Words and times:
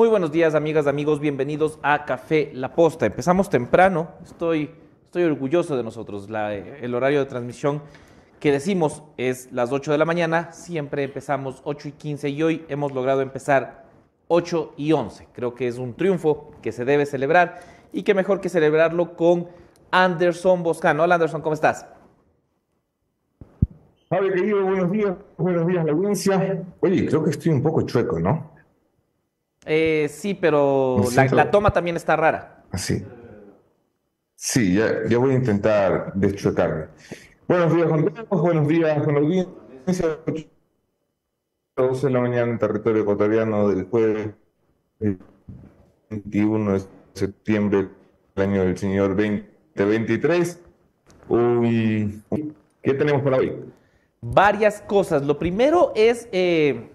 Muy 0.00 0.08
buenos 0.08 0.32
días, 0.32 0.54
amigas, 0.54 0.86
amigos, 0.86 1.20
bienvenidos 1.20 1.78
a 1.82 2.06
Café 2.06 2.50
La 2.54 2.74
Posta. 2.74 3.04
Empezamos 3.04 3.50
temprano, 3.50 4.08
estoy, 4.24 4.70
estoy 5.04 5.24
orgulloso 5.24 5.76
de 5.76 5.82
nosotros. 5.82 6.30
La- 6.30 6.54
el 6.54 6.94
horario 6.94 7.18
de 7.18 7.26
transmisión 7.26 7.82
que 8.38 8.50
decimos 8.50 9.02
es 9.18 9.52
las 9.52 9.72
8 9.72 9.92
de 9.92 9.98
la 9.98 10.06
mañana, 10.06 10.52
siempre 10.52 11.02
empezamos 11.04 11.60
8 11.64 11.88
y 11.88 11.92
15 11.92 12.30
y 12.30 12.42
hoy 12.42 12.64
hemos 12.70 12.92
logrado 12.92 13.20
empezar 13.20 13.84
8 14.28 14.72
y 14.78 14.92
11. 14.92 15.28
Creo 15.34 15.54
que 15.54 15.68
es 15.68 15.76
un 15.76 15.92
triunfo 15.92 16.50
que 16.62 16.72
se 16.72 16.86
debe 16.86 17.04
celebrar 17.04 17.60
y 17.92 18.02
que 18.02 18.14
mejor 18.14 18.40
que 18.40 18.48
celebrarlo 18.48 19.14
con 19.16 19.48
Anderson 19.90 20.62
Boscano. 20.62 21.02
Hola 21.02 21.16
Anderson, 21.16 21.42
¿cómo 21.42 21.52
estás? 21.52 21.84
Javi, 24.08 24.30
querido, 24.30 24.64
buenos 24.64 24.90
días, 24.92 25.12
buenos 25.36 25.66
días, 25.66 25.84
la 25.84 25.92
audiencia. 25.92 26.62
Oye, 26.80 27.04
creo 27.04 27.22
que 27.22 27.32
estoy 27.32 27.52
un 27.52 27.62
poco 27.62 27.82
chueco, 27.82 28.18
¿no? 28.18 28.58
Eh, 29.66 30.08
sí, 30.10 30.34
pero 30.34 31.04
la, 31.14 31.26
la 31.26 31.50
toma 31.50 31.72
también 31.72 31.96
está 31.96 32.16
rara. 32.16 32.64
Así. 32.70 33.04
Sí, 34.34 34.74
ya, 34.74 35.06
ya 35.08 35.18
voy 35.18 35.32
a 35.32 35.34
intentar 35.34 36.12
deschuecarme. 36.14 36.86
Buenos 37.46 37.74
días 37.74 37.88
con 37.88 38.04
todos, 38.14 38.42
buenos 38.42 38.68
días 38.68 39.02
con 39.02 39.14
la 39.14 39.20
audiencia. 39.20 40.18
12 41.76 42.06
de 42.06 42.12
la 42.12 42.20
mañana 42.20 42.52
en 42.52 42.58
territorio 42.58 43.02
ecuatoriano 43.02 43.68
del 43.68 43.84
jueves 43.84 44.30
21 46.10 46.72
de 46.72 46.82
septiembre 47.14 47.88
del 48.34 48.48
año 48.48 48.62
del 48.64 48.78
señor 48.78 49.16
2023. 49.16 50.60
Uy, 51.28 52.22
¿qué 52.82 52.94
tenemos 52.94 53.22
para 53.22 53.38
hoy? 53.38 53.56
varias 54.20 54.80
cosas. 54.82 55.22
Lo 55.24 55.38
primero 55.38 55.92
es 55.94 56.28
eh, 56.32 56.90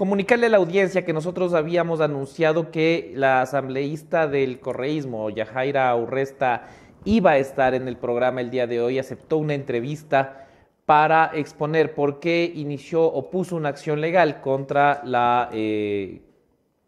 comunicarle 0.00 0.46
a 0.46 0.48
la 0.48 0.56
audiencia 0.56 1.04
que 1.04 1.12
nosotros 1.12 1.52
habíamos 1.52 2.00
anunciado 2.00 2.70
que 2.70 3.12
la 3.16 3.42
asambleísta 3.42 4.28
del 4.28 4.58
correísmo, 4.58 5.28
Yajaira 5.28 5.94
Urresta, 5.94 6.68
iba 7.04 7.32
a 7.32 7.36
estar 7.36 7.74
en 7.74 7.86
el 7.86 7.98
programa 7.98 8.40
el 8.40 8.50
día 8.50 8.66
de 8.66 8.80
hoy, 8.80 8.98
aceptó 8.98 9.36
una 9.36 9.52
entrevista 9.52 10.46
para 10.86 11.30
exponer 11.34 11.94
por 11.94 12.18
qué 12.18 12.50
inició 12.54 13.04
o 13.04 13.28
puso 13.28 13.56
una 13.56 13.68
acción 13.68 14.00
legal 14.00 14.40
contra 14.40 15.02
la 15.04 15.50
eh, 15.52 16.22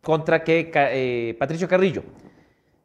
contra 0.01 0.43
que 0.43 0.71
eh, 0.75 1.37
Patricio 1.39 1.69
Carrillo 1.69 2.05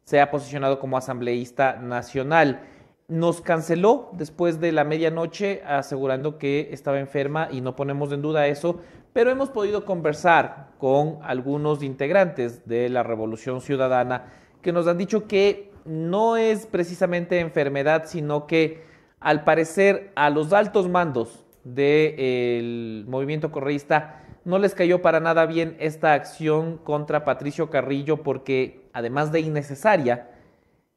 se 0.04 0.20
ha 0.20 0.30
posicionado 0.30 0.78
como 0.78 0.98
asambleísta 0.98 1.76
nacional. 1.76 2.60
Nos 3.08 3.40
canceló 3.40 4.10
después 4.12 4.60
de 4.60 4.72
la 4.72 4.84
medianoche 4.84 5.62
asegurando 5.66 6.36
que 6.36 6.68
estaba 6.70 7.00
enferma 7.00 7.48
y 7.50 7.62
no 7.62 7.74
ponemos 7.74 8.12
en 8.12 8.20
duda 8.20 8.46
eso, 8.46 8.82
pero 9.12 9.30
hemos 9.30 9.50
podido 9.50 9.84
conversar 9.84 10.68
con 10.78 11.18
algunos 11.22 11.82
integrantes 11.82 12.66
de 12.66 12.88
la 12.88 13.02
Revolución 13.02 13.60
Ciudadana 13.60 14.32
que 14.62 14.72
nos 14.72 14.86
han 14.86 14.98
dicho 14.98 15.26
que 15.26 15.70
no 15.84 16.36
es 16.36 16.66
precisamente 16.66 17.40
enfermedad, 17.40 18.04
sino 18.06 18.46
que 18.46 18.82
al 19.20 19.44
parecer 19.44 20.12
a 20.14 20.30
los 20.30 20.52
altos 20.52 20.88
mandos 20.88 21.44
del 21.64 23.04
movimiento 23.08 23.50
correísta 23.50 24.24
no 24.44 24.58
les 24.58 24.74
cayó 24.74 25.02
para 25.02 25.20
nada 25.20 25.46
bien 25.46 25.76
esta 25.78 26.14
acción 26.14 26.78
contra 26.78 27.24
Patricio 27.24 27.68
Carrillo 27.70 28.22
porque 28.22 28.88
además 28.92 29.30
de 29.30 29.40
innecesaria, 29.40 30.30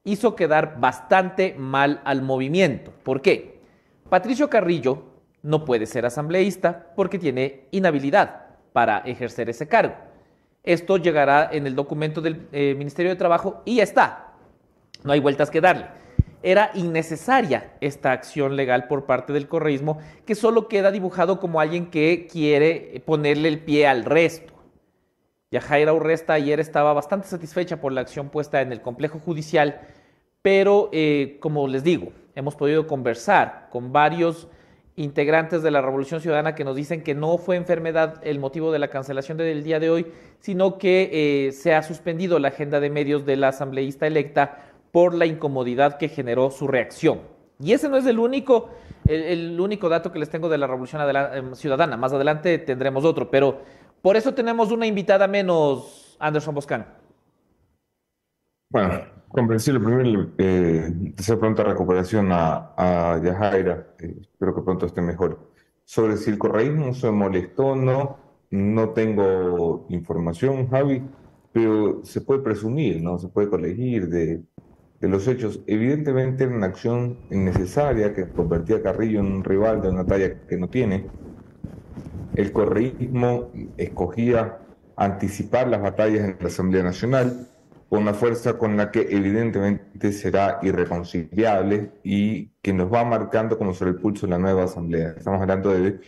hizo 0.03 0.36
quedar 0.36 0.80
bastante 0.80 1.56
mal 1.58 2.02
al 2.03 2.22
movimiento. 2.22 2.92
¿Por 3.03 3.22
qué? 3.22 3.62
Patricio 4.09 4.50
Carrillo 4.50 5.03
no 5.44 5.66
puede 5.66 5.86
ser 5.86 6.06
asambleísta 6.06 6.92
porque 6.95 7.20
tiene 7.20 7.66
inhabilidad 7.72 8.45
para 8.73 9.00
ejercer 9.00 9.50
ese 9.50 9.67
cargo. 9.67 9.95
Esto 10.64 10.97
llegará 10.97 11.50
en 11.52 11.66
el 11.66 11.75
documento 11.75 12.22
del 12.22 12.47
eh, 12.52 12.75
Ministerio 12.78 13.11
de 13.11 13.17
Trabajo 13.17 13.62
y 13.66 13.78
ya 13.78 13.84
está. 13.84 14.34
No 15.03 15.14
hay 15.14 15.19
vueltas 15.19 15.50
que 15.50 15.62
darle. 15.62 15.88
Era 16.44 16.72
innecesaria 16.73 17.73
esta 17.81 18.12
acción 18.12 18.56
legal 18.56 18.88
por 18.88 19.06
parte 19.06 19.34
del 19.34 19.47
correísmo 19.47 20.00
que 20.25 20.35
solo 20.35 20.68
queda 20.68 20.91
dibujado 20.91 21.40
como 21.40 21.59
alguien 21.59 21.90
que 21.91 22.28
quiere 22.31 23.01
ponerle 23.06 23.47
el 23.47 23.59
pie 23.59 23.88
al 23.88 24.06
resto. 24.06 24.53
Yajaira 25.51 25.94
Urresta 25.94 26.34
ayer 26.34 26.59
estaba 26.59 26.94
bastante 26.94 27.28
satisfecha 27.28 27.81
por 27.81 27.91
la 27.91 28.01
acción 28.01 28.30
puesta 28.30 28.62
en 28.62 28.72
el 28.72 28.81
complejo 28.81 29.19
judicial, 29.19 29.81
pero 30.41 30.90
eh, 30.94 31.38
como 31.41 31.68
les 31.68 31.84
digo, 31.84 32.13
hemos 32.35 32.56
podido 32.56 32.88
conversar 32.88 33.68
con 33.69 33.91
varios 33.91 34.47
integrantes 35.01 35.63
de 35.63 35.72
la 35.72 35.81
Revolución 35.81 36.22
Ciudadana 36.22 36.56
que 36.56 36.63
nos 36.63 36.75
dicen 36.75 37.03
que 37.03 37.16
no 37.16 37.38
fue 37.38 37.56
enfermedad 37.56 38.22
el 38.23 38.39
motivo 38.39 38.72
de 38.72 38.79
la 38.79 38.89
cancelación 38.89 39.38
del 39.38 39.63
día 39.63 39.79
de 39.79 39.89
hoy, 39.89 40.07
sino 40.39 40.78
que 40.78 41.47
eh, 41.47 41.51
se 41.51 41.73
ha 41.73 41.84
suspendido 41.84 42.39
la 42.39 42.50
agenda 42.50 42.79
de 42.79 42.89
medios 42.89 43.25
de 43.25 43.35
la 43.35 43.50
asambleísta 43.50 44.07
electa 44.07 44.59
por 44.91 45.13
la 45.13 45.25
incomodidad 45.25 45.97
que 45.97 46.09
generó 46.09 46.51
su 46.51 46.67
reacción. 46.67 47.22
Y 47.59 47.73
ese 47.73 47.89
no 47.89 47.97
es 47.97 48.06
el 48.06 48.19
único, 48.19 48.69
el, 49.07 49.59
único 49.59 49.88
dato 49.88 50.12
que 50.12 50.19
les 50.19 50.29
tengo 50.29 50.50
de 50.50 50.57
la 50.57 50.67
Revolución 50.67 51.01
em, 51.33 51.56
Ciudadana. 51.56 51.95
Más 51.97 52.12
adelante 52.12 52.57
tendremos 52.57 53.06
otro, 53.06 53.29
pero 53.29 53.59
por 54.01 54.18
eso 54.18 54.33
tenemos 54.33 54.72
una 54.72 54.88
invitada 54.88 55.28
menos, 55.28 56.18
Anderson 56.19 56.56
Boscan. 56.56 56.85
Bueno, 58.69 59.01
comprensible. 59.31 59.80
Primero, 59.80 60.30
eh, 60.38 60.90
deseo 60.94 61.40
pronta 61.40 61.64
recuperación 61.64 62.31
a, 62.31 62.74
a 62.78 63.22
Yajaira. 63.24 63.96
Eh, 64.00 64.16
espero 64.22 64.56
que 64.56 64.62
pronto 64.62 64.86
esté 64.86 65.02
mejor. 65.02 65.40
Sobre 65.86 66.18
si 66.18 66.30
el 66.30 66.38
correísmo 66.38 66.94
se 66.94 67.12
molestó 67.12 67.68
o 67.68 67.75
no, 67.75 68.18
no 68.52 68.90
tengo 68.90 69.86
información, 69.90 70.69
Javi, 70.69 71.03
pero 71.52 72.02
se 72.03 72.22
puede 72.22 72.42
presumir, 72.42 73.02
¿no? 73.02 73.18
Se 73.18 73.28
puede 73.28 73.50
colegir 73.50 74.08
de, 74.09 74.42
de 75.00 75.09
los 75.09 75.28
hechos. 75.28 75.62
Evidentemente 75.68 76.46
era 76.46 76.56
una 76.56 76.68
acción 76.68 77.18
innecesaria 77.30 78.13
que 78.13 78.30
convertía 78.30 78.78
a 78.78 78.81
Carrillo 78.81 79.19
en 79.19 79.28
un 79.28 79.44
rival 79.44 79.81
de 79.81 79.90
una 79.90 80.06
talla 80.06 80.46
que 80.48 80.58
no 80.58 80.69
tiene. 80.69 81.08
El 82.36 82.52
correísmo 82.53 83.50
escogía 83.78 84.59
anticipar 84.96 85.68
las 85.68 85.81
batallas 85.81 86.24
en 86.25 86.38
la 86.40 86.48
Asamblea 86.48 86.84
Nacional 86.84 87.48
con 87.91 88.03
una 88.03 88.13
fuerza 88.13 88.57
con 88.57 88.78
la 88.78 88.90
que 88.90 89.02
evidentemente 89.09 90.13
será 90.13 90.59
irreconciliable 90.62 91.91
y 92.06 92.47
que 92.62 92.72
nos 92.72 92.90
va 92.91 93.03
marcando 93.03 93.57
como 93.57 93.74
sobre 93.74 93.91
el 93.91 93.97
pulso 93.97 94.28
la 94.28 94.38
nueva 94.38 94.63
Asamblea. 94.63 95.16
Estamos 95.18 95.41
hablando 95.41 95.72
de 95.72 96.00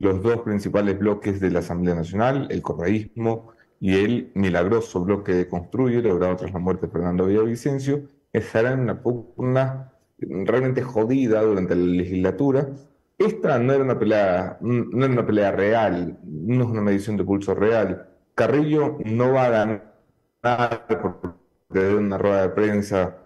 los 0.00 0.20
dos 0.20 0.40
principales 0.40 0.98
bloques 0.98 1.38
de 1.38 1.52
la 1.52 1.60
Asamblea 1.60 1.94
Nacional, 1.94 2.48
el 2.50 2.60
correísmo 2.60 3.52
y 3.78 3.94
el 4.04 4.32
milagroso 4.34 5.04
bloque 5.04 5.32
de 5.32 5.46
Construye, 5.46 6.02
logrado 6.02 6.34
tras 6.34 6.52
la 6.52 6.58
muerte 6.58 6.86
de 6.86 6.92
Fernando 6.92 7.26
Villavicencio, 7.26 8.02
estarán 8.32 8.72
en 8.72 8.80
una 8.80 9.00
pugna 9.00 9.92
realmente 10.18 10.82
jodida 10.82 11.42
durante 11.42 11.76
la 11.76 11.86
legislatura. 11.86 12.68
Esta 13.16 13.60
no 13.60 13.74
era 13.74 13.84
una 13.84 13.96
pelea, 13.96 14.58
no 14.60 15.04
era 15.04 15.12
una 15.12 15.24
pelea 15.24 15.52
real, 15.52 16.18
no 16.24 16.64
es 16.64 16.68
una 16.68 16.82
medición 16.82 17.16
de 17.16 17.22
pulso 17.22 17.54
real. 17.54 18.08
Carrillo 18.34 18.98
no 19.04 19.34
va 19.34 19.44
a 19.44 19.50
ganar 19.50 19.87
porque 20.40 21.94
una 21.94 22.18
rueda 22.18 22.42
de 22.42 22.48
prensa 22.50 23.16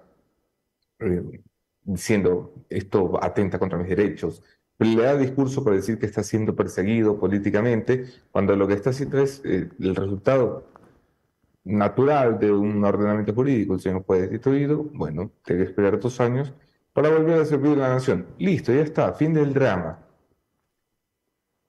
eh, 0.98 1.42
diciendo 1.84 2.54
esto 2.68 3.22
atenta 3.22 3.58
contra 3.58 3.78
mis 3.78 3.88
derechos. 3.88 4.42
Le 4.78 5.02
da 5.02 5.16
discurso 5.16 5.62
para 5.62 5.76
decir 5.76 5.98
que 5.98 6.06
está 6.06 6.22
siendo 6.22 6.56
perseguido 6.56 7.18
políticamente, 7.18 8.06
cuando 8.30 8.56
lo 8.56 8.66
que 8.66 8.74
está 8.74 8.90
haciendo 8.90 9.18
es 9.20 9.42
eh, 9.44 9.68
el 9.78 9.94
resultado 9.94 10.66
natural 11.64 12.38
de 12.38 12.50
un 12.50 12.84
ordenamiento 12.84 13.34
jurídico. 13.34 13.74
El 13.74 13.80
señor 13.80 14.04
fue 14.04 14.22
destituido, 14.22 14.84
bueno, 14.92 15.30
tiene 15.44 15.64
que 15.64 15.70
esperar 15.70 16.00
dos 16.00 16.20
años 16.20 16.52
para 16.92 17.10
volver 17.10 17.40
a 17.40 17.44
servir 17.44 17.72
a 17.72 17.88
la 17.88 17.88
nación. 17.90 18.26
Listo, 18.38 18.72
ya 18.72 18.82
está, 18.82 19.12
fin 19.12 19.32
del 19.34 19.52
drama. 19.54 19.98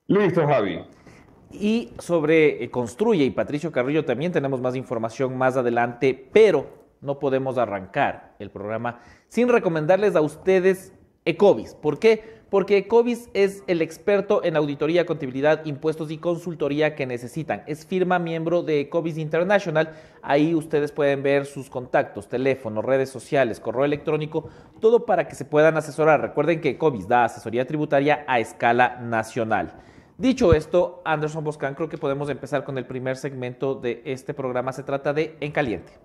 Listo, 0.07 0.45
Javi. 0.45 0.83
Y 1.53 1.91
sobre 1.99 2.63
eh, 2.63 2.71
Construye 2.71 3.23
y 3.25 3.31
Patricio 3.31 3.71
Carrillo 3.71 4.05
también 4.05 4.31
tenemos 4.31 4.59
más 4.59 4.75
información 4.75 5.37
más 5.37 5.55
adelante, 5.55 6.29
pero 6.33 6.83
no 7.01 7.19
podemos 7.19 7.57
arrancar 7.57 8.35
el 8.39 8.49
programa 8.49 9.01
sin 9.27 9.49
recomendarles 9.49 10.15
a 10.15 10.21
ustedes 10.21 10.93
Ecovis. 11.25 11.75
¿Por 11.75 11.99
qué? 11.99 12.43
Porque 12.49 12.77
Ecovis 12.77 13.29
es 13.33 13.63
el 13.65 13.81
experto 13.81 14.43
en 14.43 14.55
auditoría, 14.55 15.05
contabilidad, 15.05 15.65
impuestos 15.65 16.11
y 16.11 16.17
consultoría 16.17 16.95
que 16.95 17.05
necesitan. 17.05 17.63
Es 17.65 17.85
firma 17.85 18.19
miembro 18.19 18.61
de 18.61 18.81
Ecovis 18.81 19.17
International. 19.17 19.93
Ahí 20.21 20.53
ustedes 20.53 20.91
pueden 20.91 21.23
ver 21.23 21.45
sus 21.45 21.69
contactos, 21.69 22.29
teléfono, 22.29 22.81
redes 22.81 23.09
sociales, 23.09 23.59
correo 23.59 23.85
electrónico, 23.85 24.49
todo 24.79 25.05
para 25.05 25.27
que 25.27 25.35
se 25.35 25.45
puedan 25.45 25.77
asesorar. 25.77 26.21
Recuerden 26.21 26.61
que 26.61 26.69
Ecovis 26.71 27.07
da 27.07 27.25
asesoría 27.25 27.65
tributaria 27.65 28.23
a 28.27 28.39
escala 28.39 28.99
nacional. 29.01 29.73
Dicho 30.23 30.53
esto, 30.53 31.01
Anderson 31.03 31.43
Boscan, 31.43 31.75
creo 31.75 31.89
que 31.89 31.97
podemos 31.97 32.29
empezar 32.29 32.63
con 32.63 32.77
el 32.77 32.85
primer 32.85 33.17
segmento 33.17 33.75
de 33.75 34.01
este 34.05 34.33
programa. 34.33 34.71
Se 34.71 34.81
trata 34.81 35.11
de 35.11 35.35
En 35.41 35.51
Caliente. 35.51 35.99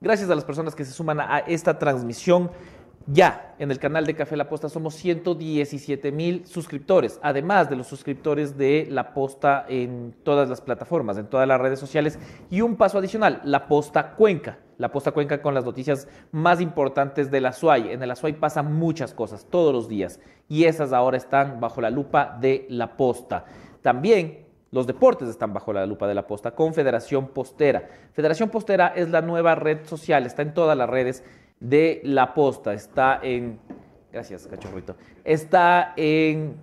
Gracias 0.00 0.28
a 0.28 0.34
las 0.34 0.44
personas 0.44 0.74
que 0.74 0.84
se 0.84 0.90
suman 0.90 1.20
a 1.20 1.38
esta 1.46 1.78
transmisión. 1.78 2.50
Ya 3.06 3.54
en 3.58 3.70
el 3.70 3.78
canal 3.78 4.06
de 4.06 4.14
Café 4.14 4.34
La 4.34 4.48
Posta 4.48 4.70
somos 4.70 4.94
117 4.94 6.10
mil 6.10 6.46
suscriptores, 6.46 7.20
además 7.22 7.68
de 7.68 7.76
los 7.76 7.86
suscriptores 7.86 8.56
de 8.56 8.86
La 8.90 9.12
Posta 9.12 9.66
en 9.68 10.14
todas 10.22 10.48
las 10.48 10.62
plataformas, 10.62 11.18
en 11.18 11.26
todas 11.26 11.46
las 11.46 11.60
redes 11.60 11.78
sociales. 11.78 12.18
Y 12.50 12.62
un 12.62 12.76
paso 12.76 12.96
adicional, 12.96 13.42
La 13.44 13.66
Posta 13.66 14.12
Cuenca. 14.12 14.58
La 14.78 14.90
Posta 14.90 15.12
Cuenca 15.12 15.42
con 15.42 15.52
las 15.52 15.66
noticias 15.66 16.08
más 16.32 16.62
importantes 16.62 17.30
de 17.30 17.42
la 17.42 17.52
SUAY. 17.52 17.92
En 17.92 18.02
el 18.02 18.10
Azuay 18.10 18.32
pasan 18.32 18.74
muchas 18.74 19.12
cosas 19.12 19.46
todos 19.50 19.72
los 19.72 19.86
días 19.86 20.18
y 20.48 20.64
esas 20.64 20.94
ahora 20.94 21.18
están 21.18 21.60
bajo 21.60 21.82
la 21.82 21.90
lupa 21.90 22.38
de 22.40 22.66
La 22.70 22.96
Posta. 22.96 23.44
También 23.82 24.44
los 24.74 24.88
deportes 24.88 25.28
están 25.28 25.52
bajo 25.52 25.72
la 25.72 25.86
lupa 25.86 26.08
de 26.08 26.14
la 26.14 26.26
posta 26.26 26.50
con 26.52 26.74
Federación 26.74 27.28
Postera. 27.28 27.86
Federación 28.12 28.48
Postera 28.48 28.88
es 28.88 29.08
la 29.08 29.20
nueva 29.20 29.54
red 29.54 29.86
social, 29.86 30.26
está 30.26 30.42
en 30.42 30.52
todas 30.52 30.76
las 30.76 30.90
redes 30.90 31.22
de 31.64 32.00
La 32.04 32.34
Posta. 32.34 32.72
Está 32.74 33.20
en. 33.22 33.58
Gracias, 34.12 34.46
cachorrito. 34.46 34.94
Está 35.24 35.94
en 35.96 36.56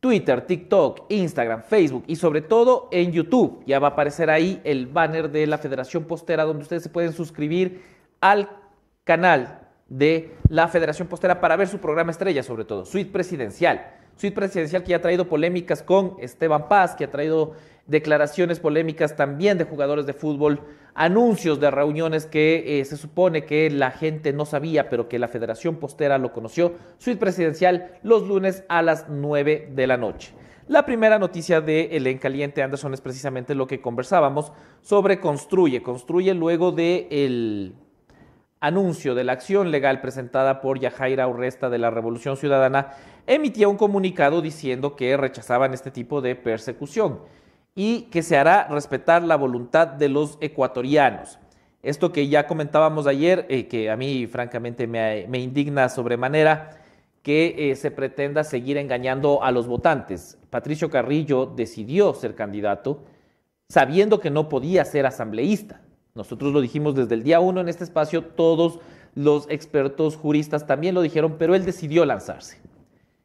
Twitter, 0.00 0.42
TikTok, 0.42 1.06
Instagram, 1.10 1.62
Facebook 1.62 2.04
y 2.06 2.16
sobre 2.16 2.42
todo 2.42 2.88
en 2.90 3.12
YouTube. 3.12 3.62
Ya 3.66 3.78
va 3.78 3.88
a 3.88 3.90
aparecer 3.92 4.28
ahí 4.28 4.60
el 4.64 4.86
banner 4.86 5.30
de 5.30 5.46
la 5.46 5.58
Federación 5.58 6.04
Postera 6.04 6.44
donde 6.44 6.62
ustedes 6.62 6.82
se 6.82 6.88
pueden 6.90 7.12
suscribir 7.12 7.82
al 8.20 8.50
canal 9.04 9.60
de 9.88 10.34
la 10.48 10.68
Federación 10.68 11.06
Postera 11.08 11.40
para 11.40 11.56
ver 11.56 11.68
su 11.68 11.78
programa 11.78 12.10
estrella, 12.10 12.42
sobre 12.42 12.64
todo, 12.64 12.84
Suite 12.84 13.12
Presidencial. 13.12 14.01
Suite 14.16 14.34
Presidencial 14.34 14.84
que 14.84 14.94
ha 14.94 15.02
traído 15.02 15.28
polémicas 15.28 15.82
con 15.82 16.16
Esteban 16.20 16.68
Paz, 16.68 16.94
que 16.94 17.04
ha 17.04 17.10
traído 17.10 17.54
declaraciones 17.86 18.60
polémicas 18.60 19.16
también 19.16 19.58
de 19.58 19.64
jugadores 19.64 20.06
de 20.06 20.12
fútbol, 20.12 20.60
anuncios 20.94 21.58
de 21.58 21.70
reuniones 21.70 22.26
que 22.26 22.80
eh, 22.80 22.84
se 22.84 22.96
supone 22.96 23.44
que 23.44 23.70
la 23.70 23.90
gente 23.90 24.32
no 24.32 24.44
sabía, 24.44 24.88
pero 24.88 25.08
que 25.08 25.18
la 25.18 25.28
Federación 25.28 25.76
Postera 25.76 26.18
lo 26.18 26.32
conoció. 26.32 26.74
Suite 26.98 27.18
presidencial 27.18 27.98
los 28.02 28.26
lunes 28.26 28.64
a 28.68 28.82
las 28.82 29.08
9 29.08 29.70
de 29.74 29.86
la 29.86 29.96
noche. 29.96 30.32
La 30.68 30.86
primera 30.86 31.18
noticia 31.18 31.60
de 31.60 31.96
El 31.96 32.06
En 32.06 32.18
Caliente 32.18 32.62
Anderson 32.62 32.94
es 32.94 33.00
precisamente 33.00 33.54
lo 33.54 33.66
que 33.66 33.80
conversábamos 33.80 34.52
sobre 34.80 35.18
Construye. 35.18 35.82
Construye 35.82 36.34
luego 36.34 36.70
del 36.70 37.08
el 37.10 37.74
anuncio 38.62 39.14
de 39.14 39.24
la 39.24 39.32
acción 39.32 39.70
legal 39.70 40.00
presentada 40.00 40.60
por 40.60 40.78
Yajaira 40.78 41.28
Urresta 41.28 41.68
de 41.68 41.78
la 41.78 41.90
Revolución 41.90 42.36
Ciudadana, 42.36 42.94
emitía 43.26 43.68
un 43.68 43.76
comunicado 43.76 44.40
diciendo 44.40 44.96
que 44.96 45.16
rechazaban 45.16 45.74
este 45.74 45.90
tipo 45.90 46.22
de 46.22 46.36
persecución 46.36 47.18
y 47.74 48.02
que 48.02 48.22
se 48.22 48.38
hará 48.38 48.68
respetar 48.68 49.24
la 49.24 49.36
voluntad 49.36 49.88
de 49.88 50.08
los 50.08 50.38
ecuatorianos. 50.40 51.38
Esto 51.82 52.12
que 52.12 52.28
ya 52.28 52.46
comentábamos 52.46 53.08
ayer, 53.08 53.46
eh, 53.48 53.66
que 53.66 53.90
a 53.90 53.96
mí 53.96 54.28
francamente 54.28 54.86
me, 54.86 55.38
indigna 55.38 55.88
sobremanera, 55.88 56.78
que 57.22 57.70
eh, 57.70 57.76
se 57.76 57.90
pretenda 57.90 58.44
seguir 58.44 58.76
engañando 58.76 59.42
a 59.42 59.50
los 59.50 59.66
votantes. 59.66 60.38
Patricio 60.50 60.88
Carrillo 60.88 61.46
decidió 61.46 62.14
ser 62.14 62.36
candidato 62.36 63.02
sabiendo 63.68 64.20
que 64.20 64.30
no 64.30 64.48
podía 64.48 64.84
ser 64.84 65.06
asambleísta. 65.06 65.80
Nosotros 66.14 66.52
lo 66.52 66.60
dijimos 66.60 66.94
desde 66.94 67.14
el 67.14 67.22
día 67.22 67.40
uno 67.40 67.60
en 67.60 67.68
este 67.68 67.84
espacio, 67.84 68.22
todos 68.22 68.80
los 69.14 69.48
expertos 69.48 70.16
juristas 70.16 70.66
también 70.66 70.94
lo 70.94 71.02
dijeron, 71.02 71.36
pero 71.38 71.54
él 71.54 71.64
decidió 71.64 72.04
lanzarse. 72.04 72.60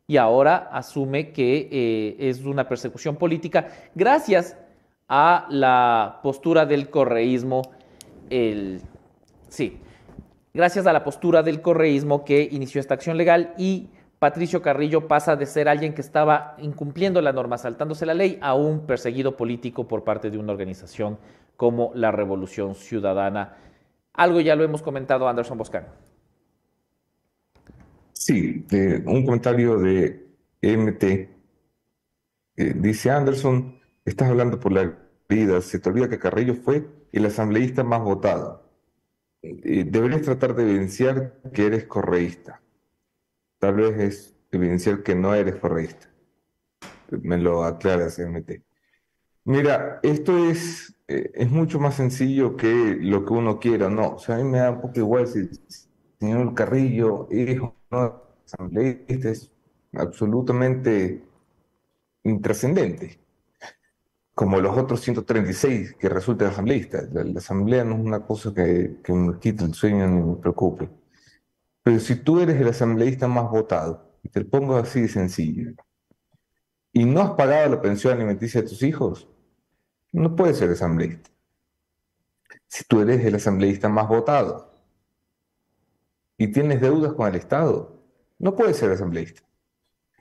Y 0.08 0.18
ahora 0.18 0.70
asume 0.72 1.32
que 1.34 1.68
eh, 1.70 2.16
es 2.30 2.46
una 2.46 2.68
persecución 2.70 3.18
política 3.18 3.68
gracias 3.94 4.56
a 5.10 5.48
la 5.50 6.20
postura 6.24 6.66
del 6.66 6.90
correísmo, 6.90 7.62
el, 8.30 8.82
sí, 9.50 9.80
gracias 10.54 10.88
a 10.88 10.94
la 10.94 11.04
postura 11.04 11.44
del 11.44 11.62
correísmo 11.62 12.24
que 12.24 12.48
inició 12.52 12.80
esta 12.80 12.94
acción 12.94 13.18
legal 13.18 13.54
y 13.58 13.90
Patricio 14.20 14.62
Carrillo 14.62 15.08
pasa 15.08 15.36
de 15.36 15.46
ser 15.46 15.70
alguien 15.70 15.94
que 15.94 16.02
estaba 16.02 16.56
incumpliendo 16.58 17.22
la 17.22 17.34
norma, 17.34 17.58
saltándose 17.58 18.06
la 18.06 18.16
ley, 18.16 18.40
a 18.42 18.56
un 18.56 18.88
perseguido 18.88 19.38
político 19.38 19.88
por 19.88 20.04
parte 20.04 20.32
de 20.32 20.38
una 20.38 20.54
organización 20.54 21.20
como 21.58 21.92
la 21.96 22.12
Revolución 22.12 22.76
Ciudadana. 22.76 23.58
Algo 24.14 24.40
ya 24.40 24.56
lo 24.56 24.64
hemos 24.64 24.82
comentado 24.82 25.28
Anderson 25.28 25.58
Boscan. 25.58 25.88
Sí, 28.14 28.66
un 29.06 29.26
comentario 29.26 29.78
de 29.78 30.28
MT. 30.62 31.04
Eh, 31.04 32.74
dice 32.76 33.12
Anderson, 33.12 33.80
estás 34.06 34.30
hablando 34.30 34.60
por 34.60 34.72
la 34.72 34.98
vida, 35.30 35.62
se 35.62 35.80
te 35.80 35.90
olvida 35.90 36.10
que 36.10 36.20
Carrillo 36.20 36.56
fue 36.56 36.88
el 37.12 37.26
asambleísta 37.26 37.84
más 37.84 38.02
votado. 38.02 38.64
Eh, 39.42 39.86
deberías 39.86 40.24
tratar 40.24 40.56
de 40.56 40.64
evidenciar 40.64 41.40
que 41.54 41.68
eres 41.68 41.86
correísta. 41.86 42.62
Tal 43.60 43.76
vez 43.76 44.00
es 44.00 44.36
evidenciar 44.52 45.04
que 45.04 45.16
no 45.16 45.34
eres 45.34 45.56
correísta. 45.56 46.10
Me 47.10 47.38
lo 47.38 47.64
aclaras, 47.64 48.20
MT. 48.20 48.64
Mira, 49.46 50.00
esto 50.04 50.50
es, 50.50 50.97
eh, 51.08 51.32
es 51.34 51.50
mucho 51.50 51.80
más 51.80 51.96
sencillo 51.96 52.58
que 52.58 52.98
lo 53.00 53.26
que 53.26 53.34
uno 53.34 53.60
quiera, 53.60 53.90
no. 53.90 54.16
O 54.16 54.20
sea, 54.20 54.36
a 54.36 54.38
mí 54.40 54.44
me 54.44 54.60
da 54.60 54.72
un 54.72 54.82
poco 54.82 55.00
igual 55.00 55.28
si 55.28 55.50
señor 56.20 56.54
Carrillo 56.54 57.28
es 57.32 57.60
no 57.92 58.24
asambleísta, 58.46 59.30
es 59.30 59.52
absolutamente 59.94 61.24
intrascendente, 62.24 63.20
como 64.34 64.60
los 64.60 64.78
otros 64.78 65.02
136 65.02 65.96
que 66.00 66.10
resultan 66.10 66.50
asambleístas. 66.50 67.12
La, 67.14 67.24
la, 67.24 67.40
asamblea 67.40 67.84
no 67.84 67.96
es 67.96 68.02
una 68.02 68.26
cosa 68.26 68.54
que, 68.54 68.98
me 69.10 69.40
quite 69.40 69.64
el 69.66 69.74
sueño 69.74 70.08
ni 70.08 70.22
me 70.22 70.36
preocupe. 70.38 70.90
Pero 71.84 72.00
si 72.00 72.16
tú 72.18 72.40
eres 72.42 72.60
el 72.60 72.68
asambleísta 72.68 73.28
más 73.28 73.50
votado, 73.50 74.20
te 74.32 74.42
lo 74.42 74.50
pongo 74.50 74.76
así 74.76 75.02
de 75.02 75.08
sencillo, 75.08 75.72
y 76.92 77.06
no 77.06 77.22
has 77.22 77.32
pagado 77.32 77.70
la 77.70 77.82
pensión 77.82 78.14
alimenticia 78.14 78.62
de 78.62 78.68
tus 78.68 78.84
hijos, 78.84 79.28
no 80.12 80.36
puedes 80.36 80.58
ser 80.58 80.70
asambleísta. 80.72 81.30
Si 82.68 82.84
tú 82.86 83.02
eres 83.02 83.24
el 83.26 83.36
asambleísta 83.36 83.90
más 83.90 84.08
votado, 84.08 84.68
y 86.38 86.52
tienes 86.52 86.82
deudas 86.82 87.14
con 87.14 87.28
el 87.28 87.36
Estado, 87.36 88.00
no 88.40 88.56
puedes 88.56 88.78
ser 88.78 88.92
asambleísta. 88.92 89.42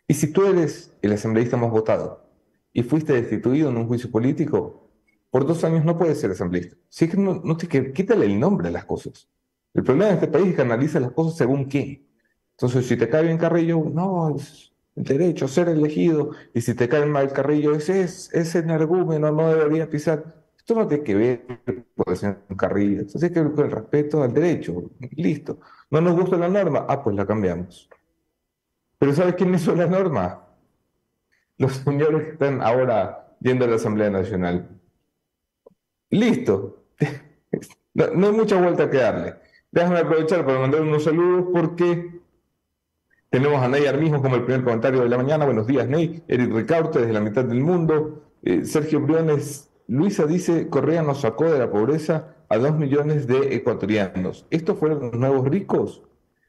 Y 0.08 0.14
si 0.14 0.32
tú 0.32 0.46
eres 0.46 0.96
el 1.02 1.12
asambleísta 1.12 1.56
más 1.56 1.70
votado 1.70 2.24
y 2.72 2.82
fuiste 2.82 3.12
destituido 3.12 3.68
en 3.70 3.76
un 3.76 3.86
juicio 3.86 4.10
político, 4.10 4.90
por 5.30 5.46
dos 5.46 5.62
años 5.64 5.84
no 5.84 5.98
puedes 5.98 6.18
ser 6.18 6.30
asambleísta. 6.30 6.76
Si 6.88 7.08
que 7.08 7.16
no, 7.16 7.42
no 7.44 7.56
te, 7.56 7.92
quítale 7.92 8.26
el 8.26 8.40
nombre 8.40 8.68
a 8.68 8.70
las 8.70 8.84
cosas. 8.84 9.28
El 9.74 9.82
problema 9.82 10.08
de 10.08 10.14
este 10.14 10.28
país 10.28 10.48
es 10.48 10.56
que 10.56 10.62
analiza 10.62 11.00
las 11.00 11.12
cosas 11.12 11.36
según 11.36 11.68
qué. 11.68 12.06
Entonces, 12.52 12.86
si 12.86 12.96
te 12.96 13.08
cae 13.08 13.24
bien 13.24 13.36
Carrillo, 13.36 13.84
no, 13.92 14.34
derecho 14.96 15.44
a 15.44 15.48
ser 15.48 15.68
elegido. 15.68 16.32
Y 16.54 16.62
si 16.62 16.74
te 16.74 16.88
cae 16.88 17.06
mal 17.06 17.32
Carrillo, 17.32 17.74
ese 17.74 18.02
es, 18.02 18.32
ese 18.34 18.58
energúmeno, 18.58 19.30
no 19.30 19.48
debería 19.48 19.88
pisar. 19.88 20.24
Esto 20.56 20.74
no 20.74 20.88
tiene 20.88 21.04
que 21.04 21.14
ver 21.14 21.46
con 21.94 22.12
el 22.12 22.16
señor 22.16 22.38
Carrillo. 22.56 23.02
Esto 23.02 23.18
tiene 23.18 23.34
que 23.34 23.42
ver 23.42 23.52
con 23.52 23.64
el 23.66 23.70
respeto 23.70 24.22
al 24.22 24.32
derecho. 24.32 24.90
Listo. 25.12 25.60
¿No 25.90 26.00
nos 26.00 26.16
gusta 26.16 26.36
la 26.36 26.48
norma? 26.48 26.86
Ah, 26.88 27.02
pues 27.02 27.14
la 27.14 27.24
cambiamos. 27.24 27.88
Pero 28.98 29.12
¿sabes 29.12 29.34
quién 29.34 29.54
hizo 29.54 29.74
la 29.76 29.86
norma? 29.86 30.42
Los 31.58 31.74
señores 31.74 32.24
que 32.24 32.30
están 32.32 32.60
ahora 32.62 33.36
yendo 33.40 33.64
a 33.64 33.68
la 33.68 33.76
Asamblea 33.76 34.10
Nacional. 34.10 34.68
Listo. 36.10 36.84
No, 37.94 38.26
hay 38.26 38.32
mucha 38.34 38.60
vuelta 38.60 38.90
que 38.90 38.98
darle. 38.98 39.36
Déjame 39.70 40.00
aprovechar 40.00 40.44
para 40.44 40.58
mandar 40.58 40.82
unos 40.82 41.04
saludos 41.04 41.46
porque 41.50 42.15
tenemos 43.30 43.60
a 43.60 43.68
Ney 43.68 43.86
Armijo 43.86 44.22
como 44.22 44.36
el 44.36 44.44
primer 44.44 44.64
comentario 44.64 45.02
de 45.02 45.08
la 45.08 45.16
mañana. 45.16 45.44
Buenos 45.44 45.66
días, 45.66 45.88
Ney. 45.88 46.22
Eric 46.28 46.52
Ricaurte 46.52 47.00
desde 47.00 47.12
la 47.12 47.20
mitad 47.20 47.44
del 47.44 47.60
mundo. 47.60 48.22
Eh, 48.42 48.64
Sergio 48.64 49.00
Briones. 49.00 49.70
Luisa 49.88 50.26
dice, 50.26 50.68
Correa 50.68 51.02
nos 51.02 51.20
sacó 51.20 51.44
de 51.44 51.58
la 51.58 51.70
pobreza 51.70 52.34
a 52.48 52.58
dos 52.58 52.76
millones 52.76 53.26
de 53.26 53.54
ecuatorianos. 53.54 54.46
¿Estos 54.50 54.78
fueron 54.78 55.00
los 55.00 55.14
nuevos 55.14 55.48
ricos? 55.48 56.02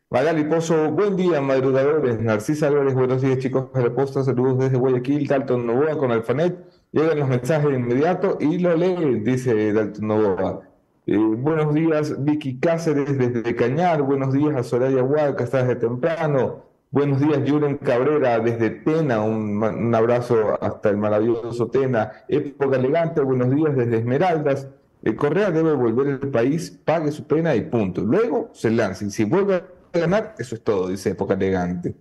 Magali 0.09 0.45
Pozo, 0.45 0.91
buen 0.91 1.15
día, 1.15 1.41
madrugadores. 1.41 2.19
Narcisa 2.21 2.67
Álvarez, 2.67 2.93
buenos 2.93 3.21
días, 3.21 3.39
chicos 3.39 3.73
de 3.73 3.83
la 3.83 3.93
posta. 3.93 4.23
Saludos 4.23 4.59
desde 4.59 4.77
Guayaquil. 4.77 5.27
Dalton 5.27 5.67
Novoa 5.67 5.97
con 5.97 6.11
Alfanet. 6.11 6.57
Llegan 6.91 7.19
los 7.19 7.27
mensajes 7.27 7.69
de 7.69 7.75
inmediato 7.75 8.37
y 8.39 8.59
lo 8.59 8.75
leen, 8.75 9.23
dice 9.23 9.73
Dalton 9.73 10.07
Novoa. 10.07 10.66
Eh, 11.09 11.17
buenos 11.17 11.73
días, 11.73 12.21
Vicky 12.21 12.59
Cáceres 12.59 13.17
desde 13.17 13.55
Cañar. 13.55 14.01
Buenos 14.01 14.33
días 14.33 14.53
a 14.57 14.61
Soraya 14.61 15.01
Huaca, 15.01 15.45
está 15.45 15.59
desde 15.59 15.77
temprano. 15.77 16.65
Buenos 16.91 17.21
días, 17.21 17.49
Julen 17.49 17.77
Cabrera 17.77 18.37
desde 18.39 18.71
Tena. 18.71 19.21
Un, 19.23 19.95
abrazo 19.95 20.61
hasta 20.61 20.89
el 20.89 20.97
maravilloso 20.97 21.67
Tena. 21.69 22.11
Época 22.27 22.75
elegante, 22.75 23.21
buenos 23.21 23.49
días 23.55 23.73
desde 23.77 23.99
Esmeraldas. 23.99 24.67
El 25.01 25.15
Correa 25.15 25.49
debe 25.49 25.75
volver 25.75 26.19
al 26.21 26.29
país, 26.29 26.71
pague 26.71 27.13
su 27.13 27.25
pena 27.25 27.55
y 27.55 27.61
punto. 27.61 28.01
Luego 28.01 28.49
se 28.51 28.69
lance. 28.69 29.05
Y 29.05 29.09
si 29.09 29.23
vuelve 29.23 29.63
a 29.93 29.97
ganar, 29.97 30.35
eso 30.37 30.55
es 30.55 30.61
todo, 30.61 30.89
dice 30.89 31.11
Época 31.11 31.35
Elegante. 31.35 31.95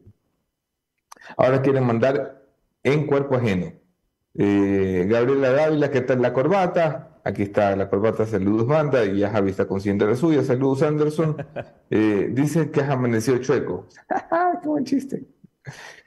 Ahora 1.36 1.62
quieren 1.62 1.86
mandar 1.86 2.42
en 2.82 3.06
cuerpo 3.06 3.36
ajeno. 3.36 3.72
Eh, 4.34 5.06
Gabriela 5.08 5.52
Dávila, 5.52 5.92
¿qué 5.92 6.00
tal 6.00 6.22
la 6.22 6.32
corbata? 6.32 7.15
Aquí 7.26 7.42
está 7.42 7.75
la 7.75 7.90
corbata, 7.90 8.25
saludos 8.25 8.68
banda, 8.68 9.04
y 9.04 9.18
ya 9.18 9.30
Javi 9.30 9.50
está 9.50 9.66
consciente 9.66 10.04
de 10.04 10.12
la 10.12 10.16
suya, 10.16 10.45
saludos 10.45 10.83
Anderson. 10.83 11.37
Eh, 11.90 12.30
dice 12.33 12.71
que 12.73 12.80
has 12.80 12.90
amanecido 12.90 13.38
chueco. 13.38 13.87
¡Qué 14.62 14.68
buen 14.68 14.85
chiste! 14.85 15.25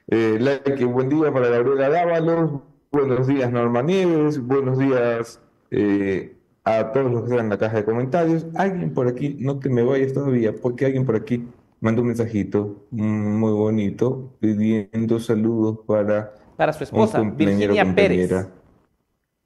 Eh, 0.08 0.36
like, 0.38 0.84
buen 0.84 1.08
día 1.08 1.32
para 1.32 1.48
Gabriela 1.48 1.88
Dávalos, 1.88 2.60
buenos 2.92 3.26
días 3.26 3.50
Norma 3.50 3.80
Nieves, 3.80 4.38
buenos 4.38 4.78
días 4.78 5.40
eh, 5.70 6.36
a 6.64 6.92
todos 6.92 7.10
los 7.10 7.22
que 7.22 7.30
están 7.30 7.46
en 7.46 7.50
la 7.50 7.58
caja 7.58 7.76
de 7.78 7.84
comentarios. 7.84 8.46
Alguien 8.54 8.92
por 8.92 9.08
aquí, 9.08 9.36
no 9.40 9.58
te 9.58 9.70
me 9.70 9.82
vayas 9.82 10.12
todavía, 10.12 10.54
porque 10.54 10.84
alguien 10.84 11.06
por 11.06 11.16
aquí 11.16 11.48
mandó 11.80 12.02
un 12.02 12.08
mensajito 12.08 12.86
muy 12.90 13.52
bonito 13.52 14.34
pidiendo 14.38 15.18
saludos 15.18 15.80
para... 15.86 16.34
Para 16.56 16.74
su 16.74 16.84
esposa, 16.84 17.20
Virginia 17.20 17.94
Pérez. 17.94 18.48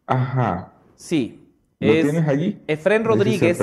Ajá. 0.07 0.73
Sí. 0.97 1.44
¿Lo 1.81 1.93
tienes 1.93 2.29
allí? 2.29 2.59
Efren 2.67 3.05
Rodríguez. 3.05 3.59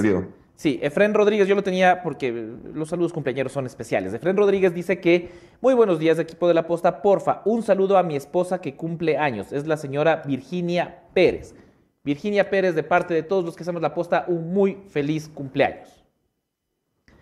Sí, 0.62 0.80
Efren 0.84 1.16
Rodríguez, 1.16 1.48
yo 1.48 1.56
lo 1.56 1.64
tenía 1.64 2.04
porque 2.04 2.32
los 2.76 2.90
saludos 2.90 3.14
cumpleaños 3.14 3.52
son 3.52 3.66
especiales. 3.66 4.14
Efren 4.14 4.38
Rodríguez 4.38 4.76
dice 4.76 5.00
que, 5.00 5.32
muy 5.60 5.74
buenos 5.74 5.98
días, 5.98 6.20
equipo 6.20 6.48
de 6.48 6.54
la 6.54 6.68
posta, 6.68 7.02
porfa, 7.02 7.42
un 7.46 7.64
saludo 7.64 7.98
a 7.98 8.04
mi 8.04 8.16
esposa 8.16 8.62
que 8.62 8.76
cumple 8.76 9.18
años, 9.18 9.52
es 9.52 9.66
la 9.66 9.76
señora 9.76 10.22
Virginia 10.24 11.00
Pérez. 11.16 11.56
Virginia 12.04 12.50
Pérez, 12.50 12.76
de 12.76 12.84
parte 12.84 13.16
de 13.16 13.24
todos 13.24 13.44
los 13.44 13.56
que 13.56 13.64
hacemos 13.64 13.82
la 13.82 13.96
posta, 13.96 14.26
un 14.28 14.54
muy 14.54 14.78
feliz 14.88 15.28
cumpleaños. 15.30 16.06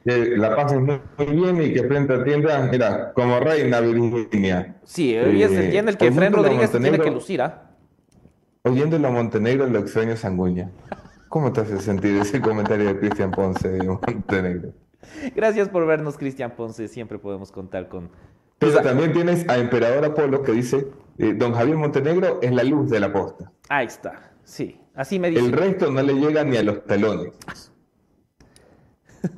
Que 0.03 0.35
la 0.35 0.55
pasen 0.55 0.83
muy, 0.83 0.99
bien 1.27 1.61
y 1.61 1.73
que 1.73 1.83
frente 1.83 2.13
a 2.13 2.23
tienda, 2.25 2.67
mira, 2.69 3.13
como 3.13 3.39
reina 3.39 3.79
Virginia. 3.79 4.75
Sí, 4.83 5.17
hoy 5.17 5.43
es 5.43 5.51
el 5.51 5.71
día 5.71 5.79
en 5.79 5.87
el 5.87 5.97
que 5.97 6.07
Efren 6.07 6.33
Rodríguez 6.33 6.71
tiene 6.71 6.99
que 6.99 7.11
lucir, 7.11 7.41
¿ah? 7.41 7.68
Oyéndolo 8.69 9.07
a 9.07 9.11
Montenegro, 9.11 9.65
lo 9.65 9.79
extraño 9.79 10.15
Sanguña. 10.15 10.69
¿Cómo 11.27 11.51
te 11.51 11.61
hace 11.61 11.79
sentir 11.79 12.15
ese 12.17 12.39
comentario 12.39 12.85
de 12.85 12.99
Cristian 12.99 13.31
Ponce 13.31 13.67
de 13.67 13.83
Montenegro? 13.83 14.73
Gracias 15.35 15.69
por 15.69 15.87
vernos, 15.87 16.19
Cristian 16.19 16.51
Ponce. 16.51 16.87
Siempre 16.87 17.17
podemos 17.17 17.51
contar 17.51 17.89
con. 17.89 18.11
Pero 18.59 18.79
también 18.81 19.11
tienes 19.11 19.49
a 19.49 19.57
Emperador 19.57 20.05
Apolo 20.05 20.43
que 20.43 20.51
dice: 20.51 20.87
eh, 21.17 21.33
Don 21.33 21.53
Javier 21.53 21.77
Montenegro 21.77 22.39
es 22.43 22.51
la 22.51 22.63
luz 22.63 22.91
de 22.91 22.99
la 22.99 23.11
posta. 23.11 23.51
Ahí 23.69 23.87
está, 23.87 24.33
sí. 24.43 24.79
Así 24.93 25.17
me 25.17 25.31
dice. 25.31 25.43
El 25.43 25.51
resto 25.51 25.89
no 25.89 26.03
le 26.03 26.13
llega 26.13 26.43
ni 26.43 26.57
a 26.57 26.61
los 26.61 26.85
talones. 26.85 27.33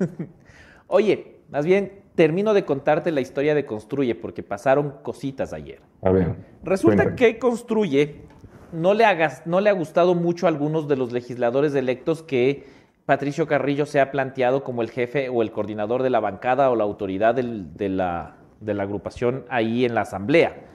Oye, 0.88 1.38
más 1.50 1.65
bien 1.65 2.01
termino 2.15 2.53
de 2.53 2.65
contarte 2.65 3.11
la 3.11 3.21
historia 3.21 3.55
de 3.55 3.65
Construye 3.65 4.13
porque 4.13 4.43
pasaron 4.43 4.95
cositas 5.03 5.53
ayer. 5.53 5.79
A 6.01 6.11
ver. 6.11 6.35
Resulta 6.63 7.15
que 7.15 7.39
Construye 7.39 8.29
no 8.73 8.93
le, 8.93 9.05
ha 9.05 9.73
gustado 9.73 10.15
mucho 10.15 10.45
a 10.45 10.49
algunos 10.49 10.87
de 10.87 10.95
los 10.95 11.11
legisladores 11.11 11.75
electos 11.75 12.23
que 12.23 12.65
Patricio 13.05 13.47
Carrillo 13.47 13.85
se 13.85 13.99
ha 13.99 14.11
planteado 14.11 14.63
como 14.63 14.81
el 14.81 14.89
jefe 14.89 15.29
o 15.29 15.41
el 15.41 15.51
coordinador 15.51 16.03
de 16.03 16.09
la 16.09 16.19
bancada 16.19 16.69
o 16.69 16.75
la 16.75 16.83
autoridad 16.83 17.35
de, 17.35 17.89
la, 17.89 18.37
de 18.59 18.73
la 18.73 18.83
agrupación 18.83 19.45
ahí 19.49 19.85
en 19.85 19.95
la 19.95 20.01
asamblea. 20.01 20.65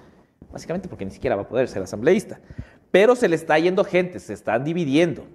Básicamente 0.53 0.89
porque 0.89 1.05
ni 1.05 1.11
siquiera 1.11 1.37
va 1.37 1.43
a 1.43 1.49
poder 1.49 1.69
ser 1.69 1.83
asambleísta. 1.83 2.41
Pero 2.91 3.17
se 3.17 3.29
le 3.29 3.37
está 3.37 3.59
yendo 3.59 3.85
gente, 3.85 4.21
se 4.21 4.33
están 4.33 4.65
dividiendo. 4.65 5.27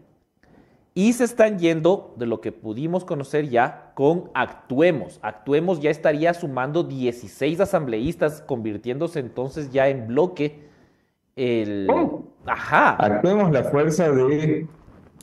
Y 0.94 1.14
se 1.14 1.24
están 1.24 1.58
yendo, 1.58 2.14
de 2.18 2.26
lo 2.26 2.42
que 2.42 2.52
pudimos 2.52 3.06
conocer 3.06 3.50
ya, 3.50 3.94
con 3.96 4.30
Actuemos. 4.34 5.20
Actuemos 5.22 5.80
ya 5.80 5.90
estaría 5.90 6.34
sumando 6.34 6.84
16 6.84 7.62
asambleístas, 7.62 8.42
convirtiéndose 8.42 9.20
entonces 9.20 9.72
ya 9.72 9.88
en 9.88 10.08
bloque 10.08 10.71
el... 11.36 11.88
Oh. 11.90 12.24
Ajá. 12.46 12.96
Actuemos 12.96 13.52
la 13.52 13.64
fuerza 13.64 14.10
de, 14.12 14.68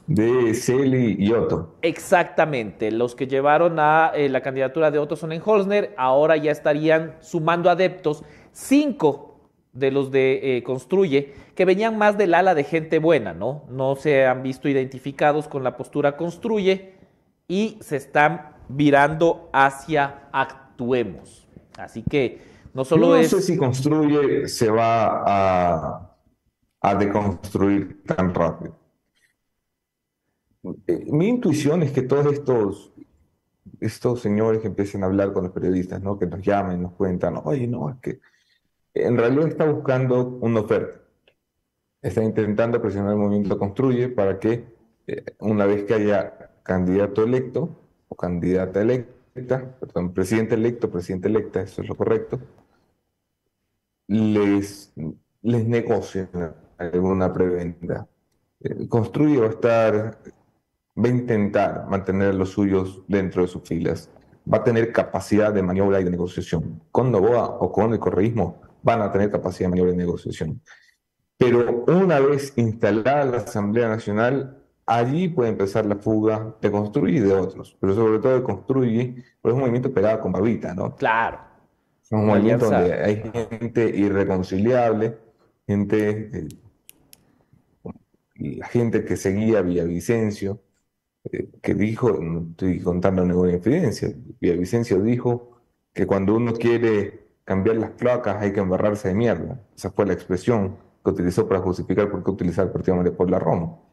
de 0.06 0.54
Celi 0.54 1.16
y 1.18 1.32
Otto. 1.32 1.74
Exactamente. 1.82 2.90
Los 2.90 3.14
que 3.14 3.26
llevaron 3.26 3.78
a 3.80 4.12
eh, 4.14 4.28
la 4.28 4.40
candidatura 4.40 4.90
de 4.90 4.98
Otto 4.98 5.16
Sonnenholzner 5.16 5.94
ahora 5.96 6.36
ya 6.36 6.52
estarían 6.52 7.16
sumando 7.20 7.70
adeptos. 7.70 8.24
Cinco 8.52 9.40
de 9.72 9.90
los 9.90 10.10
de 10.10 10.56
eh, 10.56 10.62
Construye, 10.62 11.34
que 11.54 11.64
venían 11.64 11.98
más 11.98 12.18
del 12.18 12.34
ala 12.34 12.54
de 12.54 12.64
gente 12.64 12.98
buena, 12.98 13.32
¿no? 13.32 13.64
No 13.68 13.96
se 13.96 14.26
han 14.26 14.42
visto 14.42 14.68
identificados 14.68 15.48
con 15.48 15.62
la 15.62 15.76
postura 15.76 16.16
Construye 16.16 16.94
y 17.46 17.78
se 17.80 17.96
están 17.96 18.56
virando 18.68 19.48
hacia 19.52 20.28
Actuemos. 20.32 21.48
Así 21.78 22.02
que 22.02 22.40
no 22.78 22.84
solo 22.84 23.16
no 23.16 23.24
sé 23.24 23.42
si 23.42 23.56
construye 23.56 24.46
se 24.46 24.70
va 24.70 25.24
a, 25.26 26.16
a 26.80 26.94
deconstruir 26.94 28.04
tan 28.04 28.32
rápido. 28.32 28.78
Eh, 30.86 31.06
mi 31.10 31.26
intuición 31.26 31.82
es 31.82 31.90
que 31.90 32.02
todos 32.02 32.32
estos, 32.32 32.92
estos 33.80 34.20
señores 34.20 34.60
que 34.60 34.68
empiecen 34.68 35.02
a 35.02 35.06
hablar 35.06 35.32
con 35.32 35.42
los 35.42 35.52
periodistas, 35.52 36.00
¿no? 36.00 36.20
que 36.20 36.26
nos 36.26 36.40
llamen, 36.40 36.80
nos 36.80 36.92
cuentan, 36.92 37.40
oye, 37.42 37.66
no, 37.66 37.90
es 37.90 37.96
que 37.96 38.20
en 38.94 39.16
realidad 39.16 39.48
está 39.48 39.64
buscando 39.64 40.38
una 40.40 40.60
oferta. 40.60 41.00
Está 42.00 42.22
intentando 42.22 42.80
presionar 42.80 43.10
el 43.10 43.18
movimiento 43.18 43.58
Construye 43.58 44.08
para 44.08 44.38
que 44.38 44.66
eh, 45.08 45.24
una 45.40 45.66
vez 45.66 45.82
que 45.82 45.94
haya 45.94 46.52
candidato 46.62 47.24
electo 47.24 47.70
o 48.08 48.14
candidata 48.14 48.80
electa, 48.80 49.74
perdón, 49.80 50.14
presidente 50.14 50.54
electo, 50.54 50.88
presidente 50.88 51.26
electa, 51.26 51.60
eso 51.60 51.82
es 51.82 51.88
lo 51.88 51.96
correcto, 51.96 52.38
les, 54.08 54.92
les 55.42 55.66
negocian 55.66 56.28
alguna 56.78 57.32
preventa. 57.32 58.06
Eh, 58.60 58.88
construye 58.88 59.38
va 59.38 59.46
a 59.46 59.50
estar, 59.50 60.18
va 60.96 61.08
a 61.08 61.08
intentar 61.08 61.86
mantener 61.88 62.30
a 62.30 62.32
los 62.32 62.50
suyos 62.50 63.02
dentro 63.06 63.42
de 63.42 63.48
sus 63.48 63.62
filas, 63.62 64.10
va 64.50 64.58
a 64.58 64.64
tener 64.64 64.92
capacidad 64.92 65.52
de 65.52 65.62
maniobra 65.62 66.00
y 66.00 66.04
de 66.04 66.10
negociación. 66.10 66.82
Con 66.90 67.12
Novoa 67.12 67.58
o 67.60 67.70
con 67.70 67.92
el 67.92 67.98
correísmo 67.98 68.60
van 68.82 69.02
a 69.02 69.12
tener 69.12 69.30
capacidad 69.30 69.66
de 69.66 69.70
maniobra 69.70 69.92
y 69.92 69.96
de 69.96 70.04
negociación. 70.04 70.60
Pero 71.36 71.84
una 71.86 72.18
vez 72.18 72.52
instalada 72.56 73.24
la 73.24 73.36
Asamblea 73.38 73.88
Nacional, 73.88 74.58
allí 74.86 75.28
puede 75.28 75.50
empezar 75.50 75.86
la 75.86 75.96
fuga 75.96 76.56
de 76.60 76.70
Construye 76.70 77.18
y 77.18 77.20
de 77.20 77.32
otros, 77.32 77.76
pero 77.78 77.94
sobre 77.94 78.18
todo 78.18 78.34
de 78.34 78.42
Construye, 78.42 79.24
por 79.40 79.50
es 79.50 79.54
un 79.54 79.60
movimiento 79.60 79.92
pegado 79.92 80.20
con 80.20 80.32
babita, 80.32 80.74
¿no? 80.74 80.96
Claro. 80.96 81.47
Es 82.08 82.12
un 82.12 82.24
movimiento 82.24 82.70
donde 82.70 82.94
hay 82.94 83.22
gente 83.60 83.90
irreconciliable, 83.94 85.18
gente, 85.66 86.30
eh, 86.32 86.48
la 88.36 88.66
gente 88.66 89.04
que 89.04 89.18
seguía 89.18 89.60
Villavicencio, 89.60 90.62
eh, 91.30 91.50
que 91.60 91.74
dijo, 91.74 92.12
no 92.12 92.46
estoy 92.50 92.80
contando 92.80 93.26
ninguna 93.26 93.52
infidencia, 93.52 94.10
Villavicencio 94.40 95.02
dijo 95.02 95.60
que 95.92 96.06
cuando 96.06 96.34
uno 96.34 96.54
quiere 96.54 97.28
cambiar 97.44 97.76
las 97.76 97.90
placas 97.90 98.40
hay 98.40 98.54
que 98.54 98.60
embarrarse 98.60 99.08
de 99.08 99.14
mierda. 99.14 99.60
Esa 99.76 99.90
fue 99.90 100.06
la 100.06 100.14
expresión 100.14 100.78
que 101.04 101.10
utilizó 101.10 101.46
para 101.46 101.60
justificar 101.60 102.10
por 102.10 102.24
qué 102.24 102.30
utilizar 102.30 102.68
el 102.68 102.72
partido 102.72 103.02
de 103.02 103.12
Paula 103.12 103.38
Romo. 103.38 103.86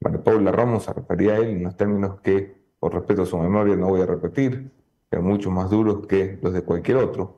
María 0.00 0.22
Paula 0.22 0.52
Romo 0.52 0.78
se 0.78 0.92
refería 0.92 1.34
a 1.34 1.36
él 1.38 1.48
en 1.56 1.64
los 1.64 1.76
términos 1.76 2.20
que, 2.20 2.54
por 2.78 2.94
respeto 2.94 3.22
a 3.22 3.26
su 3.26 3.36
memoria, 3.36 3.74
no 3.74 3.88
voy 3.88 4.02
a 4.02 4.06
repetir, 4.06 4.70
mucho 5.20 5.50
más 5.50 5.70
duros 5.70 6.06
que 6.06 6.38
los 6.42 6.52
de 6.52 6.62
cualquier 6.62 6.98
otro. 6.98 7.36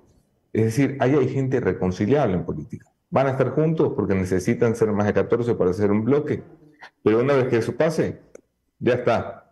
Es 0.52 0.64
decir, 0.64 0.96
ahí 1.00 1.14
hay 1.14 1.28
gente 1.28 1.60
reconciliable 1.60 2.36
en 2.36 2.44
política. 2.44 2.86
Van 3.10 3.26
a 3.26 3.30
estar 3.30 3.50
juntos 3.50 3.92
porque 3.96 4.14
necesitan 4.14 4.76
ser 4.76 4.92
más 4.92 5.06
de 5.06 5.14
14 5.14 5.54
para 5.54 5.70
hacer 5.70 5.90
un 5.90 6.04
bloque, 6.04 6.42
pero 7.02 7.20
una 7.20 7.34
vez 7.34 7.48
que 7.48 7.56
eso 7.56 7.74
pase, 7.76 8.20
ya 8.78 8.94
está. 8.94 9.44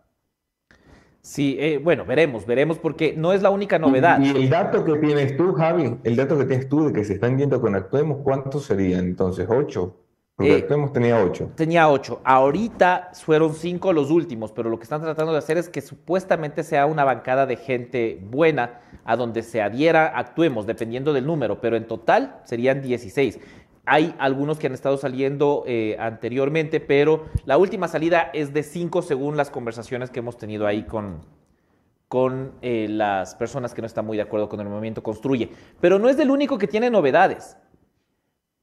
Sí, 1.21 1.55
eh, 1.57 1.79
bueno, 1.81 2.05
veremos, 2.05 2.45
veremos, 2.45 2.77
porque 2.77 3.13
no 3.15 3.31
es 3.31 3.41
la 3.41 3.49
única 3.49 3.79
novedad. 3.79 4.19
Y, 4.19 4.29
el 4.29 4.49
dato 4.49 4.83
que 4.83 4.97
tienes 4.97 5.37
tú, 5.37 5.53
Javi, 5.53 5.97
el 6.03 6.15
dato 6.17 6.37
que 6.37 6.43
tienes 6.45 6.67
tú 6.67 6.87
de 6.87 6.93
que 6.93 7.05
se 7.05 7.13
están 7.13 7.37
yendo 7.37 7.61
con 7.61 7.75
Actuemos, 7.75 8.19
¿cuántos 8.23 8.65
serían 8.65 9.05
entonces? 9.05 9.47
¿Ocho? 9.49 10.02
Porque 10.35 10.57
eh, 10.57 10.67
tenía 10.91 11.23
ocho. 11.23 11.51
Tenía 11.55 11.89
ocho. 11.89 12.19
Ahorita 12.23 13.11
fueron 13.13 13.53
cinco 13.53 13.93
los 13.93 14.09
últimos, 14.09 14.51
pero 14.51 14.69
lo 14.69 14.77
que 14.79 14.83
están 14.83 15.01
tratando 15.01 15.31
de 15.31 15.37
hacer 15.37 15.59
es 15.59 15.69
que 15.69 15.81
supuestamente 15.81 16.63
sea 16.63 16.87
una 16.87 17.03
bancada 17.03 17.45
de 17.45 17.55
gente 17.55 18.19
buena 18.29 18.81
a 19.05 19.15
donde 19.15 19.43
se 19.43 19.61
adhiera, 19.61 20.07
actuemos, 20.07 20.65
dependiendo 20.65 21.13
del 21.13 21.27
número, 21.27 21.61
pero 21.61 21.75
en 21.75 21.85
total 21.85 22.41
serían 22.45 22.81
16. 22.81 23.39
Hay 23.85 24.15
algunos 24.17 24.57
que 24.57 24.67
han 24.67 24.73
estado 24.73 24.97
saliendo 24.97 25.65
eh, 25.67 25.97
anteriormente, 25.99 26.79
pero 26.79 27.25
la 27.45 27.57
última 27.57 27.87
salida 27.87 28.31
es 28.33 28.53
de 28.53 28.63
cinco 28.63 29.03
según 29.03 29.37
las 29.37 29.51
conversaciones 29.51 30.09
que 30.09 30.19
hemos 30.19 30.37
tenido 30.37 30.65
ahí 30.65 30.83
con, 30.83 31.21
con 32.07 32.53
eh, 32.61 32.87
las 32.89 33.35
personas 33.35 33.73
que 33.73 33.81
no 33.81 33.87
están 33.87 34.05
muy 34.05 34.17
de 34.17 34.23
acuerdo 34.23 34.49
con 34.49 34.59
el 34.61 34.69
movimiento 34.69 35.03
Construye. 35.03 35.51
Pero 35.79 35.99
no 35.99 36.09
es 36.09 36.17
del 36.17 36.31
único 36.31 36.57
que 36.57 36.67
tiene 36.67 36.89
novedades. 36.89 37.57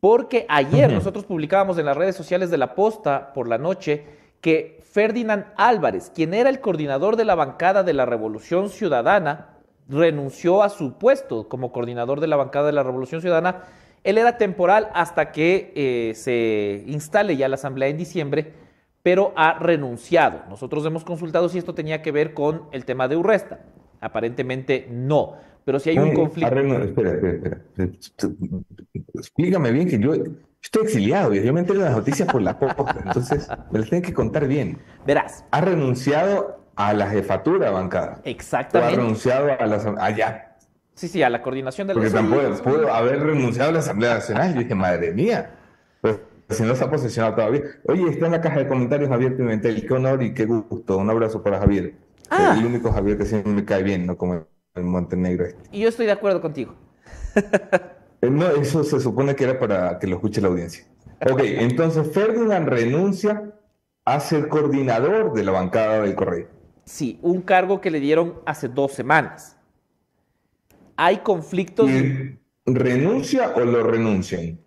Porque 0.00 0.46
ayer 0.48 0.90
nosotros 0.90 1.26
publicábamos 1.26 1.76
en 1.76 1.84
las 1.84 1.96
redes 1.96 2.16
sociales 2.16 2.50
de 2.50 2.56
la 2.56 2.74
posta 2.74 3.32
por 3.34 3.46
la 3.46 3.58
noche 3.58 4.04
que 4.40 4.80
Ferdinand 4.82 5.46
Álvarez, 5.56 6.10
quien 6.14 6.32
era 6.32 6.48
el 6.48 6.60
coordinador 6.60 7.16
de 7.16 7.26
la 7.26 7.34
bancada 7.34 7.82
de 7.82 7.92
la 7.92 8.06
Revolución 8.06 8.70
Ciudadana, 8.70 9.58
renunció 9.88 10.62
a 10.62 10.70
su 10.70 10.94
puesto 10.94 11.48
como 11.48 11.72
coordinador 11.72 12.20
de 12.20 12.28
la 12.28 12.36
bancada 12.36 12.66
de 12.66 12.72
la 12.72 12.82
Revolución 12.82 13.20
Ciudadana. 13.20 13.64
Él 14.02 14.16
era 14.16 14.38
temporal 14.38 14.88
hasta 14.94 15.32
que 15.32 15.72
eh, 15.76 16.14
se 16.14 16.82
instale 16.86 17.36
ya 17.36 17.48
la 17.48 17.56
asamblea 17.56 17.88
en 17.88 17.98
diciembre, 17.98 18.54
pero 19.02 19.32
ha 19.36 19.58
renunciado. 19.58 20.40
Nosotros 20.48 20.86
hemos 20.86 21.04
consultado 21.04 21.48
si 21.50 21.58
esto 21.58 21.74
tenía 21.74 22.00
que 22.00 22.12
ver 22.12 22.32
con 22.32 22.62
el 22.72 22.86
tema 22.86 23.08
de 23.08 23.16
Urresta. 23.16 23.60
Aparentemente 24.00 24.86
no. 24.90 25.36
Pero 25.64 25.78
si 25.78 25.90
hay 25.90 25.98
un 25.98 26.14
conflicto. 26.14 26.54
Espera, 26.54 26.84
espera, 26.84 27.30
espera. 27.32 27.60
Explícame 29.14 29.72
bien 29.72 29.88
que 29.88 29.98
yo 29.98 30.14
estoy 30.62 30.82
exiliado 30.82 31.34
y 31.34 31.42
yo 31.42 31.52
me 31.52 31.60
entero 31.60 31.80
de 31.80 31.86
las 31.86 31.96
noticias 31.96 32.30
por 32.30 32.42
la 32.42 32.58
posta, 32.58 32.96
entonces 33.04 33.48
me 33.70 33.78
las 33.78 33.88
tienen 33.88 34.02
que 34.02 34.14
contar 34.14 34.46
bien. 34.46 34.78
Verás. 35.06 35.44
Ha 35.50 35.60
renunciado 35.60 36.60
a 36.76 36.92
la 36.92 37.08
jefatura 37.08 37.70
bancada. 37.70 38.20
Exactamente. 38.24 38.94
ha 38.94 38.96
renunciado 38.96 39.50
a 39.58 39.66
la. 39.66 39.94
Allá. 39.98 40.56
Sí, 40.94 41.08
sí, 41.08 41.22
a 41.22 41.30
la 41.30 41.40
coordinación 41.40 41.86
de 41.88 41.94
la 41.94 42.00
Porque 42.00 42.14
tampoco 42.14 42.62
puedo 42.62 42.92
haber 42.92 43.20
renunciado 43.20 43.70
a 43.70 43.72
la 43.72 43.78
Asamblea 43.78 44.14
Nacional. 44.14 44.54
Yo 44.54 44.60
dije, 44.60 44.74
madre 44.74 45.12
mía. 45.12 45.50
Pues, 46.02 46.18
si 46.50 46.62
no 46.62 46.74
se 46.74 46.84
ha 46.84 46.90
posicionado 46.90 47.34
todavía. 47.36 47.62
Oye, 47.86 48.10
está 48.10 48.26
en 48.26 48.32
la 48.32 48.40
caja 48.40 48.58
de 48.58 48.68
comentarios 48.68 49.08
Javier 49.08 49.36
Pimentel. 49.36 49.86
Qué 49.86 49.94
honor 49.94 50.22
y 50.22 50.34
qué 50.34 50.44
gusto. 50.44 50.98
Un 50.98 51.08
abrazo 51.08 51.42
para 51.42 51.58
Javier. 51.58 51.94
Ah. 52.28 52.54
El 52.58 52.66
único 52.66 52.92
Javier 52.92 53.16
que 53.16 53.24
siempre 53.24 53.52
me 53.52 53.64
cae 53.64 53.82
bien, 53.82 54.06
no 54.06 54.16
como 54.16 54.46
Montenegro 54.82 55.46
este. 55.46 55.62
Y 55.72 55.80
yo 55.80 55.88
estoy 55.88 56.06
de 56.06 56.12
acuerdo 56.12 56.40
contigo. 56.40 56.74
Eh, 58.22 58.28
no, 58.28 58.48
eso 58.50 58.84
se 58.84 59.00
supone 59.00 59.34
que 59.34 59.44
era 59.44 59.58
para 59.58 59.98
que 59.98 60.06
lo 60.06 60.16
escuche 60.16 60.42
la 60.42 60.48
audiencia. 60.48 60.84
Ok, 61.30 61.40
entonces 61.42 62.12
Ferdinand 62.12 62.68
renuncia 62.68 63.54
a 64.04 64.20
ser 64.20 64.48
coordinador 64.48 65.32
de 65.32 65.44
la 65.44 65.52
bancada 65.52 66.02
del 66.02 66.14
correo. 66.14 66.48
Sí, 66.84 67.18
un 67.22 67.40
cargo 67.40 67.80
que 67.80 67.90
le 67.90 68.00
dieron 68.00 68.40
hace 68.44 68.68
dos 68.68 68.92
semanas. 68.92 69.56
Hay 70.96 71.18
conflictos. 71.18 71.90
¿Renuncia 72.66 73.52
o 73.54 73.60
lo 73.60 73.84
renuncian? 73.84 74.60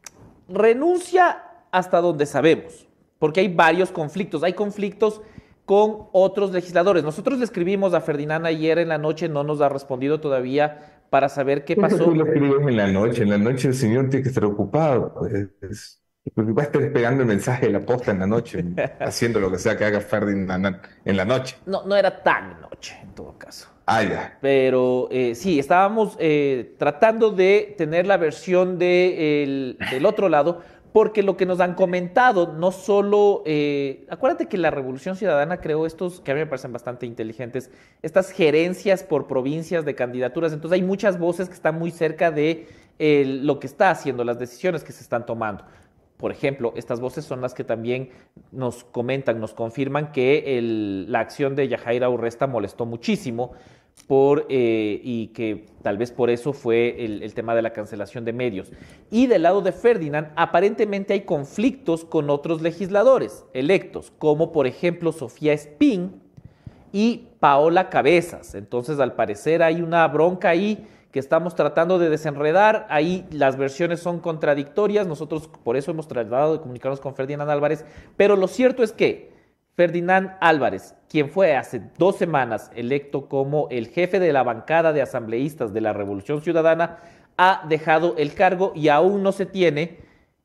Renuncia 0.47 1.43
hasta 1.71 2.01
donde 2.01 2.25
sabemos, 2.25 2.87
porque 3.19 3.39
hay 3.41 3.53
varios 3.53 3.91
conflictos. 3.91 4.43
Hay 4.43 4.53
conflictos 4.53 5.21
con 5.65 6.07
otros 6.11 6.51
legisladores. 6.51 7.03
Nosotros 7.03 7.39
le 7.39 7.45
escribimos 7.45 7.93
a 7.93 8.01
Ferdinand 8.01 8.45
ayer 8.45 8.79
en 8.79 8.89
la 8.89 8.97
noche, 8.97 9.29
no 9.29 9.43
nos 9.43 9.61
ha 9.61 9.69
respondido 9.69 10.19
todavía 10.19 11.03
para 11.09 11.29
saber 11.29 11.63
qué 11.63 11.75
pasó. 11.75 12.05
Tú 12.05 12.15
lo 12.15 12.25
en 12.25 12.77
la 12.77 12.87
noche, 12.87 13.23
en 13.23 13.29
la 13.29 13.37
noche 13.37 13.67
el 13.67 13.75
señor 13.75 14.09
tiene 14.09 14.23
que 14.23 14.29
estar 14.29 14.45
ocupado. 14.45 15.13
Pues, 15.59 16.01
va 16.35 16.61
a 16.61 16.65
estar 16.65 16.81
esperando 16.81 17.21
el 17.21 17.27
mensaje 17.27 17.67
de 17.67 17.73
la 17.73 17.81
posta 17.81 18.11
en 18.11 18.19
la 18.19 18.27
noche, 18.27 18.63
haciendo 18.99 19.39
lo 19.39 19.51
que 19.51 19.59
sea 19.59 19.77
que 19.77 19.85
haga 19.85 19.99
Ferdinand 19.99 20.79
en 21.05 21.17
la 21.17 21.25
noche. 21.25 21.57
No, 21.65 21.85
no 21.85 21.95
era 21.95 22.23
tan 22.23 22.59
noche 22.61 22.97
en 23.01 23.13
todo 23.13 23.37
caso. 23.37 23.69
Ah, 23.85 24.01
ya. 24.01 24.37
Pero 24.41 25.09
eh, 25.11 25.35
sí, 25.35 25.59
estábamos 25.59 26.15
eh, 26.17 26.75
tratando 26.79 27.31
de 27.31 27.75
tener 27.77 28.07
la 28.07 28.15
versión 28.15 28.79
de 28.79 29.75
del 29.91 30.05
otro 30.05 30.29
lado, 30.29 30.61
porque 30.93 31.23
lo 31.23 31.35
que 31.35 31.47
nos 31.47 31.59
han 31.59 31.73
comentado, 31.73 32.53
no 32.53 32.71
solo, 32.71 33.41
eh, 33.45 34.05
acuérdate 34.09 34.47
que 34.47 34.59
la 34.59 34.69
Revolución 34.69 35.15
Ciudadana 35.15 35.59
creó 35.59 35.87
estos, 35.87 36.21
que 36.21 36.31
a 36.31 36.35
mí 36.35 36.39
me 36.39 36.45
parecen 36.45 36.71
bastante 36.71 37.07
inteligentes, 37.07 37.71
estas 38.03 38.29
gerencias 38.29 39.03
por 39.03 39.25
provincias 39.25 39.85
de 39.85 39.95
candidaturas, 39.95 40.53
entonces 40.53 40.79
hay 40.79 40.85
muchas 40.85 41.17
voces 41.17 41.49
que 41.49 41.55
están 41.55 41.79
muy 41.79 41.89
cerca 41.89 42.31
de 42.31 42.67
lo 42.99 43.59
que 43.59 43.65
está 43.65 43.89
haciendo, 43.89 44.23
las 44.23 44.37
decisiones 44.37 44.83
que 44.83 44.93
se 44.93 45.01
están 45.01 45.25
tomando. 45.25 45.65
Por 46.17 46.31
ejemplo, 46.31 46.73
estas 46.77 47.01
voces 47.01 47.25
son 47.25 47.41
las 47.41 47.55
que 47.55 47.63
también 47.63 48.11
nos 48.51 48.83
comentan, 48.83 49.41
nos 49.41 49.53
confirman 49.53 50.11
que 50.11 50.61
la 51.07 51.19
acción 51.19 51.55
de 51.55 51.67
Yajaira 51.67 52.07
Urresta 52.07 52.45
molestó 52.45 52.85
muchísimo 52.85 53.53
por, 54.07 54.45
eh, 54.49 54.99
y 55.03 55.27
que 55.27 55.65
tal 55.81 55.97
vez 55.97 56.11
por 56.11 56.29
eso 56.29 56.53
fue 56.53 57.05
el, 57.05 57.33
tema 57.33 57.55
de 57.55 57.61
la 57.61 57.73
cancelación 57.73 58.25
de 58.25 58.33
medios. 58.33 58.71
Y 59.09 59.27
del 59.27 59.43
lado 59.43 59.61
de 59.61 59.71
Ferdinand, 59.71 60.31
aparentemente 60.35 61.13
hay 61.13 61.21
conflictos 61.21 62.05
con 62.05 62.29
otros 62.29 62.61
legisladores 62.61 63.45
electos, 63.53 64.11
como 64.17 64.51
por 64.51 64.67
ejemplo 64.67 65.11
Sofía 65.11 65.53
Spin 65.53 66.21
y 66.91 67.27
Paola 67.39 67.89
Cabezas. 67.89 68.55
Entonces, 68.55 68.99
al 68.99 69.15
parecer 69.15 69.63
hay 69.63 69.81
una 69.81 70.07
bronca 70.07 70.49
ahí 70.49 70.85
que 71.11 71.19
estamos 71.19 71.55
tratando 71.55 71.99
de 71.99 72.09
desenredar. 72.09 72.87
Ahí 72.89 73.25
las 73.31 73.57
versiones 73.57 73.99
son 73.99 74.19
contradictorias. 74.19 75.07
Nosotros 75.07 75.49
por 75.63 75.77
eso 75.77 75.91
hemos 75.91 76.07
tratado 76.07 76.53
de 76.53 76.59
comunicarnos 76.59 76.99
con 76.99 77.15
Ferdinand 77.15 77.49
Álvarez. 77.49 77.85
Pero 78.17 78.35
lo 78.35 78.47
cierto 78.47 78.83
es 78.83 78.91
que 78.91 79.32
Ferdinand 79.75 80.37
Álvarez, 80.39 80.95
quien 81.09 81.29
fue 81.29 81.55
hace 81.55 81.81
dos 81.97 82.17
semanas 82.17 82.69
electo 82.75 83.27
como 83.27 83.67
el 83.71 83.87
jefe 83.87 84.19
de 84.19 84.31
la 84.31 84.43
bancada 84.43 84.93
de 84.93 85.01
asambleístas 85.01 85.73
de 85.73 85.81
la 85.81 85.93
Revolución 85.93 86.41
Ciudadana, 86.41 86.99
ha 87.37 87.65
dejado 87.67 88.15
el 88.17 88.35
cargo 88.35 88.73
y 88.75 88.89
aún 88.89 89.23
no 89.23 89.31
se 89.31 89.47
tiene 89.47 89.97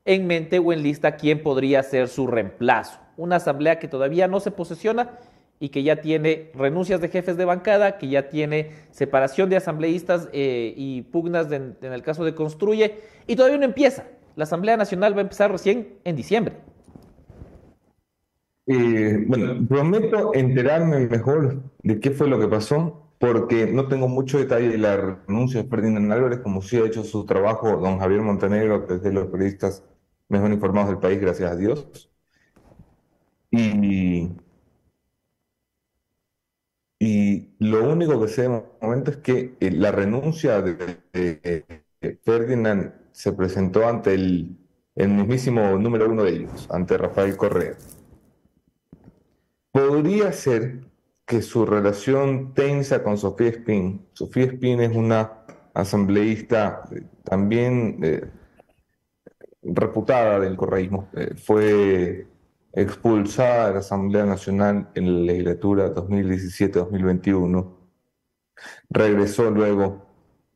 en 0.05 0.25
mente 0.25 0.57
o 0.57 0.73
en 0.73 0.81
lista 0.81 1.15
quién 1.15 1.43
podría 1.43 1.83
ser 1.83 2.07
su 2.07 2.25
reemplazo. 2.25 2.99
Una 3.17 3.35
asamblea 3.35 3.77
que 3.77 3.87
todavía 3.87 4.27
no 4.27 4.39
se 4.39 4.49
posesiona 4.49 5.19
y 5.59 5.69
que 5.69 5.83
ya 5.83 5.97
tiene 5.97 6.49
renuncias 6.55 6.99
de 7.01 7.09
jefes 7.09 7.37
de 7.37 7.45
bancada, 7.45 7.97
que 7.99 8.07
ya 8.07 8.29
tiene 8.29 8.71
separación 8.89 9.49
de 9.49 9.57
asambleístas 9.57 10.29
eh, 10.31 10.73
y 10.75 11.03
pugnas 11.03 11.51
en 11.51 11.75
el 11.81 12.01
caso 12.01 12.23
de 12.23 12.33
Construye, 12.33 13.01
y 13.27 13.35
todavía 13.35 13.57
no 13.59 13.65
empieza. 13.65 14.05
La 14.35 14.45
Asamblea 14.45 14.77
Nacional 14.77 15.13
va 15.13 15.17
a 15.17 15.23
empezar 15.23 15.51
recién 15.51 15.99
en 16.05 16.15
diciembre. 16.15 16.55
Eh, 18.71 19.23
bueno, 19.25 19.67
prometo 19.67 20.31
enterarme 20.35 21.07
mejor 21.07 21.63
de 21.81 21.99
qué 21.99 22.11
fue 22.11 22.27
lo 22.27 22.39
que 22.39 22.47
pasó, 22.47 23.11
porque 23.17 23.65
no 23.65 23.87
tengo 23.87 24.07
mucho 24.07 24.37
detalle 24.37 24.69
de 24.69 24.77
la 24.77 24.95
renuncia 25.27 25.63
de 25.63 25.69
Ferdinand 25.69 26.11
Álvarez, 26.11 26.39
como 26.41 26.61
sí 26.61 26.77
ha 26.77 26.85
hecho 26.85 27.03
su 27.03 27.25
trabajo 27.25 27.77
don 27.77 27.97
Javier 27.97 28.21
Montenegro, 28.21 28.85
que 28.85 28.95
es 28.95 29.01
de 29.01 29.11
los 29.11 29.27
periodistas 29.27 29.83
mejor 30.29 30.51
informados 30.51 30.89
del 30.89 30.99
país, 30.99 31.19
gracias 31.19 31.51
a 31.51 31.55
Dios. 31.55 32.11
Y, 33.51 34.29
lo 37.59 37.91
único 37.91 38.21
que 38.21 38.27
sé 38.27 38.43
de 38.43 38.63
momento 38.81 39.11
es 39.11 39.17
que 39.17 39.55
eh, 39.59 39.71
la 39.71 39.91
renuncia 39.91 40.61
de, 40.61 41.83
Ferdinand 42.23 42.93
se 43.11 43.33
presentó 43.33 43.87
ante 43.87 44.13
el 44.13 44.57
mismísimo 44.95 45.77
número 45.79 46.09
uno 46.09 46.23
de 46.23 46.31
ellos, 46.31 46.67
ante 46.69 46.97
Rafael 46.97 47.35
Correa. 47.35 47.75
Podría 49.71 50.31
ser 50.31 50.81
que 51.25 51.43
su 51.43 51.65
relación 51.65 52.55
tensa 52.55 53.03
con 53.03 53.17
Sofía 53.17 53.49
Spin, 53.49 54.07
Sofía 54.13 54.45
Spin 54.45 54.81
es 54.81 54.95
una 54.95 55.43
asambleísta 55.75 56.81
eh, 56.91 57.03
también 57.23 57.99
eh, 58.01 58.31
reputada 59.61 60.39
del 60.39 60.57
correísmo, 60.57 61.07
eh, 61.13 61.35
fue 61.35 62.27
expulsada 62.73 63.67
de 63.67 63.73
la 63.73 63.79
Asamblea 63.79 64.25
Nacional 64.25 64.89
en 64.95 65.25
la 65.25 65.33
legislatura 65.33 65.93
2017-2021, 65.93 67.75
regresó 68.89 69.51
luego 69.51 70.07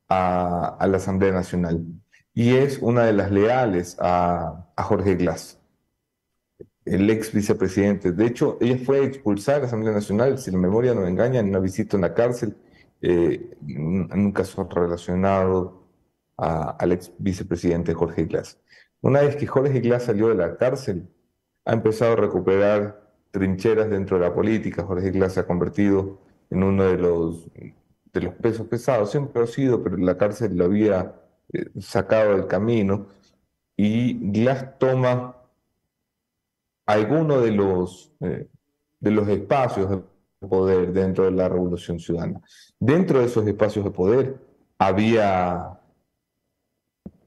a, 0.09 0.77
la 0.87 0.97
Asamblea 0.97 1.31
Nacional. 1.31 1.85
Y 2.33 2.55
es 2.55 2.79
una 2.79 3.03
de 3.05 3.13
las 3.13 3.31
leales 3.31 3.95
a, 3.99 4.71
a 4.75 4.83
Jorge 4.83 5.15
Glass 5.15 5.62
el 6.85 7.09
ex 7.09 7.31
vicepresidente. 7.33 8.11
De 8.11 8.25
hecho, 8.25 8.57
ella 8.61 8.77
fue 8.83 9.03
expulsada 9.05 9.57
de 9.57 9.61
la 9.63 9.67
Asamblea 9.67 9.93
Nacional, 9.93 10.37
si 10.37 10.51
la 10.51 10.57
memoria 10.57 10.93
no 10.93 11.01
me 11.01 11.09
engaña, 11.09 11.39
en 11.39 11.49
una 11.49 11.59
visita 11.59 11.97
en 11.97 12.01
la 12.01 12.13
cárcel, 12.13 12.55
eh, 13.01 13.55
en 13.67 14.19
un 14.19 14.31
caso 14.31 14.67
relacionado 14.69 15.83
al 16.37 16.91
ex 16.91 17.11
vicepresidente 17.19 17.93
Jorge 17.93 18.25
Glass. 18.25 18.59
Una 19.01 19.21
vez 19.21 19.35
que 19.35 19.47
Jorge 19.47 19.79
Glass 19.81 20.03
salió 20.03 20.29
de 20.29 20.35
la 20.35 20.57
cárcel, 20.57 21.07
ha 21.65 21.73
empezado 21.73 22.13
a 22.13 22.15
recuperar 22.17 23.03
trincheras 23.31 23.89
dentro 23.89 24.17
de 24.17 24.25
la 24.27 24.33
política. 24.33 24.83
Jorge 24.83 25.11
Glass 25.11 25.33
se 25.33 25.41
ha 25.41 25.47
convertido 25.47 26.21
en 26.49 26.63
uno 26.63 26.83
de 26.83 26.97
los, 26.97 27.49
de 28.13 28.21
los 28.21 28.33
pesos 28.35 28.67
pesados, 28.67 29.11
siempre 29.11 29.43
ha 29.43 29.47
sido, 29.47 29.83
pero 29.83 29.97
la 29.97 30.17
cárcel 30.17 30.55
lo 30.55 30.65
había 30.65 31.15
eh, 31.51 31.65
sacado 31.79 32.35
del 32.35 32.47
camino. 32.47 33.07
Y 33.75 34.31
Glass 34.31 34.77
toma 34.79 35.42
alguno 36.85 37.39
de 37.39 37.51
los, 37.51 38.11
eh, 38.21 38.47
de 38.99 39.11
los 39.11 39.27
espacios 39.27 39.89
de 39.89 40.47
poder 40.47 40.91
dentro 40.91 41.25
de 41.25 41.31
la 41.31 41.47
Revolución 41.47 41.99
Ciudadana. 41.99 42.41
Dentro 42.79 43.19
de 43.19 43.25
esos 43.25 43.47
espacios 43.47 43.85
de 43.85 43.91
poder 43.91 44.37
había, 44.77 45.79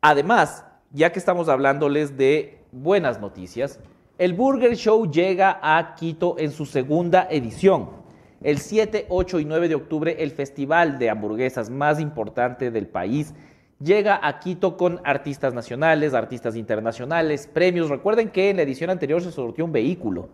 Además, 0.00 0.64
ya 0.92 1.12
que 1.12 1.18
estamos 1.18 1.50
hablándoles 1.50 2.16
de 2.16 2.60
buenas 2.72 3.20
noticias, 3.20 3.78
el 4.16 4.32
Burger 4.32 4.74
Show 4.74 5.10
llega 5.10 5.60
a 5.62 5.96
Quito 5.96 6.36
en 6.38 6.50
su 6.50 6.64
segunda 6.66 7.28
edición. 7.30 7.90
El 8.40 8.58
7, 8.58 9.06
8 9.08 9.40
y 9.40 9.44
9 9.44 9.68
de 9.68 9.74
octubre, 9.74 10.16
el 10.20 10.30
festival 10.30 10.98
de 10.98 11.10
hamburguesas 11.10 11.70
más 11.70 11.98
importante 11.98 12.70
del 12.70 12.86
país 12.86 13.34
llega 13.80 14.20
a 14.22 14.38
Quito 14.38 14.76
con 14.76 15.00
artistas 15.04 15.54
nacionales, 15.54 16.14
artistas 16.14 16.56
internacionales, 16.56 17.48
premios. 17.52 17.90
Recuerden 17.90 18.30
que 18.30 18.50
en 18.50 18.56
la 18.56 18.62
edición 18.62 18.90
anterior 18.90 19.20
se 19.20 19.32
sorteó 19.32 19.64
un 19.64 19.72
vehículo 19.72 20.28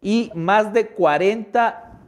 y 0.00 0.30
más 0.34 0.72
de 0.72 0.88
40 0.88 2.00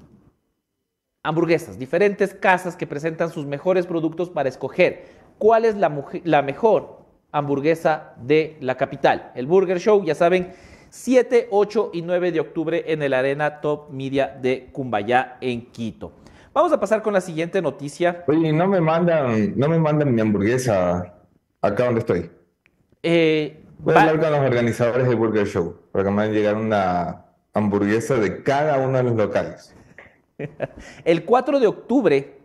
hamburguesas, 1.22 1.78
diferentes 1.78 2.34
casas 2.34 2.76
que 2.76 2.86
presentan 2.86 3.30
sus 3.30 3.46
mejores 3.46 3.86
productos 3.86 4.30
para 4.30 4.48
escoger 4.48 5.06
cuál 5.38 5.64
es 5.64 5.76
la, 5.76 6.04
la 6.24 6.42
mejor 6.42 7.00
hamburguesa 7.30 8.14
de 8.20 8.56
la 8.60 8.76
capital. 8.76 9.30
El 9.34 9.46
Burger 9.46 9.78
Show, 9.78 10.04
ya 10.04 10.14
saben, 10.14 10.52
7, 10.90 11.48
8 11.50 11.90
y 11.94 12.03
9 12.03 12.33
de 12.33 12.40
octubre 12.40 12.85
en 12.87 13.03
el 13.03 13.14
Arena 13.14 13.61
Top 13.61 13.90
Media 13.90 14.37
de 14.40 14.68
Cumbayá 14.72 15.38
en 15.40 15.66
Quito. 15.70 16.12
Vamos 16.53 16.72
a 16.72 16.81
pasar 16.81 17.00
con 17.00 17.12
la 17.12 17.20
siguiente 17.20 17.62
noticia. 17.62 18.24
Oye, 18.26 18.53
no 18.53 18.66
me 18.66 18.81
mandan, 18.81 19.57
no 19.57 19.68
me 19.68 19.79
mandan 19.79 20.14
mi 20.14 20.20
hamburguesa 20.20 21.14
acá 21.62 21.85
donde 21.87 22.00
estoy. 22.00 22.31
Eh, 23.03 23.62
Voy 23.79 23.94
a 23.94 24.00
hablar 24.00 24.20
con 24.20 24.31
los 24.31 24.40
organizadores 24.40 25.09
del 25.09 25.16
Burger 25.16 25.46
Show 25.46 25.74
para 25.90 26.05
que 26.05 26.11
me 26.11 26.22
hagan 26.22 26.35
llegar 26.35 26.57
una 26.57 27.24
hamburguesa 27.55 28.16
de 28.16 28.42
cada 28.42 28.79
uno 28.79 28.98
de 28.98 29.05
los 29.05 29.16
locales. 29.16 29.74
El 31.05 31.24
4 31.24 31.61
de 31.61 31.66
octubre 31.66 32.40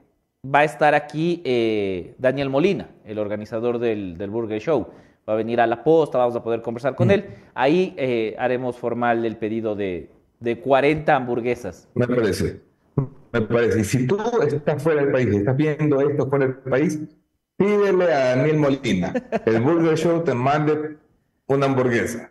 va 0.53 0.59
a 0.59 0.63
estar 0.63 0.93
aquí 0.93 1.41
eh, 1.43 2.15
Daniel 2.17 2.49
Molina, 2.49 2.89
el 3.03 3.19
organizador 3.19 3.79
del, 3.79 4.15
Burger 4.29 4.61
Show. 4.61 4.87
Va 5.27 5.33
a 5.33 5.35
venir 5.37 5.59
a 5.59 5.67
la 5.67 5.83
posta, 5.83 6.17
vamos 6.17 6.35
a 6.35 6.43
poder 6.43 6.61
conversar 6.61 6.95
con 6.95 7.07
mm. 7.07 7.11
él. 7.11 7.25
Ahí 7.53 7.93
eh, 7.97 8.35
haremos 8.37 8.77
formal 8.77 9.25
el 9.25 9.37
pedido 9.37 9.75
de, 9.75 10.09
de 10.39 10.59
40 10.59 11.15
hamburguesas. 11.15 11.87
Me 11.95 12.07
parece. 12.07 12.61
Me 13.31 13.41
parece. 13.41 13.79
Y 13.81 13.83
si 13.83 14.07
tú 14.07 14.17
estás 14.47 14.81
fuera 14.81 15.01
del 15.01 15.11
país, 15.11 15.27
estás 15.27 15.57
viendo 15.57 15.99
esto 16.01 16.29
fuera 16.29 16.45
del 16.45 16.55
país, 16.57 17.01
pídele 17.57 18.13
a 18.13 18.35
Daniel 18.35 18.57
Molina. 18.57 19.13
El 19.45 19.61
Burger 19.61 19.97
Show 19.97 20.23
te 20.23 20.33
mande 20.33 20.97
una 21.47 21.65
hamburguesa. 21.65 22.29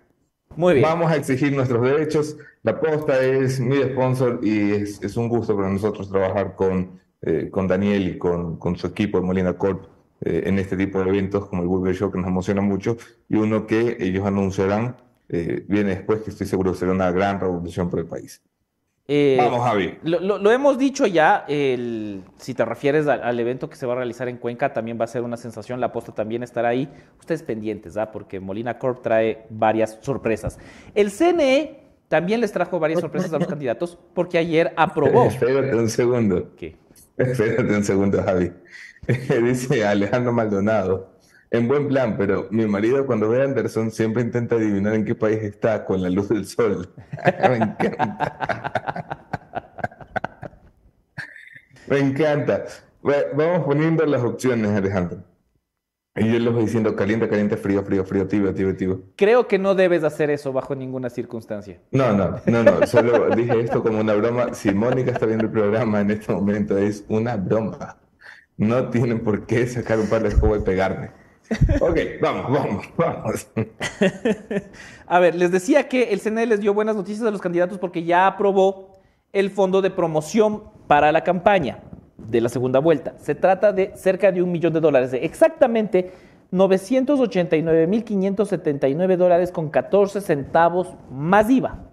Muy 0.56 0.74
bien. 0.74 0.84
Vamos 0.84 1.10
a 1.10 1.16
exigir 1.16 1.52
nuestros 1.52 1.82
derechos. 1.82 2.36
La 2.62 2.80
posta 2.80 3.20
es 3.20 3.60
mi 3.60 3.76
sponsor 3.82 4.40
y 4.42 4.72
es, 4.72 5.16
un 5.16 5.28
gusto 5.28 5.56
para 5.56 5.68
nosotros 5.68 6.08
trabajar 6.08 6.54
con, 6.54 7.00
eh, 7.22 7.48
con 7.50 7.66
Daniel 7.66 8.08
y 8.08 8.18
con, 8.18 8.56
con, 8.56 8.76
su 8.76 8.86
equipo 8.86 9.20
de 9.20 9.26
Molina 9.26 9.52
Corp 9.54 9.84
eh, 10.24 10.44
en 10.46 10.58
este 10.58 10.76
tipo 10.76 11.02
de 11.02 11.08
eventos 11.08 11.46
como 11.46 11.62
el 11.62 11.68
Burger 11.68 11.94
Show 11.94 12.10
que 12.10 12.18
nos 12.18 12.28
emociona 12.28 12.60
mucho 12.60 12.96
y 13.28 13.36
uno 13.36 13.66
que 13.66 13.96
ellos 14.00 14.26
anunciarán 14.26 14.96
eh, 15.28 15.64
viene 15.68 15.90
después 15.90 16.22
que 16.22 16.30
estoy 16.30 16.46
seguro 16.46 16.74
será 16.74 16.92
una 16.92 17.10
gran 17.10 17.40
revolución 17.40 17.90
para 17.90 18.02
el 18.02 18.08
país. 18.08 18.42
Eh, 19.06 19.36
Vamos, 19.38 19.60
Javi. 19.60 19.98
Lo, 20.02 20.50
hemos 20.50 20.78
dicho 20.78 21.06
ya, 21.06 21.44
si 21.46 22.54
te 22.54 22.64
refieres 22.64 23.06
al, 23.06 23.38
evento 23.38 23.68
que 23.68 23.76
se 23.76 23.84
va 23.84 23.92
a 23.92 23.96
realizar 23.96 24.28
en 24.28 24.38
Cuenca, 24.38 24.72
también 24.72 24.98
va 24.98 25.04
a 25.04 25.08
ser 25.08 25.22
una 25.22 25.36
sensación, 25.36 25.78
la 25.78 25.92
posta 25.92 26.12
también 26.12 26.42
estará 26.42 26.70
ahí. 26.70 26.88
Ustedes 27.20 27.42
pendientes, 27.42 27.98
¿ah? 27.98 28.10
porque 28.10 28.40
Molina 28.40 28.78
Corp 28.78 29.02
trae 29.02 29.46
varias 29.50 29.98
sorpresas. 30.00 30.58
El 30.94 31.10
CNE 31.10 31.84
también 32.08 32.40
les 32.40 32.52
trajo 32.52 32.78
varias 32.78 33.00
sorpresas 33.00 33.32
a 33.32 33.38
los 33.38 33.48
candidatos, 33.48 33.98
porque 34.14 34.38
ayer 34.38 34.72
aprobó. 34.76 35.24
Espérate 35.28 35.74
un 35.74 35.88
segundo. 35.88 36.52
¿Qué? 36.56 36.76
Espérate 37.16 37.74
un 37.74 37.84
segundo, 37.84 38.22
Javi. 38.22 38.52
Dice 39.42 39.84
Alejandro 39.84 40.32
Maldonado. 40.32 41.14
En 41.50 41.68
buen 41.68 41.86
plan, 41.86 42.16
pero 42.16 42.48
mi 42.50 42.66
marido 42.66 43.06
cuando 43.06 43.28
ve 43.28 43.40
a 43.40 43.44
Anderson 43.44 43.90
siempre 43.90 44.22
intenta 44.22 44.56
adivinar 44.56 44.94
en 44.94 45.04
qué 45.04 45.14
país 45.14 45.40
está 45.42 45.84
con 45.84 46.02
la 46.02 46.10
luz 46.10 46.28
del 46.28 46.46
sol. 46.46 46.92
Me 47.48 47.56
encanta. 47.56 49.20
Me 51.86 51.98
encanta. 51.98 52.64
Vamos 53.36 53.64
poniendo 53.66 54.04
las 54.06 54.22
opciones, 54.22 54.70
Alejandro. 54.70 55.22
Y 56.16 56.32
yo 56.32 56.38
les 56.38 56.52
voy 56.52 56.62
diciendo 56.64 56.94
caliente, 56.96 57.28
caliente, 57.28 57.56
frío, 57.56 57.82
frío, 57.84 58.04
frío, 58.04 58.26
tibio, 58.26 58.54
tibio, 58.54 58.76
tibio. 58.76 59.02
Creo 59.16 59.46
que 59.46 59.58
no 59.58 59.74
debes 59.74 60.04
hacer 60.04 60.30
eso 60.30 60.52
bajo 60.52 60.74
ninguna 60.74 61.10
circunstancia. 61.10 61.80
No, 61.90 62.12
no, 62.12 62.40
no, 62.46 62.62
no. 62.62 62.86
Solo 62.86 63.34
dije 63.34 63.60
esto 63.60 63.82
como 63.82 64.00
una 64.00 64.14
broma. 64.14 64.54
Si 64.54 64.72
Mónica 64.72 65.10
está 65.10 65.26
viendo 65.26 65.44
el 65.44 65.50
programa 65.50 66.00
en 66.00 66.12
este 66.12 66.32
momento, 66.32 66.78
es 66.78 67.04
una 67.08 67.36
broma. 67.36 67.98
No 68.56 68.88
tienen 68.90 69.24
por 69.24 69.46
qué 69.46 69.66
sacar 69.66 69.98
un 69.98 70.08
par 70.08 70.22
de 70.22 70.28
escobas 70.28 70.60
y 70.60 70.64
pegarme. 70.64 71.10
Ok, 71.80 71.98
vamos, 72.20 72.50
vamos, 72.50 72.84
vamos. 72.96 73.48
A 75.06 75.18
ver, 75.18 75.34
les 75.34 75.50
decía 75.50 75.88
que 75.88 76.12
el 76.12 76.20
CNE 76.20 76.46
les 76.46 76.60
dio 76.60 76.72
buenas 76.72 76.94
noticias 76.96 77.26
a 77.26 77.30
los 77.30 77.40
candidatos 77.40 77.78
porque 77.78 78.04
ya 78.04 78.26
aprobó 78.26 78.92
el 79.32 79.50
fondo 79.50 79.82
de 79.82 79.90
promoción 79.90 80.62
para 80.86 81.12
la 81.12 81.22
campaña 81.22 81.80
de 82.16 82.40
la 82.40 82.48
segunda 82.48 82.78
vuelta. 82.78 83.14
Se 83.18 83.34
trata 83.34 83.72
de 83.72 83.92
cerca 83.96 84.32
de 84.32 84.42
un 84.42 84.52
millón 84.52 84.72
de 84.72 84.80
dólares, 84.80 85.12
exactamente 85.12 86.12
989.579 86.52 89.16
dólares 89.16 89.50
con 89.50 89.70
14 89.70 90.20
centavos 90.20 90.94
más 91.10 91.50
IVA. 91.50 91.90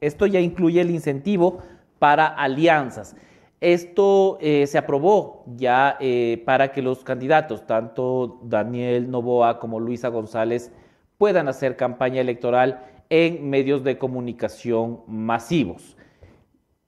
Esto 0.00 0.26
ya 0.26 0.40
incluye 0.40 0.80
el 0.80 0.90
incentivo 0.90 1.58
para 1.98 2.26
alianzas. 2.26 3.14
Esto 3.60 4.38
eh, 4.40 4.66
se 4.68 4.78
aprobó 4.78 5.44
ya 5.56 5.96
eh, 5.98 6.42
para 6.46 6.70
que 6.70 6.80
los 6.80 7.02
candidatos, 7.02 7.66
tanto 7.66 8.38
Daniel 8.42 9.10
Novoa 9.10 9.58
como 9.58 9.80
Luisa 9.80 10.08
González, 10.08 10.70
puedan 11.16 11.48
hacer 11.48 11.76
campaña 11.76 12.20
electoral 12.20 12.84
en 13.10 13.50
medios 13.50 13.82
de 13.82 13.98
comunicación 13.98 15.00
masivos. 15.08 15.96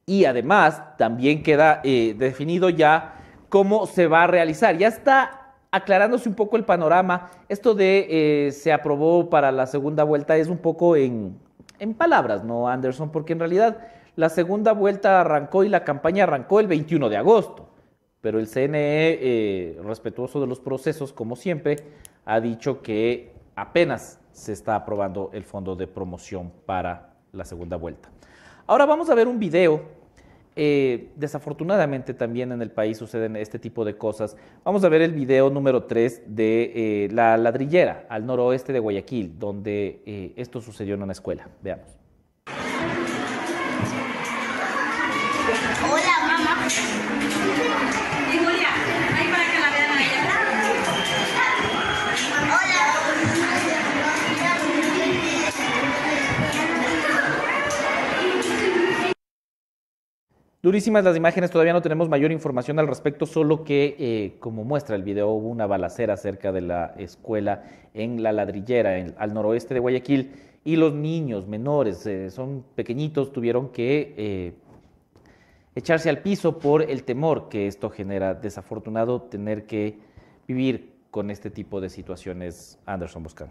Y 0.07 0.27
además 0.27 0.97
también 0.97 1.43
queda 1.43 1.81
eh, 1.83 2.15
definido 2.17 2.71
ya 2.71 3.17
cómo 3.49 3.87
se 3.87 4.07
va 4.07 4.23
a 4.23 4.27
realizar. 4.29 4.77
Ya 4.79 4.89
está 4.89 5.55
aclarándose 5.73 6.29
un 6.29 6.37
poco 6.37 6.57
el 6.57 6.65
panorama. 6.65 7.31
Esto 7.49 7.75
de 7.75 8.51
se 8.53 8.73
aprobó 8.73 9.29
para 9.29 9.51
la 9.51 9.67
segunda 9.67 10.05
vuelta 10.05 10.37
es 10.37 10.49
un 10.49 10.59
poco 10.59 10.95
en, 10.95 11.37
en 11.81 11.95
palabras, 11.95 12.45
¿no, 12.45 12.69
Anderson? 12.69 13.11
Porque 13.11 13.33
en 13.33 13.41
realidad 13.41 13.79
la 14.17 14.29
segunda 14.29 14.73
vuelta 14.73 15.21
arrancó 15.21 15.65
y 15.65 15.69
la 15.69 15.85
campaña 15.85 16.25
arrancó 16.25 16.61
el 16.61 16.67
21 16.67 17.09
de 17.09 17.17
agosto, 17.17 17.69
pero 18.21 18.39
el 18.39 18.49
CNE, 18.49 19.19
eh, 19.21 19.81
respetuoso 19.83 20.41
de 20.41 20.47
los 20.47 20.61
procesos, 20.61 21.13
como 21.13 21.37
siempre, 21.37 21.77
ha 22.25 22.41
dicho 22.41 22.83
que 22.83 23.33
apenas 23.55 24.19
se 24.33 24.53
está 24.53 24.75
aprobando 24.77 25.31
el 25.33 25.45
fondo 25.45 25.77
de 25.77 25.87
promoción 25.87 26.53
para 26.67 27.15
la 27.33 27.45
segunda 27.45 27.77
vuelta. 27.77 28.11
Ahora 28.67 28.87
vamos 28.87 29.11
a 29.11 29.15
ver 29.15 29.29
un 29.29 29.39
video. 29.39 30.01
Eh, 30.57 31.13
desafortunadamente 31.15 32.13
también 32.13 32.51
en 32.51 32.61
el 32.61 32.73
país 32.73 32.99
suceden 32.99 33.37
este 33.37 33.59
tipo 33.59 33.85
de 33.85 33.97
cosas. 33.97 34.37
Vamos 34.65 34.83
a 34.85 34.89
ver 34.89 35.01
el 35.01 35.13
video 35.13 35.49
número 35.49 35.85
3 35.85 36.23
de 36.27 36.73
eh, 37.05 37.09
la 37.13 37.37
ladrillera 37.37 38.05
al 38.09 38.27
noroeste 38.27 38.73
de 38.73 38.81
Guayaquil, 38.81 39.39
donde 39.39 40.35
esto 40.37 40.61
sucedió 40.61 40.95
en 40.95 41.05
una 41.05 41.13
escuela. 41.13 41.49
Veamos. 41.63 41.97
Durísimas 60.63 61.03
las 61.03 61.17
imágenes, 61.17 61.51
todavía 61.51 61.73
no 61.73 61.81
tenemos 61.81 62.11
mayor 62.11 62.33
información 62.33 62.79
al 62.79 62.87
respecto, 62.87 63.25
solo 63.25 63.65
que, 63.65 63.97
eh, 63.99 64.37
como 64.41 64.63
muestra 64.63 64.95
el 64.95 65.03
video, 65.03 65.31
hubo 65.31 65.49
una 65.49 65.67
balacera 65.67 66.19
cerca 66.19 66.53
de 66.53 66.61
la 66.61 66.95
escuela 66.99 67.65
en 67.95 68.23
La 68.23 68.31
Ladrillera, 68.31 69.15
al 69.17 69.33
noroeste 69.33 69.73
de 69.73 69.81
Guayaquil, 69.81 70.33
y 70.63 70.77
los 70.77 70.93
niños 70.93 71.49
menores, 71.49 72.07
eh, 72.07 72.31
son 72.31 72.63
pequeñitos, 72.75 73.33
tuvieron 73.33 73.71
que 73.71 74.15
eh, 74.19 74.53
echarse 75.75 76.09
al 76.09 76.23
piso 76.23 76.59
por 76.59 76.83
el 76.83 77.05
temor 77.05 77.49
que 77.49 77.67
esto 77.67 77.91
genera. 77.91 78.35
Desafortunado 78.35 79.23
tener 79.23 79.67
que 79.67 79.99
vivir 80.47 81.01
con 81.11 81.31
este 81.31 81.51
tipo 81.51 81.81
de 81.81 81.89
situaciones, 81.89 82.79
Anderson 82.87 83.23
Boscan. 83.23 83.51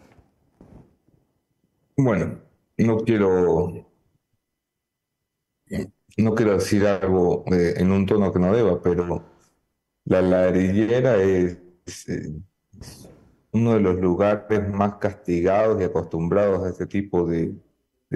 Bueno, 1.98 2.40
no 2.78 2.98
quiero 3.00 3.86
no 6.18 6.36
quiero 6.36 6.54
decir 6.54 6.86
algo 6.86 7.44
eh, 7.52 7.76
en 7.78 7.92
un 7.92 8.06
tono 8.06 8.32
que 8.32 8.40
no 8.40 8.54
deba, 8.54 8.82
pero 8.82 9.24
la 10.06 10.22
ladrillera 10.22 11.22
es, 11.22 11.58
eh, 12.08 12.34
uno 13.52 13.74
de 13.74 13.80
los 13.80 14.00
lugares 14.00 14.68
más 14.70 14.96
castigados 14.96 15.82
y 15.82 15.86
acostumbrados 15.86 16.66
a 16.66 16.70
este 16.70 16.86
tipo 16.86 17.26
de, 17.28 17.56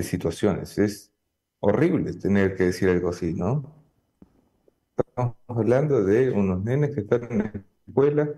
situaciones. 0.02 0.78
Es 0.80 1.12
horrible 1.60 2.14
tener 2.14 2.56
que 2.56 2.66
decir 2.66 2.90
algo 2.90 3.10
así, 3.10 3.34
¿no? 3.34 3.83
Estamos 5.16 5.36
hablando 5.48 6.04
de 6.04 6.32
unos 6.32 6.64
nenes 6.64 6.96
que 6.96 7.02
están 7.02 7.28
en 7.30 7.38
la 7.38 7.54
escuela 7.88 8.34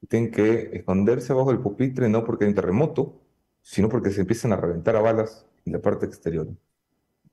y 0.00 0.06
tienen 0.06 0.30
que 0.30 0.70
esconderse 0.72 1.32
abajo 1.32 1.50
del 1.50 1.58
pupitre 1.58 2.08
no 2.08 2.24
porque 2.24 2.44
hay 2.44 2.50
un 2.50 2.54
terremoto, 2.54 3.20
sino 3.60 3.88
porque 3.88 4.12
se 4.12 4.20
empiezan 4.20 4.52
a 4.52 4.56
reventar 4.56 4.94
a 4.94 5.00
balas 5.00 5.44
en 5.64 5.72
la 5.72 5.80
parte 5.80 6.06
exterior. 6.06 6.46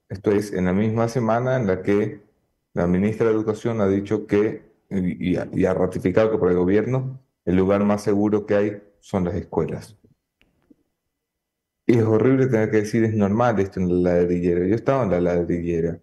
Esto 0.09 0.31
es 0.31 0.53
en 0.53 0.65
la 0.65 0.73
misma 0.73 1.07
semana 1.07 1.57
en 1.57 1.67
la 1.67 1.83
que 1.83 2.21
la 2.73 2.87
ministra 2.87 3.27
de 3.27 3.33
Educación 3.33 3.79
ha 3.79 3.87
dicho 3.87 4.25
que, 4.25 4.63
y, 4.89 5.35
ha, 5.35 5.73
ratificado 5.75 6.31
que 6.31 6.39
por 6.39 6.49
el 6.49 6.57
gobierno, 6.57 7.19
el 7.45 7.57
lugar 7.57 7.83
más 7.83 8.01
seguro 8.01 8.47
que 8.47 8.55
hay 8.55 8.81
son 9.01 9.23
las 9.23 9.35
escuelas. 9.35 9.97
Y 11.85 11.99
es 11.99 12.03
horrible 12.05 12.47
tener 12.47 12.71
que 12.71 12.77
decir, 12.77 13.03
es 13.03 13.13
normal 13.13 13.59
esto 13.59 13.81
en 13.81 14.03
la 14.03 14.13
ladrillera. 14.15 14.65
Yo 14.65 14.73
estaba 14.73 15.03
en 15.03 15.11
la 15.11 15.21
ladrillera. 15.21 15.99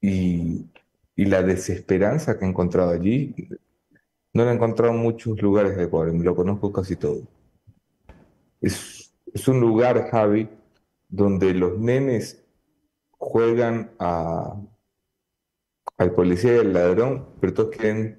Y, 0.00 0.70
y 1.20 1.26
la 1.26 1.42
desesperanza 1.42 2.38
que 2.38 2.46
he 2.46 2.48
encontrado 2.48 2.92
allí, 2.92 3.34
no 4.32 4.42
la 4.42 4.52
he 4.52 4.54
encontrado 4.54 4.94
en 4.94 5.00
muchos 5.00 5.38
lugares 5.42 5.76
de 5.76 5.84
Ecuador, 5.84 6.14
lo 6.14 6.34
conozco 6.34 6.72
casi 6.72 6.96
todo. 6.96 7.28
Es, 8.58 9.12
es 9.30 9.46
un 9.46 9.60
lugar, 9.60 10.08
Javi, 10.10 10.48
donde 11.10 11.52
los 11.52 11.78
nenes 11.78 12.42
juegan 13.10 13.90
al 13.98 14.70
policía 16.16 16.54
y 16.54 16.58
al 16.60 16.72
ladrón, 16.72 17.26
pero 17.38 17.52
todos 17.52 17.76
quieren 17.76 18.18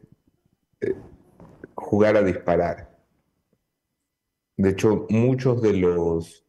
eh, 0.82 0.94
jugar 1.74 2.18
a 2.18 2.22
disparar. 2.22 2.96
De 4.58 4.70
hecho, 4.70 5.08
muchos 5.10 5.60
de 5.64 5.74
los 5.74 6.46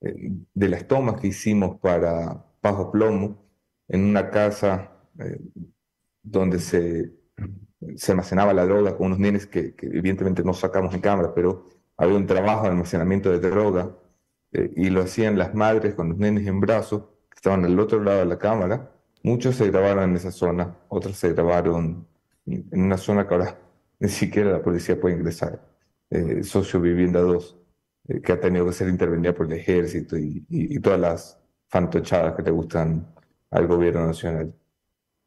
eh, 0.00 0.32
de 0.54 0.68
las 0.70 0.88
tomas 0.88 1.20
que 1.20 1.26
hicimos 1.26 1.78
para 1.78 2.42
Pajo 2.62 2.90
Plomo 2.90 3.44
en 3.86 4.02
una 4.02 4.30
casa 4.30 4.92
eh, 5.18 5.38
donde 6.22 6.58
se, 6.58 7.12
se, 7.96 8.12
almacenaba 8.12 8.52
la 8.52 8.66
droga 8.66 8.96
con 8.96 9.08
unos 9.08 9.18
nenes 9.18 9.46
que, 9.46 9.74
que, 9.74 9.86
evidentemente 9.86 10.44
no 10.44 10.54
sacamos 10.54 10.94
en 10.94 11.00
cámara, 11.00 11.32
pero 11.34 11.66
había 11.96 12.16
un 12.16 12.26
trabajo 12.26 12.64
de 12.64 12.70
almacenamiento 12.70 13.30
de 13.30 13.38
droga 13.38 13.96
y 14.52 14.90
lo 14.90 15.02
hacían 15.02 15.38
las 15.38 15.54
madres 15.54 15.94
con 15.94 16.08
los 16.08 16.18
nenes 16.18 16.46
en 16.46 16.58
brazos 16.60 17.04
estaban 17.40 17.64
al 17.64 17.80
otro 17.80 18.02
lado 18.02 18.18
de 18.18 18.26
la 18.26 18.38
cámara. 18.38 18.92
Muchos 19.22 19.56
se 19.56 19.70
grabaron 19.70 20.10
en 20.10 20.16
esa 20.16 20.30
zona, 20.30 20.76
otros 20.88 21.16
se 21.16 21.32
grabaron 21.32 22.06
en 22.46 22.68
una 22.70 22.98
zona 22.98 23.26
que 23.26 23.34
ahora 23.34 23.58
ni 23.98 24.08
siquiera 24.08 24.52
la 24.52 24.62
policía 24.62 25.00
puede 25.00 25.16
ingresar. 25.16 25.58
Eh, 26.10 26.42
Socio 26.42 26.80
Vivienda 26.80 27.20
2, 27.20 27.58
eh, 28.08 28.20
que 28.20 28.32
ha 28.32 28.40
tenido 28.40 28.66
que 28.66 28.72
ser 28.72 28.88
intervenida 28.88 29.34
por 29.34 29.46
el 29.46 29.54
ejército 29.54 30.18
y, 30.18 30.78
todas 30.80 31.00
las 31.00 31.40
fantochadas 31.68 32.34
que 32.34 32.42
le 32.42 32.50
gustan 32.50 33.14
al 33.50 33.66
gobierno 33.66 34.06
nacional. 34.06 34.54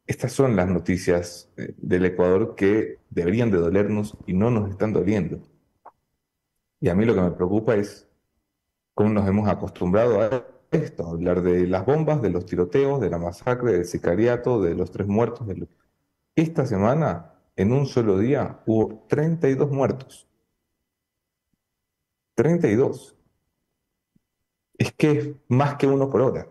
Estas 0.05 0.33
son 0.33 0.55
las 0.55 0.67
noticias 0.67 1.49
eh, 1.57 1.73
del 1.77 2.05
Ecuador 2.05 2.55
que 2.55 2.99
deberían 3.09 3.51
de 3.51 3.57
dolernos 3.57 4.17
y 4.25 4.33
no 4.33 4.51
nos 4.51 4.69
están 4.69 4.91
doliendo. 4.91 5.41
Y 6.79 6.89
a 6.89 6.95
mí 6.95 7.05
lo 7.05 7.15
que 7.15 7.21
me 7.21 7.31
preocupa 7.31 7.75
es 7.75 8.09
cómo 8.93 9.09
nos 9.09 9.27
hemos 9.27 9.47
acostumbrado 9.47 10.21
a 10.21 10.45
esto, 10.71 11.07
hablar 11.07 11.41
de 11.41 11.67
las 11.67 11.85
bombas, 11.85 12.21
de 12.21 12.29
los 12.29 12.45
tiroteos, 12.45 12.99
de 12.99 13.09
la 13.09 13.17
masacre, 13.17 13.73
del 13.73 13.85
sicariato, 13.85 14.61
de 14.61 14.75
los 14.75 14.91
tres 14.91 15.07
muertos. 15.07 15.47
Esta 16.35 16.65
semana, 16.65 17.35
en 17.55 17.71
un 17.71 17.85
solo 17.85 18.17
día, 18.17 18.61
hubo 18.65 19.05
32 19.07 19.71
muertos. 19.71 20.27
32. 22.35 23.15
Es 24.77 24.91
que 24.93 25.11
es 25.11 25.29
más 25.47 25.75
que 25.75 25.87
uno 25.87 26.09
por 26.09 26.21
hora. 26.21 26.47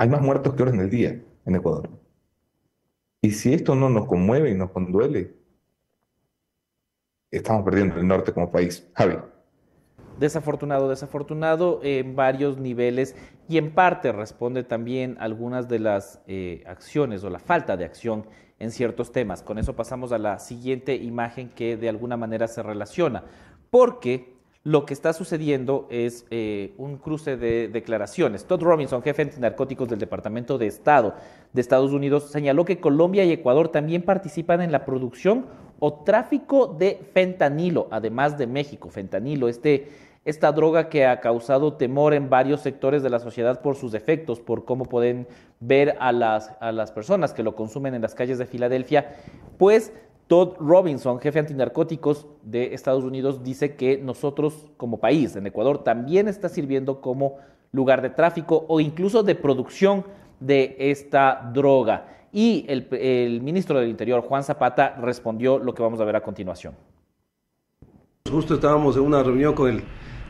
Hay 0.00 0.08
más 0.08 0.22
muertos 0.22 0.54
que 0.54 0.62
horas 0.62 0.72
en 0.72 0.80
el 0.80 0.88
día 0.88 1.22
en 1.44 1.54
Ecuador. 1.54 1.90
Y 3.20 3.32
si 3.32 3.52
esto 3.52 3.74
no 3.74 3.90
nos 3.90 4.06
conmueve 4.06 4.50
y 4.50 4.54
nos 4.54 4.70
conduele, 4.70 5.34
estamos 7.30 7.62
perdiendo 7.66 7.96
el 7.96 8.08
norte 8.08 8.32
como 8.32 8.50
país. 8.50 8.88
Javi 8.94 9.16
desafortunado, 10.18 10.88
desafortunado 10.88 11.80
en 11.82 12.16
varios 12.16 12.56
niveles 12.56 13.14
y 13.46 13.58
en 13.58 13.72
parte 13.72 14.12
responde 14.12 14.64
también 14.64 15.16
algunas 15.18 15.68
de 15.68 15.78
las 15.78 16.22
eh, 16.26 16.62
acciones 16.66 17.22
o 17.24 17.30
la 17.30 17.38
falta 17.38 17.76
de 17.76 17.84
acción 17.84 18.26
en 18.58 18.70
ciertos 18.70 19.12
temas. 19.12 19.42
Con 19.42 19.58
eso 19.58 19.76
pasamos 19.76 20.12
a 20.12 20.18
la 20.18 20.38
siguiente 20.38 20.94
imagen 20.94 21.50
que 21.50 21.76
de 21.76 21.90
alguna 21.90 22.18
manera 22.18 22.48
se 22.48 22.62
relaciona, 22.62 23.24
porque 23.70 24.39
lo 24.62 24.84
que 24.84 24.92
está 24.92 25.12
sucediendo 25.12 25.86
es 25.90 26.26
eh, 26.30 26.74
un 26.76 26.98
cruce 26.98 27.36
de 27.36 27.68
declaraciones. 27.68 28.44
Todd 28.44 28.62
Robinson, 28.62 29.02
jefe 29.02 29.22
antinarcóticos 29.22 29.88
del 29.88 29.98
Departamento 29.98 30.58
de 30.58 30.66
Estado 30.66 31.14
de 31.52 31.60
Estados 31.60 31.92
Unidos, 31.92 32.30
señaló 32.30 32.64
que 32.64 32.78
Colombia 32.78 33.24
y 33.24 33.32
Ecuador 33.32 33.68
también 33.68 34.02
participan 34.02 34.60
en 34.60 34.70
la 34.70 34.84
producción 34.84 35.46
o 35.78 35.94
tráfico 36.04 36.66
de 36.66 37.00
fentanilo, 37.14 37.88
además 37.90 38.36
de 38.36 38.46
México. 38.46 38.90
Fentanilo, 38.90 39.48
este 39.48 39.88
esta 40.24 40.52
droga 40.52 40.90
que 40.90 41.06
ha 41.06 41.20
causado 41.20 41.74
temor 41.74 42.12
en 42.12 42.28
varios 42.28 42.60
sectores 42.60 43.02
de 43.02 43.08
la 43.08 43.20
sociedad 43.20 43.62
por 43.62 43.74
sus 43.74 43.94
efectos, 43.94 44.38
por 44.38 44.66
cómo 44.66 44.84
pueden 44.84 45.26
ver 45.60 45.96
a 45.98 46.12
las, 46.12 46.52
a 46.60 46.72
las 46.72 46.92
personas 46.92 47.32
que 47.32 47.42
lo 47.42 47.56
consumen 47.56 47.94
en 47.94 48.02
las 48.02 48.14
calles 48.14 48.38
de 48.38 48.44
Filadelfia, 48.44 49.16
pues 49.56 49.92
Todd 50.30 50.54
Robinson, 50.60 51.18
jefe 51.18 51.40
antinarcóticos 51.40 52.24
de 52.44 52.72
Estados 52.72 53.02
Unidos, 53.02 53.42
dice 53.42 53.74
que 53.74 53.98
nosotros 53.98 54.70
como 54.76 55.00
país, 55.00 55.34
en 55.34 55.44
Ecuador, 55.44 55.82
también 55.82 56.28
está 56.28 56.48
sirviendo 56.48 57.00
como 57.00 57.38
lugar 57.72 58.00
de 58.00 58.10
tráfico 58.10 58.64
o 58.68 58.78
incluso 58.78 59.24
de 59.24 59.34
producción 59.34 60.04
de 60.38 60.76
esta 60.78 61.50
droga. 61.52 62.28
Y 62.32 62.64
el, 62.68 63.40
ministro 63.42 63.80
del 63.80 63.88
Interior, 63.88 64.20
Juan 64.20 64.44
Zapata, 64.44 64.94
respondió 65.02 65.58
lo 65.58 65.74
que 65.74 65.82
vamos 65.82 66.00
a 66.00 66.04
ver 66.04 66.14
a 66.14 66.22
continuación. 66.22 66.76
Justo 68.30 68.54
estábamos 68.54 68.96
en 68.96 69.02
una 69.02 69.24
reunión 69.24 69.52
con 69.52 69.68
el 69.68 69.82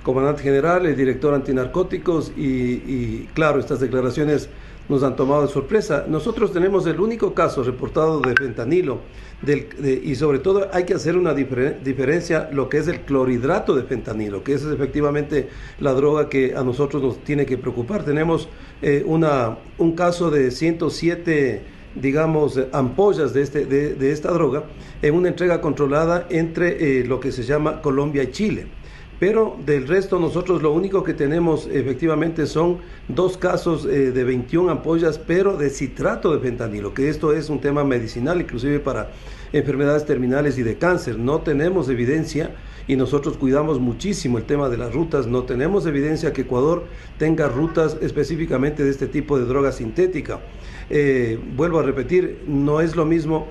comandante 0.02 0.42
general, 0.42 0.86
el 0.86 0.96
director 0.96 1.34
antinarcóticos 1.34 2.32
y, 2.38 3.26
claro, 3.34 3.60
estas 3.60 3.80
declaraciones 3.80 4.48
nos 4.90 5.04
han 5.04 5.14
tomado 5.14 5.42
de 5.42 5.48
sorpresa. 5.48 6.04
Nosotros 6.08 6.52
tenemos 6.52 6.84
el 6.86 7.00
único 7.00 7.32
caso 7.32 7.62
reportado 7.62 8.20
de 8.20 8.34
fentanilo 8.34 8.98
del, 9.40 9.68
y 10.04 10.16
sobre 10.16 10.40
todo 10.40 10.68
hay 10.72 10.84
que 10.84 10.94
hacer 10.94 11.16
una 11.16 11.32
diferencia 11.32 12.50
lo 12.52 12.68
que 12.68 12.78
es 12.78 12.88
el 12.88 13.00
clorhidrato 13.02 13.74
de 13.76 13.84
fentanilo, 13.84 14.42
que 14.42 14.54
es 14.54 14.64
efectivamente 14.64 15.48
la 15.78 15.94
droga 15.94 16.28
que 16.28 16.54
a 16.56 16.64
nosotros 16.64 17.02
nos 17.02 17.24
tiene 17.24 17.46
que 17.46 17.56
preocupar. 17.56 18.04
Tenemos 18.04 18.48
eh, 18.82 19.04
una, 19.06 19.58
un 19.78 19.92
caso 19.92 20.30
de 20.30 20.50
107 20.50 21.78
digamos, 21.94 22.56
ampollas 22.72 23.32
de, 23.32 23.42
este, 23.42 23.64
de, 23.66 24.12
esta 24.12 24.30
droga 24.30 24.62
en 25.02 25.12
una 25.12 25.26
entrega 25.26 25.60
controlada 25.60 26.26
entre 26.30 27.00
eh, 27.00 27.04
lo 27.04 27.18
que 27.18 27.32
se 27.32 27.42
llama 27.42 27.82
Colombia 27.82 28.22
y 28.22 28.30
Chile. 28.30 28.66
Pero 29.20 29.58
del 29.66 29.86
resto 29.86 30.18
nosotros 30.18 30.62
lo 30.62 30.72
único 30.72 31.04
que 31.04 31.12
tenemos 31.12 31.68
efectivamente 31.70 32.46
son 32.46 32.78
dos 33.06 33.36
casos 33.36 33.84
eh, 33.84 34.12
de 34.12 34.24
21 34.24 34.72
ampollas, 34.72 35.18
pero 35.18 35.58
de 35.58 35.68
citrato 35.68 36.32
de 36.34 36.40
fentanilo, 36.40 36.94
que 36.94 37.10
esto 37.10 37.34
es 37.34 37.50
un 37.50 37.60
tema 37.60 37.84
medicinal, 37.84 38.40
inclusive 38.40 38.80
para 38.80 39.10
enfermedades 39.52 40.06
terminales 40.06 40.56
y 40.56 40.62
de 40.62 40.78
cáncer. 40.78 41.18
No 41.18 41.42
tenemos 41.42 41.90
evidencia 41.90 42.56
y 42.88 42.96
nosotros 42.96 43.36
cuidamos 43.36 43.78
muchísimo 43.78 44.38
el 44.38 44.44
tema 44.44 44.70
de 44.70 44.78
las 44.78 44.94
rutas. 44.94 45.26
No 45.26 45.42
tenemos 45.42 45.84
evidencia 45.84 46.32
que 46.32 46.42
Ecuador 46.42 46.84
tenga 47.18 47.46
rutas 47.46 47.98
específicamente 48.00 48.84
de 48.84 48.90
este 48.90 49.06
tipo 49.06 49.38
de 49.38 49.44
droga 49.44 49.70
sintética. 49.70 50.40
Eh, 50.88 51.38
vuelvo 51.56 51.78
a 51.78 51.82
repetir, 51.82 52.42
no 52.46 52.80
es 52.80 52.96
lo 52.96 53.04
mismo 53.04 53.48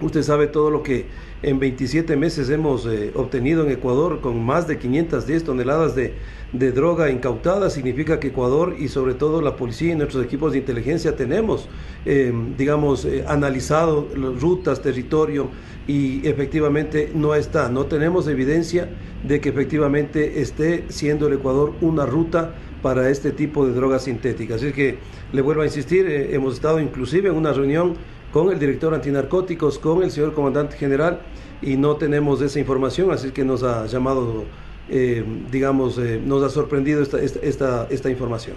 Usted 0.00 0.22
sabe 0.22 0.46
todo 0.46 0.70
lo 0.70 0.82
que 0.82 1.06
en 1.42 1.58
27 1.58 2.16
meses 2.16 2.48
hemos 2.48 2.86
eh, 2.86 3.12
obtenido 3.14 3.64
en 3.64 3.70
Ecuador 3.70 4.20
con 4.20 4.42
más 4.42 4.66
de 4.66 4.78
510 4.78 5.44
toneladas 5.44 5.94
de, 5.94 6.14
de, 6.52 6.72
droga 6.72 7.10
incautada. 7.10 7.68
Significa 7.68 8.18
que 8.18 8.28
Ecuador 8.28 8.74
y 8.78 8.88
sobre 8.88 9.14
todo 9.14 9.42
la 9.42 9.56
policía 9.56 9.92
y 9.92 9.96
nuestros 9.96 10.24
equipos 10.24 10.52
de 10.52 10.58
inteligencia 10.58 11.14
tenemos, 11.14 11.68
eh, 12.06 12.32
digamos, 12.56 13.04
eh, 13.04 13.24
analizado 13.28 14.08
rutas, 14.40 14.80
territorio 14.80 15.50
y 15.86 16.26
efectivamente 16.26 17.12
no 17.14 17.34
está. 17.34 17.68
No 17.68 17.84
tenemos 17.84 18.28
evidencia 18.28 18.88
de 19.22 19.40
que 19.40 19.50
efectivamente 19.50 20.40
esté 20.40 20.84
siendo 20.88 21.28
el 21.28 21.34
Ecuador 21.34 21.74
una 21.82 22.06
ruta 22.06 22.54
para 22.82 23.10
este 23.10 23.30
tipo 23.30 23.66
de 23.66 23.74
drogas 23.74 24.04
sintéticas. 24.04 24.62
Así 24.62 24.72
que 24.72 24.98
le 25.32 25.42
vuelvo 25.42 25.62
a 25.62 25.66
insistir, 25.66 26.06
hemos 26.08 26.54
estado 26.54 26.80
inclusive 26.80 27.28
en 27.28 27.34
una 27.34 27.52
reunión 27.52 27.94
con 28.36 28.52
el 28.52 28.58
director 28.58 28.92
antinarcóticos, 28.92 29.78
con 29.78 30.02
el 30.02 30.10
señor 30.10 30.34
comandante 30.34 30.76
general, 30.76 31.20
y 31.62 31.78
no 31.78 31.96
tenemos 31.96 32.42
esa 32.42 32.60
información, 32.60 33.10
así 33.10 33.30
que 33.30 33.46
nos 33.46 33.62
ha 33.62 33.86
llamado, 33.86 34.44
eh, 34.90 35.24
digamos, 35.50 35.96
eh, 35.96 36.20
nos 36.22 36.42
ha 36.42 36.50
sorprendido 36.50 37.00
esta, 37.02 37.18
esta, 37.18 37.86
esta, 37.88 38.10
información. 38.10 38.56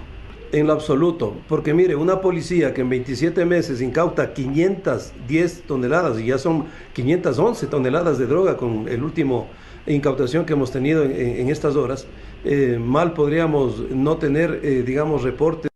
En 0.51 0.67
lo 0.67 0.73
absoluto, 0.73 1.33
porque 1.47 1.73
mire, 1.73 1.95
una 1.95 2.19
policía 2.19 2.73
que 2.73 2.81
en 2.81 2.89
27 2.89 3.45
meses 3.45 3.81
incauta 3.81 4.33
510 4.33 5.61
toneladas 5.61 6.19
y 6.19 6.25
ya 6.25 6.37
son 6.37 6.65
511 6.91 7.67
toneladas 7.67 8.17
de 8.17 8.27
droga 8.27 8.57
con 8.57 8.85
el 8.89 9.01
último 9.01 9.47
incautación 9.87 10.45
que 10.45 10.51
hemos 10.51 10.73
tenido 10.73 11.05
en, 11.05 11.47
estas 11.47 11.77
horas, 11.77 12.05
eh, 12.43 12.77
mal 12.83 13.13
podríamos 13.13 13.79
no 13.91 14.17
tener, 14.17 14.59
digamos, 14.83 15.23
reportes 15.23 15.69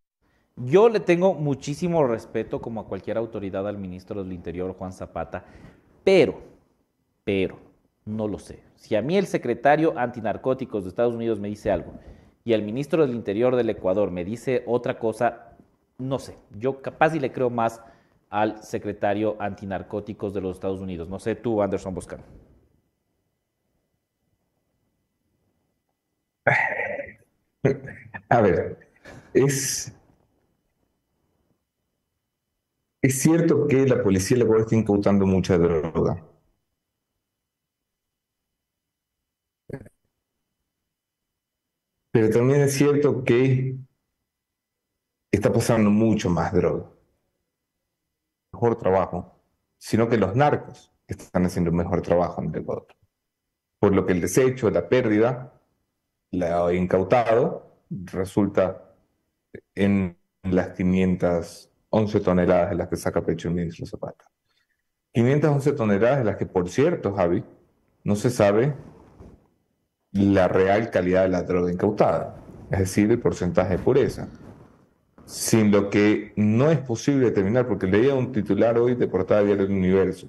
yo 0.56 0.90
le 0.90 1.00
tengo 1.00 1.34
muchísimo 1.34 2.06
respeto, 2.06 2.62
como 2.62 2.82
a 2.82 2.88
cualquier 2.88 3.18
autoridad, 3.18 3.68
al 3.68 3.78
ministro 3.78 4.24
del 4.24 4.34
Interior, 4.34 4.76
Juan 4.78 4.94
Zapata, 4.94 5.46
pero, 6.04 6.42
pero, 7.24 7.58
no 8.06 8.28
lo 8.28 8.38
sé. 8.40 8.60
Si 8.76 8.96
a 8.96 9.02
mí 9.02 9.18
el 9.18 9.28
secretario 9.28 9.98
antinarcóticos 9.98 10.84
de 10.84 10.90
Estados 10.90 11.16
Unidos 11.16 11.40
me 11.40 11.48
dice 11.48 11.72
algo 11.72 11.94
y 12.44 12.54
el 12.54 12.62
ministro 12.64 13.06
del 13.06 13.16
Interior 13.16 13.56
del 13.56 13.70
Ecuador 13.70 14.12
me 14.12 14.26
dice 14.26 14.64
otra 14.68 15.00
cosa, 15.00 15.56
no 15.98 16.20
sé. 16.20 16.36
Yo 16.60 16.82
capaz 16.82 17.16
y 17.16 17.20
le 17.20 17.32
creo 17.32 17.50
más 17.50 17.82
al 18.30 18.62
secretario 18.64 19.38
antinarcóticos 19.40 20.34
de 20.34 20.42
los 20.42 20.58
Estados 20.58 20.82
Unidos. 20.82 21.08
No 21.10 21.20
sé 21.20 21.36
tú, 21.36 21.62
Anderson 21.62 21.94
Boscan. 21.96 22.22
A 28.30 28.42
ver, 28.42 28.90
es 29.34 29.94
Es 33.04 33.20
cierto 33.22 33.68
que 33.68 33.86
la 33.86 34.02
policía 34.02 34.38
le 34.38 34.46
está 34.62 34.76
incautando 34.76 35.26
mucha 35.26 35.58
droga. 35.58 36.26
Pero 42.12 42.30
también 42.30 42.62
es 42.62 42.74
cierto 42.74 43.26
que 43.26 43.76
está 45.32 45.52
pasando 45.52 45.90
mucho 45.90 46.30
más 46.30 46.54
droga. 46.54 46.90
Mejor 48.54 48.78
trabajo, 48.78 49.38
sino 49.78 50.08
que 50.08 50.18
los 50.18 50.34
narcos 50.34 50.94
están 51.06 51.46
haciendo 51.46 51.72
un 51.72 51.78
mejor 51.78 52.02
trabajo 52.02 52.42
en 52.42 52.56
el 52.56 52.62
Ecuador. 52.62 52.88
Por 53.80 53.94
lo 53.94 54.06
que 54.06 54.14
el 54.14 54.22
desecho, 54.22 54.70
la 54.70 54.88
pérdida, 54.88 55.62
la 56.32 56.74
incautado, 56.74 57.84
resulta 57.90 58.96
en 59.76 60.18
las 60.44 60.70
500 60.70 61.73
11 61.96 62.22
toneladas 62.22 62.72
de 62.72 62.76
las 62.76 62.88
que 62.88 62.96
saca 62.96 63.22
pecho 63.22 63.50
el 63.50 63.54
ministro 63.54 63.86
Zapata. 63.86 64.26
511 65.14 65.74
toneladas 65.74 66.18
de 66.20 66.24
las 66.24 66.38
que, 66.38 66.48
por 66.48 66.68
cierto, 66.68 67.14
Javi, 67.14 67.44
no 68.04 68.16
se 68.16 68.32
sabe 68.32 68.74
la 70.12 70.48
real 70.48 70.90
calidad 70.90 71.22
de 71.24 71.30
la 71.30 71.44
droga 71.44 71.72
incautada, 71.72 72.44
es 72.72 72.80
decir, 72.80 73.12
el 73.12 73.20
porcentaje 73.20 73.78
de 73.78 73.84
pureza. 73.84 74.28
Sin 75.26 75.72
lo 75.72 75.92
que 75.92 76.34
no 76.36 76.72
es 76.72 76.80
posible 76.80 77.26
determinar, 77.26 77.68
porque 77.68 77.86
leía 77.86 78.16
un 78.16 78.32
titular 78.32 78.76
hoy 78.80 78.96
de 78.96 79.08
portada 79.08 79.44
del 79.44 79.62
Universo, 79.62 80.28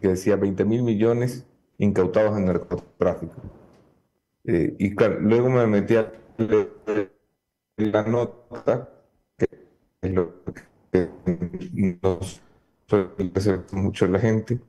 que 0.00 0.08
decía 0.08 0.36
20 0.36 0.64
mil 0.64 0.84
millones 0.84 1.44
incautados 1.78 2.38
en 2.38 2.46
narcotráfico. 2.46 3.34
Eh, 4.44 4.76
y 4.78 4.94
claro, 4.94 5.18
luego 5.18 5.50
me 5.50 5.66
metí 5.66 5.96
a 5.96 6.12
leer 6.38 7.12
la 7.76 8.04
nota 8.04 8.88
lo 10.02 10.42
que 10.90 11.08
nos 12.02 12.42
suele 12.86 13.32
hacer 13.34 13.60
mucho 13.72 14.06
la 14.06 14.18
gente. 14.18 14.60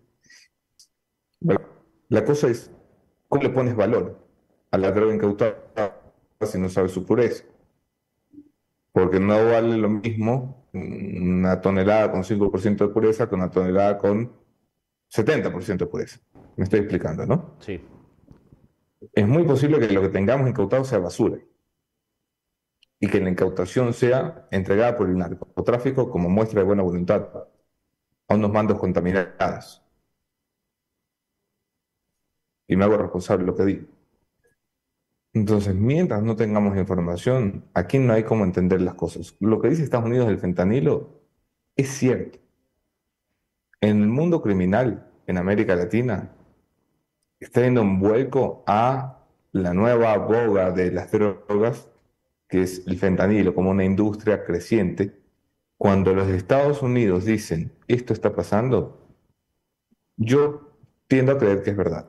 La 2.09 2.23
cosa 2.23 2.47
es, 2.47 2.71
¿cómo 3.27 3.43
le 3.43 3.49
pones 3.49 3.75
valor 3.75 4.19
a 4.71 4.77
la 4.77 4.91
droga 4.91 5.13
incautada 5.13 5.99
si 6.45 6.59
no 6.59 6.69
sabes 6.69 6.91
su 6.91 7.05
pureza? 7.05 7.43
Porque 8.91 9.19
no 9.19 9.33
vale 9.45 9.77
lo 9.77 9.89
mismo 9.89 10.67
una 10.73 11.59
tonelada 11.61 12.11
con 12.11 12.23
5% 12.23 12.87
de 12.87 12.93
pureza 12.93 13.27
que 13.27 13.35
una 13.35 13.49
tonelada 13.49 13.97
con 13.97 14.31
70% 15.11 15.77
de 15.77 15.85
pureza. 15.87 16.19
Me 16.55 16.65
estoy 16.65 16.81
explicando, 16.81 17.25
¿no? 17.25 17.55
Sí. 17.59 17.81
Es 19.11 19.27
muy 19.27 19.43
posible 19.43 19.79
que 19.79 19.91
lo 19.91 20.01
que 20.01 20.09
tengamos 20.09 20.47
incautado 20.47 20.85
sea 20.85 20.99
basura 20.99 21.39
y 23.03 23.07
que 23.09 23.19
la 23.19 23.29
incautación 23.29 23.91
sea 23.91 24.47
entregada 24.49 24.95
por 24.95 25.09
el 25.09 25.17
narcotráfico 25.17 26.09
como 26.09 26.29
muestra 26.29 26.61
de 26.61 26.65
buena 26.65 26.83
voluntad 26.83 27.27
a 28.29 28.33
unos 28.33 28.49
mandos 28.49 28.79
contaminados. 28.79 29.83
Y 32.65 32.77
me 32.77 32.85
hago 32.85 32.95
responsable 32.95 33.43
de 33.43 33.51
lo 33.51 33.57
que 33.57 33.65
digo. 33.65 33.87
Entonces, 35.33 35.75
mientras 35.75 36.23
no 36.23 36.37
tengamos 36.37 36.77
información, 36.77 37.65
aquí 37.73 37.99
no 37.99 38.13
hay 38.13 38.23
cómo 38.23 38.45
entender 38.45 38.79
las 38.79 38.95
cosas. 38.95 39.35
Lo 39.41 39.59
que 39.59 39.67
dice 39.67 39.83
Estados 39.83 40.05
Unidos 40.05 40.27
del 40.27 40.39
fentanilo 40.39 41.09
es 41.75 41.89
cierto. 41.89 42.39
En 43.81 44.01
el 44.01 44.07
mundo 44.07 44.41
criminal, 44.41 45.11
en 45.27 45.37
América 45.37 45.75
Latina, 45.75 46.33
está 47.37 47.63
yendo 47.63 47.81
un 47.81 47.99
vuelco 47.99 48.63
a 48.65 49.25
la 49.51 49.73
nueva 49.73 50.15
boga 50.19 50.71
de 50.71 50.89
las 50.89 51.11
drogas 51.11 51.89
que 52.53 52.61
es 52.61 52.83
el 52.85 52.99
fentanilo 52.99 53.55
como 53.55 53.71
una 53.71 53.83
industria 53.83 54.43
creciente, 54.43 55.11
cuando 55.75 56.13
los 56.13 56.27
Estados 56.27 56.83
Unidos 56.83 57.25
dicen 57.25 57.71
esto 57.87 58.13
está 58.13 58.35
pasando, 58.35 59.09
yo 60.17 60.77
tiendo 61.07 61.31
a 61.31 61.39
creer 61.39 61.63
que 61.63 61.71
es 61.71 61.75
verdad. 61.75 62.07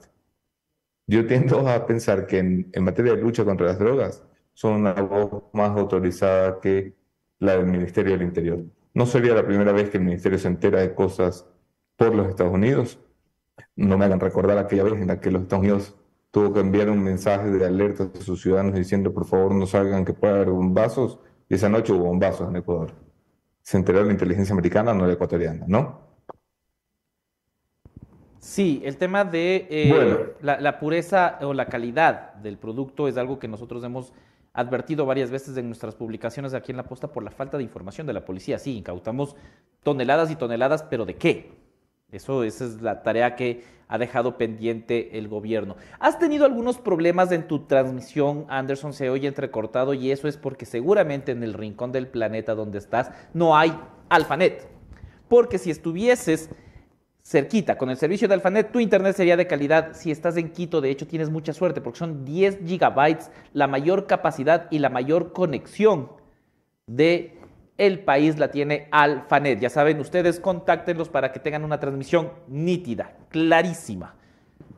Yo 1.07 1.27
tiendo 1.27 1.67
a 1.67 1.87
pensar 1.87 2.27
que 2.27 2.41
en, 2.41 2.71
materia 2.83 3.15
de 3.15 3.23
lucha 3.23 3.47
contra 3.47 3.69
las 3.69 3.79
drogas 3.79 4.23
son 4.53 4.75
una 4.75 4.93
voz 4.93 5.45
más 5.55 5.71
autorizada 5.79 6.61
que 6.61 6.93
la 7.39 7.57
del 7.57 7.65
Ministerio 7.65 8.13
del 8.13 8.27
Interior. 8.27 8.65
No 8.93 9.07
sería 9.07 9.35
la 9.35 9.47
primera 9.47 9.73
vez 9.73 9.89
que 9.89 9.97
el 9.97 10.05
Ministerio 10.05 10.39
se 10.39 10.49
entera 10.49 10.81
de 10.83 10.95
cosas 10.95 11.47
por 11.97 12.15
los 12.15 12.29
Estados 12.29 12.53
Unidos. 12.53 13.01
No 13.77 13.97
me 13.97 14.05
hagan 14.05 14.21
recordar 14.21 14.59
aquella 14.59 14.83
vez 14.83 15.01
en 15.01 15.07
la 15.07 15.21
que 15.21 15.31
los 15.31 15.41
Estados 15.41 15.63
Unidos 15.63 15.97
tuvo 16.35 16.53
que 16.53 16.59
enviar 16.59 16.90
un 16.90 17.01
mensaje 17.01 17.49
de 17.49 17.64
alerta 17.64 18.11
a 18.12 18.20
sus 18.20 18.42
ciudadanos 18.42 18.75
diciendo 18.75 19.14
por 19.14 19.25
favor 19.25 19.55
no 19.55 19.66
salgan 19.66 20.05
que 20.05 20.12
pueda 20.12 20.35
haber 20.35 20.51
bombazos, 20.51 21.20
y 21.49 21.55
esa 21.55 21.68
noche 21.68 21.92
hubo 21.92 22.07
bombazos 22.07 22.49
en 22.49 22.57
Ecuador. 22.57 22.92
Se 23.62 23.77
enteró 23.77 24.03
la 24.03 24.11
inteligencia 24.11 24.53
americana, 24.53 24.92
no 24.92 25.07
la 25.07 25.12
ecuatoriana, 25.12 25.64
¿no? 25.68 26.01
Sí, 28.40 28.83
el 28.85 28.97
tema 28.97 29.25
de 29.25 29.68
eh, 29.70 30.35
la, 30.40 30.81
pureza 30.81 31.38
o 31.40 31.55
la 31.55 31.66
calidad 31.66 32.35
del 32.35 32.59
producto 32.59 33.07
es 33.07 33.16
algo 33.16 33.38
que 33.38 33.47
nosotros 33.47 33.85
hemos 33.85 34.12
advertido 34.53 35.07
varias 35.07 35.31
veces 35.31 35.57
en 35.57 35.66
nuestras 35.66 35.94
publicaciones 35.94 36.53
aquí 36.53 36.73
en 36.73 36.79
la 36.79 36.88
posta 36.88 37.12
por 37.12 37.23
la 37.23 37.31
falta 37.31 37.59
de 37.59 37.62
información 37.62 38.09
de 38.09 38.12
la 38.12 38.25
policía. 38.25 38.59
Sí, 38.59 38.77
incautamos 38.77 39.37
toneladas 39.85 40.33
y 40.33 40.37
toneladas, 40.37 40.83
pero 40.83 41.07
¿de 41.07 41.14
qué? 41.14 41.53
Eso, 42.11 42.42
esa 42.42 42.64
es 42.64 42.83
la 42.83 43.05
tarea 43.05 43.37
que 43.37 43.62
ha 43.88 43.99
dejado 43.99 44.38
pendiente 44.38 45.18
el 45.18 45.29
gobierno. 45.29 45.77
Has 45.99 46.18
tenido 46.18 46.44
algunos 46.44 46.79
problemas 46.79 47.33
en 47.33 47.47
tu 47.47 47.66
transmisión, 47.66 48.47
Anderson, 48.49 48.92
se 48.92 49.11
oye 49.11 49.29
entrecortado 49.29 49.94
y 49.94 50.11
eso 50.11 50.29
es 50.29 50.37
porque 50.37 50.66
seguramente 50.66 51.33
en 51.33 51.42
el 51.42 51.55
rincón 51.55 51.92
del 51.92 52.09
planeta 52.09 52.55
donde 52.55 52.79
estás 52.79 53.11
no 53.33 53.57
hay 53.57 53.79
Alfanet. 54.09 54.66
Porque 55.29 55.59
si 55.59 55.70
estuvieses 55.70 56.50
cerquita 57.23 57.79
con 57.79 57.88
el 57.88 57.96
servicio 57.96 58.29
de 58.29 58.35
Alfanet, 58.35 58.71
tu 58.71 58.81
internet 58.81 59.17
sería 59.17 59.37
de 59.37 59.46
calidad. 59.46 59.94
Si 59.94 60.11
estás 60.11 60.37
en 60.37 60.52
Quito, 60.52 60.81
de 60.81 60.90
hecho 60.90 61.06
tienes 61.06 61.31
mucha 61.31 61.52
suerte 61.52 61.81
porque 61.81 61.98
son 61.98 62.25
10 62.25 62.61
gigabytes, 62.67 63.31
la 63.52 63.67
mayor 63.67 64.06
capacidad 64.06 64.69
y 64.71 64.79
la 64.79 64.90
mayor 64.90 65.33
conexión 65.33 66.13
de 66.87 67.40
el 67.77 68.00
país 68.00 68.38
la 68.38 68.50
tiene 68.50 68.88
Alfanet. 68.90 69.60
Ya 69.60 69.70
saben, 69.70 69.98
ustedes 70.00 70.38
contáctenlos 70.38 71.08
para 71.08 71.33
que 71.33 71.40
tengan 71.40 71.64
una 71.64 71.81
transmisión 71.81 72.31
nítida, 72.48 73.12
clarísima. 73.29 74.14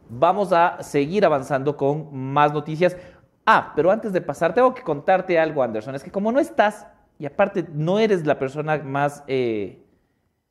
Vamos 0.09 0.53
a 0.53 0.83
seguir 0.83 1.25
avanzando 1.25 1.77
con 1.77 2.15
más 2.17 2.53
noticias. 2.53 2.97
Ah, 3.45 3.73
pero 3.77 3.91
antes 3.91 4.13
de 4.13 4.21
pasar, 4.21 4.55
tengo 4.55 4.75
que 4.75 4.83
contarte 4.83 5.39
algo, 5.39 5.63
Anderson. 5.63 5.95
Es 5.95 6.03
que 6.03 6.11
como 6.11 6.33
no 6.33 6.41
estás, 6.41 6.87
y 7.19 7.27
aparte 7.27 7.65
no 7.73 7.99
eres 7.99 8.27
la 8.27 8.39
persona 8.39 8.79
más, 8.79 9.23
eh, 9.27 9.83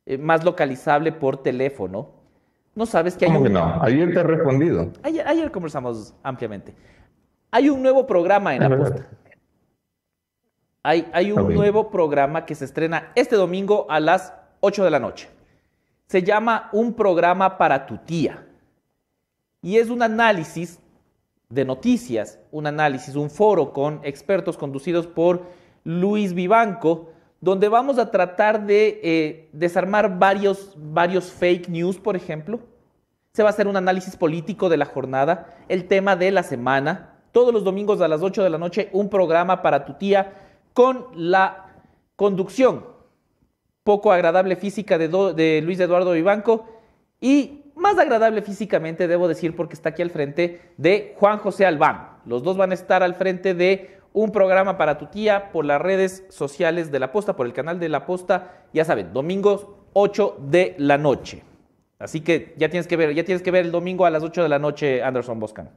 eh, 0.04 0.18
más 0.18 0.44
localizable 0.44 1.12
por 1.12 1.42
teléfono, 1.42 2.10
no 2.74 2.86
sabes 2.86 3.16
que 3.16 3.24
hay 3.24 3.32
¿Cómo 3.32 3.46
un... 3.46 3.52
no? 3.52 3.82
Ayer 3.82 4.12
te 4.12 4.20
he 4.20 4.22
respondido. 4.22 4.92
Ayer, 5.02 5.26
ayer 5.26 5.50
conversamos 5.50 6.14
ampliamente. 6.22 6.74
Hay 7.50 7.70
un 7.70 7.82
nuevo 7.82 8.06
programa 8.06 8.54
en 8.54 8.62
Aposta. 8.62 9.06
Hay, 10.86 11.08
hay 11.12 11.32
un 11.32 11.52
nuevo 11.52 11.90
programa 11.90 12.46
que 12.46 12.54
se 12.54 12.64
estrena 12.64 13.10
este 13.16 13.34
domingo 13.34 13.86
a 13.90 13.98
las 13.98 14.32
8 14.60 14.84
de 14.84 14.90
la 14.90 15.00
noche. 15.00 15.28
Se 16.06 16.22
llama 16.22 16.68
Un 16.70 16.94
programa 16.94 17.58
para 17.58 17.86
tu 17.86 17.98
tía. 17.98 18.46
Y 19.62 19.78
es 19.78 19.90
un 19.90 20.00
análisis 20.00 20.78
de 21.48 21.64
noticias, 21.64 22.38
un 22.52 22.68
análisis, 22.68 23.16
un 23.16 23.30
foro 23.30 23.72
con 23.72 23.98
expertos 24.04 24.56
conducidos 24.56 25.08
por 25.08 25.46
Luis 25.82 26.34
Vivanco, 26.34 27.10
donde 27.40 27.68
vamos 27.68 27.98
a 27.98 28.12
tratar 28.12 28.64
de 28.64 29.00
eh, 29.02 29.48
desarmar 29.52 30.20
varios, 30.20 30.72
varios 30.76 31.32
fake 31.32 31.68
news, 31.68 31.98
por 31.98 32.14
ejemplo. 32.14 32.60
Se 33.32 33.42
va 33.42 33.48
a 33.48 33.50
hacer 33.50 33.66
un 33.66 33.76
análisis 33.76 34.14
político 34.14 34.68
de 34.68 34.76
la 34.76 34.86
jornada, 34.86 35.52
el 35.68 35.88
tema 35.88 36.14
de 36.14 36.30
la 36.30 36.44
semana. 36.44 37.18
Todos 37.32 37.52
los 37.52 37.64
domingos 37.64 38.00
a 38.00 38.06
las 38.06 38.22
8 38.22 38.44
de 38.44 38.50
la 38.50 38.58
noche, 38.58 38.88
un 38.92 39.08
programa 39.08 39.62
para 39.62 39.84
tu 39.84 39.94
tía 39.94 40.45
con 40.76 41.06
la 41.14 41.68
conducción 42.16 42.84
poco 43.82 44.12
agradable 44.12 44.56
física 44.56 44.98
de, 44.98 45.62
Luis 45.64 45.80
Eduardo 45.80 46.12
Vivanco 46.12 46.66
y 47.18 47.62
más 47.76 47.98
agradable 47.98 48.42
físicamente, 48.42 49.08
debo 49.08 49.26
decir, 49.26 49.56
porque 49.56 49.72
está 49.72 49.88
aquí 49.88 50.02
al 50.02 50.10
frente 50.10 50.74
de 50.76 51.14
Juan 51.18 51.38
José 51.38 51.64
Albán. 51.64 52.18
Los 52.26 52.42
dos 52.42 52.58
van 52.58 52.72
a 52.72 52.74
estar 52.74 53.02
al 53.02 53.14
frente 53.14 53.54
de 53.54 53.96
un 54.12 54.32
programa 54.32 54.76
para 54.76 54.98
tu 54.98 55.06
tía 55.06 55.50
por 55.50 55.64
las 55.64 55.80
redes 55.80 56.26
sociales 56.28 56.92
de 56.92 57.00
La 57.00 57.10
Posta, 57.10 57.36
por 57.36 57.46
el 57.46 57.54
canal 57.54 57.80
de 57.80 57.88
La 57.88 58.04
Posta, 58.04 58.66
ya 58.74 58.84
saben, 58.84 59.14
domingos 59.14 59.68
8 59.94 60.36
de 60.40 60.74
la 60.76 60.98
noche. 60.98 61.42
Así 61.98 62.20
que 62.20 62.54
ya 62.58 62.68
tienes 62.68 62.86
que 62.86 62.98
ver, 62.98 63.14
ya 63.14 63.24
tienes 63.24 63.40
que 63.40 63.50
ver 63.50 63.64
el 63.64 63.72
domingo 63.72 64.04
a 64.04 64.10
las 64.10 64.22
8 64.22 64.42
de 64.42 64.48
la 64.50 64.58
noche, 64.58 65.02
Anderson 65.02 65.40
Boscan. 65.40 65.70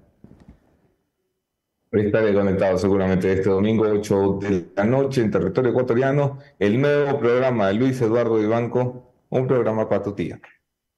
Estaré 1.91 2.33
conectado 2.35 2.77
seguramente 2.77 3.31
este 3.33 3.49
domingo, 3.49 3.83
8 3.83 4.37
de 4.41 4.65
la 4.75 4.83
noche, 4.83 5.21
en 5.21 5.31
territorio 5.31 5.71
ecuatoriano, 5.71 6.37
el 6.59 6.79
nuevo 6.79 7.17
programa 7.17 7.67
de 7.69 7.73
Luis 7.73 7.99
Eduardo 7.99 8.35
Vivanco, 8.35 9.11
un 9.29 9.47
programa 9.47 9.89
para 9.89 10.03
tu 10.03 10.13
tía. 10.13 10.39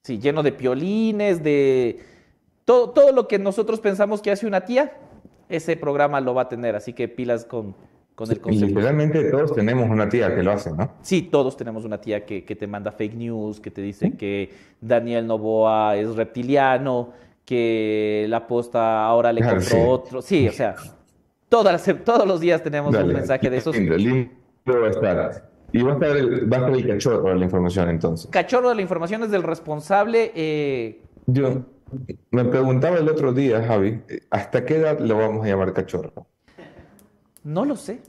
Sí, 0.04 0.18
lleno 0.18 0.42
de 0.42 0.52
piolines, 0.52 1.42
de 1.42 2.00
todo, 2.66 2.90
todo 2.90 3.12
lo 3.12 3.26
que 3.26 3.38
nosotros 3.38 3.80
pensamos 3.80 4.20
que 4.20 4.30
hace 4.32 4.46
una 4.46 4.66
tía, 4.66 4.92
ese 5.48 5.76
programa 5.78 6.20
lo 6.20 6.34
va 6.34 6.42
a 6.42 6.48
tener, 6.48 6.76
así 6.76 6.92
que 6.92 7.08
pilas 7.08 7.46
con, 7.46 7.74
con 8.14 8.30
el 8.30 8.36
Y 8.36 8.40
concepto. 8.40 8.66
literalmente 8.66 9.24
todos 9.30 9.54
tenemos 9.54 9.88
una 9.88 10.10
tía 10.10 10.34
que 10.34 10.42
lo 10.42 10.52
hace, 10.52 10.72
¿no? 10.72 10.92
Sí, 11.00 11.22
todos 11.22 11.56
tenemos 11.56 11.86
una 11.86 12.00
tía 12.02 12.26
que, 12.26 12.44
que 12.44 12.54
te 12.54 12.66
manda 12.66 12.92
fake 12.92 13.14
news, 13.14 13.60
que 13.60 13.70
te 13.70 13.80
dice 13.80 14.14
que 14.16 14.50
Daniel 14.80 15.26
Novoa 15.26 15.96
es 15.96 16.14
reptiliano, 16.16 17.12
que 17.44 18.26
la 18.28 18.46
posta 18.46 19.04
ahora 19.04 19.32
le 19.32 19.40
Claro, 19.40 19.56
compró 19.58 19.76
sí. 19.76 19.84
otro. 19.86 20.22
Sí, 20.22 20.48
o 20.48 20.52
sea, 20.52 20.74
todas 21.48 21.84
todos 22.04 22.26
los 22.26 22.40
días 22.40 22.62
tenemos 22.62 22.94
un 22.94 23.06
mensaje 23.12 23.50
de 23.50 23.56
esos. 23.58 23.76
Lindo, 23.76 23.96
lindo 23.96 24.30
va 24.66 24.86
a 24.86 24.90
estar. 24.90 25.50
Y 25.72 25.82
va 25.82 25.92
a 25.92 25.94
estar 25.94 26.16
el, 26.16 26.52
va 26.52 26.56
a 26.58 26.60
estar 26.60 26.74
el 26.76 26.86
cachorro 26.88 27.28
de 27.30 27.34
la 27.36 27.44
información 27.44 27.88
entonces. 27.88 28.30
Cachorro 28.30 28.68
de 28.68 28.74
la 28.76 28.82
información 28.82 29.22
es 29.22 29.30
del 29.30 29.42
responsable. 29.42 30.30
eh, 30.34 31.00
Yo 31.26 31.62
me 32.30 32.44
preguntaba 32.44 32.96
el 32.98 33.08
otro 33.08 33.32
día, 33.32 33.62
Javi, 33.66 34.00
¿hasta 34.30 34.64
qué 34.64 34.76
edad 34.76 34.98
lo 35.00 35.16
vamos 35.18 35.44
a 35.44 35.48
llamar 35.48 35.72
cachorro? 35.72 36.26
no 37.44 37.64
lo 37.64 37.74
sé. 37.76 38.00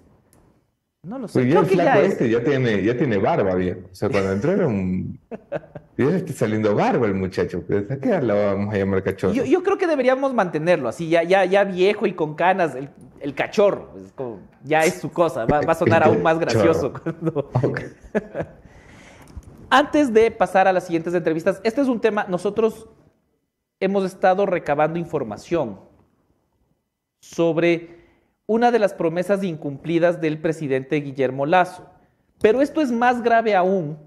No 1.03 1.19
lo 1.19 1.27
sé. 1.27 1.39
Pues 1.39 1.45
ya 1.47 1.51
Creo 1.51 1.61
el 1.63 1.67
que 1.69 1.75
ya 1.75 1.83
flaco 1.83 1.99
es. 2.01 2.11
este 2.13 2.29
ya 2.29 2.43
tiene, 2.43 2.83
ya 2.83 2.95
tiene 2.97 3.17
barba, 3.17 3.55
viejo. 3.55 3.81
O 3.91 3.95
sea, 3.95 4.09
cuando 4.09 4.31
entró 4.31 4.51
era 4.53 4.67
un... 4.67 5.19
Ya 5.97 6.15
está 6.15 6.33
saliendo 6.33 6.73
barba 6.75 7.05
el 7.07 7.13
muchacho. 7.13 7.63
pero 7.67 7.81
¿Hasta 7.81 7.99
qué 7.99 8.09
edad 8.09 8.53
vamos 8.55 8.73
a 8.73 8.77
llamar 8.77 9.03
cachorro? 9.03 9.33
Yo, 9.33 9.45
yo 9.45 9.61
creo 9.61 9.77
que 9.77 9.85
deberíamos 9.87 10.33
mantenerlo 10.33 10.89
así, 10.89 11.09
ya, 11.09 11.23
ya, 11.23 11.45
ya 11.45 11.63
viejo 11.63 12.07
y 12.07 12.13
con 12.13 12.33
canas, 12.35 12.73
el, 12.75 12.89
el 13.19 13.35
cachorro. 13.35 13.91
es 14.03 14.11
como- 14.13 14.39
ya 14.63 14.83
es 14.85 14.95
su 14.95 15.11
cosa, 15.11 15.45
va, 15.45 15.61
va 15.61 15.73
a 15.73 15.75
sonar 15.75 16.03
aún 16.03 16.23
más 16.23 16.39
gracioso. 16.39 16.93
cuando-. 16.93 17.51
Antes 19.69 20.13
de 20.13 20.29
pasar 20.31 20.67
a 20.67 20.73
las 20.73 20.85
siguientes 20.85 21.13
entrevistas, 21.13 21.59
este 21.63 21.81
es 21.81 21.87
un 21.87 21.99
tema, 21.99 22.25
nosotros 22.29 22.87
hemos 23.79 24.05
estado 24.05 24.45
recabando 24.45 24.99
información 24.99 25.79
sobre 27.19 28.03
una 28.45 28.71
de 28.71 28.79
las 28.79 28.93
promesas 28.93 29.43
incumplidas 29.43 30.21
del 30.21 30.39
presidente 30.39 30.97
Guillermo 30.97 31.45
Lazo. 31.45 31.89
Pero 32.41 32.61
esto 32.61 32.81
es 32.81 32.91
más 32.91 33.23
grave 33.23 33.55
aún, 33.55 33.97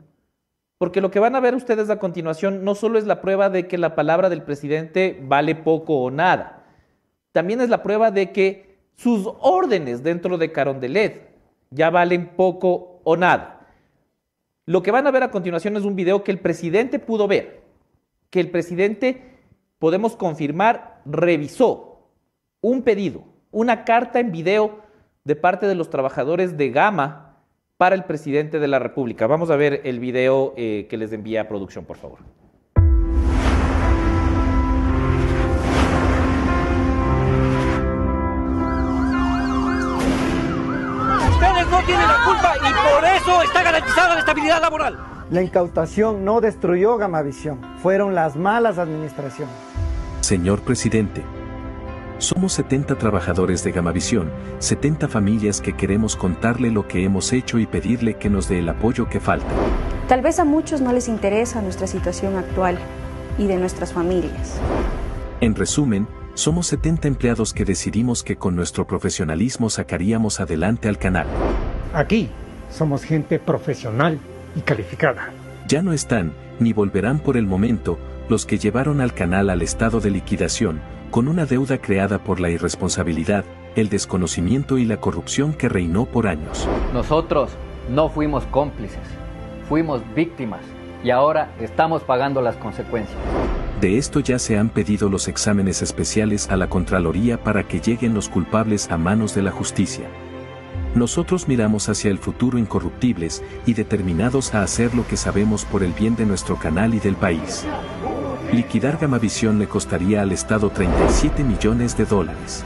porque 0.79 1.01
lo 1.01 1.11
que 1.11 1.21
van 1.21 1.35
a 1.35 1.41
ver 1.41 1.55
ustedes 1.55 1.89
a 1.91 1.99
continuación 1.99 2.65
no 2.65 2.75
solo 2.75 2.99
es 2.99 3.07
la 3.07 3.21
prueba 3.21 3.49
de 3.49 3.67
que 3.67 3.79
la 3.79 3.95
palabra 3.95 4.29
del 4.29 4.43
presidente 4.43 5.19
vale 5.23 5.55
poco 5.55 6.03
o 6.03 6.11
nada, 6.11 6.65
también 7.33 7.61
es 7.61 7.69
la 7.69 7.83
prueba 7.83 8.11
de 8.11 8.33
que 8.33 8.79
sus 8.95 9.29
órdenes 9.41 10.03
dentro 10.03 10.39
de 10.39 10.53
Carondelet 10.53 11.31
ya 11.71 11.91
valen 11.91 12.29
poco 12.29 13.01
o 13.05 13.17
nada. 13.17 13.67
Lo 14.65 14.83
que 14.83 14.91
van 14.91 15.07
a 15.07 15.11
ver 15.11 15.23
a 15.23 15.31
continuación 15.31 15.77
es 15.77 15.85
un 15.85 15.97
video 15.97 16.25
que 16.25 16.33
el 16.33 16.41
presidente 16.41 16.99
pudo 16.99 17.29
ver, 17.29 17.63
que 18.31 18.41
el 18.41 18.51
presidente, 18.51 19.39
podemos 19.79 20.17
confirmar, 20.17 21.03
revisó 21.05 22.11
un 22.61 22.83
pedido, 22.83 23.25
una 23.51 23.85
carta 23.85 24.19
en 24.19 24.33
video 24.33 24.81
de 25.25 25.37
parte 25.37 25.67
de 25.67 25.75
los 25.75 25.91
trabajadores 25.91 26.57
de 26.57 26.71
Gama 26.71 27.26
para 27.77 27.95
el 27.95 28.05
presidente 28.05 28.59
de 28.59 28.69
la 28.69 28.79
República. 28.79 29.27
Vamos 29.27 29.51
a 29.51 29.57
ver 29.57 29.83
el 29.85 30.01
video 30.01 30.55
eh, 30.57 30.87
que 30.89 30.97
les 30.97 31.13
envía 31.13 31.43
a 31.43 31.49
producción, 31.49 31.85
por 31.85 31.97
favor. 31.97 32.19
Ustedes 41.31 41.71
no 41.71 41.83
tienen 41.85 42.09
la 42.09 42.25
culpa 42.25 42.55
y 42.57 42.95
por 42.95 43.05
eso 43.05 43.43
está 43.43 43.63
garantizada 43.63 44.15
la 44.15 44.21
estabilidad 44.21 44.61
laboral. 44.61 44.99
La 45.31 45.43
incautación 45.43 46.25
no 46.25 46.41
destruyó 46.41 46.97
Gamavisión, 46.97 47.61
fueron 47.83 48.15
las 48.15 48.37
malas 48.37 48.79
administraciones. 48.79 49.55
Señor 50.21 50.61
presidente, 50.63 51.23
somos 52.19 52.55
70 52.55 52.97
trabajadores 52.97 53.63
de 53.63 53.73
Gamavisión, 53.73 54.31
70 54.59 55.09
familias 55.09 55.61
que 55.61 55.75
queremos 55.75 56.17
contarle 56.17 56.71
lo 56.71 56.89
que 56.89 57.05
hemos 57.05 57.33
hecho 57.33 57.59
y 57.59 57.67
pedirle 57.67 58.15
que 58.15 58.31
nos 58.31 58.49
dé 58.49 58.61
el 58.61 58.69
apoyo 58.69 59.09
que 59.09 59.21
falta. 59.21 59.47
Tal 60.09 60.23
vez 60.23 60.39
a 60.39 60.45
muchos 60.45 60.81
no 60.81 60.93
les 60.93 61.09
interesa 61.09 61.61
nuestra 61.61 61.87
situación 61.87 62.37
actual 62.37 62.79
y 63.39 63.47
de 63.47 63.57
nuestras 63.57 63.93
familias. 63.93 64.59
En 65.41 65.55
resumen, 65.55 66.07
somos 66.35 66.67
70 66.69 67.09
empleados 67.09 67.53
que 67.53 67.65
decidimos 67.65 68.23
que 68.23 68.37
con 68.37 68.57
nuestro 68.57 68.87
profesionalismo 68.87 69.71
sacaríamos 69.71 70.41
adelante 70.41 70.89
al 70.89 70.99
canal. 70.99 71.27
Aquí 71.93 72.31
somos 72.71 73.05
gente 73.05 73.39
profesional 73.39 74.19
y 74.55 74.61
calificada. 74.61 75.33
Ya 75.69 75.83
no 75.83 75.93
están, 75.93 76.33
ni 76.61 76.73
volverán 76.73 77.19
por 77.19 77.37
el 77.37 77.47
momento, 77.47 77.99
los 78.29 78.47
que 78.47 78.59
llevaron 78.59 79.01
al 79.01 79.15
canal 79.15 79.51
al 79.51 79.63
estado 79.63 80.01
de 80.01 80.11
liquidación, 80.11 80.81
con 81.17 81.29
una 81.29 81.47
deuda 81.47 81.79
creada 81.79 82.19
por 82.19 82.41
la 82.41 82.51
irresponsabilidad, 82.51 83.47
el 83.75 83.89
desconocimiento 83.89 84.77
y 84.77 84.85
la 84.85 84.99
corrupción 84.99 85.55
que 85.55 85.67
reinó 85.67 86.05
por 86.05 86.27
años. 86.27 86.69
Nosotros 86.93 87.53
no 87.89 88.11
fuimos 88.11 88.45
cómplices, 88.45 89.01
fuimos 89.67 90.03
víctimas 90.15 90.61
y 91.03 91.09
ahora 91.09 91.55
estamos 91.59 92.03
pagando 92.03 92.43
las 92.43 92.57
consecuencias. 92.57 93.17
De 93.81 93.97
esto 93.97 94.21
ya 94.21 94.39
se 94.39 94.59
han 94.59 94.69
pedido 94.69 95.09
los 95.09 95.27
exámenes 95.27 95.81
especiales 95.81 96.51
a 96.51 96.59
la 96.59 96.69
Contraloría 96.69 97.43
para 97.43 97.67
que 97.67 97.81
lleguen 97.81 98.13
los 98.13 98.29
culpables 98.29 98.91
a 98.91 98.99
manos 98.99 99.35
de 99.35 99.41
la 99.41 99.53
justicia. 99.53 100.05
Nosotros 100.95 101.49
miramos 101.49 101.89
hacia 101.89 102.11
el 102.11 102.19
futuro 102.19 102.59
incorruptibles 102.59 103.43
y 103.65 103.73
determinados 103.73 104.55
a 104.55 104.63
hacer 104.63 104.95
lo 104.95 105.07
que 105.07 105.17
sabemos 105.17 105.65
por 105.65 105.83
el 105.83 105.95
bien 105.95 106.15
de 106.15 106.27
nuestro 106.27 106.57
canal 106.57 106.93
y 106.93 106.99
del 106.99 107.17
país. 107.17 107.65
Liquidar 108.53 108.97
Gamavisión 108.97 109.59
le 109.59 109.67
costaría 109.67 110.23
al 110.23 110.31
Estado 110.31 110.71
37 110.71 111.43
millones 111.43 111.97
de 111.97 112.05
dólares. 112.05 112.65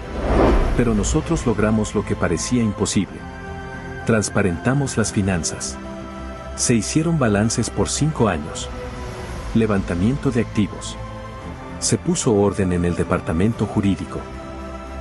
Pero 0.77 0.95
nosotros 0.95 1.47
logramos 1.47 1.95
lo 1.95 2.05
que 2.05 2.15
parecía 2.15 2.63
imposible. 2.63 3.17
Transparentamos 4.05 4.99
las 4.99 5.11
finanzas. 5.11 5.79
Se 6.55 6.75
hicieron 6.75 7.19
balances 7.19 7.71
por 7.71 7.89
cinco 7.89 8.29
años. 8.29 8.69
Levantamiento 9.55 10.31
de 10.31 10.43
activos. 10.43 10.99
Se 11.79 11.97
puso 11.97 12.35
orden 12.35 12.75
en 12.75 12.85
el 12.85 12.95
departamento 12.95 13.65
jurídico. 13.65 14.21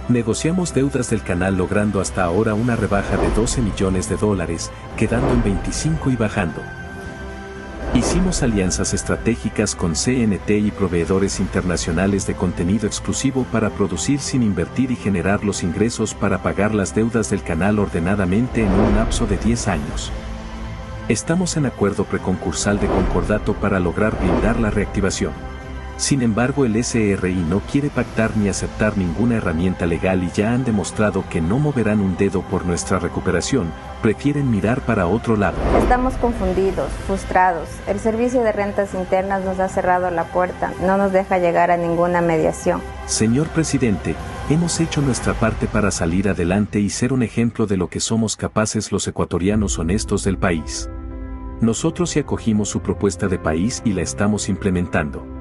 Negociamos 0.07 0.73
deudas 0.73 1.09
del 1.09 1.21
canal 1.23 1.57
logrando 1.57 1.99
hasta 1.99 2.23
ahora 2.23 2.53
una 2.53 2.77
rebaja 2.77 3.17
de 3.17 3.30
12 3.32 3.61
millones 3.61 4.09
de 4.09 4.15
dólares, 4.15 4.71
quedando 4.95 5.34
en 5.34 5.43
25 5.43 6.09
y 6.09 6.15
bajando. 6.15 6.61
Hicimos 7.95 8.43
alianzas 8.43 8.93
estratégicas 8.93 9.75
con 9.75 9.93
CNT 9.93 10.49
y 10.51 10.69
proveedores 10.69 11.39
internacionales 11.39 12.27
de 12.27 12.35
contenido 12.35 12.85
exclusivo 12.85 13.45
para 13.51 13.71
producir 13.71 14.19
sin 14.19 14.43
invertir 14.43 14.91
y 14.91 14.95
generar 14.95 15.43
los 15.43 15.63
ingresos 15.63 16.13
para 16.13 16.43
pagar 16.43 16.75
las 16.75 16.93
deudas 16.93 17.31
del 17.31 17.41
canal 17.41 17.79
ordenadamente 17.79 18.63
en 18.63 18.71
un 18.71 18.95
lapso 18.95 19.25
de 19.25 19.37
10 19.37 19.67
años. 19.69 20.11
Estamos 21.07 21.57
en 21.57 21.65
acuerdo 21.65 22.03
preconcursal 22.03 22.79
de 22.79 22.85
concordato 22.85 23.55
para 23.55 23.79
lograr 23.79 24.19
blindar 24.19 24.59
la 24.59 24.69
reactivación. 24.69 25.49
Sin 26.00 26.22
embargo, 26.22 26.64
el 26.64 26.82
SRI 26.82 27.36
no 27.50 27.60
quiere 27.60 27.89
pactar 27.89 28.38
ni 28.38 28.47
aceptar 28.47 28.97
ninguna 28.97 29.36
herramienta 29.36 29.86
legal 29.86 30.24
y 30.24 30.32
ya 30.32 30.54
han 30.54 30.64
demostrado 30.64 31.26
que 31.30 31.41
no 31.41 31.60
moverán 31.60 32.00
un 32.00 32.16
dedo 32.16 32.41
por 32.41 32.66
nuestra 32.66 33.00
recuperación, 33.00 33.70
prefieren 34.02 34.50
mirar 34.50 34.80
para 34.80 35.08
otro 35.08 35.36
lado. 35.36 35.58
Estamos 35.78 36.14
confundidos, 36.14 36.89
frustrados. 37.06 37.68
El 37.86 38.00
Servicio 38.00 38.43
de 38.43 38.54
Rentas 38.54 38.93
Internas 38.93 39.43
nos 39.43 39.60
ha 39.60 39.68
cerrado 39.68 40.10
la 40.10 40.24
puerta, 40.24 40.72
no 40.86 40.95
nos 40.95 41.12
deja 41.12 41.38
llegar 41.38 41.70
a 41.70 41.76
ninguna 41.76 42.22
mediación. 42.22 42.82
Señor 43.06 43.50
presidente, 43.50 44.16
hemos 44.50 44.80
hecho 44.80 45.02
nuestra 45.02 45.34
parte 45.34 45.68
para 45.68 45.91
salir 45.91 46.30
adelante 46.30 46.80
y 46.80 46.89
ser 46.91 47.12
un 47.12 47.24
ejemplo 47.24 47.68
de 47.68 47.76
lo 47.76 47.89
que 47.89 48.00
somos 48.00 48.38
capaces 48.38 48.93
los 48.93 49.06
ecuatorianos 49.06 49.78
honestos 49.78 50.24
del 50.24 50.38
país. 50.38 50.89
Nosotros 51.60 52.12
sí 52.12 52.20
acogimos 52.20 52.70
su 52.70 52.80
propuesta 52.80 53.28
de 53.28 53.38
país 53.38 53.82
y 53.84 53.91
la 53.91 54.02
estamos 54.02 54.47
implementando 54.47 55.38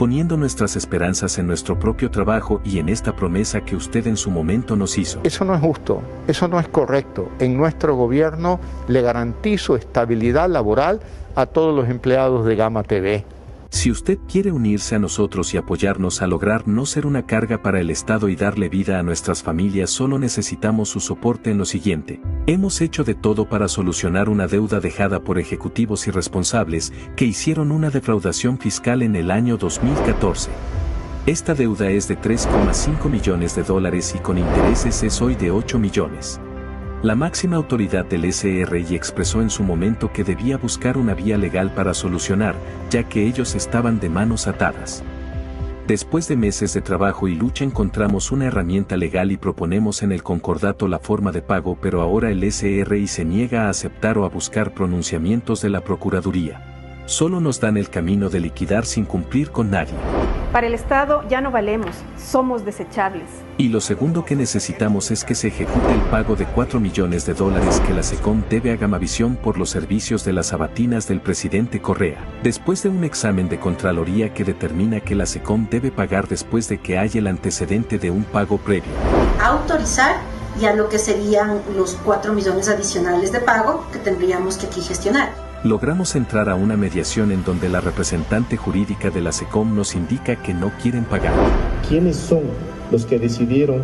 poniendo 0.00 0.38
nuestras 0.38 0.76
esperanzas 0.76 1.36
en 1.36 1.46
nuestro 1.46 1.78
propio 1.78 2.10
trabajo 2.10 2.62
y 2.64 2.78
en 2.78 2.88
esta 2.88 3.14
promesa 3.14 3.60
que 3.60 3.76
usted 3.76 4.06
en 4.06 4.16
su 4.16 4.30
momento 4.30 4.74
nos 4.74 4.96
hizo. 4.96 5.20
Eso 5.24 5.44
no 5.44 5.54
es 5.54 5.60
justo, 5.60 6.00
eso 6.26 6.48
no 6.48 6.58
es 6.58 6.66
correcto. 6.68 7.28
En 7.38 7.54
nuestro 7.58 7.94
gobierno 7.94 8.60
le 8.88 9.02
garantizo 9.02 9.76
estabilidad 9.76 10.48
laboral 10.48 11.00
a 11.34 11.44
todos 11.44 11.76
los 11.76 11.90
empleados 11.90 12.46
de 12.46 12.56
Gama 12.56 12.82
TV. 12.82 13.26
Si 13.70 13.88
usted 13.88 14.18
quiere 14.28 14.50
unirse 14.50 14.96
a 14.96 14.98
nosotros 14.98 15.54
y 15.54 15.56
apoyarnos 15.56 16.22
a 16.22 16.26
lograr 16.26 16.66
no 16.66 16.86
ser 16.86 17.06
una 17.06 17.24
carga 17.24 17.62
para 17.62 17.80
el 17.80 17.88
Estado 17.88 18.28
y 18.28 18.34
darle 18.34 18.68
vida 18.68 18.98
a 18.98 19.04
nuestras 19.04 19.44
familias, 19.44 19.90
solo 19.90 20.18
necesitamos 20.18 20.88
su 20.88 20.98
soporte 20.98 21.52
en 21.52 21.58
lo 21.58 21.64
siguiente. 21.64 22.20
Hemos 22.46 22.80
hecho 22.80 23.04
de 23.04 23.14
todo 23.14 23.48
para 23.48 23.68
solucionar 23.68 24.28
una 24.28 24.48
deuda 24.48 24.80
dejada 24.80 25.22
por 25.22 25.38
ejecutivos 25.38 26.08
irresponsables 26.08 26.92
que 27.14 27.26
hicieron 27.26 27.70
una 27.70 27.90
defraudación 27.90 28.58
fiscal 28.58 29.02
en 29.02 29.14
el 29.14 29.30
año 29.30 29.56
2014. 29.56 30.50
Esta 31.26 31.54
deuda 31.54 31.90
es 31.90 32.08
de 32.08 32.18
3,5 32.18 33.08
millones 33.08 33.54
de 33.54 33.62
dólares 33.62 34.14
y 34.16 34.18
con 34.18 34.36
intereses 34.36 35.04
es 35.04 35.22
hoy 35.22 35.36
de 35.36 35.52
8 35.52 35.78
millones. 35.78 36.40
La 37.02 37.14
máxima 37.14 37.56
autoridad 37.56 38.04
del 38.04 38.30
SRI 38.30 38.94
expresó 38.94 39.40
en 39.40 39.48
su 39.48 39.62
momento 39.62 40.12
que 40.12 40.22
debía 40.22 40.58
buscar 40.58 40.98
una 40.98 41.14
vía 41.14 41.38
legal 41.38 41.72
para 41.74 41.94
solucionar, 41.94 42.54
ya 42.90 43.04
que 43.08 43.26
ellos 43.26 43.54
estaban 43.54 44.00
de 44.00 44.10
manos 44.10 44.46
atadas. 44.46 45.02
Después 45.86 46.28
de 46.28 46.36
meses 46.36 46.74
de 46.74 46.82
trabajo 46.82 47.26
y 47.26 47.34
lucha 47.34 47.64
encontramos 47.64 48.30
una 48.30 48.46
herramienta 48.46 48.96
legal 48.96 49.32
y 49.32 49.38
proponemos 49.38 50.02
en 50.02 50.12
el 50.12 50.22
concordato 50.22 50.88
la 50.88 50.98
forma 50.98 51.32
de 51.32 51.42
pago, 51.42 51.78
pero 51.80 52.02
ahora 52.02 52.30
el 52.30 52.44
SRI 52.44 53.06
se 53.06 53.24
niega 53.24 53.66
a 53.66 53.70
aceptar 53.70 54.18
o 54.18 54.24
a 54.24 54.28
buscar 54.28 54.74
pronunciamientos 54.74 55.62
de 55.62 55.70
la 55.70 55.80
Procuraduría 55.80 56.70
solo 57.10 57.40
nos 57.40 57.60
dan 57.60 57.76
el 57.76 57.90
camino 57.90 58.30
de 58.30 58.40
liquidar 58.40 58.86
sin 58.86 59.04
cumplir 59.04 59.50
con 59.50 59.70
nadie. 59.70 59.94
Para 60.52 60.66
el 60.66 60.74
Estado 60.74 61.22
ya 61.28 61.40
no 61.40 61.52
valemos, 61.52 61.94
somos 62.18 62.64
desechables. 62.64 63.28
Y 63.56 63.68
lo 63.68 63.80
segundo 63.80 64.24
que 64.24 64.34
necesitamos 64.34 65.12
es 65.12 65.22
que 65.22 65.36
se 65.36 65.46
ejecute 65.46 65.92
el 65.92 66.00
pago 66.10 66.34
de 66.34 66.44
4 66.44 66.80
millones 66.80 67.24
de 67.24 67.34
dólares 67.34 67.80
que 67.86 67.94
la 67.94 68.02
SECOM 68.02 68.42
debe 68.50 68.72
a 68.72 68.76
Gamavisión 68.76 69.36
por 69.36 69.58
los 69.58 69.70
servicios 69.70 70.24
de 70.24 70.32
las 70.32 70.48
sabatinas 70.48 71.06
del 71.06 71.20
presidente 71.20 71.80
Correa, 71.80 72.18
después 72.42 72.82
de 72.82 72.88
un 72.88 73.04
examen 73.04 73.48
de 73.48 73.60
Contraloría 73.60 74.34
que 74.34 74.42
determina 74.42 74.98
que 74.98 75.14
la 75.14 75.26
SECOM 75.26 75.68
debe 75.70 75.92
pagar 75.92 76.26
después 76.26 76.68
de 76.68 76.78
que 76.78 76.98
haya 76.98 77.20
el 77.20 77.28
antecedente 77.28 78.00
de 78.00 78.10
un 78.10 78.24
pago 78.24 78.58
previo. 78.58 78.90
Autorizar 79.40 80.16
ya 80.60 80.74
lo 80.74 80.88
que 80.88 80.98
serían 80.98 81.60
los 81.76 81.94
4 82.04 82.32
millones 82.32 82.68
adicionales 82.68 83.30
de 83.30 83.38
pago 83.38 83.86
que 83.92 84.00
tendríamos 84.00 84.56
que 84.56 84.66
aquí 84.66 84.80
gestionar 84.80 85.49
logramos 85.64 86.16
entrar 86.16 86.48
a 86.48 86.54
una 86.54 86.76
mediación 86.76 87.32
en 87.32 87.44
donde 87.44 87.68
la 87.68 87.80
representante 87.80 88.56
jurídica 88.56 89.10
de 89.10 89.20
la 89.20 89.32
SECOM 89.32 89.74
nos 89.74 89.94
indica 89.94 90.36
que 90.36 90.54
no 90.54 90.72
quieren 90.82 91.04
pagar. 91.04 91.32
¿Quiénes 91.88 92.16
son 92.16 92.42
los 92.90 93.06
que 93.06 93.18
decidieron 93.18 93.82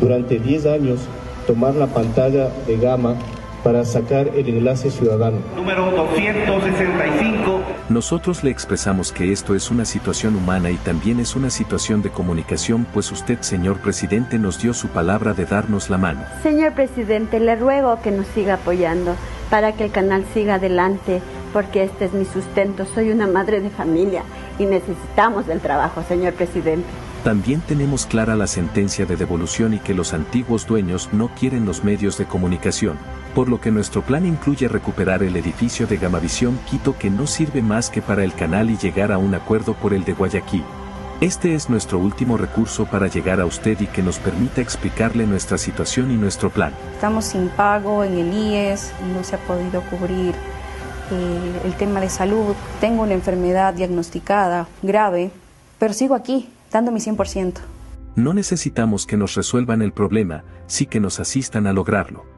durante 0.00 0.38
10 0.38 0.66
años 0.66 1.00
tomar 1.46 1.74
la 1.74 1.86
pantalla 1.86 2.50
de 2.66 2.76
gama 2.76 3.14
para 3.64 3.84
sacar 3.84 4.28
el 4.28 4.48
enlace 4.48 4.90
ciudadano. 4.90 5.38
Número 5.56 5.90
265. 5.90 7.47
Nosotros 7.88 8.44
le 8.44 8.50
expresamos 8.50 9.12
que 9.12 9.32
esto 9.32 9.54
es 9.54 9.70
una 9.70 9.84
situación 9.84 10.36
humana 10.36 10.70
y 10.70 10.76
también 10.76 11.20
es 11.20 11.36
una 11.36 11.50
situación 11.50 12.02
de 12.02 12.10
comunicación, 12.10 12.86
pues 12.92 13.10
usted, 13.10 13.40
señor 13.40 13.78
presidente, 13.78 14.38
nos 14.38 14.60
dio 14.60 14.74
su 14.74 14.88
palabra 14.88 15.32
de 15.32 15.46
darnos 15.46 15.88
la 15.88 15.98
mano. 15.98 16.20
Señor 16.42 16.74
presidente, 16.74 17.40
le 17.40 17.56
ruego 17.56 18.00
que 18.02 18.10
nos 18.10 18.26
siga 18.28 18.54
apoyando 18.54 19.16
para 19.50 19.72
que 19.72 19.84
el 19.84 19.90
canal 19.90 20.24
siga 20.34 20.54
adelante, 20.54 21.22
porque 21.52 21.84
este 21.84 22.04
es 22.04 22.12
mi 22.12 22.24
sustento. 22.24 22.84
Soy 22.94 23.10
una 23.10 23.26
madre 23.26 23.60
de 23.60 23.70
familia 23.70 24.22
y 24.58 24.66
necesitamos 24.66 25.46
del 25.46 25.60
trabajo, 25.60 26.02
señor 26.06 26.34
presidente. 26.34 26.86
También 27.24 27.60
tenemos 27.60 28.06
clara 28.06 28.36
la 28.36 28.46
sentencia 28.46 29.04
de 29.04 29.16
devolución 29.16 29.74
y 29.74 29.78
que 29.78 29.92
los 29.92 30.14
antiguos 30.14 30.66
dueños 30.66 31.08
no 31.12 31.28
quieren 31.28 31.66
los 31.66 31.82
medios 31.84 32.16
de 32.16 32.26
comunicación, 32.26 32.96
por 33.38 33.48
lo 33.48 33.60
que 33.60 33.70
nuestro 33.70 34.02
plan 34.02 34.26
incluye 34.26 34.66
recuperar 34.66 35.22
el 35.22 35.36
edificio 35.36 35.86
de 35.86 35.96
Gamavisión 35.96 36.58
Quito 36.68 36.98
que 36.98 37.08
no 37.08 37.28
sirve 37.28 37.62
más 37.62 37.88
que 37.88 38.02
para 38.02 38.24
el 38.24 38.34
canal 38.34 38.68
y 38.68 38.76
llegar 38.76 39.12
a 39.12 39.18
un 39.18 39.32
acuerdo 39.32 39.74
por 39.74 39.94
el 39.94 40.02
de 40.02 40.12
Guayaquil. 40.12 40.64
Este 41.20 41.54
es 41.54 41.70
nuestro 41.70 42.00
último 42.00 42.36
recurso 42.36 42.86
para 42.86 43.06
llegar 43.06 43.40
a 43.40 43.46
usted 43.46 43.80
y 43.80 43.86
que 43.86 44.02
nos 44.02 44.18
permita 44.18 44.60
explicarle 44.60 45.24
nuestra 45.24 45.56
situación 45.56 46.10
y 46.10 46.16
nuestro 46.16 46.50
plan. 46.50 46.72
Estamos 46.94 47.26
sin 47.26 47.48
pago 47.50 48.02
en 48.02 48.18
el 48.18 48.34
IES, 48.34 48.90
no 49.14 49.22
se 49.22 49.36
ha 49.36 49.38
podido 49.38 49.82
cubrir 49.82 50.34
eh, 51.12 51.60
el 51.64 51.74
tema 51.74 52.00
de 52.00 52.10
salud. 52.10 52.56
Tengo 52.80 53.04
una 53.04 53.14
enfermedad 53.14 53.72
diagnosticada 53.72 54.66
grave, 54.82 55.30
pero 55.78 55.94
sigo 55.94 56.16
aquí, 56.16 56.48
dando 56.72 56.90
mi 56.90 56.98
100%. 56.98 57.52
No 58.16 58.34
necesitamos 58.34 59.06
que 59.06 59.16
nos 59.16 59.36
resuelvan 59.36 59.80
el 59.80 59.92
problema, 59.92 60.42
sí 60.66 60.86
que 60.86 60.98
nos 60.98 61.20
asistan 61.20 61.68
a 61.68 61.72
lograrlo. 61.72 62.37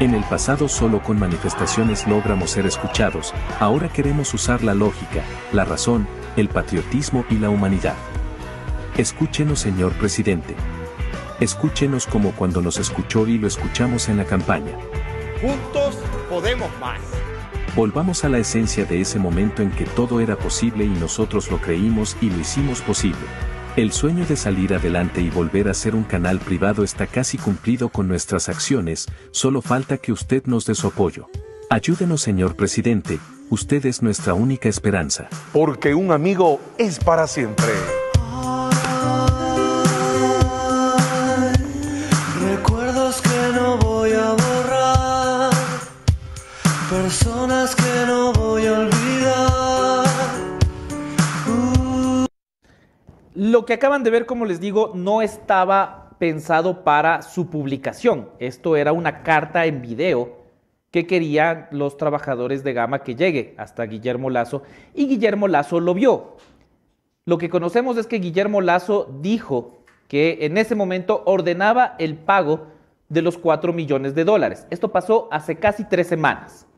En 0.00 0.14
el 0.14 0.24
pasado 0.24 0.66
solo 0.66 1.02
con 1.02 1.18
manifestaciones 1.18 2.06
logramos 2.06 2.52
ser 2.52 2.64
escuchados, 2.64 3.34
ahora 3.58 3.90
queremos 3.90 4.32
usar 4.32 4.64
la 4.64 4.72
lógica, 4.72 5.22
la 5.52 5.66
razón, 5.66 6.08
el 6.38 6.48
patriotismo 6.48 7.26
y 7.28 7.34
la 7.34 7.50
humanidad. 7.50 7.96
Escúchenos 8.96 9.60
señor 9.60 9.92
presidente. 9.92 10.54
Escúchenos 11.38 12.06
como 12.06 12.32
cuando 12.32 12.62
nos 12.62 12.78
escuchó 12.78 13.26
y 13.26 13.36
lo 13.36 13.46
escuchamos 13.46 14.08
en 14.08 14.16
la 14.16 14.24
campaña. 14.24 14.72
Juntos 15.42 15.98
podemos 16.30 16.70
más. 16.80 17.00
Volvamos 17.76 18.24
a 18.24 18.30
la 18.30 18.38
esencia 18.38 18.86
de 18.86 19.02
ese 19.02 19.18
momento 19.18 19.60
en 19.60 19.70
que 19.70 19.84
todo 19.84 20.20
era 20.20 20.36
posible 20.36 20.84
y 20.84 20.88
nosotros 20.88 21.50
lo 21.50 21.58
creímos 21.60 22.16
y 22.22 22.30
lo 22.30 22.40
hicimos 22.40 22.80
posible. 22.80 23.20
El 23.76 23.92
sueño 23.92 24.26
de 24.26 24.34
salir 24.34 24.74
adelante 24.74 25.20
y 25.20 25.30
volver 25.30 25.68
a 25.68 25.74
ser 25.74 25.94
un 25.94 26.02
canal 26.02 26.40
privado 26.40 26.82
está 26.82 27.06
casi 27.06 27.38
cumplido 27.38 27.88
con 27.88 28.08
nuestras 28.08 28.48
acciones, 28.48 29.06
solo 29.30 29.62
falta 29.62 29.96
que 29.96 30.10
usted 30.10 30.42
nos 30.46 30.66
dé 30.66 30.74
su 30.74 30.88
apoyo. 30.88 31.28
Ayúdenos 31.70 32.20
señor 32.20 32.56
presidente, 32.56 33.20
usted 33.48 33.86
es 33.86 34.02
nuestra 34.02 34.34
única 34.34 34.68
esperanza. 34.68 35.28
Porque 35.52 35.94
un 35.94 36.10
amigo 36.10 36.60
es 36.78 36.98
para 36.98 37.28
siempre. 37.28 37.68
Lo 53.50 53.66
que 53.66 53.72
acaban 53.72 54.04
de 54.04 54.10
ver, 54.10 54.26
como 54.26 54.44
les 54.44 54.60
digo, 54.60 54.92
no 54.94 55.22
estaba 55.22 56.10
pensado 56.20 56.84
para 56.84 57.22
su 57.22 57.50
publicación. 57.50 58.28
Esto 58.38 58.76
era 58.76 58.92
una 58.92 59.24
carta 59.24 59.66
en 59.66 59.82
video 59.82 60.36
que 60.92 61.04
querían 61.08 61.66
los 61.72 61.96
trabajadores 61.96 62.62
de 62.62 62.74
Gama 62.74 63.02
que 63.02 63.16
llegue 63.16 63.56
hasta 63.58 63.86
Guillermo 63.86 64.30
Lazo 64.30 64.62
y 64.94 65.08
Guillermo 65.08 65.48
Lazo 65.48 65.80
lo 65.80 65.94
vio. 65.94 66.36
Lo 67.24 67.38
que 67.38 67.50
conocemos 67.50 67.96
es 67.96 68.06
que 68.06 68.20
Guillermo 68.20 68.60
Lazo 68.60 69.12
dijo 69.20 69.82
que 70.06 70.38
en 70.42 70.56
ese 70.56 70.76
momento 70.76 71.24
ordenaba 71.26 71.96
el 71.98 72.14
pago 72.14 72.68
de 73.08 73.22
los 73.22 73.36
4 73.36 73.72
millones 73.72 74.14
de 74.14 74.22
dólares. 74.22 74.68
Esto 74.70 74.92
pasó 74.92 75.26
hace 75.32 75.56
casi 75.56 75.82
tres 75.82 76.06
semanas. 76.06 76.68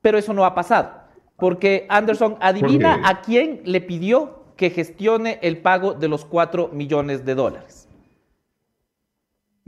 Pero 0.00 0.16
eso 0.16 0.32
no 0.32 0.46
ha 0.46 0.54
pasado, 0.54 0.92
porque 1.36 1.84
Anderson, 1.90 2.38
adivina 2.40 3.02
a 3.06 3.20
quién 3.20 3.60
le 3.66 3.82
pidió 3.82 4.37
que 4.58 4.70
gestione 4.70 5.38
el 5.40 5.58
pago 5.58 5.94
de 5.94 6.08
los 6.08 6.24
4 6.24 6.70
millones 6.72 7.24
de 7.24 7.36
dólares. 7.36 7.88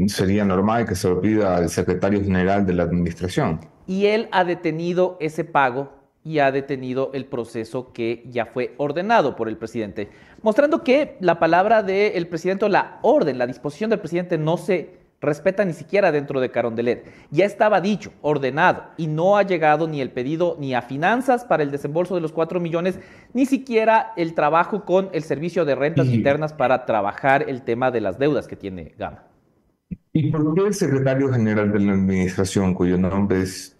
Sería 0.08 0.44
normal 0.44 0.84
que 0.86 0.96
se 0.96 1.08
lo 1.08 1.20
pida 1.20 1.56
al 1.56 1.70
secretario 1.70 2.20
general 2.22 2.66
de 2.66 2.72
la 2.72 2.82
administración. 2.82 3.60
Y 3.86 4.06
él 4.06 4.28
ha 4.32 4.44
detenido 4.44 5.16
ese 5.20 5.44
pago 5.44 5.92
y 6.24 6.40
ha 6.40 6.50
detenido 6.50 7.10
el 7.14 7.24
proceso 7.24 7.92
que 7.92 8.24
ya 8.26 8.46
fue 8.46 8.74
ordenado 8.78 9.36
por 9.36 9.48
el 9.48 9.56
presidente, 9.56 10.10
mostrando 10.42 10.82
que 10.82 11.16
la 11.20 11.38
palabra 11.38 11.84
del 11.84 12.26
presidente 12.26 12.64
o 12.64 12.68
la 12.68 12.98
orden, 13.02 13.38
la 13.38 13.46
disposición 13.46 13.90
del 13.90 14.00
presidente 14.00 14.38
no 14.38 14.56
se 14.56 14.99
respeta 15.20 15.64
ni 15.64 15.72
siquiera 15.72 16.12
dentro 16.12 16.40
de 16.40 16.50
Carondelet. 16.50 17.04
Ya 17.30 17.44
estaba 17.44 17.80
dicho, 17.80 18.12
ordenado, 18.22 18.84
y 18.96 19.06
no 19.06 19.36
ha 19.36 19.42
llegado 19.42 19.86
ni 19.86 20.00
el 20.00 20.10
pedido 20.10 20.56
ni 20.58 20.74
a 20.74 20.82
finanzas 20.82 21.44
para 21.44 21.62
el 21.62 21.70
desembolso 21.70 22.14
de 22.14 22.20
los 22.20 22.32
4 22.32 22.58
millones, 22.60 22.98
ni 23.34 23.46
siquiera 23.46 24.12
el 24.16 24.34
trabajo 24.34 24.84
con 24.84 25.10
el 25.12 25.22
servicio 25.22 25.64
de 25.64 25.74
rentas 25.74 26.06
internas 26.06 26.52
para 26.52 26.86
trabajar 26.86 27.44
el 27.48 27.62
tema 27.62 27.90
de 27.90 28.00
las 28.00 28.18
deudas 28.18 28.48
que 28.48 28.56
tiene 28.56 28.94
Gama. 28.98 29.24
¿Y 30.12 30.30
por 30.30 30.54
qué 30.54 30.62
el 30.62 30.74
secretario 30.74 31.32
general 31.32 31.70
de 31.72 31.80
la 31.80 31.92
administración, 31.92 32.74
cuyo 32.74 32.96
nombre 32.96 33.42
es 33.42 33.76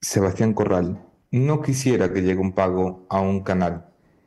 Sebastián 0.00 0.52
Corral, 0.52 0.98
no 1.30 1.62
quisiera 1.62 2.12
que 2.12 2.22
llegue 2.22 2.40
un 2.40 2.52
pago 2.52 3.06
a 3.08 3.20
un 3.20 3.42
canal 3.42 3.86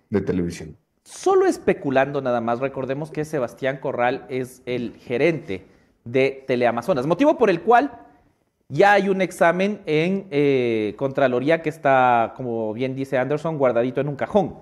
de 0.10 0.22
televisión? 0.22 0.78
Solo 1.04 1.46
especulando 1.46 2.22
nada 2.22 2.42
más, 2.42 2.60
recordemos 2.60 3.12
que 3.12 3.26
Sebastián 3.26 3.78
Corral 3.78 4.26
es 4.30 4.62
el 4.66 4.96
gerente 4.98 5.66
de 6.12 6.44
Teleamazonas, 6.48 7.06
motivo 7.06 7.38
por 7.38 7.50
el 7.50 7.62
cual 7.62 7.92
ya 8.70 8.94
hay 8.94 9.10
un 9.10 9.22
examen 9.22 9.82
en 9.86 10.28
eh, 10.30 10.94
Contraloría 10.98 11.62
que 11.62 11.70
está, 11.70 12.34
como 12.36 12.74
bien 12.74 12.96
dice 12.96 13.18
Anderson, 13.18 13.58
guardadito 13.58 14.02
en 14.02 14.10
un 14.10 14.16
cajón. 14.16 14.56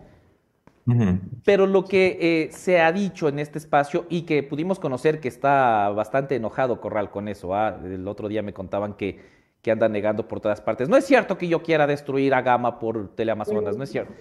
Pero 1.44 1.66
lo 1.66 1.84
que 1.84 2.18
eh, 2.22 2.52
se 2.52 2.80
ha 2.80 2.92
dicho 2.92 3.28
en 3.28 3.40
este 3.40 3.58
espacio 3.58 4.06
y 4.08 4.22
que 4.22 4.44
pudimos 4.44 4.80
conocer 4.80 5.20
que 5.20 5.28
está 5.28 5.90
bastante 5.90 6.36
enojado 6.36 6.80
Corral 6.80 7.10
con 7.10 7.28
eso, 7.28 7.56
¿ah? 7.56 7.80
el 7.84 8.08
otro 8.08 8.28
día 8.28 8.44
me 8.44 8.54
contaban 8.54 8.94
que, 8.94 9.20
que 9.64 9.72
anda 9.72 9.90
negando 9.90 10.28
por 10.28 10.42
todas 10.42 10.62
partes. 10.62 10.88
No 10.88 10.96
es 10.96 11.06
cierto 11.06 11.40
que 11.40 11.48
yo 11.48 11.64
quiera 11.64 11.88
destruir 11.88 12.36
a 12.36 12.44
Gama 12.44 12.78
por 12.78 13.16
Teleamazonas, 13.16 13.76
no 13.76 13.84
es 13.84 13.90
cierto. 13.90 14.14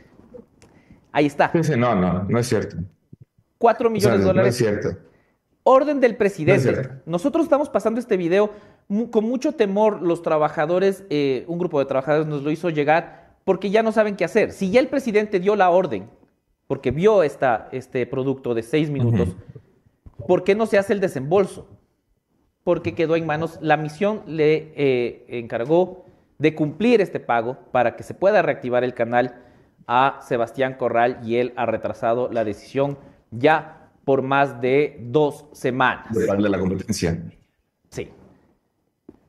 Ahí 1.13 1.27
está. 1.27 1.53
no, 1.77 1.95
no, 1.95 2.25
no 2.25 2.39
es 2.39 2.49
cierto. 2.49 2.79
Cuatro 3.59 3.91
millones 3.91 4.21
de 4.21 4.25
dólares. 4.25 4.61
No 4.61 4.67
es 4.67 4.81
cierto. 4.81 5.01
Orden 5.67 5.99
del 5.99 6.17
presidente. 6.17 6.91
Nosotros 7.07 7.45
estamos 7.45 7.71
pasando 7.71 7.99
este 7.99 8.19
video 8.19 8.51
con 9.11 9.25
mucho 9.25 9.53
temor. 9.53 10.03
Los 10.03 10.21
trabajadores, 10.21 11.05
eh, 11.09 11.45
un 11.49 11.59
grupo 11.59 11.79
de 11.79 11.87
trabajadores 11.87 12.27
nos 12.27 12.43
lo 12.43 12.51
hizo 12.51 12.69
llegar 12.69 13.37
porque 13.45 13.71
ya 13.71 13.83
no 13.83 13.91
saben 13.91 14.15
qué 14.15 14.27
hacer. 14.27 14.53
Si 14.53 14.71
ya 14.71 14.79
el 14.79 14.89
presidente 14.89 15.41
dio 15.41 15.57
la 15.57 15.71
orden, 15.71 16.11
porque 16.67 16.91
vio 16.91 17.23
esta, 17.23 17.69
este 17.73 18.07
producto 18.07 18.53
de 18.53 18.63
seis 18.63 18.91
minutos, 18.91 19.31
¿por 20.29 20.45
qué 20.45 20.55
no 20.55 20.67
se 20.67 20.77
hace 20.77 20.93
el 20.93 21.01
desembolso? 21.01 21.67
Porque 22.63 22.95
quedó 22.95 23.17
en 23.17 23.25
manos, 23.25 23.59
la 23.63 23.79
misión 23.79 24.23
le 24.27 24.73
eh, 24.77 25.25
encargó 25.29 26.05
de 26.39 26.55
cumplir 26.55 27.01
este 27.01 27.21
pago 27.21 27.57
para 27.73 27.97
que 27.97 28.03
se 28.03 28.13
pueda 28.13 28.43
reactivar 28.43 28.85
el 28.85 28.93
canal 28.93 29.43
a 29.87 30.21
Sebastián 30.21 30.75
Corral 30.75 31.21
y 31.25 31.37
él 31.37 31.55
ha 31.57 31.65
retrasado 31.65 32.31
la 32.31 32.45
decisión 32.45 32.99
ya 33.31 33.84
por 34.05 34.23
más 34.23 34.61
de 34.61 34.99
dos 35.01 35.47
semanas. 35.53 36.15
De 36.15 36.27
darle 36.27 36.49
la 36.49 36.59
competencia. 36.59 37.23
Sí. 37.91 38.11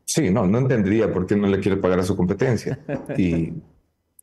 Sí, 0.03 0.29
no, 0.29 0.45
no 0.45 0.59
entendería 0.59 1.11
por 1.11 1.25
qué 1.25 1.35
no 1.35 1.47
le 1.47 1.59
quiere 1.59 1.77
pagar 1.77 1.99
a 1.99 2.03
su 2.03 2.15
competencia 2.15 2.79
y 3.17 3.53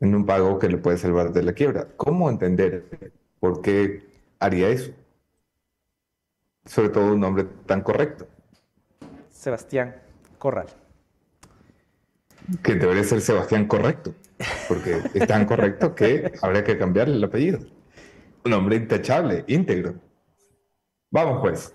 en 0.00 0.14
un 0.14 0.26
pago 0.26 0.58
que 0.58 0.68
le 0.68 0.78
puede 0.78 0.98
salvar 0.98 1.32
de 1.32 1.42
la 1.42 1.52
quiebra. 1.52 1.88
¿Cómo 1.96 2.28
entender 2.28 3.10
por 3.40 3.62
qué 3.62 4.04
haría 4.38 4.68
eso? 4.68 4.92
Sobre 6.64 6.90
todo 6.90 7.12
un 7.12 7.24
hombre 7.24 7.46
tan 7.66 7.82
correcto. 7.82 8.26
Sebastián 9.30 9.96
Corral. 10.38 10.66
Que 12.62 12.74
debería 12.74 13.04
ser 13.04 13.20
Sebastián 13.20 13.66
Correcto, 13.66 14.14
porque 14.68 15.00
es 15.14 15.26
tan 15.28 15.46
correcto 15.46 15.94
que 15.94 16.32
habría 16.42 16.64
que 16.64 16.76
cambiarle 16.76 17.14
el 17.14 17.24
apellido. 17.24 17.60
Un 18.44 18.52
hombre 18.52 18.76
intachable, 18.76 19.44
íntegro. 19.46 19.94
Vamos 21.12 21.40
pues. 21.42 21.74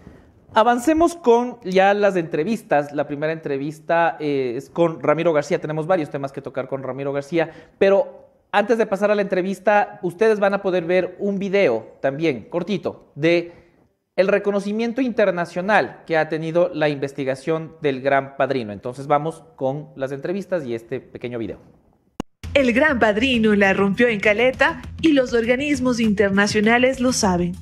Avancemos 0.53 1.15
con 1.15 1.59
ya 1.61 1.93
las 1.93 2.15
entrevistas. 2.15 2.91
La 2.91 3.07
primera 3.07 3.31
entrevista 3.31 4.17
eh, 4.19 4.55
es 4.57 4.69
con 4.69 5.01
Ramiro 5.01 5.31
García. 5.31 5.61
Tenemos 5.61 5.85
varios 5.85 6.09
temas 6.09 6.31
que 6.31 6.41
tocar 6.41 6.67
con 6.67 6.81
Ramiro 6.81 7.13
García, 7.13 7.51
pero 7.77 8.25
antes 8.51 8.79
de 8.79 8.87
pasar 8.87 9.11
a 9.11 9.15
la 9.15 9.21
entrevista, 9.21 9.99
ustedes 10.01 10.39
van 10.39 10.55
a 10.55 10.61
poder 10.63 10.85
ver 10.85 11.15
un 11.19 11.37
video 11.37 11.97
también 12.01 12.49
cortito 12.49 13.11
de 13.13 13.53
el 14.15 14.27
reconocimiento 14.27 15.01
internacional 15.01 16.01
que 16.07 16.17
ha 16.17 16.27
tenido 16.27 16.71
la 16.73 16.89
investigación 16.89 17.75
del 17.81 18.01
Gran 18.01 18.37
Padrino. 18.37 18.73
Entonces 18.73 19.05
vamos 19.05 19.43
con 19.55 19.89
las 19.95 20.11
entrevistas 20.11 20.65
y 20.65 20.73
este 20.73 20.99
pequeño 20.99 21.37
video. 21.37 21.59
El 22.55 22.73
Gran 22.73 22.97
Padrino 22.97 23.53
la 23.53 23.73
rompió 23.73 24.07
en 24.07 24.19
Caleta 24.19 24.81
y 24.99 25.13
los 25.13 25.33
organismos 25.33 25.99
internacionales 25.99 26.99
lo 26.99 27.13
saben 27.13 27.53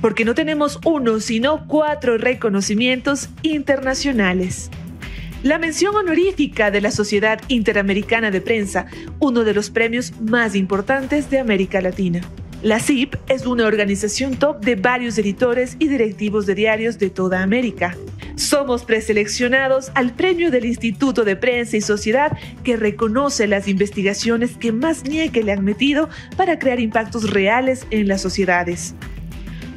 porque 0.00 0.24
no 0.24 0.34
tenemos 0.34 0.78
uno, 0.84 1.20
sino 1.20 1.66
cuatro 1.66 2.18
reconocimientos 2.18 3.28
internacionales. 3.42 4.70
La 5.42 5.58
mención 5.58 5.94
honorífica 5.94 6.70
de 6.70 6.80
la 6.80 6.90
Sociedad 6.90 7.40
Interamericana 7.48 8.30
de 8.30 8.40
Prensa, 8.40 8.86
uno 9.20 9.44
de 9.44 9.54
los 9.54 9.70
premios 9.70 10.12
más 10.20 10.54
importantes 10.54 11.30
de 11.30 11.38
América 11.38 11.80
Latina. 11.80 12.20
La 12.62 12.80
CIP 12.80 13.14
es 13.28 13.46
una 13.46 13.66
organización 13.66 14.36
top 14.36 14.64
de 14.64 14.76
varios 14.76 15.18
editores 15.18 15.76
y 15.78 15.88
directivos 15.88 16.46
de 16.46 16.54
diarios 16.54 16.98
de 16.98 17.10
toda 17.10 17.42
América. 17.42 17.96
Somos 18.34 18.84
preseleccionados 18.84 19.92
al 19.94 20.14
premio 20.14 20.50
del 20.50 20.64
Instituto 20.64 21.22
de 21.22 21.36
Prensa 21.36 21.76
y 21.76 21.80
Sociedad 21.80 22.36
que 22.64 22.76
reconoce 22.76 23.46
las 23.46 23.68
investigaciones 23.68 24.56
que 24.56 24.72
más 24.72 25.04
nieque 25.04 25.42
le 25.44 25.52
han 25.52 25.64
metido 25.64 26.08
para 26.36 26.58
crear 26.58 26.80
impactos 26.80 27.30
reales 27.30 27.86
en 27.90 28.08
las 28.08 28.22
sociedades. 28.22 28.94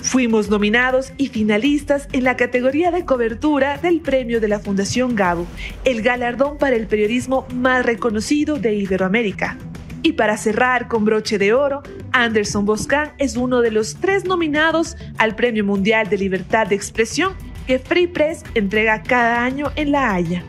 Fuimos 0.01 0.49
nominados 0.49 1.11
y 1.17 1.27
finalistas 1.27 2.07
en 2.13 2.23
la 2.23 2.37
categoría 2.37 2.89
de 2.89 3.03
cobertura 3.03 3.77
del 3.77 3.99
premio 3.99 4.39
de 4.39 4.47
la 4.47 4.59
Fundación 4.59 5.13
Gabo, 5.13 5.45
el 5.83 6.01
galardón 6.01 6.57
para 6.57 6.77
el 6.77 6.87
periodismo 6.87 7.45
más 7.53 7.85
reconocido 7.85 8.57
de 8.57 8.75
Iberoamérica. 8.75 9.57
Y 10.01 10.13
para 10.13 10.37
cerrar 10.37 10.87
con 10.87 11.03
broche 11.03 11.37
de 11.37 11.53
oro, 11.53 11.83
Anderson 12.13 12.65
Boscan 12.65 13.11
es 13.17 13.35
uno 13.35 13.59
de 13.59 13.71
los 13.71 13.95
tres 13.95 14.23
nominados 14.23 14.95
al 15.17 15.35
Premio 15.35 15.65
Mundial 15.65 16.07
de 16.07 16.17
Libertad 16.17 16.67
de 16.67 16.75
Expresión 16.75 17.33
que 17.67 17.77
Free 17.77 18.07
Press 18.07 18.43
entrega 18.55 19.03
cada 19.03 19.43
año 19.43 19.71
en 19.75 19.91
La 19.91 20.13
Haya. 20.13 20.45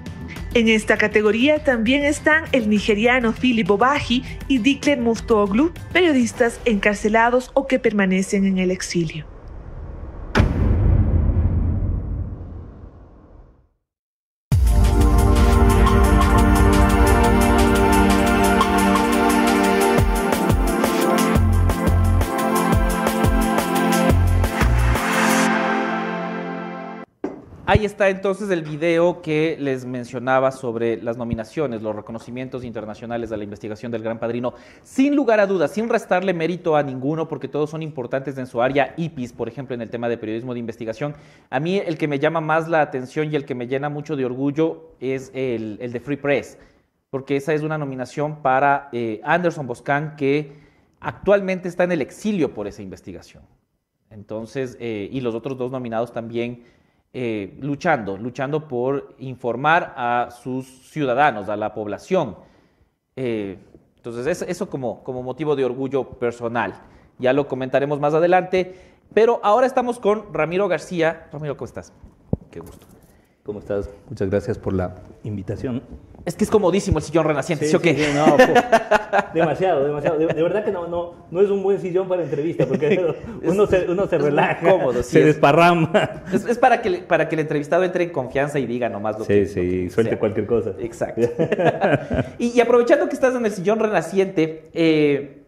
En 0.55 0.68
esta 0.68 0.96
categoría 0.96 1.62
también 1.64 2.05
están 2.05 2.44
el 2.53 2.70
nigeriano 2.70 3.32
Philip 3.32 3.70
Obaji 3.70 4.22
y 4.46 4.59
Diklen 4.59 5.03
Muftoglu, 5.03 5.72
periodistas 5.92 6.61
encarcelados 6.64 7.51
o 7.55 7.66
que 7.66 7.80
permanecen 7.80 8.46
en 8.46 8.59
el 8.59 8.70
exilio. 8.70 9.26
Ahí 27.73 27.85
está 27.85 28.09
entonces 28.09 28.51
el 28.51 28.62
video 28.62 29.23
que 29.23 29.57
les 29.61 29.85
mencionaba 29.85 30.51
sobre 30.51 31.01
las 31.01 31.16
nominaciones, 31.16 31.83
los 31.83 31.95
reconocimientos 31.95 32.64
internacionales 32.64 33.31
de 33.31 33.37
la 33.37 33.45
investigación 33.45 33.93
del 33.93 34.03
Gran 34.03 34.18
Padrino. 34.18 34.55
Sin 34.83 35.14
lugar 35.14 35.39
a 35.39 35.47
dudas, 35.47 35.71
sin 35.71 35.89
restarle 35.89 36.35
mérito 36.35 36.75
a 36.75 36.83
ninguno, 36.83 37.29
porque 37.29 37.47
todos 37.47 37.71
son 37.71 37.85
importantes 37.85 38.37
en 38.39 38.49
su 38.49 38.61
área, 38.61 38.93
IPIS, 38.97 39.33
por 39.33 39.47
ejemplo, 39.47 39.77
en 39.77 39.83
el 39.83 39.89
tema 39.89 40.09
de 40.09 40.18
periodismo 40.18 40.53
de 40.53 40.59
investigación. 40.59 41.14
A 41.49 41.61
mí 41.61 41.79
el 41.79 41.97
que 41.97 42.09
me 42.09 42.18
llama 42.18 42.41
más 42.41 42.66
la 42.66 42.81
atención 42.81 43.33
y 43.33 43.37
el 43.37 43.45
que 43.45 43.55
me 43.55 43.68
llena 43.68 43.89
mucho 43.89 44.16
de 44.16 44.25
orgullo 44.25 44.97
es 44.99 45.31
el, 45.33 45.79
de 45.79 46.01
Free 46.01 46.16
Press, 46.16 46.59
porque 47.09 47.37
esa 47.37 47.55
es 47.55 47.62
una 47.62 47.79
nominación 47.79 48.43
para 48.43 48.89
eh, 48.91 49.21
Anderson 49.23 49.68
Boscan, 49.68 50.16
que 50.16 50.55
actualmente 50.99 51.68
está 51.68 51.85
en 51.85 51.93
el 51.93 52.03
exilio 52.03 52.53
por 52.53 52.66
esa 52.66 52.83
investigación. 52.83 53.45
Entonces, 54.11 54.77
eh, 54.81 55.09
y 55.12 55.21
los 55.21 55.37
otros 55.37 55.57
dos 55.57 55.71
nominados 55.71 56.12
también 56.12 56.64
eh, 57.12 57.56
luchando, 57.61 58.16
luchando 58.16 58.68
por 58.68 59.14
informar 59.18 59.94
a 59.96 60.28
sus 60.30 60.66
ciudadanos, 60.66 61.48
a 61.48 61.56
la 61.56 61.74
población. 61.74 62.36
Eh, 63.16 63.58
entonces, 63.96 64.42
eso 64.42 64.70
como, 64.70 65.02
como 65.02 65.22
motivo 65.22 65.56
de 65.56 65.64
orgullo 65.64 66.04
personal. 66.04 66.74
Ya 67.18 67.32
lo 67.32 67.48
comentaremos 67.48 68.00
más 68.00 68.14
adelante. 68.14 68.74
Pero 69.12 69.40
ahora 69.42 69.66
estamos 69.66 69.98
con 69.98 70.32
Ramiro 70.32 70.68
García. 70.68 71.28
Ramiro, 71.32 71.56
¿cómo 71.56 71.66
estás? 71.66 71.92
Qué 72.50 72.61
gusto. 72.61 72.86
¿Cómo 73.51 73.59
estás? 73.59 73.90
Muchas 74.09 74.30
gracias 74.30 74.59
por 74.59 74.72
la 74.72 74.94
invitación. 75.24 75.82
Es 76.24 76.36
que 76.36 76.44
es 76.44 76.51
comodísimo 76.51 76.98
el 76.98 77.03
sillón 77.03 77.26
renaciente, 77.26 77.66
¿sí, 77.66 77.74
o 77.74 77.80
qué? 77.80 78.12
no, 78.14 78.36
demasiado, 79.34 79.84
demasiado. 79.84 80.18
De, 80.18 80.26
verdad 80.40 80.64
que 80.64 80.70
no, 80.70 80.86
no, 80.86 81.14
no 81.32 81.40
es 81.40 81.51
un 81.51 81.61
buen 81.61 81.80
sillón 81.80 82.07
para 82.07 82.22
entrevista, 82.22 82.64
porque 82.64 83.12
uno 83.42 83.66
se, 83.66 83.90
uno 83.90 84.07
se 84.07 84.18
relaja, 84.18 84.61
cómodo, 84.61 85.03
se 85.03 85.24
desparrama. 85.24 86.22
Es, 86.32 86.59
para, 86.59 86.80
que, 86.80 86.98
para 86.98 87.28
que 87.28 87.34
el 87.34 87.40
entrevistado 87.40 87.82
entre 87.82 88.05
en 88.05 88.11
confianza 88.11 88.61
y 88.61 88.66
diga 88.66 88.88
nomás 88.88 89.18
lo 89.18 89.26
que... 89.26 89.46
Sí, 89.46 89.53
sí, 89.53 89.90
suelte 89.90 90.16
cualquier 90.16 90.46
cosa. 90.46 90.70
Exacto. 90.78 91.22
y, 92.38 92.61
aprovechando 92.61 93.09
que 93.09 93.16
estás 93.16 93.34
en 93.34 93.44
el 93.44 93.51
sillón 93.51 93.80
renaciente, 93.80 94.70
eh, 94.74 95.42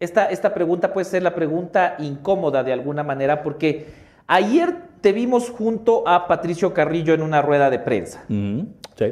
esta, 0.00 0.24
esta 0.30 0.54
pregunta 0.54 0.94
puede 0.94 1.04
ser 1.04 1.22
la 1.22 1.34
pregunta 1.34 1.96
incómoda 1.98 2.64
de 2.64 2.72
alguna 2.72 3.02
manera, 3.02 3.42
porque 3.42 4.00
Ayer 4.26 4.74
te 5.02 5.12
vimos 5.12 5.50
junto 5.50 6.08
a 6.08 6.26
Patricio 6.26 6.72
Carrillo 6.72 7.12
en 7.12 7.20
una 7.22 7.42
rueda 7.42 7.68
de 7.68 7.78
prensa. 7.78 8.24
Sí. 8.28 9.06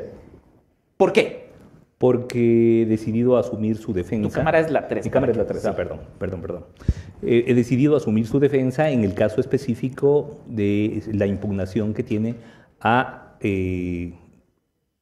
¿Por 0.97 1.13
qué? 1.13 1.51
Porque 1.99 2.83
he 2.83 2.87
decidido 2.87 3.37
asumir 3.37 3.77
su 3.77 3.93
defensa. 3.93 4.29
Tu 4.29 4.35
cámara 4.35 4.59
es 4.61 4.71
la 4.71 4.89
3. 4.89 5.05
Mi 5.05 5.11
cámara 5.11 5.33
es 5.33 5.37
la 5.39 5.47
3, 5.47 5.67
ah, 5.67 5.77
perdón, 5.77 6.01
perdón, 6.19 6.41
perdón. 6.41 6.65
Eh, 7.23 7.45
he 7.49 7.55
decidido 7.55 7.95
asumir 7.97 8.27
su 8.27 8.39
defensa 8.41 8.89
en 8.89 9.05
el 9.05 9.13
caso 9.13 9.41
específico 9.41 10.39
de 10.47 11.03
la 11.13 11.27
impugnación 11.27 11.93
que 11.93 12.03
tiene 12.03 12.37
a 12.81 13.35
eh, 13.41 14.15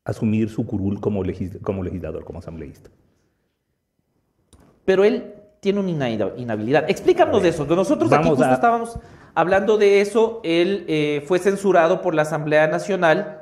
asumir 0.05 0.49
su 0.51 0.67
curul 0.67 1.01
como, 1.01 1.23
legis- 1.23 1.61
como 1.61 1.85
legislador, 1.85 2.25
como 2.25 2.41
asambleísta. 2.41 2.91
Pero 4.85 5.05
él 5.05 5.35
tiene 5.61 5.81
una 5.81 5.91
inhabilidad. 6.11 6.89
Explícanos 6.89 7.43
de 7.43 7.51
eso. 7.51 7.65
Nosotros 7.67 8.11
aquí 8.13 8.29
justo 8.29 8.45
a- 8.45 8.55
estábamos 8.55 8.99
hablando 9.39 9.79
de 9.79 10.01
eso. 10.01 10.41
Él 10.43 10.85
eh, 10.89 11.23
fue 11.27 11.39
censurado 11.39 12.03
por 12.03 12.15
la 12.15 12.23
Asamblea 12.23 12.67
Nacional. 12.67 13.35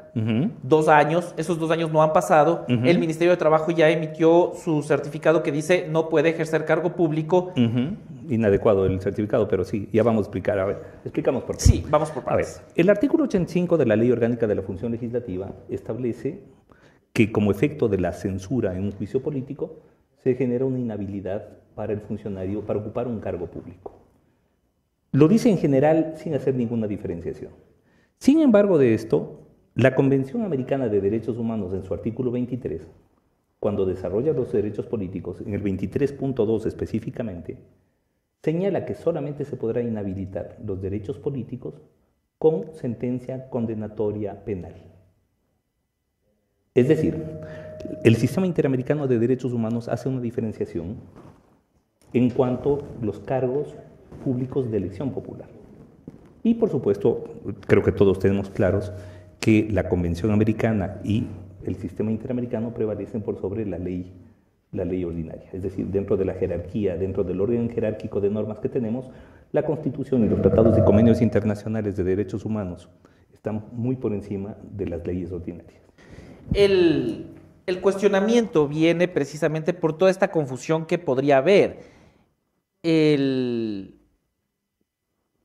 Dos 0.62 0.88
años, 0.88 1.34
esos 1.36 1.58
dos 1.58 1.70
años 1.70 1.92
no 1.92 2.02
han 2.02 2.14
pasado. 2.14 2.64
El 2.68 2.98
Ministerio 2.98 3.32
de 3.32 3.36
Trabajo 3.36 3.70
ya 3.70 3.90
emitió 3.90 4.52
su 4.64 4.82
certificado 4.82 5.42
que 5.42 5.52
dice 5.52 5.88
no 5.90 6.08
puede 6.08 6.30
ejercer 6.30 6.64
cargo 6.64 6.94
público. 6.94 7.52
Inadecuado 8.26 8.86
el 8.86 8.98
certificado, 9.02 9.46
pero 9.46 9.62
sí, 9.62 9.90
ya 9.92 10.02
vamos 10.02 10.20
a 10.20 10.22
explicar. 10.22 10.58
A 10.58 10.64
ver, 10.64 10.82
explicamos 11.04 11.44
por 11.44 11.56
qué. 11.58 11.62
Sí, 11.62 11.84
vamos 11.90 12.10
por 12.10 12.22
A 12.32 12.34
ver, 12.34 12.46
partes. 12.46 12.62
el 12.74 12.88
artículo 12.88 13.24
85 13.24 13.76
de 13.76 13.84
la 13.84 13.94
Ley 13.94 14.10
Orgánica 14.10 14.46
de 14.46 14.54
la 14.54 14.62
Función 14.62 14.92
Legislativa 14.92 15.50
establece 15.68 16.40
que 17.12 17.30
como 17.30 17.50
efecto 17.50 17.86
de 17.86 17.98
la 17.98 18.12
censura 18.12 18.74
en 18.74 18.84
un 18.84 18.92
juicio 18.92 19.22
político 19.22 19.80
se 20.24 20.34
genera 20.34 20.64
una 20.64 20.78
inhabilidad 20.78 21.46
para 21.74 21.92
el 21.92 22.00
funcionario 22.00 22.62
para 22.62 22.78
ocupar 22.78 23.06
un 23.06 23.20
cargo 23.20 23.48
público. 23.48 24.05
Lo 25.12 25.28
dice 25.28 25.50
en 25.50 25.58
general 25.58 26.14
sin 26.16 26.34
hacer 26.34 26.54
ninguna 26.54 26.86
diferenciación. 26.86 27.52
Sin 28.18 28.40
embargo 28.40 28.78
de 28.78 28.94
esto, 28.94 29.46
la 29.74 29.94
Convención 29.94 30.42
Americana 30.42 30.88
de 30.88 31.00
Derechos 31.00 31.36
Humanos 31.36 31.72
en 31.74 31.84
su 31.84 31.92
artículo 31.92 32.30
23, 32.30 32.82
cuando 33.60 33.84
desarrolla 33.84 34.32
los 34.32 34.52
derechos 34.52 34.86
políticos, 34.86 35.42
en 35.44 35.54
el 35.54 35.62
23.2 35.62 36.66
específicamente, 36.66 37.58
señala 38.42 38.84
que 38.84 38.94
solamente 38.94 39.44
se 39.44 39.56
podrá 39.56 39.82
inhabilitar 39.82 40.56
los 40.64 40.80
derechos 40.80 41.18
políticos 41.18 41.74
con 42.38 42.74
sentencia 42.74 43.48
condenatoria 43.50 44.44
penal. 44.44 44.74
Es 46.74 46.88
decir, 46.88 47.22
el 48.04 48.16
sistema 48.16 48.46
interamericano 48.46 49.06
de 49.06 49.18
derechos 49.18 49.52
humanos 49.52 49.88
hace 49.88 50.08
una 50.08 50.20
diferenciación 50.20 50.96
en 52.12 52.30
cuanto 52.30 52.82
los 53.00 53.18
cargos 53.20 53.74
públicos 54.16 54.70
de 54.70 54.76
elección 54.78 55.12
popular. 55.12 55.48
Y 56.42 56.54
por 56.54 56.70
supuesto, 56.70 57.24
creo 57.66 57.82
que 57.82 57.92
todos 57.92 58.18
tenemos 58.18 58.50
claros 58.50 58.92
que 59.40 59.68
la 59.70 59.88
Convención 59.88 60.30
Americana 60.30 61.00
y 61.04 61.26
el 61.64 61.76
sistema 61.76 62.10
interamericano 62.10 62.72
prevalecen 62.72 63.22
por 63.22 63.40
sobre 63.40 63.66
la 63.66 63.78
ley, 63.78 64.12
la 64.72 64.84
ley 64.84 65.04
ordinaria. 65.04 65.48
Es 65.52 65.62
decir, 65.62 65.86
dentro 65.86 66.16
de 66.16 66.24
la 66.24 66.34
jerarquía, 66.34 66.96
dentro 66.96 67.24
del 67.24 67.40
orden 67.40 67.68
jerárquico 67.70 68.20
de 68.20 68.30
normas 68.30 68.60
que 68.60 68.68
tenemos, 68.68 69.10
la 69.52 69.64
Constitución 69.64 70.24
y 70.24 70.28
los 70.28 70.40
tratados 70.40 70.78
y 70.78 70.82
convenios 70.82 71.20
internacionales 71.20 71.96
de 71.96 72.04
derechos 72.04 72.44
humanos 72.44 72.88
están 73.32 73.64
muy 73.72 73.96
por 73.96 74.12
encima 74.12 74.56
de 74.72 74.86
las 74.86 75.06
leyes 75.06 75.32
ordinarias. 75.32 75.82
El, 76.52 77.26
el 77.66 77.80
cuestionamiento 77.80 78.68
viene 78.68 79.08
precisamente 79.08 79.72
por 79.72 79.98
toda 79.98 80.10
esta 80.10 80.30
confusión 80.30 80.86
que 80.86 80.98
podría 80.98 81.38
haber. 81.38 81.80
El- 82.82 83.95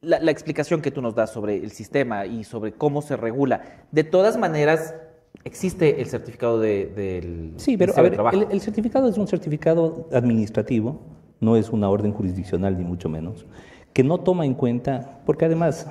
la, 0.02 0.20
la 0.20 0.32
explicación 0.32 0.82
que 0.82 0.92
tú 0.92 1.02
nos 1.02 1.16
das 1.16 1.32
sobre 1.32 1.58
el 1.58 1.72
sistema 1.72 2.26
y 2.26 2.44
sobre 2.44 2.72
cómo 2.74 3.02
se 3.02 3.16
regula. 3.18 3.62
De 3.92 4.04
todas 4.04 4.38
maneras, 4.38 4.96
existe 5.44 6.02
el 6.02 6.08
certificado 6.08 6.60
de- 6.60 6.88
del 6.88 7.54
Sí, 7.58 7.78
pero 7.78 7.94
a 7.96 8.02
ver, 8.02 8.18
el, 8.34 8.48
el 8.52 8.62
certificado 8.62 9.08
es 9.08 9.18
un 9.18 9.28
certificado 9.28 10.08
administrativo, 10.12 11.00
no 11.40 11.56
es 11.56 11.70
una 11.70 11.90
orden 11.90 12.12
jurisdiccional 12.14 12.78
ni 12.78 12.84
mucho 12.84 13.10
menos, 13.10 13.46
que 13.94 14.04
no 14.04 14.20
toma 14.20 14.46
en 14.46 14.54
cuenta, 14.56 15.22
porque 15.26 15.46
además 15.46 15.88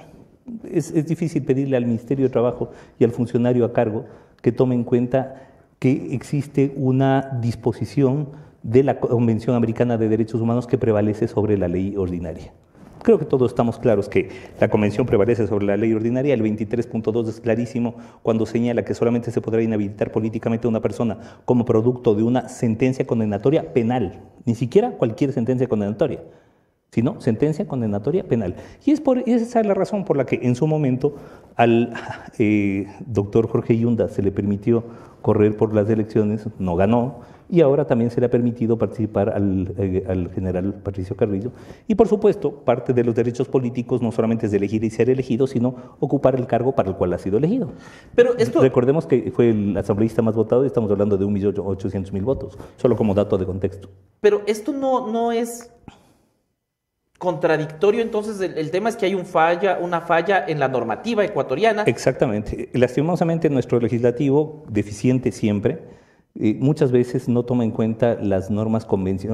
es, 0.64 0.90
es 0.90 1.06
difícil 1.06 1.44
pedirle 1.44 1.76
al 1.76 1.86
Ministerio 1.86 2.24
de 2.26 2.30
Trabajo 2.30 2.70
y 2.98 3.04
al 3.04 3.10
funcionario 3.12 3.64
a 3.64 3.72
cargo 3.72 4.06
que 4.42 4.52
tome 4.52 4.74
en 4.74 4.84
cuenta 4.84 5.48
que 5.78 6.14
existe 6.14 6.72
una 6.76 7.38
disposición 7.40 8.28
de 8.62 8.82
la 8.82 9.00
Convención 9.00 9.54
Americana 9.56 9.96
de 9.96 10.08
Derechos 10.08 10.40
Humanos 10.40 10.66
que 10.66 10.76
prevalece 10.78 11.28
sobre 11.28 11.56
la 11.56 11.68
ley 11.68 11.96
ordinaria. 11.96 12.52
Creo 13.02 13.18
que 13.18 13.24
todos 13.24 13.50
estamos 13.50 13.78
claros 13.78 14.08
que 14.08 14.28
la 14.60 14.68
Convención 14.68 15.06
prevalece 15.06 15.46
sobre 15.46 15.64
la 15.64 15.76
ley 15.76 15.92
ordinaria. 15.94 16.34
El 16.34 16.42
23.2 16.42 17.28
es 17.28 17.40
clarísimo 17.40 17.94
cuando 18.22 18.44
señala 18.44 18.84
que 18.84 18.94
solamente 18.94 19.30
se 19.30 19.40
podrá 19.40 19.62
inhabilitar 19.62 20.12
políticamente 20.12 20.66
a 20.66 20.70
una 20.70 20.80
persona 20.80 21.18
como 21.46 21.64
producto 21.64 22.14
de 22.14 22.22
una 22.22 22.48
sentencia 22.48 23.06
condenatoria 23.06 23.72
penal, 23.72 24.20
ni 24.44 24.54
siquiera 24.54 24.90
cualquier 24.92 25.32
sentencia 25.32 25.66
condenatoria, 25.66 26.20
sino 26.90 27.20
sentencia 27.22 27.66
condenatoria 27.66 28.24
penal. 28.24 28.56
Y 28.84 28.90
es 28.90 29.00
por, 29.00 29.18
esa 29.26 29.60
es 29.60 29.66
la 29.66 29.74
razón 29.74 30.04
por 30.04 30.18
la 30.18 30.26
que 30.26 30.38
en 30.42 30.54
su 30.54 30.66
momento 30.66 31.16
al 31.56 31.94
eh, 32.38 32.86
doctor 33.06 33.48
Jorge 33.48 33.78
Yunda 33.78 34.08
se 34.08 34.22
le 34.22 34.30
permitió 34.30 34.84
correr 35.22 35.56
por 35.56 35.74
las 35.74 35.88
elecciones, 35.88 36.46
no 36.58 36.76
ganó, 36.76 37.20
y 37.50 37.60
ahora 37.60 37.86
también 37.86 38.10
se 38.10 38.20
le 38.20 38.26
ha 38.26 38.30
permitido 38.30 38.78
participar 38.78 39.30
al, 39.30 39.74
eh, 39.78 40.04
al 40.08 40.30
general 40.30 40.74
Patricio 40.74 41.16
Carrillo. 41.16 41.52
Y 41.88 41.94
por 41.94 42.08
supuesto, 42.08 42.52
parte 42.52 42.92
de 42.92 43.04
los 43.04 43.14
derechos 43.14 43.48
políticos 43.48 44.00
no 44.00 44.12
solamente 44.12 44.46
es 44.46 44.52
de 44.52 44.58
elegir 44.58 44.84
y 44.84 44.90
ser 44.90 45.10
elegido, 45.10 45.46
sino 45.46 45.74
ocupar 45.98 46.36
el 46.36 46.46
cargo 46.46 46.74
para 46.74 46.90
el 46.90 46.96
cual 46.96 47.12
ha 47.12 47.18
sido 47.18 47.38
elegido. 47.38 47.72
Pero 48.14 48.36
esto... 48.38 48.60
Recordemos 48.60 49.06
que 49.06 49.32
fue 49.34 49.50
el 49.50 49.76
asambleísta 49.76 50.22
más 50.22 50.36
votado 50.36 50.64
y 50.64 50.68
estamos 50.68 50.90
hablando 50.90 51.16
de 51.16 51.26
1.800.000 51.26 52.22
votos, 52.22 52.58
solo 52.76 52.96
como 52.96 53.14
dato 53.14 53.36
de 53.36 53.46
contexto. 53.46 53.88
Pero 54.20 54.42
esto 54.46 54.72
no, 54.72 55.10
no 55.10 55.32
es 55.32 55.72
contradictorio, 57.18 58.00
entonces 58.00 58.40
el, 58.40 58.56
el 58.56 58.70
tema 58.70 58.88
es 58.88 58.96
que 58.96 59.06
hay 59.06 59.14
un 59.14 59.26
falla, 59.26 59.78
una 59.80 60.00
falla 60.00 60.44
en 60.46 60.58
la 60.58 60.68
normativa 60.68 61.24
ecuatoriana. 61.24 61.82
Exactamente. 61.82 62.70
Lastimosamente 62.72 63.50
nuestro 63.50 63.78
legislativo, 63.78 64.64
deficiente 64.68 65.32
siempre, 65.32 65.99
muchas 66.34 66.92
veces 66.92 67.28
no 67.28 67.42
toma 67.42 67.64
en 67.64 67.72
cuenta 67.72 68.14
las 68.14 68.50
normas, 68.50 68.86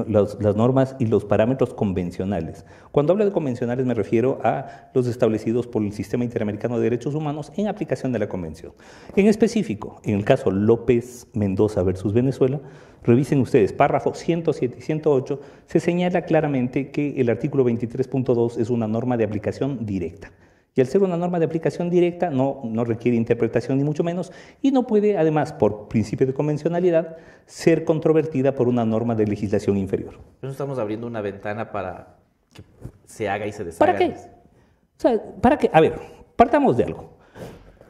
las, 0.07 0.37
las 0.41 0.55
normas 0.55 0.95
y 0.99 1.05
los 1.05 1.25
parámetros 1.25 1.73
convencionales. 1.73 2.65
Cuando 2.91 3.13
hablo 3.13 3.23
de 3.23 3.31
convencionales 3.31 3.85
me 3.85 3.93
refiero 3.93 4.39
a 4.43 4.89
los 4.93 5.07
establecidos 5.07 5.67
por 5.67 5.83
el 5.83 5.93
Sistema 5.93 6.23
Interamericano 6.23 6.77
de 6.77 6.83
Derechos 6.83 7.13
Humanos 7.13 7.51
en 7.55 7.67
aplicación 7.67 8.11
de 8.11 8.19
la 8.19 8.27
Convención. 8.27 8.73
En 9.15 9.27
específico, 9.27 10.01
en 10.03 10.15
el 10.15 10.25
caso 10.25 10.49
López 10.49 11.27
Mendoza 11.33 11.83
versus 11.83 12.13
Venezuela, 12.13 12.59
revisen 13.03 13.39
ustedes, 13.39 13.73
párrafo 13.73 14.13
107 14.13 14.77
y 14.79 14.81
108, 14.81 15.39
se 15.67 15.79
señala 15.79 16.23
claramente 16.23 16.89
que 16.91 17.21
el 17.21 17.29
artículo 17.29 17.63
23.2 17.63 18.59
es 18.59 18.69
una 18.69 18.87
norma 18.87 19.17
de 19.17 19.23
aplicación 19.23 19.85
directa. 19.85 20.31
Y 20.77 20.81
al 20.81 20.85
ser 20.85 21.01
una 21.01 21.17
norma 21.17 21.39
de 21.39 21.45
aplicación 21.45 21.89
directa 21.89 22.29
no, 22.29 22.61
no 22.63 22.85
requiere 22.85 23.17
interpretación 23.17 23.79
ni 23.79 23.83
mucho 23.83 24.03
menos 24.03 24.31
y 24.61 24.69
no 24.69 24.85
puede, 24.85 25.17
además, 25.17 25.51
por 25.51 25.87
principio 25.87 26.27
de 26.27 26.35
convencionalidad, 26.35 27.17
ser 27.47 27.83
controvertida 27.83 28.53
por 28.53 28.67
una 28.67 28.85
norma 28.85 29.15
de 29.15 29.25
legislación 29.25 29.75
inferior. 29.75 30.19
No 30.39 30.51
estamos 30.51 30.77
abriendo 30.77 31.07
una 31.07 31.21
ventana 31.21 31.71
para 31.71 32.17
que 32.53 32.61
se 33.05 33.27
haga 33.27 33.47
y 33.47 33.53
se 33.53 33.63
deshaga. 33.63 33.91
¿Para 33.91 33.97
qué? 33.97 34.13
O 34.13 34.99
sea, 34.99 35.19
¿para 35.41 35.57
qué? 35.57 35.67
A 35.73 35.81
ver, 35.81 35.99
partamos 36.35 36.77
de 36.77 36.83
algo. 36.83 37.09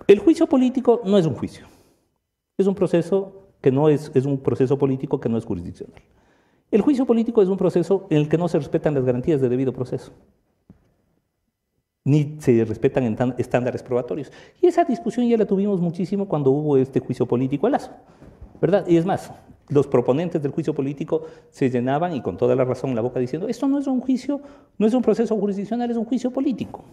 El 0.08 0.20
juicio 0.20 0.48
político 0.48 1.02
no 1.04 1.18
es 1.18 1.26
un 1.26 1.36
juicio. 1.36 1.68
Es 2.58 2.68
un 2.68 2.76
proceso 2.76 3.50
que 3.60 3.70
no 3.70 3.90
es, 3.90 4.14
es 4.16 4.26
un 4.26 4.38
proceso 4.38 4.78
político 4.78 5.20
que 5.20 5.28
no 5.28 5.38
es 5.38 5.44
jurisdiccional. 5.44 6.02
El 6.72 6.80
juicio 6.80 7.06
político 7.06 7.42
es 7.42 7.50
un 7.50 7.58
proceso 7.58 8.08
en 8.10 8.20
el 8.20 8.30
que 8.30 8.38
no 8.38 8.48
se 8.48 8.58
respetan 8.58 8.94
las 8.94 9.04
garantías 9.04 9.42
de 9.42 9.50
debido 9.50 9.74
proceso 9.74 10.14
ni 12.08 12.38
se 12.40 12.64
respetan 12.64 13.36
estándares 13.38 13.84
probatorios. 13.84 14.32
Y 14.62 14.68
esa 14.68 14.86
discusión 14.86 15.28
ya 15.28 15.36
la 15.36 15.46
tuvimos 15.46 15.82
muchísimo 15.82 16.26
cuando 16.26 16.52
hubo 16.52 16.78
este 16.78 17.02
juicio 17.02 17.26
político 17.26 17.68
a 17.68 17.70
Lazo, 17.70 17.92
¿verdad? 18.62 18.88
Y 18.88 18.96
es 18.96 19.06
más, 19.06 19.34
los 19.68 19.88
proponentes 19.88 20.42
del 20.42 20.54
juicio 20.54 20.74
político 20.74 21.24
se 21.50 21.70
llenaban 21.70 22.16
y 22.16 22.22
con 22.22 22.38
toda 22.38 22.56
la 22.56 22.64
razón 22.64 22.96
la 22.96 23.02
boca 23.02 23.20
diciendo, 23.20 23.50
esto 23.50 23.68
no 23.68 23.78
es 23.78 23.88
un 23.88 24.00
juicio, 24.00 24.40
no 24.78 24.88
es 24.88 24.94
un 24.94 25.02
proceso 25.02 25.36
jurisdiccional, 25.36 25.92
es 25.92 25.98
un 25.98 26.06
juicio 26.06 26.32
político. 26.32 26.86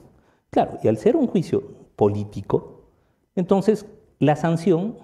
Claro, 0.50 0.78
y 0.82 0.88
al 0.88 0.96
ser 0.96 1.14
un 1.14 1.28
juicio 1.28 1.62
político, 1.94 2.88
entonces 3.36 3.86
la 4.18 4.34
sanción 4.34 4.96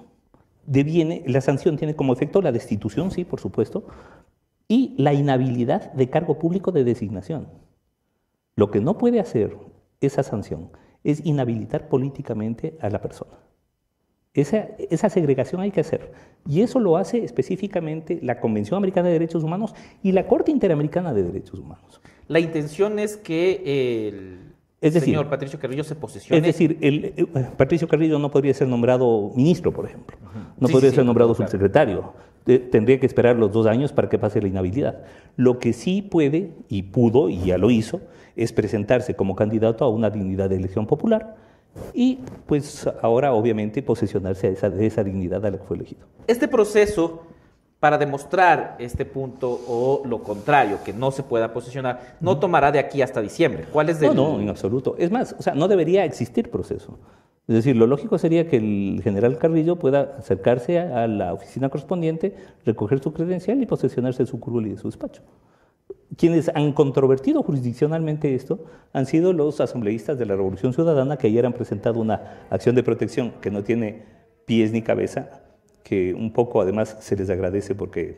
deviene, 0.66 1.22
la 1.28 1.40
sanción 1.40 1.76
tiene 1.76 1.94
como 1.94 2.12
efecto 2.12 2.42
la 2.42 2.50
destitución, 2.50 3.12
sí, 3.12 3.24
por 3.24 3.38
supuesto, 3.38 3.84
y 4.66 4.96
la 4.98 5.14
inhabilidad 5.14 5.92
de 5.92 6.10
cargo 6.10 6.36
público 6.36 6.72
de 6.72 6.82
designación. 6.82 7.46
Lo 8.56 8.72
que 8.72 8.80
no 8.80 8.98
puede 8.98 9.20
hacer 9.20 9.69
esa 10.00 10.22
sanción 10.22 10.70
es 11.04 11.24
inhabilitar 11.24 11.88
políticamente 11.88 12.76
a 12.80 12.90
la 12.90 13.00
persona. 13.00 13.32
Esa, 14.32 14.68
esa 14.90 15.08
segregación 15.10 15.60
hay 15.60 15.72
que 15.72 15.80
hacer. 15.80 16.12
Y 16.46 16.60
eso 16.62 16.78
lo 16.78 16.96
hace 16.96 17.24
específicamente 17.24 18.20
la 18.22 18.38
Convención 18.40 18.76
Americana 18.76 19.08
de 19.08 19.14
Derechos 19.14 19.42
Humanos 19.42 19.74
y 20.02 20.12
la 20.12 20.26
Corte 20.28 20.52
Interamericana 20.52 21.12
de 21.12 21.24
Derechos 21.24 21.58
Humanos. 21.58 22.00
La 22.28 22.38
intención 22.38 22.98
es 23.00 23.16
que 23.16 24.08
el- 24.08 24.38
Es 24.80 24.94
decir, 24.94 25.14
señor 25.14 25.28
Patricio 25.28 25.58
Carrillo 25.58 25.82
se 25.82 25.96
posicione. 25.96 26.38
Es 26.38 26.44
decir, 26.46 26.78
el, 26.80 27.04
eh, 27.16 27.26
Patricio 27.56 27.88
Carrillo 27.88 28.18
no 28.20 28.30
podría 28.30 28.54
ser 28.54 28.68
nombrado 28.68 29.32
ministro, 29.34 29.72
por 29.72 29.86
ejemplo. 29.86 30.16
No 30.58 30.68
Sí, 30.68 30.72
podría 30.72 30.90
sí, 30.90 30.96
ser 30.96 31.02
sí, 31.02 31.06
nombrado 31.06 31.34
claro. 31.34 31.50
subsecretario. 31.50 32.12
Te- 32.44 32.60
Tendría 32.60 33.00
que 33.00 33.06
esperar 33.06 33.36
los 33.36 33.50
dos 33.52 33.66
años 33.66 33.92
para 33.92 34.08
que 34.08 34.18
pase 34.18 34.40
la 34.40 34.46
inhabilidad. 34.48 35.02
Lo 35.36 35.58
que 35.58 35.72
sí 35.72 36.02
puede, 36.02 36.52
y 36.68 36.84
pudo, 36.84 37.28
y 37.28 37.40
ya 37.46 37.58
lo 37.58 37.70
hizo, 37.70 38.00
es 38.36 38.52
presentarse 38.52 39.14
como 39.14 39.34
candidato 39.36 39.84
a 39.84 39.88
una 39.88 40.10
dignidad 40.10 40.48
de 40.50 40.56
elección 40.56 40.86
popular 40.86 41.36
y, 41.94 42.18
pues, 42.46 42.88
ahora, 43.02 43.32
obviamente, 43.32 43.82
posesionarse 43.82 44.48
a 44.48 44.50
esa, 44.50 44.70
de 44.70 44.86
esa 44.86 45.04
dignidad 45.04 45.44
a 45.46 45.50
la 45.50 45.58
que 45.58 45.64
fue 45.64 45.76
elegido. 45.76 46.06
Este 46.26 46.48
proceso, 46.48 47.22
para 47.78 47.96
demostrar 47.96 48.76
este 48.80 49.04
punto 49.04 49.48
o 49.68 50.02
lo 50.04 50.22
contrario, 50.22 50.78
que 50.84 50.92
no 50.92 51.10
se 51.12 51.22
pueda 51.22 51.52
posicionar, 51.52 52.16
no 52.20 52.38
tomará 52.38 52.72
de 52.72 52.78
aquí 52.78 53.02
hasta 53.02 53.20
diciembre. 53.20 53.64
¿Cuál 53.72 53.88
es 53.88 54.00
No, 54.00 54.10
el- 54.10 54.16
no, 54.16 54.40
en 54.40 54.48
absoluto. 54.48 54.96
Es 54.98 55.10
más, 55.10 55.34
o 55.38 55.42
sea, 55.42 55.54
no 55.54 55.68
debería 55.68 56.04
existir 56.04 56.50
proceso. 56.50 56.98
Es 57.48 57.54
decir, 57.54 57.74
lo 57.76 57.86
lógico 57.86 58.18
sería 58.18 58.46
que 58.46 58.56
el 58.58 59.00
general 59.02 59.38
Carrillo 59.38 59.76
pueda 59.76 60.14
acercarse 60.18 60.78
a, 60.78 61.04
a 61.04 61.06
la 61.08 61.32
oficina 61.34 61.68
correspondiente, 61.68 62.34
recoger 62.64 63.00
su 63.02 63.12
credencial 63.12 63.60
y 63.62 63.66
posesionarse 63.66 64.24
de 64.24 64.26
su 64.28 64.38
curul 64.38 64.66
y 64.66 64.70
de 64.70 64.76
su 64.76 64.88
despacho. 64.88 65.22
Quienes 66.16 66.50
han 66.54 66.72
controvertido 66.72 67.42
jurisdiccionalmente 67.42 68.34
esto 68.34 68.64
han 68.92 69.06
sido 69.06 69.32
los 69.32 69.60
asambleístas 69.60 70.18
de 70.18 70.26
la 70.26 70.34
Revolución 70.34 70.72
Ciudadana 70.72 71.16
que 71.16 71.28
ayer 71.28 71.46
han 71.46 71.52
presentado 71.52 72.00
una 72.00 72.46
acción 72.50 72.74
de 72.74 72.82
protección 72.82 73.32
que 73.40 73.50
no 73.50 73.62
tiene 73.62 74.02
pies 74.44 74.72
ni 74.72 74.82
cabeza, 74.82 75.30
que 75.84 76.12
un 76.14 76.32
poco 76.32 76.60
además 76.60 76.96
se 77.00 77.14
les 77.16 77.30
agradece 77.30 77.74
porque 77.76 78.16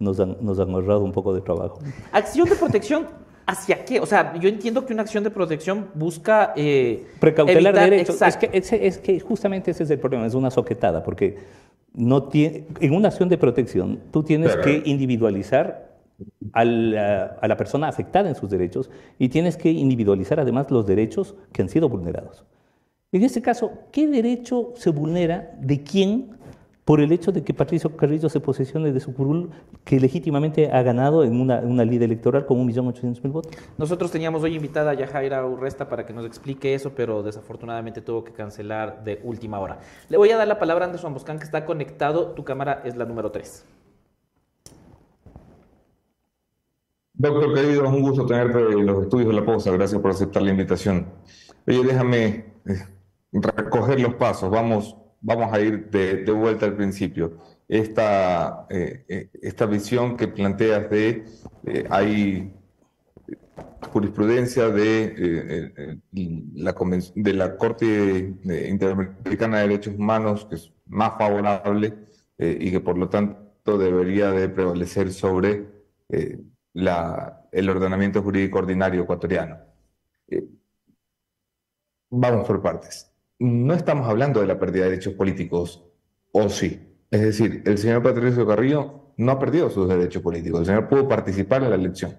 nos 0.00 0.18
han, 0.18 0.36
nos 0.40 0.58
han 0.58 0.70
ahorrado 0.70 1.04
un 1.04 1.12
poco 1.12 1.32
de 1.32 1.40
trabajo. 1.40 1.78
Acción 2.10 2.48
de 2.48 2.56
protección, 2.56 3.06
¿hacia 3.46 3.84
qué? 3.84 4.00
O 4.00 4.06
sea, 4.06 4.34
yo 4.40 4.48
entiendo 4.48 4.84
que 4.84 4.92
una 4.92 5.02
acción 5.02 5.22
de 5.22 5.30
protección 5.30 5.86
busca... 5.94 6.52
eh, 6.56 7.06
Precautelar 7.20 7.74
evitar- 7.74 7.90
derechos. 7.90 8.16
Es 8.16 8.22
Exacto. 8.22 8.50
que, 8.50 8.58
ese- 8.58 8.84
es 8.86 8.98
que 8.98 9.20
justamente 9.20 9.70
ese 9.70 9.84
es 9.84 9.90
el 9.90 10.00
problema, 10.00 10.26
es 10.26 10.34
una 10.34 10.50
soquetada, 10.50 11.04
porque 11.04 11.38
no 11.94 12.24
tiene, 12.24 12.66
en 12.80 12.94
una 12.94 13.08
acción 13.08 13.28
de 13.28 13.38
protección 13.38 14.00
tú 14.10 14.24
tienes 14.24 14.56
Claro. 14.56 14.62
que 14.64 14.82
individualizar 14.90 15.87
a 16.52 16.64
la, 16.64 17.56
persona 17.56 17.88
afectada 17.88 18.28
en 18.28 18.34
sus 18.34 18.50
derechos 18.50 18.90
y 19.18 19.28
tienes 19.28 19.56
que 19.56 19.70
individualizar 19.70 20.40
además 20.40 20.70
los 20.70 20.86
derechos 20.86 21.34
que 21.52 21.62
han 21.62 21.68
sido 21.68 21.88
vulnerados. 21.88 22.44
En 23.12 23.22
este 23.22 23.40
caso, 23.40 23.72
¿qué 23.90 24.06
derecho 24.06 24.72
se 24.76 24.90
vulnera 24.90 25.54
de 25.60 25.82
quién 25.82 26.36
por 26.84 27.00
el 27.00 27.12
hecho 27.12 27.32
de 27.32 27.44
que 27.44 27.52
Patricio 27.52 27.94
Carrillo 27.96 28.30
se 28.30 28.40
posesione 28.40 28.92
de 28.92 29.00
su 29.00 29.12
curul 29.12 29.50
que 29.84 30.00
legítimamente 30.00 30.72
ha 30.72 30.82
ganado 30.82 31.22
en 31.22 31.38
una, 31.38 31.60
una 31.60 31.82
electoral 31.82 32.46
con 32.46 32.66
1.800.000 32.66 33.30
votos? 33.30 33.52
Nosotros 33.76 34.10
teníamos 34.10 34.42
hoy 34.42 34.56
invitada 34.56 34.92
a 34.92 34.94
Yajaira 34.94 35.44
Urresta 35.46 35.88
para 35.88 36.06
que 36.06 36.14
nos 36.14 36.24
explique 36.24 36.74
eso, 36.74 36.92
pero 36.94 37.22
desafortunadamente 37.22 38.00
tuvo 38.00 38.24
que 38.24 38.32
cancelar 38.32 39.04
de 39.04 39.20
última 39.22 39.58
hora. 39.60 39.80
Le 40.08 40.16
voy 40.16 40.30
a 40.30 40.38
dar 40.38 40.48
la 40.48 40.58
palabra 40.58 40.86
a 40.86 40.88
Anderson 40.88 41.12
Boscán, 41.12 41.38
que 41.38 41.44
está 41.44 41.66
conectado. 41.66 42.28
Tu 42.32 42.42
cámara 42.42 42.80
es 42.84 42.96
la 42.96 43.04
número 43.04 43.30
3. 43.30 43.66
Doctor 47.20 47.52
querido, 47.52 47.88
un 47.88 48.00
gusto 48.00 48.24
tenerte 48.24 48.60
en 48.60 48.86
los 48.86 49.02
estudios 49.02 49.30
de 49.30 49.34
la 49.34 49.44
Posa. 49.44 49.72
Gracias 49.72 50.00
por 50.00 50.12
aceptar 50.12 50.40
la 50.40 50.52
invitación. 50.52 51.04
Oye, 51.66 51.82
déjame 51.82 52.44
eh, 52.64 52.86
recoger 53.32 53.98
los 53.98 54.14
pasos. 54.14 54.48
Vamos, 54.48 54.96
vamos 55.20 55.52
a 55.52 55.58
ir 55.58 55.90
de, 55.90 56.30
vuelta 56.30 56.66
al 56.66 56.76
principio. 56.76 57.38
Esta, 57.66 58.68
eh, 58.70 59.04
eh, 59.08 59.30
esta 59.42 59.66
visión 59.66 60.16
que 60.16 60.28
planteas 60.28 60.88
de 60.90 61.24
eh, 61.66 61.84
hay 61.90 62.54
jurisprudencia 63.90 64.68
de, 64.68 65.98
la, 66.54 66.76
de 67.16 67.32
la 67.32 67.56
Corte 67.56 68.34
Interamericana 68.68 69.56
de 69.56 69.68
Derechos 69.68 69.94
Humanos, 69.96 70.46
que 70.48 70.54
es 70.54 70.72
más 70.86 71.18
favorable 71.18 71.94
y 72.38 72.70
que 72.70 72.78
por 72.78 72.96
lo 72.96 73.08
tanto 73.08 73.76
debería 73.76 74.30
de 74.30 74.48
prevalecer 74.48 75.12
sobre 75.12 75.66
el 77.52 77.70
ordenamiento 77.70 78.22
jurídico 78.22 78.58
ordinario 78.58 79.02
ecuatoriano. 79.02 79.56
Eh, 80.28 80.46
vamos 82.10 82.46
por 82.46 82.62
partes. 82.62 83.12
No 83.38 83.74
estamos 83.74 84.08
hablando 84.08 84.40
de 84.40 84.46
la 84.46 84.58
pérdida 84.58 84.84
de 84.84 84.90
derechos 84.90 85.14
políticos, 85.14 85.84
o 86.32 86.48
sí. 86.48 86.84
Es 87.10 87.20
decir, 87.20 87.62
el 87.64 87.78
señor 87.78 88.02
Patricio 88.02 88.46
Carrillo 88.46 89.12
no 89.16 89.32
ha 89.32 89.38
perdido 89.38 89.70
sus 89.70 89.88
derechos 89.88 90.22
políticos. 90.22 90.60
El 90.60 90.66
señor 90.66 90.88
pudo 90.88 91.08
participar 91.08 91.62
en 91.62 91.70
la 91.70 91.76
elección. 91.76 92.16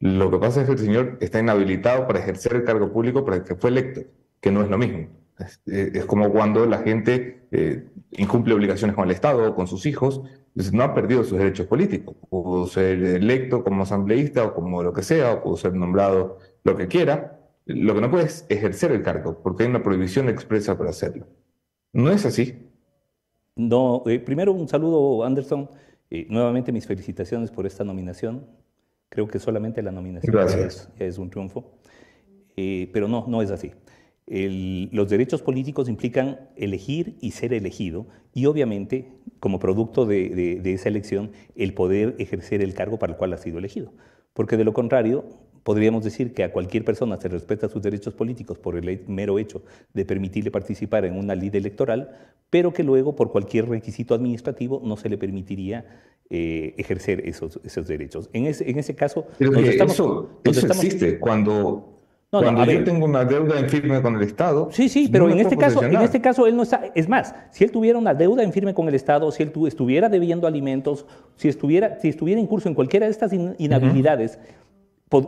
Lo 0.00 0.30
que 0.30 0.38
pasa 0.38 0.60
es 0.60 0.66
que 0.66 0.72
el 0.72 0.78
señor 0.78 1.18
está 1.20 1.38
inhabilitado 1.38 2.06
para 2.06 2.18
ejercer 2.18 2.54
el 2.54 2.64
cargo 2.64 2.92
público 2.92 3.24
para 3.24 3.36
el 3.36 3.44
que 3.44 3.54
fue 3.54 3.70
electo, 3.70 4.00
que 4.40 4.50
no 4.50 4.62
es 4.62 4.68
lo 4.68 4.78
mismo. 4.78 5.08
Es, 5.66 6.04
como 6.06 6.30
cuando 6.32 6.66
la 6.66 6.78
gente 6.78 7.46
eh, 7.52 7.88
incumple 8.12 8.54
obligaciones 8.54 8.96
con 8.96 9.04
el 9.04 9.12
Estado 9.12 9.50
o 9.50 9.54
con 9.54 9.66
sus 9.66 9.86
hijos, 9.86 10.22
no 10.72 10.82
ha 10.82 10.94
perdido 10.94 11.24
sus 11.24 11.38
derechos 11.38 11.66
políticos. 11.66 12.16
Pudo 12.28 12.66
ser 12.66 13.02
electo 13.02 13.64
como 13.64 13.82
asambleísta 13.82 14.44
o 14.44 14.54
como 14.54 14.82
lo 14.82 14.92
que 14.92 15.02
sea, 15.02 15.34
o 15.34 15.42
pudo 15.42 15.56
ser 15.56 15.74
nombrado 15.74 16.38
lo 16.64 16.76
que 16.76 16.88
quiera. 16.88 17.40
Lo 17.64 17.94
que 17.94 18.00
no 18.00 18.10
puede 18.10 18.24
es 18.24 18.44
ejercer 18.48 18.92
el 18.92 19.02
cargo, 19.02 19.40
porque 19.42 19.62
hay 19.62 19.70
una 19.70 19.82
prohibición 19.82 20.28
expresa 20.28 20.76
para 20.76 20.90
hacerlo. 20.90 21.26
¿No 21.92 22.10
es 22.10 22.26
así? 22.26 22.68
No, 23.54 24.02
eh, 24.06 24.18
primero 24.18 24.52
un 24.52 24.68
saludo, 24.68 25.24
Anderson. 25.24 25.68
Eh, 26.10 26.26
nuevamente 26.28 26.72
mis 26.72 26.86
felicitaciones 26.86 27.50
por 27.50 27.66
esta 27.66 27.84
nominación. 27.84 28.46
Creo 29.08 29.28
que 29.28 29.38
solamente 29.38 29.82
la 29.82 29.92
nominación 29.92 30.34
es 30.98 31.18
un 31.18 31.30
triunfo. 31.30 31.78
Eh, 32.56 32.90
pero 32.92 33.08
no, 33.08 33.26
no 33.28 33.42
es 33.42 33.50
así. 33.50 33.72
El- 34.26 34.88
los 34.92 35.08
derechos 35.08 35.42
políticos 35.42 35.88
implican 35.88 36.38
elegir 36.56 37.16
y 37.20 37.32
ser 37.32 37.52
elegido 37.52 38.06
y 38.32 38.46
obviamente, 38.46 39.08
como 39.40 39.58
producto 39.58 40.06
de, 40.06 40.28
de- 40.30 40.60
de 40.60 40.72
esa 40.74 40.88
elección, 40.88 41.32
el 41.56 41.74
poder 41.74 42.14
ejercer 42.18 42.62
el 42.62 42.74
cargo 42.74 42.98
para 42.98 43.12
el 43.12 43.18
cual 43.18 43.32
ha 43.32 43.38
sido 43.38 43.58
elegido. 43.58 43.92
Porque 44.32 44.56
de 44.56 44.64
lo 44.64 44.72
contrario, 44.72 45.24
podríamos 45.64 46.02
decir 46.04 46.32
que 46.32 46.44
a 46.44 46.52
cualquier 46.52 46.84
persona 46.84 47.16
se 47.20 47.28
respeta 47.28 47.68
sus 47.68 47.82
derechos 47.82 48.14
políticos 48.14 48.58
por 48.58 48.76
el 48.76 49.00
mero 49.06 49.38
hecho 49.38 49.62
de 49.92 50.04
permitirle 50.04 50.50
participar 50.50 51.04
en 51.04 51.16
una 51.16 51.34
lid 51.34 51.54
electoral, 51.54 52.10
pero 52.48 52.72
que 52.72 52.82
luego, 52.84 53.14
por 53.16 53.30
cualquier 53.32 53.68
requisito 53.68 54.14
administrativo, 54.14 54.80
no 54.84 54.96
se 54.96 55.08
le 55.08 55.18
permitiría 55.18 55.84
eh, 56.30 56.74
ejercer 56.78 57.28
esos, 57.28 57.60
esos 57.62 57.86
derechos. 57.86 58.30
En 58.32 58.46
ese, 58.46 58.70
en 58.70 58.78
ese 58.78 58.94
caso, 58.94 59.26
Pero 59.38 59.50
nos 59.50 59.62
que 59.62 59.68
estamos- 59.70 59.92
eso, 59.94 60.40
nos 60.44 60.56
eso 60.56 60.66
estamos- 60.66 60.84
existe 60.84 61.18
cuando, 61.18 61.98
No, 62.32 62.40
no, 62.40 62.44
cuando 62.46 62.62
a 62.62 62.64
yo 62.66 62.72
ver. 62.72 62.84
tengo 62.84 63.04
una 63.04 63.26
deuda 63.26 63.58
en 63.60 63.68
firme 63.68 64.00
con 64.00 64.16
el 64.16 64.22
Estado. 64.22 64.68
Sí, 64.72 64.88
sí, 64.88 65.04
no 65.04 65.12
pero 65.12 65.28
en 65.30 65.38
este 65.38 65.54
caso, 65.58 65.84
en 65.84 66.00
este 66.00 66.20
caso 66.22 66.46
él 66.46 66.56
no 66.56 66.62
está. 66.62 66.80
Es 66.94 67.06
más, 67.06 67.34
si 67.50 67.62
él 67.62 67.70
tuviera 67.70 67.98
una 67.98 68.14
deuda 68.14 68.42
en 68.42 68.52
firme 68.54 68.72
con 68.72 68.88
el 68.88 68.94
Estado, 68.94 69.30
si 69.30 69.42
él 69.42 69.52
tu- 69.52 69.66
estuviera 69.66 70.08
debiendo 70.08 70.46
alimentos, 70.46 71.04
si 71.36 71.48
estuviera, 71.48 71.98
si 72.00 72.08
estuviera 72.08 72.40
en 72.40 72.46
curso 72.46 72.70
en 72.70 72.74
cualquiera 72.74 73.04
de 73.04 73.12
estas 73.12 73.34
in- 73.34 73.54
inhabilidades, 73.58 74.38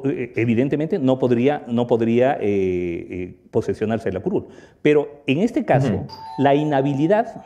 eh, 0.06 0.32
evidentemente 0.36 0.98
no 0.98 1.18
podría, 1.18 1.62
no 1.68 1.86
podría 1.86 2.38
eh, 2.40 2.40
eh, 2.40 3.36
posesionarse 3.50 4.08
de 4.08 4.14
la 4.14 4.20
curul. 4.20 4.46
Pero 4.80 5.20
en 5.26 5.40
este 5.40 5.62
caso, 5.66 6.06
la 6.38 6.54
inhabilidad 6.54 7.44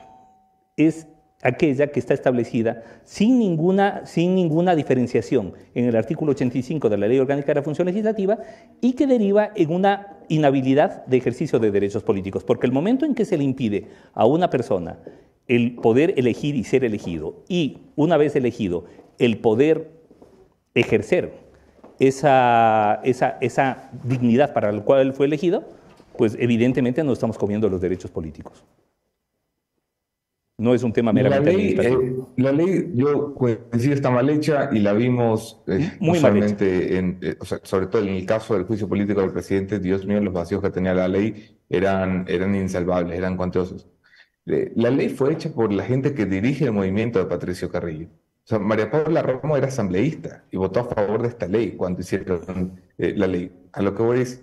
es 0.76 1.08
aquella 1.42 1.88
que 1.88 2.00
está 2.00 2.14
establecida 2.14 2.82
sin 3.04 3.38
ninguna, 3.38 4.04
sin 4.06 4.34
ninguna 4.34 4.74
diferenciación 4.74 5.52
en 5.74 5.84
el 5.84 5.96
artículo 5.96 6.32
85 6.32 6.88
de 6.88 6.98
la 6.98 7.06
Ley 7.06 7.18
Orgánica 7.18 7.48
de 7.48 7.54
la 7.56 7.62
Función 7.62 7.86
Legislativa 7.86 8.38
y 8.80 8.94
que 8.94 9.06
deriva 9.06 9.50
en 9.54 9.72
una 9.72 10.18
inhabilidad 10.28 11.06
de 11.06 11.16
ejercicio 11.16 11.58
de 11.58 11.70
derechos 11.70 12.02
políticos. 12.02 12.44
Porque 12.44 12.66
el 12.66 12.72
momento 12.72 13.06
en 13.06 13.14
que 13.14 13.24
se 13.24 13.38
le 13.38 13.44
impide 13.44 13.86
a 14.14 14.26
una 14.26 14.50
persona 14.50 14.98
el 15.46 15.76
poder 15.76 16.14
elegir 16.16 16.56
y 16.56 16.64
ser 16.64 16.84
elegido 16.84 17.42
y 17.48 17.78
una 17.96 18.16
vez 18.16 18.36
elegido 18.36 18.84
el 19.18 19.38
poder 19.38 19.90
ejercer 20.74 21.32
esa, 21.98 23.00
esa, 23.04 23.38
esa 23.40 23.90
dignidad 24.04 24.52
para 24.52 24.70
la 24.70 24.82
cual 24.82 25.12
fue 25.12 25.26
elegido, 25.26 25.64
pues 26.16 26.36
evidentemente 26.38 27.02
no 27.02 27.12
estamos 27.12 27.38
comiendo 27.38 27.68
los 27.68 27.80
derechos 27.80 28.10
políticos. 28.10 28.64
No 30.60 30.74
es 30.74 30.82
un 30.82 30.92
tema 30.92 31.12
La 31.12 31.22
meramente 31.22 31.52
ley, 31.52 31.78
administrativo. 31.78 32.22
eh, 32.36 32.42
la 32.42 32.50
ley, 32.52 32.90
yo 32.94 33.32
coincido, 33.34 33.94
está 33.94 34.10
mal 34.10 34.28
hecha 34.28 34.68
y 34.72 34.80
la 34.80 34.92
vimos 34.92 35.62
eh, 35.68 35.92
Muy 36.00 36.18
mal 36.18 36.36
hecha. 36.42 36.64
en, 36.66 37.18
eh, 37.22 37.36
o 37.38 37.44
sea, 37.44 37.60
sobre 37.62 37.86
todo 37.86 38.02
en 38.02 38.08
el 38.08 38.26
caso 38.26 38.54
del 38.54 38.64
juicio 38.64 38.88
político 38.88 39.20
del 39.20 39.30
presidente, 39.30 39.78
Dios 39.78 40.04
mío, 40.04 40.20
los 40.20 40.34
vacíos 40.34 40.60
que 40.60 40.70
tenía 40.70 40.94
la 40.94 41.06
ley 41.06 41.56
eran, 41.70 42.24
eran 42.26 42.56
insalvables, 42.56 43.16
eran 43.16 43.36
cuantiosos. 43.36 43.86
La 44.46 44.90
ley 44.90 45.10
fue 45.10 45.32
hecha 45.34 45.50
por 45.50 45.72
la 45.72 45.84
gente 45.84 46.12
que 46.14 46.24
dirige 46.26 46.64
el 46.64 46.72
movimiento 46.72 47.18
de 47.20 47.26
Patricio 47.26 47.70
Carrillo. 47.70 48.06
O 48.08 48.48
sea, 48.48 48.58
María 48.58 48.90
Paula 48.90 49.22
Romo 49.22 49.56
era 49.58 49.68
asambleísta 49.68 50.42
y 50.50 50.56
votó 50.56 50.80
a 50.80 50.84
favor 50.84 51.20
de 51.22 51.28
esta 51.28 51.46
ley 51.46 51.72
cuando 51.72 52.00
hicieron 52.00 52.80
eh, 52.96 53.12
la 53.14 53.26
ley. 53.28 53.52
A 53.72 53.82
lo 53.82 53.94
que 53.94 54.02
voy 54.02 54.20
es, 54.22 54.42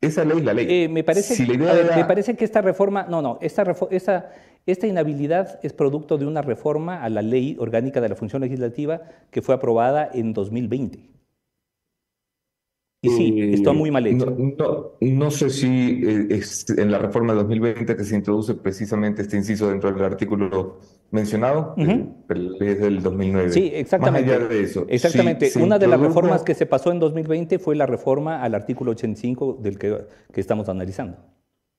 esa 0.00 0.24
ley, 0.24 0.40
la 0.42 0.52
ley. 0.52 0.66
Eh, 0.68 0.88
me, 0.88 1.04
parece, 1.04 1.34
si 1.36 1.46
la 1.46 1.54
idea 1.54 1.70
a 1.70 1.74
ver, 1.74 1.86
era- 1.86 1.96
me 1.96 2.04
parece 2.04 2.34
que 2.34 2.44
esta 2.44 2.60
reforma, 2.62 3.06
no, 3.08 3.22
no, 3.22 3.38
esta, 3.40 3.62
esta, 3.92 4.32
esta 4.66 4.86
inhabilidad 4.86 5.58
es 5.62 5.72
producto 5.72 6.18
de 6.18 6.26
una 6.26 6.42
reforma 6.42 7.02
a 7.02 7.08
la 7.08 7.22
ley 7.22 7.56
orgánica 7.58 8.00
de 8.00 8.08
la 8.08 8.16
función 8.16 8.42
legislativa 8.42 9.02
que 9.30 9.42
fue 9.42 9.54
aprobada 9.54 10.08
en 10.12 10.32
2020. 10.32 11.10
Y 13.02 13.08
sí, 13.08 13.52
está 13.54 13.72
muy 13.72 13.90
mal 13.90 14.06
hecho. 14.06 14.26
No, 14.26 14.52
no, 14.58 14.92
no 15.00 15.30
sé 15.30 15.48
si 15.48 16.02
eh, 16.04 16.26
es 16.28 16.68
en 16.68 16.90
la 16.90 16.98
reforma 16.98 17.32
de 17.32 17.38
2020 17.38 17.96
que 17.96 18.04
se 18.04 18.14
introduce 18.14 18.54
precisamente 18.54 19.22
este 19.22 19.38
inciso 19.38 19.70
dentro 19.70 19.90
del 19.90 20.04
artículo 20.04 20.80
mencionado, 21.10 21.74
Ujú. 21.78 22.24
pero 22.26 22.60
es 22.60 22.78
del 22.78 23.02
2009. 23.02 23.52
Sí, 23.52 23.70
exactamente. 23.74 24.30
Más 24.30 24.38
allá 24.38 24.48
de 24.48 24.62
eso, 24.62 24.84
Exactamente. 24.86 25.50
Una 25.58 25.78
de 25.78 25.86
las 25.86 25.98
reformas 25.98 26.42
que 26.42 26.54
se 26.54 26.66
pasó 26.66 26.92
en 26.92 26.98
2020 26.98 27.58
fue 27.58 27.74
la 27.74 27.86
reforma 27.86 28.42
al 28.42 28.54
artículo 28.54 28.90
85 28.90 29.58
del 29.62 29.78
que, 29.78 29.96
que 30.30 30.40
estamos 30.40 30.68
analizando. 30.68 31.16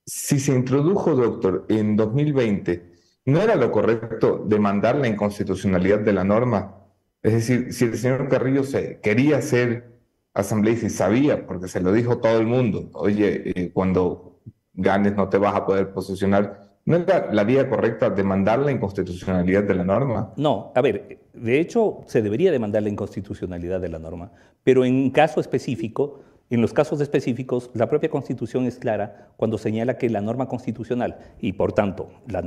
Si 0.06 0.40
se 0.40 0.54
introdujo, 0.54 1.16
doctor, 1.16 1.66
en 1.70 1.96
2020, 1.96 2.92
¿no 3.26 3.42
era 3.42 3.56
lo 3.56 3.72
correcto 3.72 4.44
demandar 4.48 4.96
la 4.96 5.08
inconstitucionalidad 5.08 6.00
de 6.00 6.14
la 6.14 6.24
norma? 6.24 6.78
Es 7.22 7.34
decir, 7.34 7.72
si 7.72 7.86
el 7.86 7.98
señor 7.98 8.28
Carrillo 8.28 8.64
se 8.64 9.00
quería 9.00 9.42
ser 9.42 10.00
asambleísta 10.34 10.88
y 10.88 10.90
sabía, 10.90 11.46
porque 11.46 11.68
se 11.68 11.82
lo 11.82 11.94
dijo 11.94 12.18
todo 12.18 12.40
el 12.40 12.48
mundo, 12.48 12.90
oye, 12.94 13.44
eh, 13.46 13.72
cuando 13.72 14.40
ganes 14.74 15.16
no 15.16 15.30
te 15.30 15.38
vas 15.38 15.56
a 15.56 15.66
poder 15.66 15.94
posicionar, 15.94 16.80
¿no 16.86 16.98
era 16.98 17.32
la 17.32 17.44
vía 17.44 17.70
correcta 17.70 18.10
demandar 18.10 18.60
la 18.60 18.72
inconstitucionalidad 18.72 19.64
de 19.64 19.76
la 19.76 19.84
norma? 19.84 20.34
No, 20.38 20.72
a 20.74 20.82
ver, 20.82 21.20
de 21.34 21.60
hecho 21.60 22.02
se 22.08 22.22
debería 22.22 22.52
demandar 22.52 22.82
la 22.82 22.90
inconstitucionalidad 22.90 23.80
de 23.80 23.90
la 23.90 24.00
norma, 24.00 24.32
pero 24.64 24.84
en 24.84 25.12
caso 25.12 25.42
específico, 25.42 26.22
en 26.56 26.62
los 26.62 26.74
casos 26.74 27.00
específicos, 27.00 27.70
la 27.74 27.88
propia 27.88 28.10
Constitución 28.10 28.66
es 28.66 28.78
clara 28.78 29.30
cuando 29.38 29.58
señala 29.58 29.98
que 29.98 30.10
la 30.10 30.22
norma 30.22 30.48
constitucional 30.48 31.18
y 31.40 31.54
por 31.54 31.72
tanto 31.72 32.12
la 32.28 32.42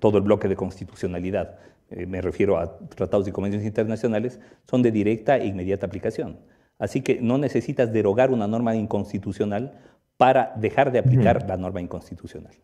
todo 0.00 0.18
el 0.18 0.22
bloque 0.22 0.46
de 0.48 0.56
constitucionalidad, 0.56 1.58
eh, 1.90 2.06
me 2.06 2.20
refiero 2.20 2.58
a 2.58 2.78
tratados 2.88 3.26
y 3.26 3.32
convenios 3.32 3.64
internacionales, 3.64 4.38
son 4.70 4.82
de 4.82 4.92
directa 4.92 5.38
e 5.38 5.46
inmediata 5.46 5.86
aplicación. 5.86 6.38
Así 6.78 7.00
que 7.00 7.20
no 7.20 7.38
necesitas 7.38 7.92
derogar 7.92 8.30
una 8.30 8.46
norma 8.46 8.76
inconstitucional 8.76 9.80
para 10.16 10.52
dejar 10.56 10.92
de 10.92 11.00
aplicar 11.00 11.44
la 11.48 11.56
norma 11.56 11.80
inconstitucional. 11.80 12.54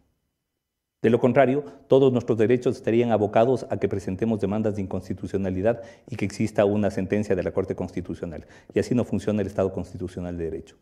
De 1.04 1.10
lo 1.10 1.20
contrario, 1.20 1.62
todos 1.86 2.10
nuestros 2.14 2.38
derechos 2.38 2.76
estarían 2.76 3.12
abocados 3.12 3.66
a 3.68 3.76
que 3.78 3.90
presentemos 3.90 4.40
demandas 4.40 4.76
de 4.76 4.80
inconstitucionalidad 4.80 5.82
y 6.08 6.16
que 6.16 6.24
exista 6.24 6.64
una 6.64 6.90
sentencia 6.90 7.36
de 7.36 7.42
la 7.42 7.50
Corte 7.52 7.74
Constitucional. 7.76 8.46
Y 8.72 8.78
así 8.78 8.94
no 8.94 9.04
funciona 9.04 9.42
el 9.42 9.46
Estado 9.46 9.70
constitucional 9.70 10.38
de 10.38 10.44
derecho. 10.44 10.76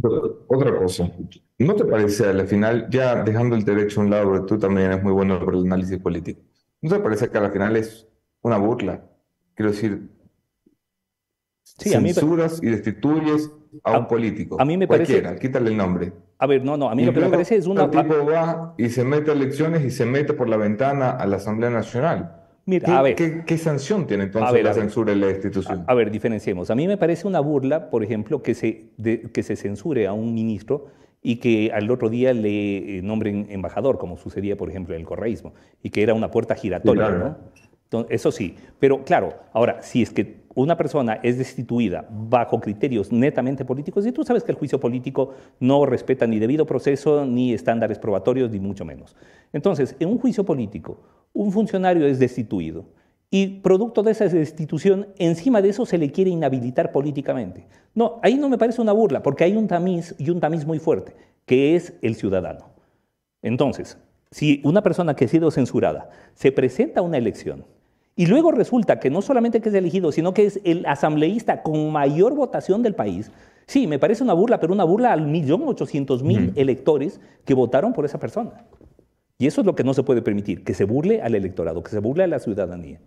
Pero, 0.00 0.46
Otra 0.48 0.78
cosa, 0.78 1.12
¿no 1.58 1.74
te 1.74 1.84
parece 1.84 2.24
a 2.26 2.32
la 2.32 2.46
final, 2.46 2.88
ya 2.88 3.22
dejando 3.22 3.54
el 3.54 3.66
derecho 3.66 4.00
a 4.00 4.04
un 4.04 4.10
lado, 4.10 4.46
tú 4.46 4.58
también 4.58 4.86
eres 4.92 5.02
muy 5.02 5.12
bueno 5.12 5.38
por 5.44 5.54
el 5.54 5.64
análisis 5.66 5.98
político, 5.98 6.40
¿no 6.80 6.88
te 6.96 7.00
parece 7.00 7.28
que 7.28 7.36
a 7.36 7.42
la 7.42 7.50
final 7.50 7.76
es 7.76 8.08
una 8.40 8.56
burla? 8.56 9.04
Quiero 9.54 9.72
decir, 9.72 10.08
Sí, 11.64 11.92
a 11.92 12.00
mí- 12.00 12.14
censuras 12.14 12.62
y 12.62 12.70
destituyes 12.70 13.50
a 13.84 13.98
un 13.98 14.08
político, 14.08 14.58
a 14.58 14.64
mí 14.64 14.78
me 14.78 14.88
parece- 14.88 15.12
cualquiera, 15.20 15.38
quítale 15.38 15.68
el 15.68 15.76
nombre. 15.76 16.12
A 16.42 16.46
ver, 16.46 16.64
no, 16.64 16.76
no, 16.78 16.88
a 16.88 16.94
mí 16.94 17.02
Y 17.02 17.06
lo 17.06 17.12
que 17.12 17.20
me 17.20 17.28
parece 17.28 17.56
es 17.56 17.66
una... 17.66 17.84
El 17.84 17.90
tipo 17.90 18.24
va 18.26 18.74
y 18.78 18.88
se 18.88 19.04
mete 19.04 19.30
a 19.30 19.34
elecciones 19.34 19.84
y 19.84 19.90
se 19.90 20.06
mete 20.06 20.32
por 20.32 20.48
la 20.48 20.56
ventana 20.56 21.10
a 21.10 21.26
la 21.26 21.36
Asamblea 21.36 21.68
Nacional. 21.68 22.34
Mira, 22.64 22.86
¿Qué, 22.86 22.92
a 22.92 23.02
ver. 23.02 23.14
qué- 23.14 23.44
qué 23.44 23.58
sanción 23.58 24.06
tiene 24.06 24.24
entonces 24.24 24.48
A 24.48 24.52
ver, 24.52 24.64
la 24.64 24.70
a 24.70 24.74
censura 24.74 25.12
y 25.12 25.16
la 25.16 25.26
destitución? 25.26 25.84
A 25.86 25.94
ver, 25.94 26.10
diferenciemos. 26.10 26.70
A 26.70 26.74
mí 26.74 26.88
me 26.88 26.96
parece 26.96 27.26
una 27.28 27.40
burla, 27.40 27.90
por 27.90 28.02
ejemplo, 28.02 28.42
que 28.42 28.54
se, 28.54 28.86
de- 28.96 29.22
que 29.32 29.42
se 29.42 29.54
censure 29.54 30.06
a 30.06 30.14
un 30.14 30.32
ministro 30.32 30.86
y 31.22 31.36
que 31.36 31.70
al 31.74 31.90
otro 31.90 32.08
día 32.08 32.32
le 32.32 32.98
eh, 32.98 33.02
nombren 33.02 33.46
embajador, 33.50 33.98
como 33.98 34.16
sucedía, 34.16 34.56
por 34.56 34.70
ejemplo, 34.70 34.94
en 34.94 35.00
el 35.02 35.06
correísmo, 35.06 35.52
y 35.82 35.90
que 35.90 36.02
era 36.02 36.14
una 36.14 36.30
puerta 36.30 36.54
giratoria, 36.54 37.08
claro. 37.08 37.18
¿no? 37.18 37.36
Entonces, 37.84 38.14
eso 38.14 38.32
sí. 38.32 38.56
Pero 38.78 39.04
claro, 39.04 39.34
ahora, 39.52 39.82
si 39.82 40.00
es 40.00 40.10
que 40.10 40.36
una 40.54 40.76
persona 40.76 41.20
es 41.22 41.38
destituida 41.38 42.06
bajo 42.10 42.60
criterios 42.60 43.12
netamente 43.12 43.64
políticos, 43.64 44.06
y 44.06 44.12
tú 44.12 44.24
sabes 44.24 44.42
que 44.42 44.52
el 44.52 44.58
juicio 44.58 44.80
político 44.80 45.34
no 45.60 45.86
respeta 45.86 46.26
ni 46.26 46.38
debido 46.38 46.66
proceso, 46.66 47.24
ni 47.24 47.52
estándares 47.52 47.98
probatorios, 47.98 48.50
ni 48.50 48.58
mucho 48.58 48.84
menos. 48.84 49.16
Entonces, 49.52 49.94
en 50.00 50.08
un 50.08 50.18
juicio 50.18 50.44
político, 50.44 51.00
un 51.32 51.52
funcionario 51.52 52.06
es 52.06 52.18
destituido 52.18 52.86
y 53.30 53.60
producto 53.60 54.02
de 54.02 54.10
esa 54.10 54.26
destitución, 54.26 55.06
encima 55.16 55.62
de 55.62 55.68
eso 55.68 55.86
se 55.86 55.98
le 55.98 56.10
quiere 56.10 56.30
inhabilitar 56.30 56.90
políticamente. 56.90 57.68
No, 57.94 58.18
ahí 58.22 58.36
no 58.36 58.48
me 58.48 58.58
parece 58.58 58.82
una 58.82 58.92
burla, 58.92 59.22
porque 59.22 59.44
hay 59.44 59.56
un 59.56 59.68
tamiz 59.68 60.16
y 60.18 60.30
un 60.30 60.40
tamiz 60.40 60.66
muy 60.66 60.80
fuerte, 60.80 61.14
que 61.46 61.76
es 61.76 61.94
el 62.02 62.16
ciudadano. 62.16 62.70
Entonces, 63.40 63.98
si 64.32 64.60
una 64.64 64.82
persona 64.82 65.14
que 65.14 65.26
ha 65.26 65.28
sido 65.28 65.50
censurada 65.52 66.10
se 66.34 66.50
presenta 66.50 67.00
a 67.00 67.02
una 67.04 67.18
elección 67.18 67.64
y 68.20 68.26
luego 68.26 68.52
resulta 68.52 69.00
que 69.00 69.08
no 69.08 69.22
solamente 69.22 69.62
que 69.62 69.70
es 69.70 69.74
elegido, 69.74 70.12
sino 70.12 70.34
que 70.34 70.44
es 70.44 70.60
el 70.64 70.84
asambleísta 70.84 71.62
con 71.62 71.90
mayor 71.90 72.34
votación 72.34 72.82
del 72.82 72.94
país, 72.94 73.32
sí, 73.66 73.86
me 73.86 73.98
parece 73.98 74.22
una 74.22 74.34
burla, 74.34 74.60
pero 74.60 74.74
una 74.74 74.84
burla 74.84 75.10
al 75.14 75.26
millón 75.26 75.62
ochocientos 75.64 76.22
mil 76.22 76.52
electores 76.54 77.18
que 77.46 77.54
votaron 77.54 77.94
por 77.94 78.04
esa 78.04 78.18
persona. 78.18 78.66
Y 79.38 79.46
eso 79.46 79.62
es 79.62 79.66
lo 79.66 79.74
que 79.74 79.84
no 79.84 79.94
se 79.94 80.02
puede 80.02 80.20
permitir, 80.20 80.64
que 80.64 80.74
se 80.74 80.84
burle 80.84 81.22
al 81.22 81.34
electorado, 81.34 81.82
que 81.82 81.92
se 81.92 81.98
burle 81.98 82.24
a 82.24 82.26
la 82.26 82.40
ciudadanía. 82.40 83.00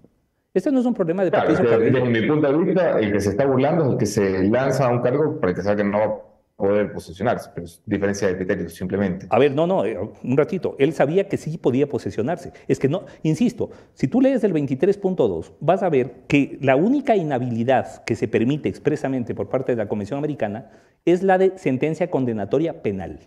Este 0.51 0.71
no 0.71 0.79
es 0.79 0.85
un 0.87 0.95
problema 0.95 1.23
de 1.23 1.29
Claro, 1.29 1.45
Patricio 1.45 1.65
que 1.65 1.77
Carrillo. 1.77 2.05
desde 2.05 2.21
mi 2.21 2.27
punto 2.27 2.51
de 2.51 2.57
vista, 2.57 2.99
el 2.99 3.11
que 3.11 3.19
se 3.19 3.29
está 3.29 3.45
burlando 3.45 3.83
es 3.83 3.91
el 3.91 3.97
que 3.99 4.05
se 4.07 4.43
lanza 4.49 4.87
a 4.87 4.89
un 4.89 5.01
cargo 5.03 5.39
para 5.39 5.53
que 5.53 5.61
sabe 5.61 5.83
que 5.83 5.83
no 5.83 5.99
va 5.99 6.05
a 6.05 6.32
poder 6.55 6.93
posesionarse, 6.93 7.49
pero 7.53 7.65
es 7.65 7.81
diferencia 7.85 8.27
de 8.27 8.35
criterios, 8.35 8.73
simplemente. 8.73 9.25
A 9.29 9.39
ver, 9.39 9.53
no, 9.53 9.65
no, 9.65 9.85
eh, 9.85 9.97
un 9.97 10.37
ratito. 10.37 10.75
Él 10.79 10.93
sabía 10.93 11.27
que 11.27 11.37
sí 11.37 11.57
podía 11.57 11.89
posesionarse. 11.89 12.53
Es 12.67 12.79
que 12.79 12.87
no, 12.87 13.05
insisto, 13.23 13.71
si 13.93 14.07
tú 14.07 14.21
lees 14.21 14.43
el 14.43 14.53
23.2, 14.53 15.53
vas 15.59 15.83
a 15.83 15.89
ver 15.89 16.23
que 16.27 16.57
la 16.61 16.75
única 16.75 17.15
inhabilidad 17.15 18.03
que 18.03 18.15
se 18.15 18.27
permite 18.27 18.69
expresamente 18.69 19.33
por 19.33 19.49
parte 19.49 19.71
de 19.71 19.77
la 19.77 19.87
Comisión 19.87 20.19
Americana 20.19 20.69
es 21.05 21.23
la 21.23 21.37
de 21.37 21.57
sentencia 21.57 22.09
condenatoria 22.09 22.81
penal. 22.81 23.19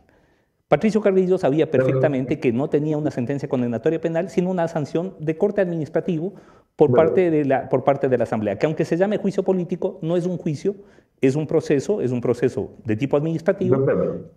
Patricio 0.68 1.00
Carrillo 1.00 1.38
sabía 1.38 1.70
perfectamente 1.70 2.40
que 2.40 2.52
no 2.52 2.68
tenía 2.68 2.98
una 2.98 3.12
sentencia 3.12 3.48
condenatoria 3.48 4.00
penal, 4.00 4.30
sino 4.30 4.50
una 4.50 4.66
sanción 4.66 5.14
de 5.20 5.38
corte 5.38 5.60
administrativo 5.60 6.34
por 6.74 6.92
parte 6.92 7.30
de 7.30 7.44
la, 7.44 7.68
por 7.68 7.84
parte 7.84 8.08
de 8.08 8.18
la 8.18 8.24
Asamblea, 8.24 8.58
que 8.58 8.66
aunque 8.66 8.84
se 8.84 8.96
llame 8.96 9.16
juicio 9.18 9.44
político, 9.44 10.00
no 10.02 10.16
es 10.16 10.26
un 10.26 10.38
juicio, 10.38 10.74
es 11.20 11.36
un 11.36 11.46
proceso, 11.46 12.00
es 12.02 12.10
un 12.10 12.20
proceso 12.20 12.74
de 12.84 12.96
tipo 12.96 13.16
administrativo, 13.16 13.86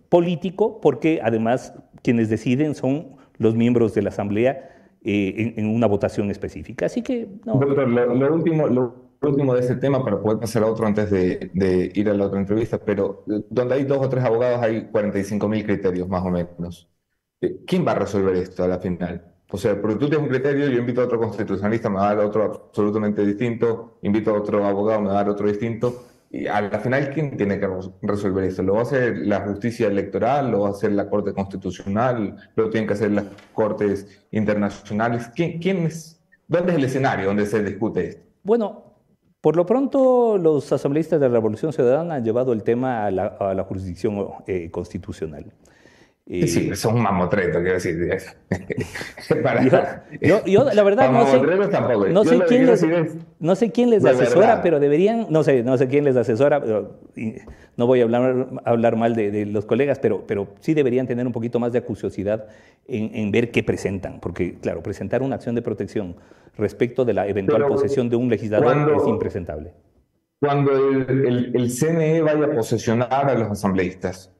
político, 0.08 0.80
porque 0.80 1.20
además 1.22 1.74
quienes 2.02 2.30
deciden 2.30 2.74
son 2.76 3.16
los 3.36 3.56
miembros 3.56 3.92
de 3.94 4.02
la 4.02 4.10
Asamblea 4.10 4.70
eh, 5.02 5.34
en, 5.56 5.64
en 5.64 5.74
una 5.74 5.88
votación 5.88 6.30
específica. 6.30 6.86
Así 6.86 7.02
que, 7.02 7.26
no. 7.44 7.54
Doctor, 7.54 7.88
lo, 7.88 8.14
lo 8.14 8.34
último, 8.34 8.68
lo 8.68 9.09
último 9.22 9.54
de 9.54 9.60
ese 9.60 9.76
tema 9.76 10.02
para 10.04 10.20
poder 10.20 10.38
pasar 10.40 10.62
a 10.62 10.66
otro 10.66 10.86
antes 10.86 11.10
de, 11.10 11.50
de 11.54 11.92
ir 11.94 12.08
a 12.08 12.14
la 12.14 12.26
otra 12.26 12.40
entrevista, 12.40 12.78
pero 12.78 13.24
donde 13.26 13.74
hay 13.74 13.84
dos 13.84 13.98
o 14.04 14.08
tres 14.08 14.24
abogados 14.24 14.60
hay 14.62 14.86
45 14.90 15.48
mil 15.48 15.64
criterios 15.64 16.08
más 16.08 16.22
o 16.24 16.30
menos. 16.30 16.88
Eh, 17.40 17.60
¿Quién 17.66 17.86
va 17.86 17.92
a 17.92 17.94
resolver 17.96 18.34
esto 18.36 18.64
a 18.64 18.68
la 18.68 18.78
final? 18.78 19.24
O 19.50 19.56
sea, 19.58 19.80
porque 19.80 19.96
tú 19.96 20.08
tienes 20.08 20.20
un 20.20 20.28
criterio, 20.28 20.68
yo 20.68 20.78
invito 20.78 21.00
a 21.00 21.04
otro 21.04 21.18
constitucionalista, 21.18 21.90
me 21.90 21.96
va 21.96 22.10
a 22.10 22.14
dar 22.14 22.24
otro 22.26 22.44
absolutamente 22.68 23.24
distinto, 23.26 23.98
invito 24.02 24.30
a 24.30 24.38
otro 24.38 24.64
abogado, 24.64 25.00
me 25.00 25.08
va 25.08 25.12
a 25.14 25.16
dar 25.16 25.28
otro 25.30 25.48
distinto. 25.48 26.04
Y 26.30 26.46
a 26.46 26.60
la 26.60 26.78
final, 26.78 27.10
¿quién 27.12 27.36
tiene 27.36 27.58
que 27.58 27.66
res- 27.66 27.90
resolver 28.02 28.44
esto? 28.44 28.62
¿Lo 28.62 28.74
va 28.74 28.80
a 28.80 28.82
hacer 28.82 29.16
la 29.18 29.40
justicia 29.40 29.88
electoral? 29.88 30.50
¿Lo 30.52 30.60
va 30.60 30.68
a 30.68 30.70
hacer 30.70 30.92
la 30.92 31.08
Corte 31.10 31.32
Constitucional? 31.34 32.36
¿Lo 32.54 32.70
tienen 32.70 32.86
que 32.86 32.94
hacer 32.94 33.10
las 33.10 33.24
Cortes 33.52 34.24
internacionales? 34.30 35.28
¿Quién, 35.34 35.58
quién 35.60 35.78
es? 35.86 36.20
¿Dónde 36.46 36.72
es 36.72 36.78
el 36.78 36.84
escenario 36.84 37.26
donde 37.26 37.46
se 37.46 37.62
discute 37.64 38.08
esto? 38.08 38.22
Bueno, 38.42 38.89
por 39.40 39.56
lo 39.56 39.64
pronto 39.66 40.36
los 40.38 40.70
asambleístas 40.72 41.20
de 41.20 41.28
la 41.28 41.34
Revolución 41.34 41.72
Ciudadana 41.72 42.16
han 42.16 42.24
llevado 42.24 42.52
el 42.52 42.62
tema 42.62 43.06
a 43.06 43.10
la, 43.10 43.26
a 43.26 43.54
la 43.54 43.64
jurisdicción 43.64 44.28
eh, 44.46 44.70
constitucional. 44.70 45.46
Eh, 46.26 46.46
Sí, 46.46 46.76
son 46.76 46.94
un 46.96 47.02
mamotreto, 47.02 47.58
quiero 47.58 47.74
decir. 47.74 47.96
Para- 49.42 49.64
Yo, 50.20 50.44
yo, 50.46 50.64
la 50.72 50.82
verdad, 50.82 51.10
no 51.10 51.26
sé, 51.26 51.40
no 52.12 52.24
sé 52.24 52.40
quién 52.46 52.66
les, 52.66 52.82
es- 52.82 53.16
no 53.40 53.54
sé 53.56 53.70
quién 53.72 53.90
les 53.90 54.04
asesora, 54.04 54.46
verdad. 54.48 54.60
pero 54.62 54.80
deberían, 54.80 55.26
no 55.30 55.42
sé, 55.42 55.62
no 55.64 55.76
sé 55.76 55.88
quién 55.88 56.04
les 56.04 56.16
asesora, 56.16 56.60
pero, 56.60 56.98
y 57.16 57.34
no 57.76 57.86
voy 57.86 58.00
a 58.00 58.04
hablar, 58.04 58.48
hablar 58.64 58.96
mal 58.96 59.16
de, 59.16 59.30
de 59.30 59.46
los 59.46 59.64
colegas, 59.66 59.98
pero, 59.98 60.24
pero 60.26 60.48
sí 60.60 60.74
deberían 60.74 61.06
tener 61.06 61.26
un 61.26 61.32
poquito 61.32 61.58
más 61.58 61.72
de 61.72 61.78
acuciosidad 61.78 62.46
en, 62.86 63.10
en 63.14 63.30
ver 63.32 63.50
qué 63.50 63.62
presentan, 63.64 64.20
porque 64.20 64.54
claro, 64.60 64.82
presentar 64.82 65.22
una 65.22 65.36
acción 65.36 65.54
de 65.54 65.62
protección 65.62 66.16
respecto 66.56 67.04
de 67.04 67.14
la 67.14 67.26
eventual 67.26 67.62
Pero 67.62 67.74
posesión 67.74 68.08
de 68.08 68.16
un 68.16 68.28
legislador 68.28 68.66
cuando- 68.66 68.96
es 68.96 69.06
impresentable. 69.08 69.72
Cuando 70.40 70.72
el, 70.72 71.26
el- 71.26 71.56
el 71.56 71.70
CNE 71.70 72.22
vaya 72.22 72.46
a 72.46 72.50
posesionar 72.52 73.28
a 73.28 73.34
los 73.34 73.50
asambleístas, 73.50 74.32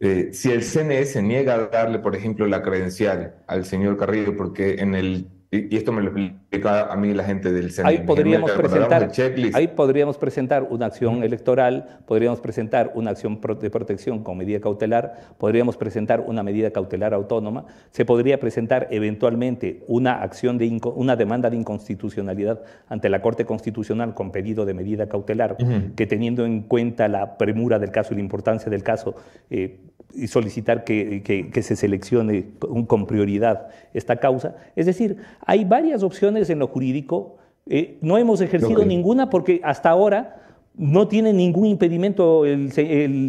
eh, 0.00 0.30
si 0.32 0.52
el 0.52 0.62
CNE 0.62 1.04
se 1.06 1.22
niega 1.22 1.54
a 1.54 1.66
darle, 1.68 1.98
por 1.98 2.14
ejemplo, 2.16 2.46
la 2.46 2.62
credencial 2.62 3.42
al 3.46 3.64
señor 3.64 3.96
Carrillo, 3.96 4.36
porque 4.36 4.74
en 4.80 4.94
el 4.94 5.28
y, 5.56 5.74
y 5.74 5.76
esto 5.76 5.92
me 5.92 6.02
lo 6.02 6.10
explica 6.10 6.92
a 6.92 6.96
mí 6.96 7.12
la 7.14 7.24
gente 7.24 7.52
del 7.52 7.72
CNE. 7.72 7.88
Ahí 7.88 7.98
podríamos 7.98 8.50
presentar, 8.50 9.06
de 9.06 9.12
checklist, 9.12 9.56
ahí 9.56 9.68
podríamos 9.68 10.18
presentar 10.18 10.66
una 10.68 10.86
acción 10.86 11.22
electoral, 11.22 12.00
podríamos 12.06 12.40
presentar 12.40 12.92
una 12.94 13.10
acción 13.10 13.40
de 13.60 13.70
protección 13.70 14.22
con 14.22 14.38
medida 14.38 14.60
cautelar, 14.60 15.14
podríamos 15.38 15.76
presentar 15.76 16.20
una 16.20 16.42
medida 16.42 16.70
cautelar 16.70 17.14
autónoma, 17.14 17.66
se 17.90 18.04
podría 18.04 18.38
presentar 18.40 18.88
eventualmente 18.90 19.84
una 19.88 20.22
acción 20.22 20.58
de 20.58 20.80
una 20.94 21.16
demanda 21.16 21.50
de 21.50 21.56
inconstitucionalidad 21.56 22.62
ante 22.88 23.08
la 23.08 23.20
Corte 23.20 23.44
Constitucional 23.44 24.14
con 24.14 24.32
pedido 24.32 24.64
de 24.64 24.74
medida 24.74 25.08
cautelar, 25.08 25.56
que 25.96 26.06
teniendo 26.06 26.44
en 26.44 26.62
cuenta 26.62 27.08
la 27.08 27.38
premura 27.38 27.78
del 27.78 27.90
caso 27.90 28.12
y 28.12 28.16
la 28.16 28.22
importancia 28.22 28.70
del 28.70 28.82
caso, 28.82 29.14
eh, 29.50 29.80
y 30.16 30.26
solicitar 30.28 30.84
que, 30.84 31.22
que- 31.22 31.50
que 31.50 31.62
se 31.62 31.76
seleccione 31.76 32.46
con, 32.86 33.06
prioridad 33.06 33.68
esta 33.94 34.16
causa. 34.16 34.56
Es 34.74 34.86
decir, 34.86 35.16
hay 35.44 35.64
varias 35.64 36.02
opciones 36.02 36.50
en 36.50 36.58
lo 36.58 36.66
jurídico. 36.68 37.36
eh, 37.68 37.98
no 38.00 38.16
hemos 38.16 38.40
ejercido 38.40 38.84
ninguna 38.88 39.28
porque 39.30 39.60
hasta 39.64 39.90
ahora 39.90 40.42
no 40.76 41.08
tiene 41.08 41.32
ningún 41.32 41.66
impedimento 41.66 42.44
el 42.44 42.70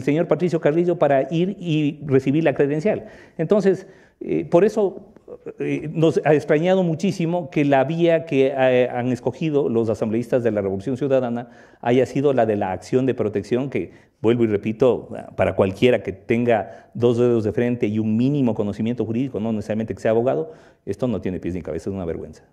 señor 0.03 0.27
Patricio 0.27 0.59
Carrillo 0.59 0.97
para 0.99 1.27
ir 1.33 1.55
y 1.59 1.99
recibir 2.05 2.43
la 2.43 2.53
credencial. 2.53 3.05
Entonces, 3.37 3.87
eh, 4.19 4.45
por 4.45 4.63
eso 4.65 5.13
eh, 5.59 5.89
nos 5.93 6.19
ha 6.25 6.33
extrañado 6.33 6.83
muchísimo 6.83 7.49
que 7.49 7.65
la 7.65 7.83
vía 7.83 8.25
que 8.25 8.47
eh, 8.47 8.89
han 8.89 9.11
escogido 9.11 9.69
los 9.69 9.89
asambleístas 9.89 10.43
de 10.43 10.51
la 10.51 10.61
Revolución 10.61 10.97
Ciudadana 10.97 11.49
haya 11.81 12.05
sido 12.05 12.33
la 12.33 12.45
de 12.45 12.55
la 12.55 12.71
acción 12.71 13.05
de 13.05 13.13
protección, 13.13 13.69
que 13.69 13.91
vuelvo 14.21 14.43
y 14.43 14.47
repito, 14.47 15.09
para 15.35 15.55
cualquiera 15.55 16.03
que 16.03 16.11
tenga 16.13 16.89
dos 16.93 17.17
dedos 17.17 17.43
de 17.43 17.51
frente 17.51 17.87
y 17.87 17.99
un 17.99 18.17
mínimo 18.17 18.55
conocimiento 18.55 19.05
jurídico, 19.05 19.39
no 19.39 19.51
necesariamente 19.53 19.93
que 19.93 20.01
sea 20.01 20.11
abogado, 20.11 20.53
esto 20.85 21.07
no 21.07 21.21
tiene 21.21 21.39
pies 21.39 21.53
ni 21.55 21.61
cabeza, 21.61 21.89
es 21.89 21.95
una 21.95 22.05
vergüenza. 22.05 22.43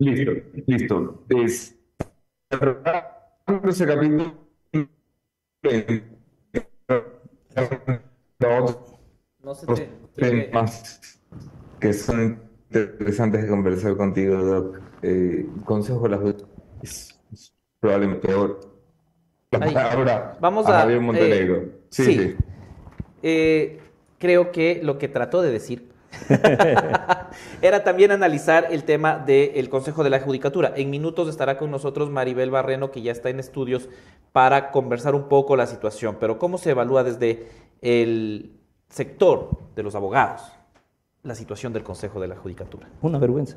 Listo, 0.00 0.32
listo. 0.66 1.24
Es, 1.28 1.76
ese 2.50 3.86
capítulo 3.86 4.34
No 9.42 9.54
se 9.54 9.66
te- 9.66 9.97
temas 10.18 11.00
que 11.80 11.92
son 11.92 12.42
interesantes 12.70 13.42
de 13.42 13.48
conversar 13.48 13.96
contigo, 13.96 14.36
Doc. 14.36 14.80
Eh, 15.02 15.46
Consejo 15.64 16.02
de 16.04 16.08
la 16.10 16.18
Justicia 16.18 16.48
es, 16.82 17.20
es 17.32 17.54
probablemente 17.80 18.26
peor. 18.28 18.60
La 19.50 19.60
Ahí. 19.60 19.74
palabra 19.74 20.36
Vamos 20.40 20.66
a 20.66 20.76
a. 20.78 20.80
Javier 20.82 21.00
Montenegro. 21.00 21.56
eh, 21.56 21.72
sí, 21.90 22.04
sí. 22.04 22.18
sí. 22.18 22.36
Eh, 23.22 23.80
creo 24.18 24.52
que 24.52 24.80
lo 24.82 24.98
que 24.98 25.08
trató 25.08 25.42
de 25.42 25.50
decir 25.50 25.88
era 27.62 27.84
también 27.84 28.10
analizar 28.10 28.68
el 28.70 28.84
tema 28.84 29.18
del 29.18 29.68
Consejo 29.68 30.04
de 30.04 30.10
la 30.10 30.20
Judicatura. 30.20 30.72
En 30.76 30.90
minutos 30.90 31.28
estará 31.28 31.58
con 31.58 31.70
nosotros 31.70 32.10
Maribel 32.10 32.50
Barreno, 32.50 32.90
que 32.90 33.02
ya 33.02 33.12
está 33.12 33.30
en 33.30 33.40
estudios, 33.40 33.88
para 34.32 34.70
conversar 34.70 35.14
un 35.14 35.28
poco 35.28 35.56
la 35.56 35.66
situación. 35.66 36.16
Pero 36.20 36.38
¿cómo 36.38 36.58
se 36.58 36.70
evalúa 36.70 37.04
desde 37.04 37.48
el 37.82 38.57
sector 38.88 39.50
de 39.76 39.82
los 39.82 39.94
abogados 39.94 40.42
la 41.22 41.34
situación 41.34 41.72
del 41.72 41.82
Consejo 41.82 42.20
de 42.20 42.28
la 42.28 42.36
Judicatura? 42.36 42.88
Una 43.02 43.18
vergüenza, 43.18 43.56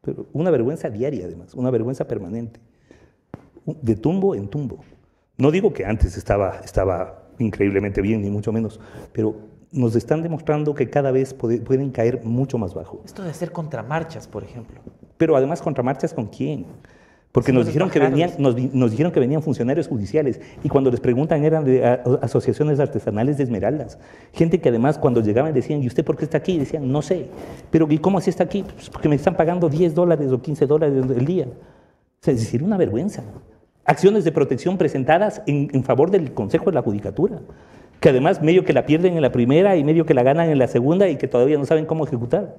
pero 0.00 0.26
una 0.32 0.50
vergüenza 0.50 0.90
diaria 0.90 1.24
además, 1.26 1.54
una 1.54 1.70
vergüenza 1.70 2.06
permanente, 2.06 2.60
de 3.64 3.96
tumbo 3.96 4.34
en 4.34 4.48
tumbo. 4.48 4.78
No 5.36 5.50
digo 5.50 5.72
que 5.72 5.84
antes 5.84 6.16
estaba, 6.16 6.60
estaba 6.64 7.22
increíblemente 7.38 8.00
bien, 8.00 8.20
ni 8.22 8.30
mucho 8.30 8.52
menos, 8.52 8.78
pero 9.12 9.34
nos 9.72 9.96
están 9.96 10.22
demostrando 10.22 10.74
que 10.74 10.90
cada 10.90 11.10
vez 11.10 11.32
puede- 11.32 11.60
pueden 11.60 11.90
caer 11.90 12.22
mucho 12.24 12.58
más 12.58 12.74
bajo. 12.74 13.00
Esto 13.04 13.22
de 13.22 13.30
hacer 13.30 13.50
contramarchas, 13.52 14.28
por 14.28 14.44
ejemplo. 14.44 14.80
Pero 15.16 15.34
además 15.36 15.62
contramarchas 15.62 16.12
con 16.12 16.26
quién? 16.26 16.66
Porque 17.32 17.50
Sí, 17.50 17.56
nos 17.56 17.66
dijeron, 17.66 17.88
que 17.88 17.98
venían, 17.98 18.30
nos, 18.38 18.54
di- 18.54 18.68
nos 18.74 18.90
dijeron 18.90 19.10
que 19.10 19.18
venían 19.18 19.42
funcionarios 19.42 19.88
judiciales 19.88 20.38
y 20.62 20.68
cuando 20.68 20.90
les 20.90 21.00
preguntan 21.00 21.44
eran 21.44 21.64
de 21.64 21.82
a- 21.84 22.02
asociaciones 22.20 22.78
artesanales 22.78 23.38
de 23.38 23.44
esmeraldas. 23.44 23.98
Gente 24.34 24.60
que 24.60 24.68
además 24.68 24.98
cuando 24.98 25.22
llegaban 25.22 25.54
decían, 25.54 25.82
¿y 25.82 25.86
usted 25.86 26.04
por 26.04 26.16
qué 26.18 26.24
está 26.26 26.36
aquí? 26.38 26.52
Y 26.52 26.58
decían, 26.58 26.92
no 26.92 27.00
sé. 27.00 27.28
Pero 27.70 27.86
¿y 27.90 27.96
cómo 27.98 28.18
así 28.18 28.28
está 28.28 28.44
aquí? 28.44 28.62
Pues 28.74 28.90
porque 28.90 29.08
me 29.08 29.16
están 29.16 29.34
pagando 29.34 29.70
10 29.70 29.94
dólares 29.94 30.30
o 30.30 30.42
15 30.42 30.66
dólares 30.66 31.02
el 31.16 31.24
día. 31.24 31.46
O 31.46 32.24
sea, 32.24 32.34
es 32.34 32.40
decir, 32.40 32.62
una 32.62 32.76
vergüenza. 32.76 33.22
Acciones 33.86 34.24
de 34.24 34.32
protección 34.32 34.76
presentadas 34.76 35.40
en, 35.46 35.68
en 35.72 35.82
favor 35.84 36.10
del 36.10 36.34
Consejo 36.34 36.66
de 36.66 36.72
la 36.74 36.82
Judicatura, 36.82 37.40
que 37.98 38.10
además 38.10 38.42
medio 38.42 38.64
que 38.66 38.74
la 38.74 38.84
pierden 38.84 39.14
en 39.16 39.22
la 39.22 39.32
primera 39.32 39.74
y 39.76 39.84
medio 39.84 40.04
que 40.04 40.12
la 40.12 40.22
ganan 40.22 40.50
en 40.50 40.58
la 40.58 40.68
segunda 40.68 41.08
y 41.08 41.16
que 41.16 41.28
todavía 41.28 41.56
no 41.56 41.64
saben 41.64 41.86
cómo 41.86 42.04
ejecutar. 42.06 42.56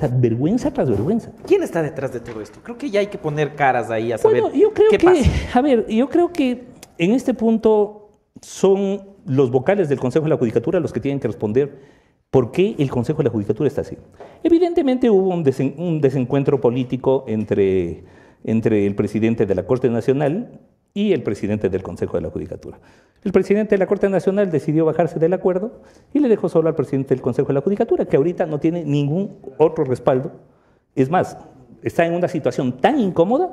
O 0.00 0.06
sea, 0.08 0.16
vergüenza 0.18 0.70
tras 0.70 0.88
vergüenza. 0.88 1.30
¿Quién 1.46 1.62
está 1.62 1.82
detrás 1.82 2.10
de 2.10 2.20
todo 2.20 2.40
esto? 2.40 2.58
Creo 2.62 2.78
que 2.78 2.88
ya 2.88 3.00
hay 3.00 3.08
que 3.08 3.18
poner 3.18 3.54
caras 3.54 3.90
ahí 3.90 4.12
a 4.12 4.16
saber 4.18 4.40
Bueno, 4.40 4.56
yo 4.56 4.72
creo 4.72 4.88
qué 4.90 4.96
que, 4.96 5.04
pasa. 5.04 5.30
a 5.58 5.60
ver, 5.60 5.86
yo 5.88 6.08
creo 6.08 6.32
que 6.32 6.64
en 6.96 7.12
este 7.12 7.34
punto 7.34 8.08
son 8.40 9.02
los 9.26 9.50
vocales 9.50 9.90
del 9.90 10.00
Consejo 10.00 10.24
de 10.24 10.30
la 10.30 10.38
Judicatura 10.38 10.80
los 10.80 10.92
que 10.94 11.00
tienen 11.00 11.20
que 11.20 11.28
responder 11.28 11.78
por 12.30 12.50
qué 12.50 12.76
el 12.78 12.90
Consejo 12.90 13.18
de 13.18 13.24
la 13.24 13.30
Judicatura 13.30 13.68
está 13.68 13.82
así. 13.82 13.98
Evidentemente 14.42 15.10
hubo 15.10 15.28
un, 15.34 15.44
desen- 15.44 15.74
un 15.76 16.00
desencuentro 16.00 16.62
político 16.62 17.24
entre, 17.28 18.04
entre 18.44 18.86
el 18.86 18.94
presidente 18.94 19.44
de 19.44 19.54
la 19.54 19.64
Corte 19.66 19.90
Nacional 19.90 20.60
y 20.94 21.12
el 21.12 21.22
presidente 21.22 21.68
del 21.68 21.82
Consejo 21.82 22.16
de 22.16 22.22
la 22.22 22.30
Judicatura. 22.30 22.78
El 23.22 23.32
presidente 23.32 23.74
de 23.74 23.78
la 23.78 23.86
Corte 23.86 24.08
Nacional 24.08 24.50
decidió 24.50 24.84
bajarse 24.86 25.18
del 25.18 25.32
acuerdo 25.34 25.80
y 26.14 26.20
le 26.20 26.28
dejó 26.28 26.48
solo 26.48 26.68
al 26.68 26.74
presidente 26.74 27.14
del 27.14 27.20
Consejo 27.22 27.48
de 27.48 27.54
la 27.54 27.60
Judicatura, 27.60 28.04
que 28.06 28.16
ahorita 28.16 28.46
no 28.46 28.58
tiene 28.58 28.84
ningún 28.84 29.36
otro 29.58 29.84
respaldo. 29.84 30.32
Es 30.94 31.10
más, 31.10 31.36
está 31.82 32.06
en 32.06 32.14
una 32.14 32.28
situación 32.28 32.72
tan 32.78 32.98
incómoda 32.98 33.50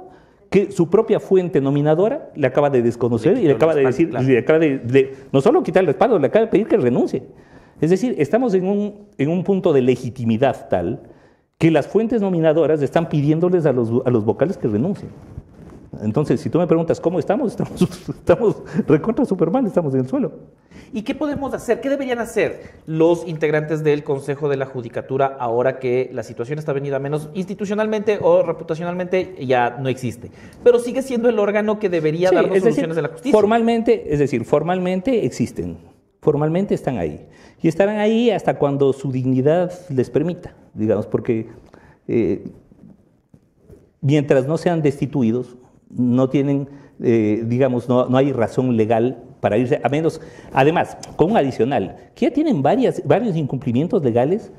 que 0.50 0.72
su 0.72 0.90
propia 0.90 1.20
fuente 1.20 1.60
nominadora 1.60 2.30
le 2.36 2.48
acaba 2.48 2.70
de 2.70 2.82
desconocer 2.82 3.34
Le 3.36 3.42
y 3.42 3.48
le 3.48 3.54
acaba 3.54 3.76
de 3.76 3.84
decir, 3.86 4.10
claro. 4.10 4.26
le 4.26 4.38
acaba 4.40 4.60
de, 4.60 4.78
de- 4.80 5.16
no 5.34 5.42
solo 5.42 5.62
quitar 5.62 5.82
el 5.82 5.88
respaldo, 5.88 6.18
le 6.18 6.28
acaba 6.28 6.46
de 6.46 6.52
pedir 6.52 6.68
que 6.68 6.78
renuncie. 6.78 7.24
Es 7.82 7.90
decir, 7.90 8.16
estamos 8.18 8.54
en 8.54 8.66
un, 8.66 9.08
en 9.18 9.30
un 9.30 9.44
punto 9.44 9.74
de 9.74 9.82
legitimidad 9.82 10.70
tal 10.70 11.04
que 11.58 11.70
las 11.70 11.88
fuentes 11.88 12.22
nominadoras 12.22 12.82
están 12.82 13.10
pidiéndoles 13.10 13.66
a 13.66 13.74
los, 13.74 13.92
a 14.06 14.10
los 14.10 14.24
vocales 14.24 14.58
que 14.58 14.68
renuncien. 14.70 15.10
Entonces, 16.02 16.42
si 16.42 16.50
tú 16.50 16.60
me 16.60 16.68
preguntas 16.68 17.00
cómo 17.00 17.20
estamos, 17.20 17.52
estamos, 17.52 17.82
estamos 18.10 18.64
recontra 18.88 19.26
Superman, 19.26 19.66
estamos 19.66 19.94
en 19.94 20.02
el 20.02 20.08
suelo. 20.08 20.32
¿Y 20.94 21.02
qué 21.02 21.16
podemos 21.16 21.54
hacer? 21.54 21.82
¿Qué 21.82 21.90
deberían 21.90 22.20
hacer 22.20 22.62
los 22.86 23.28
integrantes 23.28 23.84
del 23.84 24.04
Consejo 24.04 24.48
de 24.48 24.58
la 24.58 24.66
Judicatura 24.66 25.36
ahora 25.40 25.80
que 25.80 26.10
la 26.14 26.24
situación 26.24 26.60
está 26.60 26.72
venida 26.74 26.98
a 26.98 27.00
menos 27.00 27.30
institucionalmente 27.34 28.20
o 28.22 28.44
reputacionalmente 28.44 29.36
ya 29.46 29.78
no 29.80 29.90
existe? 29.90 30.32
Pero 30.64 30.80
sigue 30.80 31.02
siendo 31.02 31.30
el 31.30 31.40
órgano 31.40 31.80
que 31.80 31.90
debería 31.90 32.30
Sí, 32.30 32.36
es 32.36 32.42
decir, 32.44 32.62
soluciones 32.62 32.96
de 32.96 33.02
la 33.02 33.08
justicia. 33.10 33.32
Formalmente, 33.32 34.14
es 34.14 34.20
decir, 34.20 34.46
formalmente 34.46 35.26
existen, 35.26 35.78
formalmente 36.22 36.74
están 36.74 36.98
ahí. 36.98 37.28
Y 37.62 37.68
estarán 37.68 37.98
ahí 37.98 38.30
hasta 38.30 38.58
cuando 38.58 38.94
su 38.94 39.12
dignidad 39.12 39.74
les 39.90 40.10
permita, 40.10 40.56
digamos, 40.74 41.08
porque 41.08 41.50
eh, 42.08 42.46
mientras 44.02 44.48
no 44.48 44.58
sean 44.58 44.82
destituidos, 44.82 45.58
no 45.90 46.30
tienen, 46.30 46.68
eh, 47.02 47.44
digamos, 47.46 47.88
no, 47.88 48.16
hay 48.16 48.32
razón 48.32 48.76
legal 48.76 49.24
para 49.40 49.58
irse, 49.58 49.80
a 49.84 49.90
menos, 49.90 50.22
además, 50.54 50.98
con 51.16 51.32
un 51.32 51.38
adicional, 51.38 51.98
que 52.16 52.26
ya 52.26 52.34
tienen 52.34 52.62
varias, 52.62 53.02
varios 53.06 53.36
incumplimientos 53.36 54.04
legales, 54.04 54.52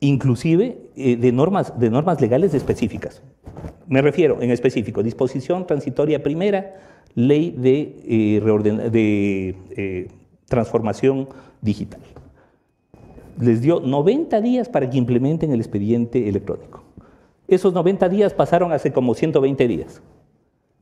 inclusive 0.00 0.78
eh, 0.96 1.16
de, 1.16 1.32
normas, 1.32 1.78
de 1.78 1.90
normas 1.90 2.20
legales 2.20 2.54
específicas. 2.54 3.22
Me 3.86 4.02
refiero 4.02 4.40
en 4.40 4.50
específico, 4.50 5.02
disposición 5.02 5.66
transitoria 5.66 6.22
primera, 6.22 6.76
ley 7.14 7.50
de, 7.50 7.96
eh, 8.06 8.90
de 8.90 10.08
transformación 10.46 11.28
digital. 11.62 12.00
Les 13.40 13.62
dio 13.62 13.80
90 13.80 14.40
días 14.40 14.68
para 14.68 14.88
que 14.90 14.98
implementen 14.98 15.52
el 15.52 15.60
expediente 15.60 16.28
electrónico. 16.28 16.82
Esos 17.46 17.72
90 17.72 18.08
días 18.08 18.34
pasaron 18.34 18.72
hace 18.72 18.92
como 18.92 19.14
120 19.14 19.68
días. 19.68 20.02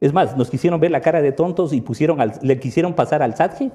Es 0.01 0.13
más, 0.13 0.37
nos 0.37 0.51
quisieron 0.51 0.79
ver 0.81 0.91
la 0.91 1.01
cara 1.01 1.23
de 1.23 1.33
tontos 1.33 1.73
y 1.73 1.81
pusieron 1.81 2.21
al- 2.21 2.35
le 2.43 2.59
quisieron 2.61 2.93
pasar 2.95 3.23
al 3.23 3.35
SATGE 3.35 3.71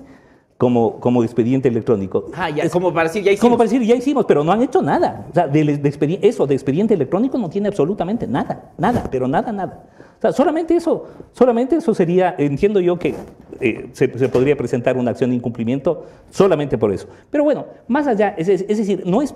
como, 0.58 1.00
como 1.00 1.24
expediente 1.24 1.68
electrónico. 1.68 2.26
Ah, 2.36 2.50
ya, 2.52 2.70
como 2.70 2.94
para 2.94 3.08
decir, 3.10 3.24
ya 3.24 3.32
hicimos. 3.32 3.42
Como 3.42 3.58
para 3.58 3.68
decir, 3.70 3.82
ya 3.88 3.96
hicimos, 3.96 4.26
pero 4.26 4.44
no 4.44 4.52
han 4.52 4.62
hecho 4.62 4.82
nada. 4.84 5.26
O 5.32 5.34
sea, 5.34 5.48
de, 5.48 5.64
de 5.78 5.90
expedi- 5.92 6.20
eso 6.22 6.46
de 6.46 6.54
expediente 6.54 6.94
electrónico 6.94 7.40
no 7.40 7.50
tiene 7.50 7.68
absolutamente 7.70 8.28
nada, 8.28 8.72
nada, 8.78 9.04
pero 9.10 9.28
nada, 9.28 9.52
nada. 9.52 9.86
O 10.20 10.22
sea, 10.22 10.32
solamente 10.32 10.76
eso, 10.76 11.08
solamente 11.32 11.76
eso 11.78 11.96
sería, 11.96 12.36
entiendo 12.38 12.80
yo 12.80 13.00
que 13.00 13.16
eh, 13.60 13.90
se, 13.94 14.16
se 14.20 14.30
podría 14.30 14.56
presentar 14.56 14.96
una 14.98 15.10
acción 15.10 15.32
de 15.32 15.38
incumplimiento 15.38 16.06
solamente 16.30 16.78
por 16.78 16.92
eso. 16.94 17.08
Pero 17.32 17.44
bueno, 17.44 17.66
más 17.88 18.06
allá, 18.06 18.36
es, 18.38 18.48
es- 18.48 18.66
es 18.70 18.78
decir, 18.78 19.02
no 19.08 19.24
es, 19.24 19.34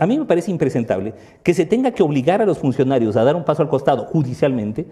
a 0.00 0.04
mí 0.08 0.18
me 0.18 0.24
parece 0.24 0.50
impresentable 0.50 1.14
que 1.44 1.54
se 1.54 1.64
tenga 1.64 1.92
que 1.92 2.02
obligar 2.02 2.42
a 2.42 2.44
los 2.46 2.58
funcionarios 2.58 3.14
a 3.16 3.22
dar 3.22 3.36
un 3.36 3.44
paso 3.44 3.62
al 3.62 3.68
costado 3.68 4.06
judicialmente 4.06 4.88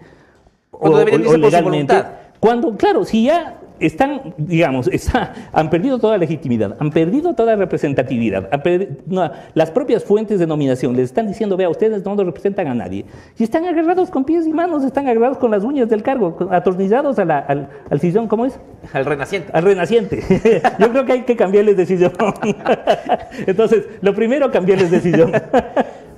Cuando 0.79 0.97
deberían 0.99 1.21
irse 1.21 1.39
por 1.39 1.51
su 1.51 1.63
voluntad. 1.63 2.05
Cuando, 2.39 2.75
claro, 2.77 3.05
si 3.05 3.23
ya 3.25 3.55
están, 3.79 4.33
digamos, 4.37 4.87
está- 4.91 5.33
han 5.51 5.69
perdido 5.69 5.99
toda 5.99 6.17
legitimidad, 6.17 6.77
han 6.79 6.91
perdido 6.91 7.33
toda 7.33 7.55
representatividad, 7.57 8.47
han 8.51 8.61
perdi- 8.61 8.97
no, 9.07 9.29
las 9.53 9.71
propias 9.71 10.03
fuentes 10.03 10.39
de 10.39 10.47
nominación 10.47 10.95
les 10.95 11.05
están 11.05 11.27
diciendo, 11.27 11.57
vea, 11.57 11.69
ustedes 11.69 12.05
no 12.05 12.15
nos 12.15 12.25
representan 12.25 12.67
a 12.67 12.73
nadie, 12.73 13.05
y 13.37 13.43
están 13.43 13.65
agarrados 13.65 14.09
con 14.11 14.23
pies 14.23 14.47
y 14.47 14.53
manos, 14.53 14.83
están 14.85 15.07
agarrados 15.07 15.37
con 15.39 15.51
las 15.51 15.63
uñas 15.65 15.89
del 15.89 16.03
cargo, 16.03 16.37
atornillados 16.51 17.19
a 17.19 17.25
la- 17.25 17.39
al, 17.39 17.69
al 17.89 17.99
sillón, 17.99 18.27
¿cómo 18.27 18.45
es? 18.45 18.57
Al 18.93 19.05
renaciente. 19.05 19.49
Al 19.53 19.63
renaciente. 19.63 20.21
Yo 20.79 20.89
creo 20.91 21.05
que 21.05 21.11
hay 21.13 21.21
que 21.23 21.35
cambiarles 21.35 21.75
de 21.75 21.85
sillón. 21.85 22.13
Entonces, 23.47 23.85
lo 24.01 24.13
primero, 24.13 24.51
cambiarles 24.51 24.91
de 24.91 24.99
sillón. 25.01 25.31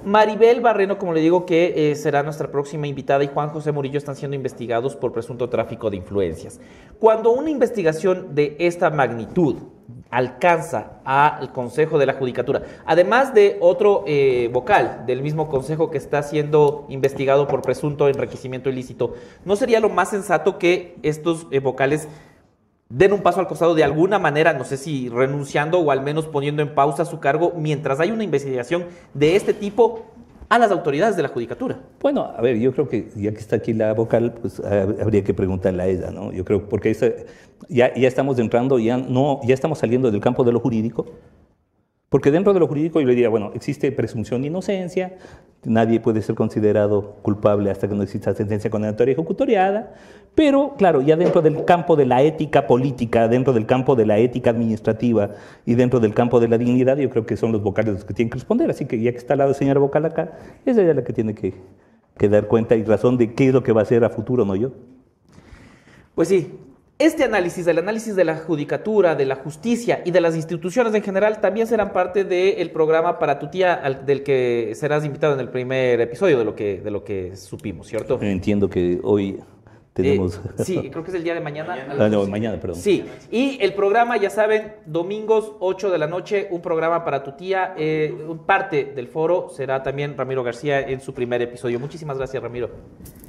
Maribel 0.05 0.61
Barreno, 0.61 0.97
como 0.97 1.13
le 1.13 1.21
digo, 1.21 1.45
que 1.45 1.91
eh, 1.91 1.95
será 1.95 2.23
nuestra 2.23 2.49
próxima 2.51 2.87
invitada, 2.87 3.23
y 3.23 3.27
Juan 3.27 3.49
José 3.49 3.71
Murillo 3.71 3.97
están 3.97 4.15
siendo 4.15 4.35
investigados 4.35 4.95
por 4.95 5.11
presunto 5.11 5.49
tráfico 5.49 5.89
de 5.89 5.97
influencias. 5.97 6.59
Cuando 6.99 7.31
una 7.31 7.49
investigación 7.49 8.33
de 8.33 8.55
esta 8.59 8.89
magnitud 8.89 9.57
alcanza 10.09 10.99
al 11.03 11.51
Consejo 11.51 11.97
de 11.97 12.05
la 12.05 12.13
Judicatura, 12.13 12.63
además 12.85 13.33
de 13.33 13.57
otro 13.59 14.03
eh, 14.07 14.49
vocal 14.51 15.03
del 15.05 15.21
mismo 15.21 15.49
Consejo 15.49 15.91
que 15.91 15.97
está 15.97 16.23
siendo 16.23 16.85
investigado 16.89 17.47
por 17.47 17.61
presunto 17.61 18.07
enriquecimiento 18.07 18.69
ilícito, 18.69 19.15
¿no 19.45 19.55
sería 19.55 19.79
lo 19.79 19.89
más 19.89 20.09
sensato 20.09 20.57
que 20.57 20.95
estos 21.03 21.47
eh, 21.51 21.59
vocales 21.59 22.07
den 22.89 23.13
un 23.13 23.21
paso 23.21 23.39
al 23.39 23.47
costado 23.47 23.75
de 23.75 23.83
alguna 23.83 24.19
manera, 24.19 24.53
no 24.53 24.63
sé 24.63 24.77
si 24.77 25.09
renunciando 25.09 25.79
o 25.79 25.91
al 25.91 26.01
menos 26.01 26.25
poniendo 26.27 26.61
en 26.61 26.73
pausa 26.73 27.05
su 27.05 27.19
cargo 27.19 27.53
mientras 27.57 27.99
hay 27.99 28.11
una 28.11 28.23
investigación 28.23 28.85
de 29.13 29.35
este 29.35 29.53
tipo 29.53 30.05
a 30.49 30.57
las 30.57 30.71
autoridades 30.71 31.17
de 31.17 31.23
la 31.23 31.29
judicatura. 31.29 31.79
Bueno, 31.99 32.31
a 32.35 32.41
ver, 32.41 32.57
yo 32.57 32.71
creo 32.71 32.87
que 32.87 33.09
ya 33.15 33.31
que 33.31 33.39
está 33.39 33.57
aquí 33.57 33.73
la 33.73 33.93
vocal, 33.93 34.33
pues 34.33 34.61
habría 34.61 35.23
que 35.23 35.33
preguntarle 35.33 35.83
a 35.83 35.87
ella, 35.87 36.11
¿no? 36.11 36.31
Yo 36.31 36.45
creo, 36.45 36.69
porque 36.69 36.95
ya, 37.67 37.93
ya 37.93 38.07
estamos 38.07 38.39
entrando, 38.39 38.79
ya, 38.79 38.97
no, 38.97 39.41
ya 39.43 39.53
estamos 39.53 39.79
saliendo 39.79 40.09
del 40.09 40.21
campo 40.21 40.45
de 40.45 40.53
lo 40.53 40.59
jurídico, 40.61 41.05
porque 42.09 42.31
dentro 42.31 42.53
de 42.53 42.59
lo 42.59 42.67
jurídico 42.67 43.01
yo 43.01 43.07
le 43.07 43.13
diría, 43.13 43.29
bueno, 43.29 43.51
existe 43.53 43.91
presunción 43.91 44.41
de 44.41 44.47
inocencia, 44.47 45.17
nadie 45.65 45.99
puede 45.99 46.21
ser 46.21 46.35
considerado 46.35 47.15
culpable 47.21 47.69
hasta 47.69 47.87
que 47.87 47.95
no 47.95 48.03
exista 48.03 48.33
sentencia 48.33 48.69
condenatoria 48.69 49.11
ejecutoriada, 49.11 49.93
pero 50.33 50.75
claro, 50.77 51.01
ya 51.01 51.17
dentro 51.17 51.41
del 51.41 51.65
campo 51.65 51.97
de 51.97 52.05
la 52.05 52.21
ética 52.21 52.65
política, 52.65 53.27
dentro 53.27 53.51
del 53.51 53.65
campo 53.65 53.95
de 53.95 54.05
la 54.05 54.19
ética 54.19 54.51
administrativa 54.51 55.31
y 55.65 55.75
dentro 55.75 55.99
del 55.99 56.13
campo 56.13 56.39
de 56.39 56.47
la 56.47 56.57
dignidad, 56.57 56.97
yo 56.97 57.09
creo 57.09 57.25
que 57.25 57.35
son 57.35 57.51
los 57.51 57.61
vocales 57.61 57.93
los 57.93 58.05
que 58.05 58.13
tienen 58.13 58.29
que 58.29 58.35
responder, 58.35 58.69
así 58.69 58.85
que 58.85 59.01
ya 59.01 59.11
que 59.11 59.17
está 59.17 59.35
la 59.35 59.53
señora 59.53 59.79
vocal 59.79 60.05
acá, 60.05 60.37
es 60.65 60.77
ella 60.77 60.93
la 60.93 61.03
que 61.03 61.11
tiene 61.11 61.35
que, 61.35 61.55
que 62.17 62.29
dar 62.29 62.47
cuenta 62.47 62.75
y 62.75 62.83
razón 62.83 63.17
de 63.17 63.33
qué 63.33 63.47
es 63.47 63.53
lo 63.53 63.63
que 63.63 63.73
va 63.73 63.81
a 63.81 63.83
hacer 63.83 64.05
a 64.05 64.09
futuro, 64.09 64.45
no 64.45 64.55
yo. 64.55 64.71
Pues 66.15 66.29
sí, 66.29 66.57
este 66.99 67.23
análisis, 67.23 67.67
el 67.67 67.77
análisis 67.77 68.15
de 68.15 68.23
la 68.23 68.37
judicatura, 68.37 69.15
de 69.15 69.25
la 69.25 69.35
justicia 69.35 70.01
y 70.03 70.11
de 70.11 70.19
las 70.19 70.35
instituciones 70.35 70.93
en 70.95 71.03
general 71.03 71.39
también 71.41 71.67
serán 71.67 71.93
parte 71.93 72.23
del 72.23 72.71
programa 72.71 73.19
para 73.19 73.37
tu 73.37 73.49
tía, 73.49 73.73
al- 73.75 74.05
del 74.05 74.23
que 74.23 74.71
serás 74.75 75.05
invitado 75.05 75.33
en 75.35 75.39
el 75.39 75.49
primer 75.49 76.01
episodio 76.01 76.39
de 76.39 76.45
lo 76.45 76.55
que, 76.55 76.81
de 76.81 76.89
lo 76.91 77.03
que 77.03 77.35
supimos, 77.35 77.87
¿cierto? 77.87 78.17
Entiendo 78.21 78.67
que 78.69 78.99
hoy 79.03 79.39
tenemos... 79.97 80.39
Eh, 80.57 80.63
sí, 80.63 80.89
creo 80.91 81.03
que 81.03 81.09
es 81.09 81.15
el 81.15 81.23
día 81.23 81.33
de 81.33 81.41
mañana. 81.41 81.75
Ah, 81.99 82.07
no, 82.07 82.25
mañana, 82.27 82.59
perdón. 82.59 82.79
Sí, 82.79 83.03
y 83.31 83.57
el 83.61 83.73
programa, 83.73 84.17
ya 84.17 84.29
saben, 84.29 84.73
domingos 84.85 85.53
8 85.59 85.89
de 85.89 85.97
la 85.97 86.07
noche, 86.07 86.47
un 86.51 86.61
programa 86.61 87.03
para 87.03 87.23
tu 87.23 87.31
tía. 87.33 87.73
eh, 87.77 88.15
parte 88.45 88.85
del 88.85 89.07
foro 89.07 89.49
será 89.49 89.81
también 89.83 90.15
Ramiro 90.17 90.43
García 90.43 90.79
en 90.79 91.01
su 91.01 91.13
primer 91.13 91.41
episodio. 91.41 91.79
Muchísimas 91.79 92.17
gracias, 92.17 92.41
Ramiro. 92.41 92.69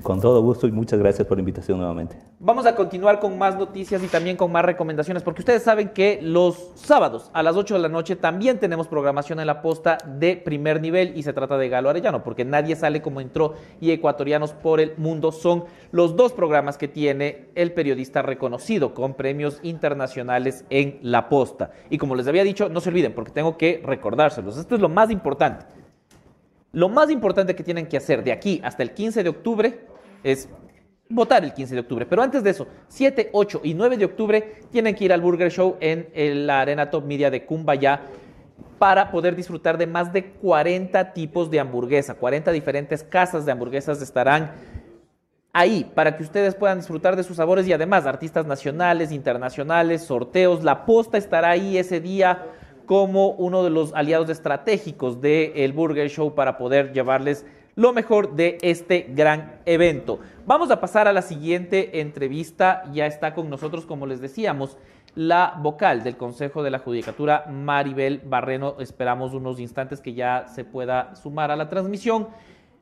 Con 0.02 0.20
todo 0.20 0.42
gusto 0.42 0.66
y 0.66 0.72
muchas 0.72 0.98
gracias 0.98 1.26
por 1.26 1.38
la 1.38 1.40
invitación 1.40 1.78
nuevamente. 1.78 2.16
Vamos 2.38 2.66
a 2.66 2.74
continuar 2.74 3.18
con 3.18 3.36
más 3.38 3.56
noticias 3.56 4.02
y 4.02 4.06
también 4.06 4.36
con 4.36 4.52
más 4.52 4.64
recomendaciones, 4.64 5.22
porque 5.22 5.40
ustedes 5.40 5.62
saben 5.62 5.88
que 5.88 6.20
los 6.22 6.70
sábados 6.74 7.30
a 7.32 7.42
las 7.42 7.56
8 7.56 7.74
de 7.74 7.80
la 7.80 7.88
noche 7.88 8.14
también 8.14 8.58
tenemos 8.58 8.86
programación 8.86 9.40
en 9.40 9.46
la 9.46 9.62
posta 9.62 9.98
de 10.06 10.36
primer 10.36 10.80
nivel 10.80 11.16
y 11.16 11.22
se 11.22 11.32
trata 11.32 11.58
de 11.58 11.68
Galo 11.68 11.90
Arellano, 11.90 12.22
porque 12.22 12.44
nadie 12.44 12.76
sale 12.76 13.02
como 13.02 13.20
entró 13.20 13.54
y 13.80 13.90
ecuatorianos 13.90 14.52
por 14.52 14.80
el 14.80 14.94
mundo 14.98 15.32
son 15.32 15.64
los 15.90 16.14
dos 16.16 16.32
programas 16.32 16.57
que 16.78 16.88
tiene 16.88 17.46
el 17.54 17.72
periodista 17.72 18.22
reconocido 18.22 18.94
con 18.94 19.14
premios 19.14 19.60
internacionales 19.62 20.64
en 20.70 20.98
la 21.02 21.28
posta. 21.28 21.70
Y 21.90 21.98
como 21.98 22.14
les 22.14 22.26
había 22.26 22.44
dicho, 22.44 22.68
no 22.68 22.80
se 22.80 22.90
olviden, 22.90 23.14
porque 23.14 23.32
tengo 23.32 23.56
que 23.56 23.80
recordárselos. 23.84 24.58
Esto 24.58 24.74
es 24.74 24.80
lo 24.80 24.88
más 24.88 25.10
importante. 25.10 25.66
Lo 26.72 26.88
más 26.88 27.10
importante 27.10 27.54
que 27.54 27.62
tienen 27.62 27.86
que 27.86 27.96
hacer 27.96 28.22
de 28.22 28.32
aquí 28.32 28.60
hasta 28.62 28.82
el 28.82 28.92
15 28.92 29.22
de 29.22 29.28
octubre 29.28 29.80
es 30.22 30.48
votar 31.08 31.44
el 31.44 31.54
15 31.54 31.74
de 31.74 31.80
octubre. 31.80 32.06
Pero 32.06 32.22
antes 32.22 32.42
de 32.42 32.50
eso, 32.50 32.66
7, 32.88 33.30
8 33.32 33.60
y 33.64 33.74
9 33.74 33.96
de 33.96 34.04
octubre 34.04 34.60
tienen 34.70 34.94
que 34.94 35.04
ir 35.04 35.12
al 35.12 35.20
Burger 35.20 35.50
Show 35.50 35.76
en 35.80 36.46
la 36.46 36.60
Arena 36.60 36.90
Top 36.90 37.04
Media 37.04 37.30
de 37.30 37.46
Cumbaya 37.46 38.02
para 38.78 39.10
poder 39.10 39.34
disfrutar 39.34 39.76
de 39.76 39.86
más 39.86 40.12
de 40.12 40.30
40 40.32 41.12
tipos 41.12 41.50
de 41.50 41.60
hamburguesa. 41.60 42.14
40 42.14 42.52
diferentes 42.52 43.02
casas 43.02 43.44
de 43.44 43.52
hamburguesas 43.52 44.00
estarán 44.00 44.52
ahí 45.58 45.90
para 45.94 46.16
que 46.16 46.22
ustedes 46.22 46.54
puedan 46.54 46.78
disfrutar 46.78 47.16
de 47.16 47.24
sus 47.24 47.36
sabores 47.36 47.66
y 47.66 47.72
además 47.72 48.06
artistas 48.06 48.46
nacionales, 48.46 49.10
internacionales, 49.10 50.02
sorteos. 50.02 50.62
La 50.62 50.86
posta 50.86 51.18
estará 51.18 51.50
ahí 51.50 51.76
ese 51.76 52.00
día 52.00 52.46
como 52.86 53.30
uno 53.30 53.64
de 53.64 53.70
los 53.70 53.92
aliados 53.94 54.30
estratégicos 54.30 55.20
del 55.20 55.72
Burger 55.72 56.08
Show 56.08 56.34
para 56.34 56.56
poder 56.56 56.92
llevarles 56.92 57.44
lo 57.74 57.92
mejor 57.92 58.34
de 58.34 58.58
este 58.62 59.06
gran 59.10 59.60
evento. 59.66 60.20
Vamos 60.46 60.70
a 60.70 60.80
pasar 60.80 61.08
a 61.08 61.12
la 61.12 61.22
siguiente 61.22 62.00
entrevista. 62.00 62.84
Ya 62.92 63.06
está 63.06 63.34
con 63.34 63.50
nosotros, 63.50 63.84
como 63.84 64.06
les 64.06 64.20
decíamos, 64.20 64.78
la 65.14 65.54
vocal 65.60 66.04
del 66.04 66.16
Consejo 66.16 66.62
de 66.62 66.70
la 66.70 66.78
Judicatura, 66.78 67.46
Maribel 67.50 68.20
Barreno. 68.24 68.76
Esperamos 68.78 69.34
unos 69.34 69.58
instantes 69.58 70.00
que 70.00 70.14
ya 70.14 70.46
se 70.46 70.64
pueda 70.64 71.16
sumar 71.16 71.50
a 71.50 71.56
la 71.56 71.68
transmisión. 71.68 72.28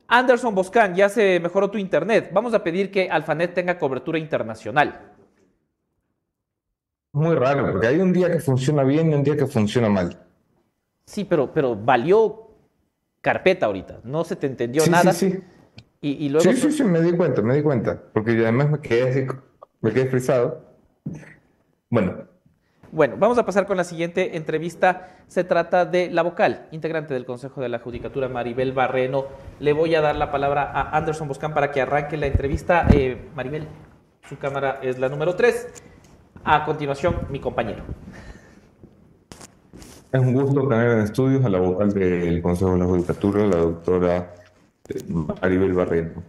Anderson 0.07 0.55
Boscan, 0.55 0.95
ya 0.95 1.09
se 1.09 1.39
mejoró 1.39 1.69
tu 1.69 1.77
internet. 1.77 2.29
Vamos 2.33 2.53
a 2.53 2.63
pedir 2.63 2.91
que 2.91 3.09
Alfanet 3.09 3.53
tenga 3.53 3.77
cobertura 3.77 4.17
internacional. 4.17 5.13
Muy 7.13 7.35
raro, 7.35 7.71
porque 7.71 7.87
hay 7.87 7.99
un 7.99 8.13
día 8.13 8.31
que 8.31 8.39
funciona 8.39 8.83
bien 8.83 9.11
y 9.11 9.15
un 9.15 9.23
día 9.23 9.35
que 9.35 9.47
funciona 9.47 9.89
mal. 9.89 10.17
Sí, 11.05 11.23
pero, 11.23 11.51
pero 11.53 11.75
valió 11.75 12.51
carpeta 13.21 13.65
ahorita. 13.65 14.01
No 14.03 14.23
se 14.23 14.35
te 14.35 14.47
entendió 14.47 14.81
Sí, 14.83 14.89
nada. 14.91 15.11
sí, 15.13 15.31
sí. 15.31 15.39
Y, 16.01 16.25
y 16.25 16.29
luego. 16.29 16.49
Sí, 16.49 16.55
sí, 16.55 16.71
sí, 16.71 16.83
me 16.83 17.01
di 17.01 17.11
cuenta, 17.13 17.41
me 17.41 17.55
di 17.55 17.63
cuenta. 17.63 18.01
Porque 18.13 18.35
yo 18.35 18.43
además 18.43 18.69
me 18.69 18.79
quedé 18.79 19.09
así, 19.09 19.27
me 19.81 19.91
quedé 19.93 20.05
frisado. 20.07 20.63
Bueno, 21.89 22.25
Bueno, 22.91 23.15
vamos 23.19 23.37
a 23.37 23.45
pasar 23.45 23.67
con 23.67 23.75
la 23.75 23.83
siguiente 23.83 24.37
entrevista. 24.37 25.09
Se 25.27 25.43
trata 25.43 25.85
de 25.85 26.09
la 26.09 26.23
vocal, 26.23 26.67
integrante 26.71 27.13
del 27.13 27.25
Consejo 27.25 27.59
de 27.59 27.67
la 27.67 27.79
Judicatura, 27.79 28.29
Maribel 28.29 28.71
Barreno. 28.71 29.25
Le 29.59 29.73
voy 29.73 29.93
a 29.95 30.01
dar 30.01 30.15
la 30.15 30.31
palabra 30.31 30.71
a 30.71 30.95
Anderson 30.95 31.27
Boscan 31.27 31.53
para 31.53 31.71
que 31.71 31.81
arranque 31.81 32.15
la 32.15 32.27
entrevista. 32.27 32.87
Eh, 32.93 33.29
Maribel, 33.35 33.67
su 34.29 34.37
cámara 34.37 34.79
es 34.81 34.99
la 34.99 35.09
número 35.09 35.35
3. 35.35 35.67
A 36.45 36.63
continuación, 36.63 37.27
mi 37.29 37.41
compañero. 37.41 37.83
es 40.13 40.21
un 40.21 40.33
gusto 40.33 40.65
tener 40.69 40.91
en 40.91 40.99
estudios 40.99 41.43
a 41.43 41.49
la 41.49 41.59
vocal 41.59 41.91
del 41.91 42.41
Consejo 42.41 42.71
de 42.71 42.79
la 42.79 42.85
Judicatura, 42.85 43.47
la 43.47 43.57
doctora 43.57 44.33
eh, 44.87 45.03
Maribel 45.09 45.73
Barreno. 45.73 46.23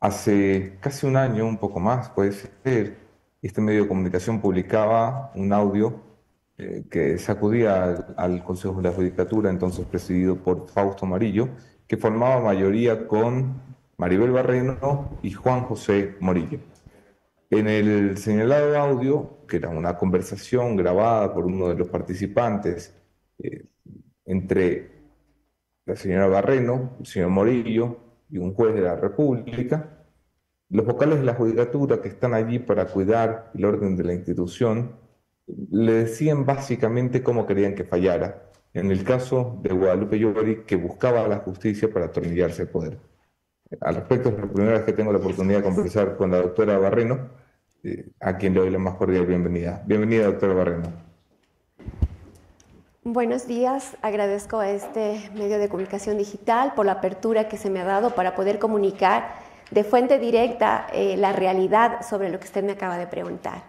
Hace 0.00 0.78
casi 0.80 1.06
un 1.06 1.18
año, 1.18 1.44
un 1.46 1.58
poco 1.58 1.78
más, 1.78 2.08
puede 2.08 2.32
ser, 2.32 3.03
este 3.46 3.60
medio 3.60 3.82
de 3.82 3.88
comunicación 3.88 4.40
publicaba 4.40 5.30
un 5.34 5.52
audio 5.52 6.00
eh, 6.56 6.84
que 6.90 7.18
sacudía 7.18 8.06
al, 8.16 8.42
Consejo 8.42 8.76
de 8.76 8.84
la 8.84 8.94
Judicatura, 8.94 9.50
entonces 9.50 9.84
presidido 9.84 10.36
por 10.36 10.68
Fausto 10.68 11.04
Amarillo, 11.04 11.50
que 11.86 11.98
formaba 11.98 12.40
mayoría 12.40 13.06
con 13.06 13.60
Maribel 13.98 14.30
Barreno 14.30 15.18
y 15.22 15.32
Juan 15.32 15.64
José 15.64 16.16
Morillo. 16.20 16.58
En 17.50 17.68
el 17.68 18.16
señalado 18.16 18.78
audio, 18.78 19.46
que 19.46 19.58
era 19.58 19.68
una 19.68 19.98
conversación 19.98 20.74
grabada 20.76 21.34
por 21.34 21.44
uno 21.44 21.68
de 21.68 21.74
los 21.74 21.88
participantes 21.88 22.94
eh, 23.38 23.66
entre 24.24 24.90
la 25.84 25.96
señora 25.96 26.28
Barreno, 26.28 26.96
el 26.98 27.06
señor 27.06 27.28
Morillo 27.28 27.98
y 28.30 28.38
un 28.38 28.54
juez 28.54 28.74
de 28.74 28.80
la 28.80 28.96
República, 28.96 29.93
los 30.74 30.84
vocales 30.84 31.20
de 31.20 31.24
la 31.24 31.34
judicatura 31.34 32.02
que 32.02 32.08
están 32.08 32.34
allí 32.34 32.58
para 32.58 32.86
cuidar 32.86 33.52
el 33.54 33.64
orden 33.64 33.96
de 33.96 34.02
la 34.02 34.12
institución 34.12 34.96
le 35.46 35.92
decían 35.92 36.44
básicamente 36.44 37.22
cómo 37.22 37.46
querían 37.46 37.76
que 37.76 37.84
fallara. 37.84 38.50
En 38.72 38.90
el 38.90 39.04
caso 39.04 39.56
de 39.62 39.72
Guadalupe 39.72 40.18
Llori, 40.18 40.64
que 40.64 40.74
buscaba 40.74 41.28
la 41.28 41.38
justicia 41.38 41.92
para 41.92 42.06
atornillarse 42.06 42.62
el 42.62 42.68
poder. 42.68 42.98
Al 43.80 43.94
respecto, 43.94 44.30
es 44.30 44.36
la 44.36 44.46
primera 44.46 44.72
vez 44.72 44.82
que 44.82 44.92
tengo 44.92 45.12
la 45.12 45.18
oportunidad 45.18 45.58
de 45.58 45.62
conversar 45.62 46.16
con 46.16 46.32
la 46.32 46.38
doctora 46.38 46.76
Barreno, 46.76 47.28
eh, 47.84 48.10
a 48.18 48.36
quien 48.36 48.54
le 48.54 48.60
doy 48.60 48.70
la 48.70 48.80
más 48.80 48.94
cordial 48.94 49.26
bienvenida. 49.26 49.80
Bienvenida, 49.86 50.24
doctora 50.24 50.54
Barreno. 50.54 50.92
Buenos 53.04 53.46
días, 53.46 53.96
agradezco 54.02 54.58
a 54.58 54.70
este 54.70 55.30
medio 55.34 55.58
de 55.58 55.68
comunicación 55.68 56.18
digital 56.18 56.72
por 56.74 56.86
la 56.86 56.92
apertura 56.92 57.48
que 57.48 57.58
se 57.58 57.70
me 57.70 57.80
ha 57.80 57.84
dado 57.84 58.16
para 58.16 58.34
poder 58.34 58.58
comunicar 58.58 59.43
de 59.70 59.84
fuente 59.84 60.18
directa 60.18 60.86
eh, 60.92 61.16
la 61.16 61.32
realidad 61.32 62.06
sobre 62.08 62.30
lo 62.30 62.38
que 62.38 62.46
usted 62.46 62.62
me 62.62 62.72
acaba 62.72 62.98
de 62.98 63.06
preguntar. 63.06 63.62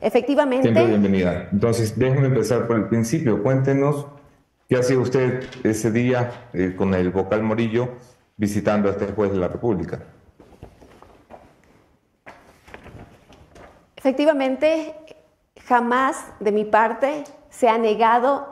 Efectivamente. 0.00 0.62
Siempre 0.64 0.86
bienvenida. 0.86 1.48
Entonces, 1.52 1.98
déjeme 1.98 2.26
empezar 2.26 2.66
por 2.66 2.76
el 2.76 2.88
principio. 2.88 3.42
Cuéntenos 3.42 4.06
qué 4.68 4.76
hacía 4.76 4.98
usted 4.98 5.44
ese 5.64 5.90
día 5.90 6.48
eh, 6.52 6.74
con 6.76 6.94
el 6.94 7.10
vocal 7.10 7.42
Morillo 7.42 7.90
visitando 8.36 8.88
a 8.88 8.92
este 8.92 9.06
juez 9.06 9.32
de 9.32 9.38
la 9.38 9.48
República. 9.48 10.00
Efectivamente, 13.96 14.94
jamás 15.66 16.26
de 16.38 16.52
mi 16.52 16.64
parte 16.64 17.24
se 17.50 17.68
ha 17.68 17.78
negado 17.78 18.46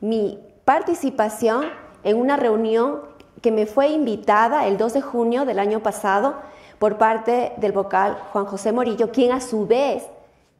mi 0.00 0.38
participación 0.64 1.66
en 2.02 2.16
una 2.16 2.36
reunión 2.36 3.07
que 3.40 3.50
me 3.50 3.66
fue 3.66 3.88
invitada 3.88 4.66
el 4.66 4.78
2 4.78 4.94
de 4.94 5.02
junio 5.02 5.44
del 5.44 5.58
año 5.58 5.80
pasado 5.80 6.34
por 6.78 6.98
parte 6.98 7.52
del 7.56 7.72
vocal 7.72 8.18
Juan 8.32 8.46
José 8.46 8.72
Morillo, 8.72 9.10
quien 9.10 9.32
a 9.32 9.40
su 9.40 9.66
vez 9.66 10.04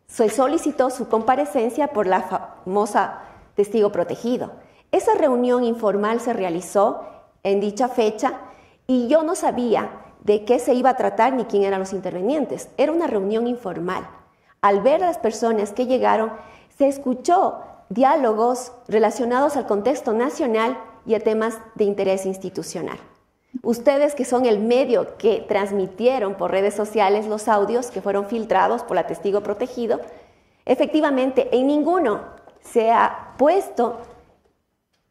solicitó 0.09 0.91
su 0.91 1.09
comparecencia 1.09 1.89
por 1.89 2.07
la 2.07 2.23
famosa 2.23 3.21
testigo 3.55 3.93
protegido. 3.93 4.53
Esa 4.91 5.15
reunión 5.15 5.65
informal 5.65 6.21
se 6.21 6.33
realizó 6.33 7.03
en 7.43 7.61
dicha 7.61 7.89
fecha 7.89 8.35
y 8.87 9.09
yo 9.09 9.23
no 9.23 9.35
sabía 9.35 9.91
de 10.23 10.45
qué 10.45 10.59
se 10.59 10.75
iba 10.75 10.91
a 10.91 10.97
tratar 10.97 11.35
ni 11.35 11.45
quién 11.45 11.65
eran 11.65 11.81
los 11.81 11.93
intervenientes. 11.93 12.69
Era 12.77 12.93
una 12.93 13.07
reunión 13.07 13.47
informal. 13.47 14.09
Al 14.61 14.81
ver 14.81 15.03
a 15.03 15.07
las 15.07 15.19
personas 15.19 15.73
que 15.73 15.87
llegaron, 15.87 16.33
se 16.77 16.89
escuchó 16.89 17.59
diálogos 17.91 18.73
relacionados 18.89 19.57
al 19.57 19.67
contexto 19.67 20.13
nacional 20.13 20.79
y 21.09 21.15
a 21.15 21.21
temas 21.21 21.59
de 21.75 21.85
interés 21.85 22.27
institucional. 22.27 22.99
Ustedes 23.63 24.15
que 24.15 24.27
son 24.27 24.45
el 24.45 24.61
medio 24.61 25.17
que 25.17 25.45
transmitieron 25.49 26.35
por 26.35 26.51
redes 26.51 26.75
sociales 26.75 27.27
los 27.27 27.49
audios 27.49 27.91
que 27.91 28.03
fueron 28.03 28.27
filtrados 28.27 28.83
por 28.83 28.95
la 28.95 29.07
testigo 29.07 29.41
protegido, 29.41 30.01
efectivamente 30.67 31.49
en 31.51 31.67
ninguno 31.67 32.21
se 32.61 32.93
ha 32.93 33.35
puesto 33.39 33.97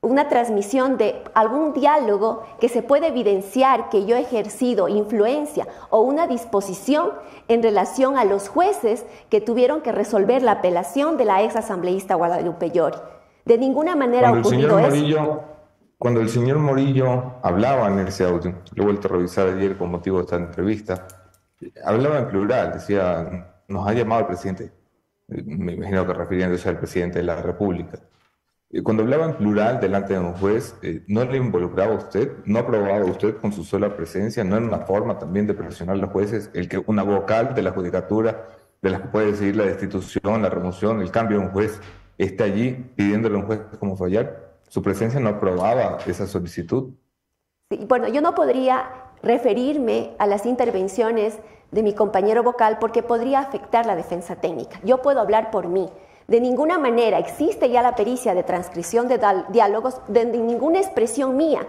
una 0.01 0.29
transmisión 0.29 0.97
de 0.97 1.23
algún 1.33 1.73
diálogo 1.73 2.43
que 2.59 2.69
se 2.69 2.83
puede 2.83 3.07
evidenciar 3.07 3.89
que 3.89 4.05
yo 4.05 4.15
he 4.15 4.21
ejercido 4.21 4.87
influencia 4.87 5.67
o 5.89 6.01
una 6.01 6.27
disposición 6.27 7.11
en 7.47 7.63
relación 7.63 8.17
a 8.17 8.23
los 8.23 8.49
jueces 8.49 9.03
que 9.29 9.41
tuvieron 9.41 9.81
que 9.81 9.91
resolver 9.91 10.43
la 10.43 10.53
apelación 10.53 11.17
de 11.17 11.25
la 11.25 11.41
ex 11.41 11.55
asambleísta 11.55 12.13
Guadalupe 12.13 12.69
Llori. 12.69 12.97
De 13.45 13.57
ninguna 13.57 13.95
manera 13.95 14.29
ha 14.29 14.39
ocurrido 14.39 14.77
eso. 14.77 15.56
Cuando 15.97 16.21
el 16.21 16.29
señor 16.29 16.59
Morillo 16.59 17.35
hablaba 17.43 17.87
en 17.87 17.99
ese 18.07 18.25
audio, 18.25 18.61
lo 18.73 18.83
he 18.83 18.85
vuelto 18.85 19.07
a 19.07 19.11
revisar 19.11 19.47
ayer 19.47 19.77
con 19.77 19.91
motivo 19.91 20.17
de 20.17 20.23
esta 20.23 20.35
entrevista, 20.35 21.07
hablaba 21.83 22.19
en 22.19 22.27
plural, 22.27 22.73
decía, 22.73 23.63
nos 23.67 23.87
ha 23.87 23.93
llamado 23.93 24.21
el 24.21 24.27
presidente, 24.27 24.71
me 25.27 25.73
imagino 25.73 26.05
que 26.05 26.13
refiriéndose 26.13 26.69
al 26.69 26.77
presidente 26.77 27.19
de 27.19 27.25
la 27.25 27.41
República 27.41 27.99
cuando 28.83 29.03
hablaba 29.03 29.25
en 29.25 29.35
plural 29.35 29.79
delante 29.79 30.13
de 30.13 30.19
un 30.19 30.33
juez, 30.33 30.75
eh, 30.81 31.03
¿no 31.07 31.23
le 31.23 31.37
involucraba 31.37 31.93
usted? 31.93 32.31
¿No 32.45 32.59
aprobaba 32.59 33.05
usted 33.05 33.37
con 33.37 33.53
su 33.53 33.63
sola 33.63 33.95
presencia? 33.95 34.43
¿No 34.43 34.57
era 34.57 34.65
una 34.65 34.79
forma 34.79 35.17
también 35.17 35.47
de 35.47 35.53
presionar 35.53 35.95
a 35.95 35.99
los 35.99 36.09
jueces 36.09 36.49
el 36.53 36.67
que 36.67 36.77
una 36.85 37.03
vocal 37.03 37.55
de 37.55 37.61
la 37.61 37.71
judicatura, 37.71 38.49
de 38.81 38.89
la 38.89 39.01
que 39.01 39.07
puede 39.07 39.31
decidir 39.31 39.55
la 39.55 39.63
destitución, 39.63 40.41
la 40.41 40.49
remoción, 40.49 41.01
el 41.01 41.11
cambio 41.11 41.39
de 41.39 41.45
un 41.45 41.51
juez, 41.51 41.79
esté 42.17 42.43
allí 42.43 42.71
pidiéndole 42.95 43.35
a 43.35 43.39
un 43.39 43.45
juez 43.45 43.61
cómo 43.79 43.95
fallar? 43.95 44.46
¿Su 44.67 44.81
presencia 44.81 45.19
no 45.19 45.29
aprobaba 45.29 45.97
esa 46.05 46.27
solicitud? 46.27 46.93
bueno, 47.87 48.07
yo 48.07 48.21
no 48.21 48.33
podría 48.33 48.89
referirme 49.21 50.15
a 50.19 50.27
las 50.27 50.45
intervenciones 50.45 51.37
de 51.71 51.83
mi 51.83 51.93
compañero 51.93 52.43
vocal 52.43 52.77
porque 52.79 53.03
podría 53.03 53.39
afectar 53.39 53.85
la 53.85 53.95
defensa 53.95 54.37
técnica. 54.37 54.79
Yo 54.83 55.01
puedo 55.01 55.19
hablar 55.19 55.51
por 55.51 55.67
mí. 55.67 55.89
De 56.27 56.39
ninguna 56.39 56.77
manera 56.77 57.19
existe 57.19 57.69
ya 57.69 57.81
la 57.81 57.95
pericia 57.95 58.33
de 58.33 58.43
transcripción 58.43 59.07
de 59.07 59.19
diálogos, 59.49 60.01
de 60.07 60.25
ninguna 60.25 60.79
expresión 60.79 61.35
mía 61.35 61.67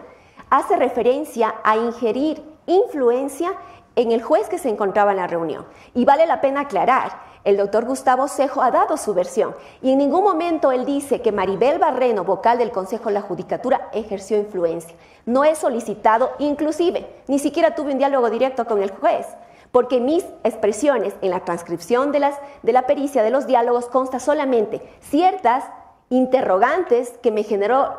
hace 0.50 0.76
referencia 0.76 1.56
a 1.64 1.76
ingerir 1.76 2.42
influencia 2.66 3.52
en 3.96 4.12
el 4.12 4.22
juez 4.22 4.48
que 4.48 4.58
se 4.58 4.68
encontraba 4.68 5.10
en 5.10 5.18
la 5.18 5.26
reunión. 5.26 5.66
Y 5.94 6.04
vale 6.04 6.26
la 6.26 6.40
pena 6.40 6.60
aclarar, 6.60 7.20
el 7.48 7.56
doctor 7.56 7.86
Gustavo 7.86 8.28
Cejo 8.28 8.60
ha 8.60 8.70
dado 8.70 8.98
su 8.98 9.14
versión 9.14 9.54
y 9.80 9.90
en 9.90 9.98
ningún 9.98 10.22
momento 10.22 10.70
él 10.70 10.84
dice 10.84 11.22
que 11.22 11.32
Maribel 11.32 11.78
Barreno, 11.78 12.22
vocal 12.22 12.58
del 12.58 12.70
Consejo 12.70 13.06
de 13.06 13.14
la 13.14 13.22
Judicatura, 13.22 13.88
ejerció 13.94 14.36
influencia. 14.36 14.94
No 15.24 15.44
he 15.44 15.54
solicitado, 15.54 16.32
inclusive, 16.38 17.08
ni 17.26 17.38
siquiera 17.38 17.74
tuve 17.74 17.92
un 17.92 17.98
diálogo 17.98 18.28
directo 18.28 18.66
con 18.66 18.82
el 18.82 18.90
juez 18.90 19.26
porque 19.72 19.98
mis 19.98 20.24
expresiones 20.44 21.14
en 21.22 21.30
la 21.30 21.44
transcripción 21.44 22.12
de, 22.12 22.32
de 22.62 22.72
la 22.72 22.86
pericia 22.86 23.22
de 23.22 23.30
los 23.30 23.46
diálogos 23.46 23.86
consta 23.86 24.20
solamente 24.20 24.82
ciertas 25.00 25.64
interrogantes 26.10 27.10
que 27.22 27.30
me 27.30 27.42
generó 27.42 27.96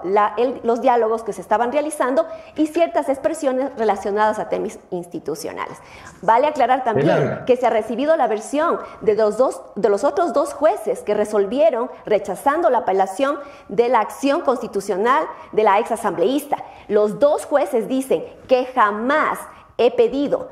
los 0.64 0.82
diálogos 0.82 1.24
que 1.24 1.32
se 1.32 1.42
estaban 1.42 1.72
realizando 1.72 2.26
y 2.56 2.66
ciertas 2.66 3.08
expresiones 3.08 3.72
relacionadas 3.78 4.40
a 4.40 4.50
temas 4.50 4.80
institucionales. 4.90 5.78
Vale 6.22 6.48
aclarar 6.48 6.84
también 6.84 7.44
que 7.46 7.56
se 7.56 7.68
ha 7.68 7.70
recibido 7.70 8.18
la 8.18 8.28
versión 8.28 8.80
de 9.02 9.14
los, 9.14 9.38
dos, 9.38 9.62
de 9.76 9.90
los 9.90 10.04
otros 10.04 10.34
dos 10.34 10.54
jueces 10.54 11.02
que 11.02 11.14
resolvieron 11.14 11.92
rechazando 12.06 12.72
la 12.72 12.80
apelación 12.80 13.40
de 13.68 13.90
la 13.90 14.00
acción 14.00 14.42
constitucional 14.42 15.26
de 15.52 15.64
la 15.64 15.80
ex 15.80 15.92
asambleísta. 15.92 16.58
Los 16.88 17.20
dos 17.20 17.46
jueces 17.46 17.88
dicen 17.88 18.26
que 18.48 18.66
jamás 18.66 19.38
he 19.78 19.92
pedido 19.92 20.50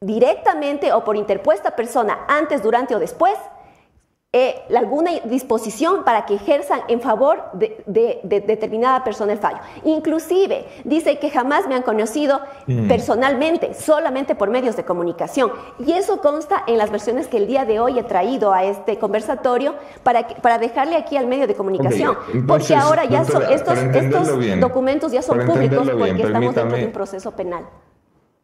directamente 0.00 0.92
o 0.92 1.04
por 1.04 1.16
interpuesta 1.16 1.76
persona 1.76 2.18
antes, 2.28 2.62
durante 2.62 2.94
o 2.94 2.98
después, 2.98 3.34
eh, 4.38 4.62
alguna 4.76 5.12
disposición 5.24 6.04
para 6.04 6.26
que 6.26 6.34
ejerzan 6.34 6.80
en 6.88 7.00
favor 7.00 7.44
de, 7.54 8.20
determinada 8.22 9.02
persona 9.02 9.32
el 9.32 9.38
fallo. 9.38 9.60
Inclusive 9.82 10.66
dice 10.84 11.18
que 11.18 11.30
jamás 11.30 11.66
me 11.66 11.74
han 11.74 11.80
conocido 11.80 12.42
mm. 12.66 12.86
personalmente, 12.86 13.72
solamente 13.72 14.34
por 14.34 14.50
medios 14.50 14.76
de 14.76 14.84
comunicación. 14.84 15.52
Y 15.78 15.92
eso 15.92 16.20
consta 16.20 16.64
en 16.66 16.76
las 16.76 16.90
versiones 16.90 17.28
que 17.28 17.38
el 17.38 17.46
día 17.46 17.64
de 17.64 17.80
hoy 17.80 17.98
he 17.98 18.02
traído 18.02 18.52
a 18.52 18.64
este 18.64 18.98
conversatorio 18.98 19.74
para, 20.02 20.28
para 20.28 20.58
dejarle 20.58 20.96
aquí 20.96 21.16
al 21.16 21.26
medio 21.28 21.46
de 21.46 21.54
comunicación. 21.54 22.18
porque 22.46 22.74
ahora 22.74 23.06
ya 23.06 23.24
son, 23.24 23.42
estos, 23.50 23.78
estos 23.78 24.60
documentos 24.60 25.12
ya 25.12 25.22
son 25.22 25.46
públicos 25.46 25.88
porque 25.98 26.22
estamos 26.22 26.54
dentro 26.54 26.76
de 26.76 26.84
un 26.84 26.92
proceso 26.92 27.30
penal. 27.30 27.64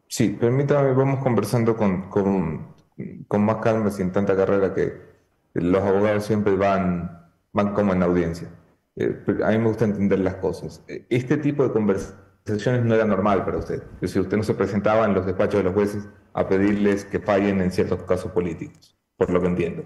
Sí, 0.07 0.29
permítame, 0.29 0.91
vamos 0.93 1.19
conversando 1.19 1.77
con, 1.77 2.09
con, 2.09 3.45
más 3.45 3.57
calma, 3.57 3.91
sin 3.91 4.11
tanta 4.11 4.35
carrera, 4.35 4.73
que 4.73 5.12
los 5.53 5.83
abogados 5.83 6.25
siempre 6.25 6.55
van, 6.55 7.29
van 7.51 7.73
como 7.73 7.93
en 7.93 8.03
audiencia. 8.03 8.49
Eh, 8.95 9.23
a 9.43 9.51
mí 9.51 9.57
me 9.57 9.67
gusta 9.67 9.85
entender 9.85 10.19
las 10.19 10.35
cosas. 10.35 10.83
Eh, 10.87 11.05
este 11.09 11.37
tipo 11.37 11.63
de 11.63 11.71
conversaciones 11.71 12.83
no 12.83 12.95
era 12.95 13.05
normal 13.05 13.45
para 13.45 13.57
usted. 13.57 13.83
Es 13.95 14.01
decir, 14.01 14.21
usted 14.21 14.37
no 14.37 14.43
se 14.43 14.53
presentaba 14.53 15.05
en 15.05 15.13
los 15.13 15.25
despachos 15.25 15.59
de 15.59 15.63
los 15.63 15.73
jueces 15.73 16.07
a 16.33 16.47
pedirles 16.47 17.05
que 17.05 17.19
fallen 17.19 17.61
en 17.61 17.71
ciertos 17.71 18.03
casos 18.03 18.31
políticos, 18.31 18.97
por 19.17 19.29
lo 19.29 19.41
que 19.41 19.47
entiendo. 19.47 19.83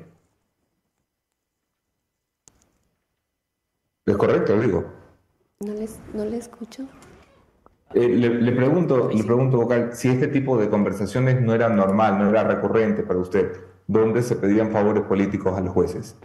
¿Es 4.05 4.15
correcto, 4.15 4.57
digo? 4.59 4.85
No 5.59 5.73
les, 5.73 5.99
no 6.13 6.23
le 6.23 6.37
escucho. 6.37 6.87
Eh, 7.93 8.07
le, 8.09 8.51
pregunto, 8.51 9.09
le 9.13 9.23
pregunto, 9.23 9.57
vocal, 9.57 9.93
si 9.93 10.09
este 10.09 10.27
tipo 10.27 10.57
de 10.57 10.69
conversaciones 10.69 11.41
no 11.41 11.53
era 11.53 11.69
normal, 11.69 12.19
no 12.19 12.29
era 12.29 12.43
recurrente 12.43 13.03
para 13.03 13.19
usted, 13.19 13.51
¿dónde 13.87 14.21
se 14.21 14.35
pedían 14.35 14.71
favores 14.71 15.03
políticos 15.03 15.57
a 15.57 15.61
los 15.61 15.73
jueces? 15.73 16.15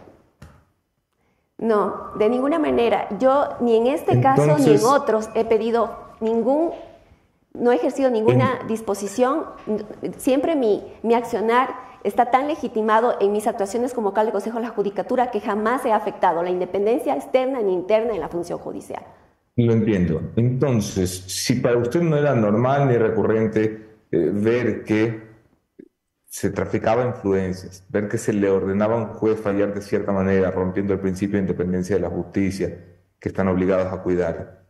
No, 1.57 2.11
de 2.17 2.29
ninguna 2.29 2.59
manera. 2.59 3.07
Yo 3.19 3.49
ni 3.61 3.77
en 3.77 3.87
este 3.87 4.21
caso 4.21 4.57
ni 4.57 4.75
en 4.75 4.83
otros 4.83 5.29
he 5.33 5.45
pedido 5.45 5.97
ningún, 6.19 6.71
no 7.53 7.71
he 7.71 7.75
ejercido 7.75 8.09
ninguna 8.09 8.59
disposición. 8.67 9.45
Siempre 10.17 10.55
mi, 10.55 10.83
mi 11.03 11.13
accionar 11.13 11.69
está 12.03 12.31
tan 12.31 12.47
legitimado 12.47 13.15
en 13.21 13.31
mis 13.31 13.47
actuaciones 13.47 13.93
como 13.93 14.09
vocal 14.09 14.25
de 14.25 14.31
Consejo 14.33 14.57
de 14.57 14.63
la 14.63 14.69
Judicatura 14.69 15.31
que 15.31 15.39
jamás 15.39 15.85
he 15.85 15.93
afectado 15.93 16.43
la 16.43 16.49
independencia 16.49 17.15
externa 17.15 17.61
ni 17.61 17.73
interna 17.73 18.13
en 18.13 18.19
la 18.19 18.27
función 18.27 18.59
judicial. 18.59 19.03
Lo 19.55 19.71
entiendo. 19.71 20.21
Entonces, 20.35 21.23
si 21.27 21.55
para 21.55 21.77
usted 21.77 22.01
no 22.01 22.17
era 22.17 22.35
normal 22.35 22.87
ni 22.87 22.97
recurrente 22.97 23.99
eh, 24.11 24.31
ver 24.33 24.83
que 24.83 25.32
se 26.33 26.49
traficaba 26.49 27.05
influencias, 27.05 27.85
ver 27.89 28.09
que 28.09 28.17
se 28.17 28.33
le 28.33 28.49
ordenaba 28.49 28.95
a 28.95 28.97
un 28.97 29.13
juez 29.13 29.39
fallar 29.39 29.71
de 29.71 29.81
cierta 29.81 30.11
manera, 30.11 30.49
rompiendo 30.49 30.91
el 30.91 30.99
principio 30.99 31.35
de 31.37 31.43
independencia 31.43 31.95
de 31.95 32.01
la 32.01 32.09
justicia, 32.09 32.75
que 33.19 33.29
están 33.29 33.47
obligados 33.49 33.93
a 33.93 34.01
cuidar, 34.01 34.65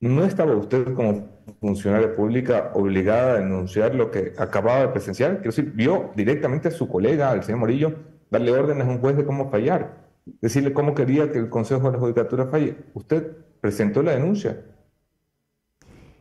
¿no 0.00 0.24
estaba 0.24 0.56
usted 0.56 0.94
como 0.94 1.28
funcionaria 1.60 2.12
pública 2.12 2.72
obligada 2.74 3.34
a 3.34 3.38
denunciar 3.38 3.94
lo 3.94 4.10
que 4.10 4.32
acababa 4.36 4.80
de 4.80 4.88
presenciar? 4.88 5.34
Quiero 5.34 5.50
decir, 5.50 5.70
vio 5.76 6.10
directamente 6.16 6.66
a 6.66 6.72
su 6.72 6.88
colega, 6.88 7.30
al 7.30 7.44
señor 7.44 7.60
Morillo, 7.60 7.94
darle 8.28 8.50
órdenes 8.50 8.88
a 8.88 8.90
un 8.90 8.98
juez 8.98 9.16
de 9.16 9.24
cómo 9.24 9.48
fallar, 9.48 10.08
decirle 10.40 10.72
cómo 10.72 10.92
quería 10.92 11.30
que 11.30 11.38
el 11.38 11.48
Consejo 11.48 11.86
de 11.86 11.92
la 11.92 12.00
Judicatura 12.00 12.46
falle. 12.46 12.78
Usted 12.94 13.30
presentó 13.60 14.02
la 14.02 14.10
denuncia. 14.10 14.60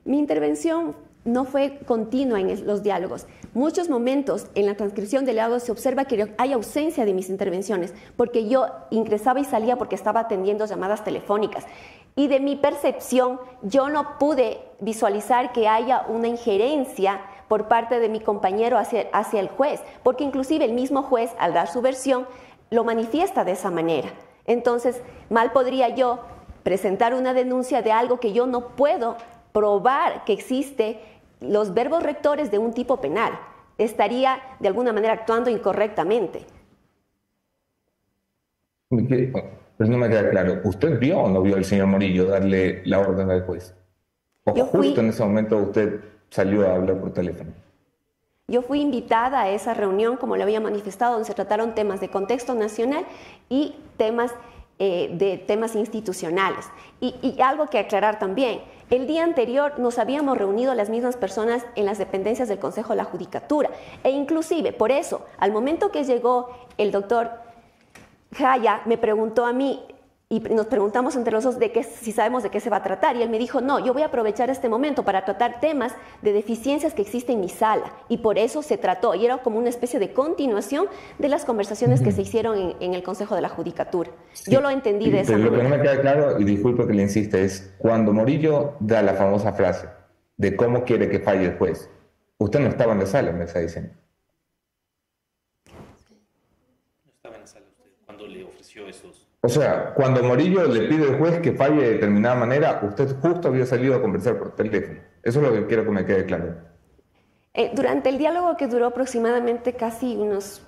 Mi 0.03 0.19
intervención 0.19 0.95
no 1.25 1.43
fue 1.43 1.79
continua 1.85 2.39
en 2.39 2.65
los 2.65 2.83
diálogos. 2.83 3.25
Muchos 3.53 3.89
momentos 3.89 4.47
en 4.53 4.67
la 4.67 4.75
transcripción 4.75 5.25
del 5.25 5.35
diálogo 5.35 5.59
se 5.59 5.71
observa 5.71 6.05
que 6.05 6.31
hay 6.37 6.53
ausencia 6.53 7.03
de 7.03 7.13
mis 7.13 7.29
intervenciones, 7.29 7.93
porque 8.15 8.47
yo 8.47 8.67
ingresaba 8.91 9.39
y 9.39 9.45
salía 9.45 9.77
porque 9.77 9.95
estaba 9.95 10.21
atendiendo 10.21 10.65
llamadas 10.65 11.03
telefónicas. 11.03 11.65
Y 12.15 12.27
de 12.27 12.39
mi 12.39 12.55
percepción, 12.55 13.39
yo 13.63 13.89
no 13.89 14.17
pude 14.19 14.59
visualizar 14.79 15.51
que 15.51 15.67
haya 15.67 16.05
una 16.07 16.27
injerencia 16.27 17.21
por 17.47 17.67
parte 17.67 17.99
de 17.99 18.07
mi 18.07 18.19
compañero 18.19 18.77
hacia, 18.77 19.07
hacia 19.11 19.39
el 19.39 19.49
juez, 19.49 19.81
porque 20.03 20.23
inclusive 20.23 20.63
el 20.63 20.73
mismo 20.73 21.01
juez, 21.01 21.31
al 21.39 21.53
dar 21.53 21.67
su 21.67 21.81
versión, 21.81 22.27
lo 22.69 22.83
manifiesta 22.83 23.43
de 23.43 23.51
esa 23.53 23.71
manera. 23.71 24.09
Entonces, 24.45 25.01
mal 25.29 25.51
podría 25.51 25.89
yo 25.89 26.19
presentar 26.63 27.13
una 27.15 27.33
denuncia 27.33 27.81
de 27.81 27.91
algo 27.91 28.19
que 28.19 28.31
yo 28.31 28.45
no 28.45 28.69
puedo 28.69 29.17
probar 29.55 30.25
que 30.25 30.33
existe 30.33 30.99
los 31.49 31.73
verbos 31.73 32.03
rectores 32.03 32.51
de 32.51 32.57
un 32.57 32.73
tipo 32.73 33.01
penal. 33.01 33.33
Estaría 33.77 34.39
de 34.59 34.67
alguna 34.67 34.93
manera 34.93 35.13
actuando 35.13 35.49
incorrectamente. 35.49 36.45
Pues 38.89 39.89
no 39.89 39.97
me 39.97 40.09
queda 40.09 40.29
claro. 40.29 40.61
¿Usted 40.63 40.99
vio 40.99 41.19
o 41.19 41.29
no 41.29 41.41
vio 41.41 41.55
al 41.55 41.65
señor 41.65 41.87
Morillo 41.87 42.25
darle 42.25 42.81
la 42.85 42.99
orden 42.99 43.29
al 43.29 43.45
juez? 43.45 43.75
¿O 44.45 44.53
justo 44.53 45.01
en 45.01 45.09
ese 45.09 45.23
momento 45.23 45.57
usted 45.57 45.99
salió 46.29 46.67
a 46.67 46.75
hablar 46.75 46.99
por 46.99 47.13
teléfono? 47.13 47.51
Yo 48.47 48.61
fui 48.61 48.79
invitada 48.79 49.41
a 49.41 49.49
esa 49.49 49.73
reunión, 49.73 50.17
como 50.17 50.37
le 50.37 50.43
había 50.43 50.61
manifestado, 50.61 51.13
donde 51.13 51.25
se 51.25 51.33
trataron 51.33 51.73
temas 51.73 51.99
de 51.99 52.09
contexto 52.09 52.53
nacional 52.53 53.05
y 53.49 53.75
temas 53.97 54.31
eh, 54.79 55.09
de 55.13 55.37
temas 55.37 55.75
institucionales. 55.75 56.65
y, 56.99 57.39
algo 57.41 57.67
que 57.67 57.79
aclarar 57.79 58.19
también, 58.19 58.61
el 58.89 59.07
día 59.07 59.23
anterior 59.23 59.79
nos 59.79 59.97
habíamos 59.97 60.37
reunido 60.37 60.75
las 60.75 60.89
mismas 60.89 61.17
personas 61.17 61.65
en 61.75 61.85
las 61.85 61.97
dependencias 61.97 62.47
del 62.47 62.59
Consejo 62.59 62.89
de 62.93 62.97
la 62.97 63.03
Judicatura 63.03 63.69
e 64.03 64.11
inclusive 64.11 64.73
por 64.73 64.91
eso, 64.91 65.25
al 65.37 65.51
momento 65.51 65.91
que 65.91 66.03
llegó 66.03 66.49
el 66.77 66.91
doctor 66.91 67.31
Jaya, 68.33 68.81
me 68.85 68.97
preguntó 68.97 69.45
a 69.45 69.53
mí, 69.53 69.83
y 70.27 70.39
nos 70.39 70.65
preguntamos 70.65 71.15
entre 71.15 71.31
los 71.31 71.43
dos 71.43 71.59
de 71.59 71.71
qué, 71.71 71.83
si 71.83 72.11
sabemos 72.11 72.41
de 72.41 72.49
qué 72.49 72.59
se 72.59 72.71
va 72.71 72.77
a 72.77 72.83
tratar. 72.83 73.15
Y 73.15 73.21
él 73.21 73.29
me 73.29 73.37
dijo, 73.37 73.61
no, 73.61 73.85
yo 73.85 73.93
voy 73.93 74.01
a 74.01 74.07
aprovechar 74.07 74.49
este 74.49 74.69
momento 74.69 75.03
para 75.03 75.23
tratar 75.23 75.59
temas 75.59 75.93
de 76.23 76.33
deficiencias 76.33 76.95
que 76.95 77.03
existen 77.03 77.35
en 77.35 77.41
mi 77.41 77.49
sala. 77.49 77.93
Y 78.09 78.17
por 78.17 78.39
eso 78.39 78.63
se 78.63 78.79
trató. 78.79 79.13
Y 79.13 79.25
era 79.25 79.37
como 79.39 79.59
una 79.59 79.69
especie 79.69 79.99
de 79.99 80.13
continuación 80.13 80.87
de 81.19 81.29
las 81.29 81.45
conversaciones 81.45 82.01
que 82.01 82.11
se 82.11 82.23
hicieron 82.23 82.75
en, 82.79 82.93
el 82.95 83.03
Consejo 83.03 83.35
de 83.35 83.41
la 83.41 83.49
Judicatura. 83.49 84.09
yo 84.47 84.61
lo 84.61 84.71
entendí 84.71 85.11
de 85.11 85.19
esa 85.19 85.33
pero 85.33 85.51
manera. 85.51 85.57
Lo 85.57 85.69
que 85.69 85.69
no 85.69 85.77
me 85.77 85.83
queda 85.83 86.01
claro, 86.01 86.39
y 86.39 86.43
disculpe 86.43 86.87
que 86.87 86.93
le 86.93 87.03
insiste, 87.03 87.43
es 87.43 87.75
cuando 87.77 88.11
Morillo 88.11 88.73
da 88.79 89.03
la 89.03 89.13
famosa 89.13 89.53
frase 89.53 89.87
de 90.37 90.55
cómo 90.55 90.85
quiere 90.85 91.07
que 91.07 91.19
falle 91.19 91.45
el 91.45 91.57
juez. 91.57 91.87
Usted 92.39 92.59
no 92.61 92.69
estaba 92.69 92.93
en 92.93 92.99
la 92.99 93.05
sala, 93.05 93.31
me 93.31 93.43
está 93.43 93.59
diciendo. 93.59 93.93
No 97.05 97.11
estaba 97.11 97.35
en 97.35 97.41
la 97.41 97.47
sala 97.47 97.65
usted 97.69 97.91
cuando 98.05 98.25
le 98.27 98.43
ofreció 98.43 98.87
esos 98.87 99.25
o 99.45 99.49
sea, 99.49 99.93
cuando 99.93 100.23
Morillo 100.23 100.65
le 100.65 100.87
pide 100.87 101.07
al 101.07 101.19
juez 101.19 101.39
que 101.39 101.51
falle 101.51 101.79
de 101.79 101.89
determinada 101.91 102.33
manera, 102.33 102.79
usted 102.81 103.15
justo 103.21 103.49
había 103.49 103.67
salido 103.67 103.95
a 103.95 104.01
conversar 104.01 104.39
por 104.39 104.55
teléfono. 104.55 104.99
Eso 105.21 105.39
es 105.39 105.47
lo 105.47 105.53
que 105.53 105.67
quiero 105.67 105.83
que 105.85 105.91
me 105.91 106.03
quede 106.03 106.25
claro. 106.25 106.55
Eh, 107.53 107.71
durante 107.75 108.09
el 108.09 108.17
diálogo 108.17 108.57
que 108.57 108.65
duró 108.65 108.87
aproximadamente 108.87 109.73
casi 109.73 110.15
unos 110.15 110.63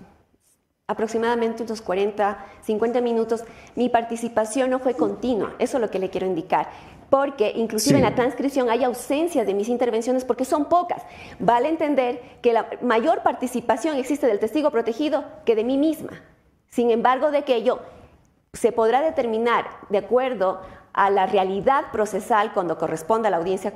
aproximadamente 0.85 1.63
unos 1.63 1.81
40, 1.81 2.45
50 2.61 3.01
minutos, 3.01 3.43
mi 3.75 3.89
participación 3.89 4.69
no 4.69 4.79
fue 4.79 4.93
continua, 4.93 5.55
eso 5.57 5.77
es 5.77 5.81
lo 5.81 5.89
que 5.89 5.99
le 5.99 6.11
quiero 6.11 6.27
indicar, 6.27 6.69
porque 7.09 7.51
inclusive 7.55 7.97
en 7.97 8.03
la 8.03 8.13
transcripción 8.13 8.69
hay 8.69 8.83
ausencia 8.83 9.43
de 9.43 9.55
mis 9.55 9.69
intervenciones 9.69 10.23
porque 10.23 10.45
son 10.45 10.65
pocas. 10.65 11.01
Vale 11.39 11.67
entender 11.67 12.21
que 12.43 12.53
la 12.53 12.69
mayor 12.81 13.23
participación 13.23 13.97
existe 13.97 14.27
del 14.27 14.39
testigo 14.39 14.69
protegido 14.69 15.25
que 15.45 15.55
de 15.55 15.63
mí 15.63 15.77
misma. 15.77 16.21
Sin 16.69 16.91
embargo, 16.91 17.31
de 17.31 17.43
que 17.43 17.63
yo 17.63 17.81
se 18.53 18.71
podrá 18.71 19.01
determinar 19.01 19.65
de 19.89 19.99
acuerdo 19.99 20.61
a 20.93 21.09
la 21.09 21.25
realidad 21.27 21.91
procesal 21.91 22.53
cuando 22.53 22.77
corresponda 22.77 23.27
a 23.27 23.31
la 23.31 23.37
audiencia 23.37 23.73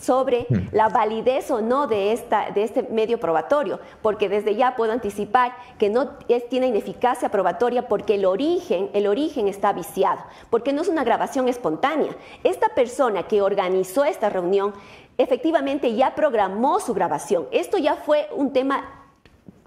sobre 0.00 0.46
hmm. 0.48 0.68
la 0.72 0.88
validez 0.88 1.50
o 1.50 1.60
no 1.60 1.86
de, 1.86 2.12
esta, 2.12 2.50
de 2.50 2.64
este 2.64 2.82
medio 2.84 3.20
probatorio, 3.20 3.80
porque 4.02 4.28
desde 4.28 4.56
ya 4.56 4.74
puedo 4.74 4.92
anticipar 4.92 5.56
que 5.78 5.90
no 5.90 6.08
tiene 6.48 6.66
ineficacia 6.68 7.28
probatoria 7.28 7.88
porque 7.88 8.16
el 8.16 8.24
origen, 8.24 8.90
el 8.94 9.06
origen 9.06 9.48
está 9.48 9.72
viciado, 9.72 10.22
porque 10.50 10.72
no 10.72 10.82
es 10.82 10.88
una 10.88 11.04
grabación 11.04 11.48
espontánea. 11.48 12.16
Esta 12.42 12.68
persona 12.70 13.24
que 13.24 13.42
organizó 13.42 14.04
esta 14.04 14.28
reunión 14.28 14.74
efectivamente 15.18 15.94
ya 15.94 16.14
programó 16.14 16.80
su 16.80 16.92
grabación. 16.92 17.46
Esto 17.50 17.78
ya 17.78 17.94
fue 17.94 18.28
un 18.34 18.52
tema 18.52 18.95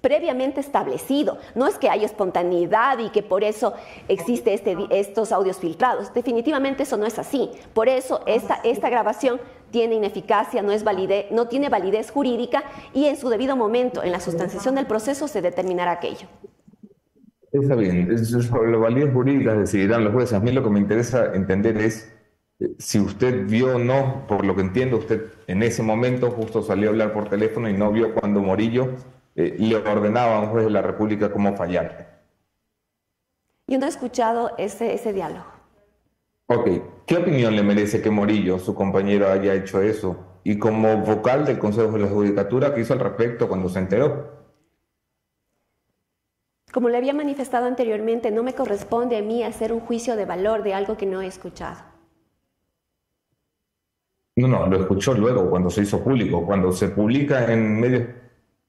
previamente 0.01 0.59
establecido. 0.59 1.38
No 1.55 1.67
es 1.67 1.77
que 1.77 1.89
haya 1.89 2.05
espontaneidad 2.05 2.99
y 2.99 3.09
que 3.09 3.23
por 3.23 3.43
eso 3.43 3.73
existe 4.07 4.53
este, 4.53 4.77
estos 4.91 5.31
audios 5.31 5.57
filtrados. 5.57 6.13
Definitivamente 6.13 6.84
eso 6.84 6.97
no 6.97 7.05
es 7.05 7.19
así. 7.19 7.49
Por 7.73 7.89
eso 7.89 8.21
esta, 8.26 8.55
esta 8.63 8.89
grabación 8.89 9.39
tiene 9.71 9.95
ineficacia, 9.95 10.61
no, 10.61 10.71
es 10.71 10.84
validez, 10.84 11.27
no 11.31 11.47
tiene 11.47 11.69
validez 11.69 12.11
jurídica 12.11 12.63
y 12.93 13.05
en 13.05 13.17
su 13.17 13.30
debido 13.30 13.55
momento, 13.55 14.03
en 14.03 14.11
la 14.11 14.19
sustanciación 14.19 14.76
del 14.76 14.88
proceso, 14.88 15.27
se 15.27 15.41
determinará 15.41 15.91
aquello. 15.91 16.27
Está 17.51 17.76
bien, 17.76 18.15
sobre 18.26 18.71
la 18.71 18.77
validez 18.77 19.11
jurídica 19.11 19.53
decidirán 19.53 20.03
los 20.03 20.13
jueces. 20.13 20.34
A 20.34 20.39
mí 20.39 20.51
lo 20.51 20.63
que 20.63 20.69
me 20.69 20.80
interesa 20.80 21.34
entender 21.34 21.77
es 21.77 22.11
eh, 22.59 22.76
si 22.77 22.99
usted 22.99 23.47
vio 23.47 23.76
o 23.76 23.80
no, 23.80 24.26
por 24.27 24.45
lo 24.45 24.55
que 24.55 24.61
entiendo, 24.61 24.97
usted 24.97 25.26
en 25.47 25.63
ese 25.63 25.81
momento 25.81 26.30
justo 26.31 26.61
salió 26.61 26.89
a 26.89 26.91
hablar 26.91 27.13
por 27.13 27.30
teléfono 27.30 27.69
y 27.69 27.73
no 27.73 27.91
vio 27.91 28.13
cuando 28.13 28.41
Morillo 28.41 28.89
eh, 29.39 29.55
le 29.57 29.77
ordenaba 29.77 30.35
a 30.35 30.41
un 30.41 30.49
juez 30.49 30.65
de 30.65 30.71
la 30.71 30.81
República 30.81 31.31
cómo 31.31 31.55
fallar. 31.55 32.19
Yo 33.67 33.79
no 33.79 33.85
he 33.85 33.89
escuchado 33.89 34.51
ese, 34.57 34.93
ese 34.93 35.13
diálogo. 35.13 35.45
Ok, 36.47 36.67
¿qué 37.05 37.17
opinión 37.17 37.55
le 37.55 37.63
merece 37.63 38.01
que 38.01 38.09
Morillo, 38.09 38.59
su 38.59 38.75
compañero, 38.75 39.29
haya 39.29 39.53
hecho 39.53 39.81
eso? 39.81 40.41
Y 40.43 40.59
como 40.59 40.97
vocal 40.97 41.45
del 41.45 41.57
Consejo 41.57 41.93
de 41.93 41.99
la 41.99 42.07
Judicatura, 42.07 42.73
¿qué 42.73 42.81
hizo 42.81 42.91
al 42.91 42.99
respecto 42.99 43.47
cuando 43.47 43.69
se 43.69 43.79
enteró? 43.79 44.39
Como 46.73 46.89
le 46.89 46.97
había 46.97 47.13
manifestado 47.13 47.65
anteriormente, 47.65 48.31
no 48.31 48.43
me 48.43 48.53
corresponde 48.53 49.17
a 49.17 49.21
mí 49.21 49.43
hacer 49.43 49.71
un 49.71 49.79
juicio 49.79 50.17
de 50.17 50.25
valor 50.25 50.63
de 50.63 50.73
algo 50.73 50.97
que 50.97 51.05
no 51.05 51.21
he 51.21 51.27
escuchado. 51.27 51.77
No, 54.35 54.47
no, 54.49 54.67
lo 54.67 54.81
escuchó 54.81 55.13
luego, 55.13 55.49
cuando 55.49 55.69
se 55.69 55.83
hizo 55.83 56.03
público, 56.03 56.45
cuando 56.45 56.73
se 56.73 56.89
publica 56.89 57.51
en 57.51 57.79
medios 57.79 58.03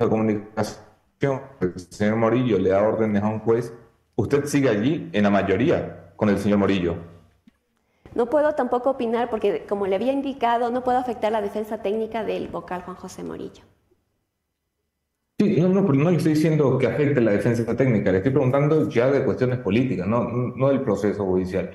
de 0.05 0.11
comunicación, 0.11 1.43
el 1.61 1.79
señor 1.79 2.17
Morillo 2.17 2.59
le 2.59 2.71
da 2.71 2.83
órdenes 2.83 3.23
a 3.23 3.29
un 3.29 3.41
juez, 3.41 3.73
usted 4.17 4.45
sigue 4.47 4.69
allí 4.69 5.11
en 5.13 5.25
la 5.25 5.31
mayoría 5.31 6.13
con 6.17 6.29
el 6.29 6.39
señor 6.39 6.59
Morillo. 6.59 6.97
No 8.15 8.27
puedo 8.29 8.55
tampoco 8.55 8.91
opinar 8.91 9.31
porque, 9.31 9.67
como 9.69 9.87
le 9.87 9.95
había 9.95 10.13
indicado, 10.13 10.71
no 10.71 10.83
puedo 10.83 10.99
afectar 10.99 11.31
la 11.31 11.41
defensa 11.41 11.79
técnica 11.79 12.25
del 12.25 12.49
vocal 12.49 12.83
Juan 12.83 12.97
José 12.97 13.23
Morillo. 13.23 13.63
Sí, 15.39 15.59
no, 15.61 15.69
no, 15.69 15.81
no 15.81 16.11
le 16.11 16.17
estoy 16.17 16.35
diciendo 16.35 16.77
que 16.77 16.87
afecte 16.87 17.21
la 17.21 17.31
defensa 17.31 17.65
técnica, 17.77 18.11
le 18.11 18.19
estoy 18.19 18.33
preguntando 18.33 18.89
ya 18.89 19.11
de 19.11 19.25
cuestiones 19.25 19.59
políticas, 19.61 20.07
no, 20.07 20.25
no 20.25 20.69
del 20.69 20.83
proceso 20.83 21.25
judicial. 21.25 21.71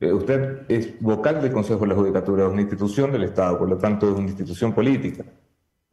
Eh, 0.00 0.12
usted 0.12 0.62
es 0.68 1.00
vocal 1.00 1.40
del 1.40 1.52
Consejo 1.52 1.80
de 1.80 1.88
la 1.88 1.94
Judicatura, 1.94 2.46
es 2.46 2.52
una 2.52 2.62
institución 2.62 3.12
del 3.12 3.24
Estado, 3.24 3.58
por 3.58 3.68
lo 3.68 3.78
tanto 3.78 4.08
es 4.08 4.14
una 4.14 4.26
institución 4.26 4.72
política. 4.72 5.24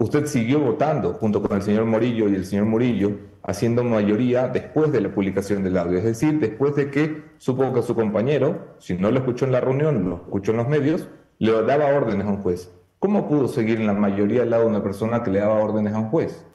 Usted 0.02 0.26
siguió 0.26 0.60
votando 0.60 1.14
junto 1.14 1.44
con 1.44 1.56
el 1.56 1.62
señor 1.62 1.86
Morillo 1.86 2.28
y 2.28 2.34
el 2.34 2.44
señor 2.44 2.66
Murillo, 2.66 3.12
haciendo 3.44 3.84
mayoría 3.84 4.48
después 4.48 4.92
de 4.92 5.00
la 5.00 5.14
publicación 5.14 5.64
del 5.64 5.78
audio, 5.78 6.00
es 6.00 6.04
decir, 6.04 6.40
después 6.40 6.76
de 6.76 6.90
que 6.90 7.22
supo 7.38 7.72
que 7.72 7.84
su 7.84 7.94
compañero, 7.94 8.78
si 8.80 8.96
no 8.96 9.12
lo 9.12 9.20
escuchó 9.20 9.46
en 9.46 9.52
la 9.52 9.62
reunión, 9.62 10.10
lo 10.10 10.16
escuchó 10.16 10.54
en 10.54 10.58
los 10.58 10.68
medios, 10.68 11.08
le 11.38 11.52
daba 11.62 11.86
órdenes 11.96 12.26
a 12.26 12.32
un 12.32 12.38
juez. 12.38 12.74
¿Cómo 12.98 13.30
pudo 13.30 13.48
seguir 13.48 13.80
en 13.80 13.86
la 13.86 13.94
mayoría 13.94 14.42
al 14.42 14.50
lado 14.50 14.64
de 14.64 14.70
una 14.70 14.82
persona 14.82 15.22
que 15.22 15.30
le 15.30 15.38
daba 15.38 15.64
órdenes 15.64 15.94
a 15.94 16.00
un 16.00 16.10
juez? 16.10 16.48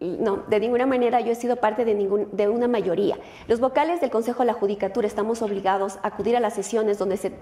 No, 0.00 0.44
de 0.48 0.60
ninguna 0.60 0.86
manera 0.86 1.20
yo 1.20 1.32
he 1.32 1.34
sido 1.34 1.56
parte 1.56 1.84
de, 1.84 1.94
ningún, 1.94 2.28
de 2.32 2.48
una 2.48 2.68
mayoría. 2.68 3.16
Los 3.48 3.60
vocales 3.60 4.00
del 4.00 4.10
Consejo 4.10 4.40
de 4.40 4.46
la 4.46 4.52
Judicatura 4.52 5.06
estamos 5.06 5.40
obligados 5.40 5.98
a 6.02 6.08
acudir 6.08 6.36
a 6.36 6.40
las 6.40 6.54
sesiones 6.54 6.98
donde 6.98 7.16
se, 7.16 7.32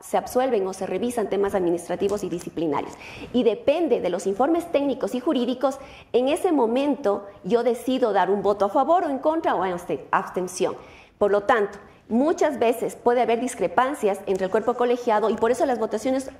se 0.00 0.16
absuelven 0.16 0.66
o 0.66 0.72
se 0.72 0.86
revisan 0.86 1.28
temas 1.28 1.54
administrativos 1.54 2.22
y 2.22 2.28
disciplinarios. 2.28 2.92
Y 3.32 3.42
depende 3.42 4.00
de 4.00 4.10
los 4.10 4.26
informes 4.26 4.70
técnicos 4.70 5.14
y 5.14 5.20
jurídicos, 5.20 5.78
en 6.12 6.28
ese 6.28 6.52
momento 6.52 7.26
yo 7.42 7.62
decido 7.62 8.12
dar 8.12 8.30
un 8.30 8.42
voto 8.42 8.66
a 8.66 8.70
favor 8.70 9.04
o 9.04 9.10
en 9.10 9.18
contra 9.18 9.54
o 9.54 9.64
en 9.64 9.74
abstención. 10.10 10.76
Por 11.18 11.30
lo 11.30 11.42
tanto, 11.42 11.78
muchas 12.08 12.58
veces 12.58 12.96
puede 12.96 13.22
haber 13.22 13.40
discrepancias 13.40 14.20
entre 14.26 14.44
el 14.44 14.50
cuerpo 14.50 14.74
colegiado 14.74 15.30
y 15.30 15.36
por 15.36 15.50
eso 15.50 15.64
las 15.66 15.78
votaciones 15.78 16.30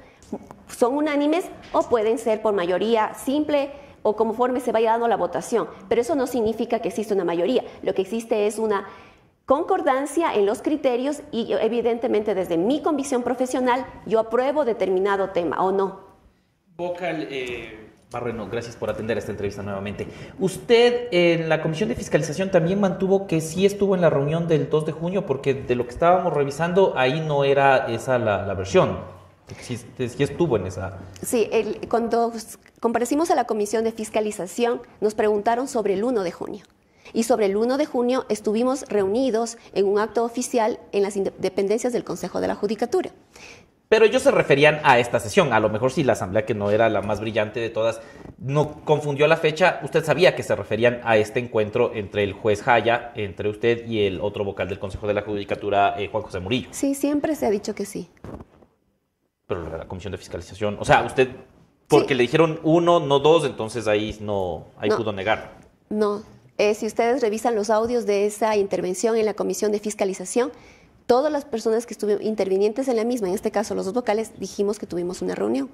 son 0.69 0.97
unánimes 0.97 1.47
o 1.73 1.83
pueden 1.83 2.19
ser 2.19 2.43
por 2.43 2.55
mayoría 2.55 3.15
simple 3.15 3.71
o 4.05 4.15
conforme 4.15 4.61
se 4.61 4.71
vaya 4.71 4.93
dando 4.93 5.09
la 5.09 5.17
votación. 5.17 5.67
Pero 5.89 6.01
eso 6.01 6.15
no 6.15 6.29
significa 6.29 6.79
que 6.79 6.89
existe 6.89 7.15
una 7.15 7.25
mayoría. 7.25 7.65
Lo 7.83 7.95
que 7.95 8.03
existe 8.03 8.47
es 8.47 8.59
una 8.59 8.87
concordancia 9.47 10.33
en 10.35 10.47
los 10.47 10.63
criterios 10.63 11.23
y 11.33 11.53
evidentemente 11.55 12.35
desde 12.35 12.57
mi 12.57 12.83
convicción 12.83 13.23
profesional 13.23 13.85
yo 14.07 14.21
apruebo 14.21 14.65
determinado 14.65 15.31
tema 15.31 15.65
o 15.65 15.73
no. 15.73 16.01
Vocal, 16.77 17.29
eh, 17.31 17.91
Barreno, 18.11 18.47
gracias 18.49 18.77
por 18.77 18.91
atender 18.91 19.17
esta 19.17 19.33
entrevista 19.33 19.63
nuevamente. 19.63 20.07
Usted 20.39 21.09
en 21.11 21.49
la 21.49 21.63
Comisión 21.63 21.89
de 21.89 21.95
Fiscalización 21.95 22.51
también 22.51 22.81
mantuvo 22.81 23.27
que 23.27 23.41
sí 23.41 23.65
estuvo 23.65 23.95
en 23.95 24.03
la 24.03 24.11
reunión 24.11 24.49
del 24.49 24.69
2 24.69 24.87
de 24.87 24.93
junio, 24.93 25.25
porque 25.25 25.55
de 25.55 25.75
lo 25.75 25.85
que 25.85 25.91
estábamos 25.91 26.33
revisando, 26.33 26.93
ahí 26.97 27.21
no 27.21 27.45
era 27.45 27.87
esa 27.89 28.19
la, 28.19 28.47
la 28.47 28.55
versión. 28.55 29.14
Sí, 29.61 29.77
sí 29.77 30.23
estuvo 30.23 30.57
en 30.57 30.67
esa. 30.67 30.99
Sí, 31.23 31.49
el- 31.53 31.87
cuando 31.89 32.33
comparecimos 32.81 33.31
a 33.31 33.35
la 33.35 33.45
Comisión 33.45 33.85
de 33.85 33.93
Fiscalización, 33.93 34.81
nos 35.01 35.15
preguntaron 35.15 35.69
sobre 35.69 35.95
el 35.95 36.05
1 36.05 36.23
de 36.23 36.33
junio. 36.33 36.65
Y 37.13 37.25
sobre 37.25 37.47
el 37.47 37.57
1 37.57 37.77
de 37.77 37.85
junio 37.87 38.25
estuvimos 38.31 38.83
reunidos 38.89 39.59
en 39.75 39.87
un 39.87 39.99
acto 39.99 40.25
oficial 40.25 40.81
en 40.93 41.03
las 41.03 41.15
dependencias 41.39 41.93
del 41.93 42.03
Consejo 42.05 42.41
de 42.41 42.49
la 42.49 42.55
Judicatura. 42.55 43.11
Pero 43.91 44.07
ellos 44.07 44.23
se 44.23 44.31
referían 44.31 44.81
a 44.83 44.99
esta 44.99 45.21
sesión. 45.21 45.53
A 45.53 45.61
lo 45.61 45.69
mejor 45.69 45.93
si 45.93 46.03
la 46.03 46.15
asamblea, 46.15 46.47
que 46.47 46.55
no 46.55 46.71
era 46.71 46.89
la 46.89 47.03
más 47.03 47.21
brillante 47.21 47.61
de 47.61 47.69
todas, 47.69 48.01
no 48.39 48.81
confundió 48.85 49.27
la 49.27 49.37
fecha, 49.37 49.79
usted 49.85 50.03
sabía 50.03 50.35
que 50.35 50.43
se 50.43 50.57
referían 50.57 51.01
a 51.05 51.19
este 51.19 51.39
encuentro 51.39 51.93
entre 51.95 52.25
el 52.25 52.33
juez 52.33 52.63
Jaya, 52.63 53.13
entre 53.15 53.51
usted 53.51 53.87
y 53.87 54.07
el 54.07 54.21
otro 54.23 54.43
vocal 54.43 54.69
del 54.69 54.79
Consejo 54.79 55.07
de 55.07 55.15
la 55.15 55.21
Judicatura, 55.23 55.95
eh, 56.01 56.09
Juan 56.11 56.25
José 56.25 56.41
Murillo. 56.41 56.69
Sí, 56.73 56.95
siempre 56.95 57.37
se 57.37 57.45
ha 57.47 57.51
dicho 57.51 57.75
que 57.75 57.85
sí. 57.85 58.09
Pero 59.47 59.77
la 59.77 59.87
Comisión 59.87 60.11
de 60.13 60.19
Fiscalización, 60.19 60.77
o 60.81 60.85
sea, 60.85 61.03
usted, 61.05 61.29
porque 61.89 62.15
le 62.15 62.23
dijeron 62.23 62.61
uno, 62.63 63.01
no 63.01 63.19
dos, 63.19 63.45
entonces 63.45 63.87
ahí 63.87 64.17
no, 64.21 64.67
ahí 64.79 64.89
No. 64.89 64.97
pudo 64.97 65.13
negar. 65.13 65.59
No, 65.91 66.23
eh, 66.57 66.75
si 66.75 66.87
ustedes 66.87 67.21
revisan 67.21 67.55
los 67.55 67.69
audios 67.69 68.07
de 68.07 68.27
esa 68.27 68.57
intervención 68.57 69.17
en 69.17 69.27
la 69.27 69.35
Comisión 69.35 69.71
de 69.71 69.81
Fiscalización, 69.81 70.51
todas 71.07 71.31
las 71.31 71.45
personas 71.45 71.85
que 71.85 71.93
estuvieron 71.93 72.25
intervinientes 72.25 72.89
en 72.89 72.97
la 72.97 73.05
misma, 73.05 73.29
en 73.29 73.35
este 73.35 73.51
caso 73.51 73.75
los 73.75 73.85
dos 73.85 73.93
vocales, 73.95 74.33
dijimos 74.39 74.79
que 74.79 74.87
tuvimos 74.87 75.21
una 75.21 75.35
reunión. 75.35 75.69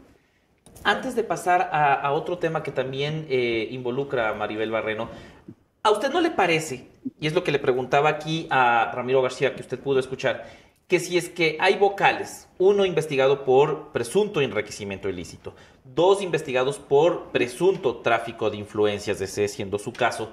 Antes 0.83 1.15
de 1.15 1.23
pasar 1.23 1.69
a, 1.73 1.95
a 1.95 2.13
otro 2.13 2.39
tema 2.39 2.63
que 2.65 2.73
también 2.73 3.27
eh, 3.29 3.69
involucra 3.71 4.31
a 4.31 4.35
Maribel 4.35 4.71
Barreno, 4.73 5.11
¿a 5.85 5.91
usted 5.93 6.11
no 6.11 6.21
le 6.21 6.31
parece, 6.31 6.89
y 7.21 7.27
es 7.29 7.35
lo 7.35 7.45
que 7.45 7.53
le 7.53 7.59
preguntaba 7.61 8.09
aquí 8.09 8.49
a 8.51 8.91
Ramiro 8.93 9.23
García, 9.23 9.55
que 9.55 9.61
usted 9.63 9.79
pudo 9.79 10.01
escuchar, 10.01 10.47
que 10.91 10.99
si 10.99 11.17
es 11.17 11.29
que 11.29 11.57
hay 11.61 11.77
vocales, 11.77 12.49
uno 12.59 12.85
investigado 12.85 13.45
por 13.45 13.93
presunto 13.93 14.41
enriquecimiento 14.41 15.09
ilícito, 15.09 15.55
dos 15.85 16.21
investigados 16.21 16.81
por 16.81 17.31
presunto 17.31 17.99
tráfico 17.99 18.51
de 18.51 18.57
influencias, 18.57 19.21
ese 19.21 19.47
siendo 19.47 19.79
su 19.79 19.93
caso, 19.93 20.33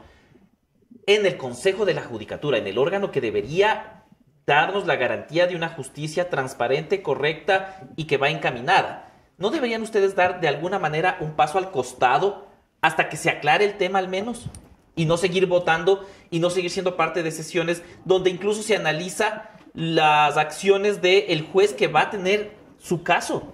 en 1.05 1.27
el 1.27 1.37
Consejo 1.37 1.85
de 1.85 1.93
la 1.93 2.01
Judicatura, 2.01 2.57
en 2.57 2.65
el 2.65 2.79
órgano 2.79 3.11
que 3.11 3.21
debería 3.21 4.05
darnos 4.47 4.87
la 4.87 4.95
garantía 4.95 5.45
de 5.45 5.55
una 5.55 5.69
justicia 5.69 6.27
transparente, 6.27 7.03
correcta 7.03 7.87
y 7.95 8.05
que 8.05 8.17
va 8.17 8.29
encaminada. 8.29 9.13
¿No 9.37 9.51
deberían 9.51 9.83
ustedes 9.83 10.15
dar 10.15 10.41
de 10.41 10.47
alguna 10.47 10.79
manera 10.79 11.17
un 11.19 11.35
paso 11.35 11.59
al 11.59 11.69
costado 11.69 12.47
hasta 12.81 13.09
que 13.09 13.17
se 13.17 13.29
aclare 13.29 13.63
el 13.63 13.77
tema 13.77 13.99
al 13.99 14.07
menos? 14.07 14.49
Y 14.95 15.05
no 15.05 15.17
seguir 15.17 15.45
votando 15.45 16.07
y 16.31 16.39
no 16.39 16.49
seguir 16.49 16.71
siendo 16.71 16.97
parte 16.97 17.21
de 17.21 17.29
sesiones 17.29 17.83
donde 18.05 18.31
incluso 18.31 18.63
se 18.63 18.75
analiza 18.75 19.51
las 19.77 20.37
acciones 20.37 21.03
del 21.03 21.43
juez 21.43 21.75
que 21.75 21.87
va 21.87 22.01
a 22.01 22.09
tener 22.09 22.51
su 22.79 23.03
caso. 23.03 23.53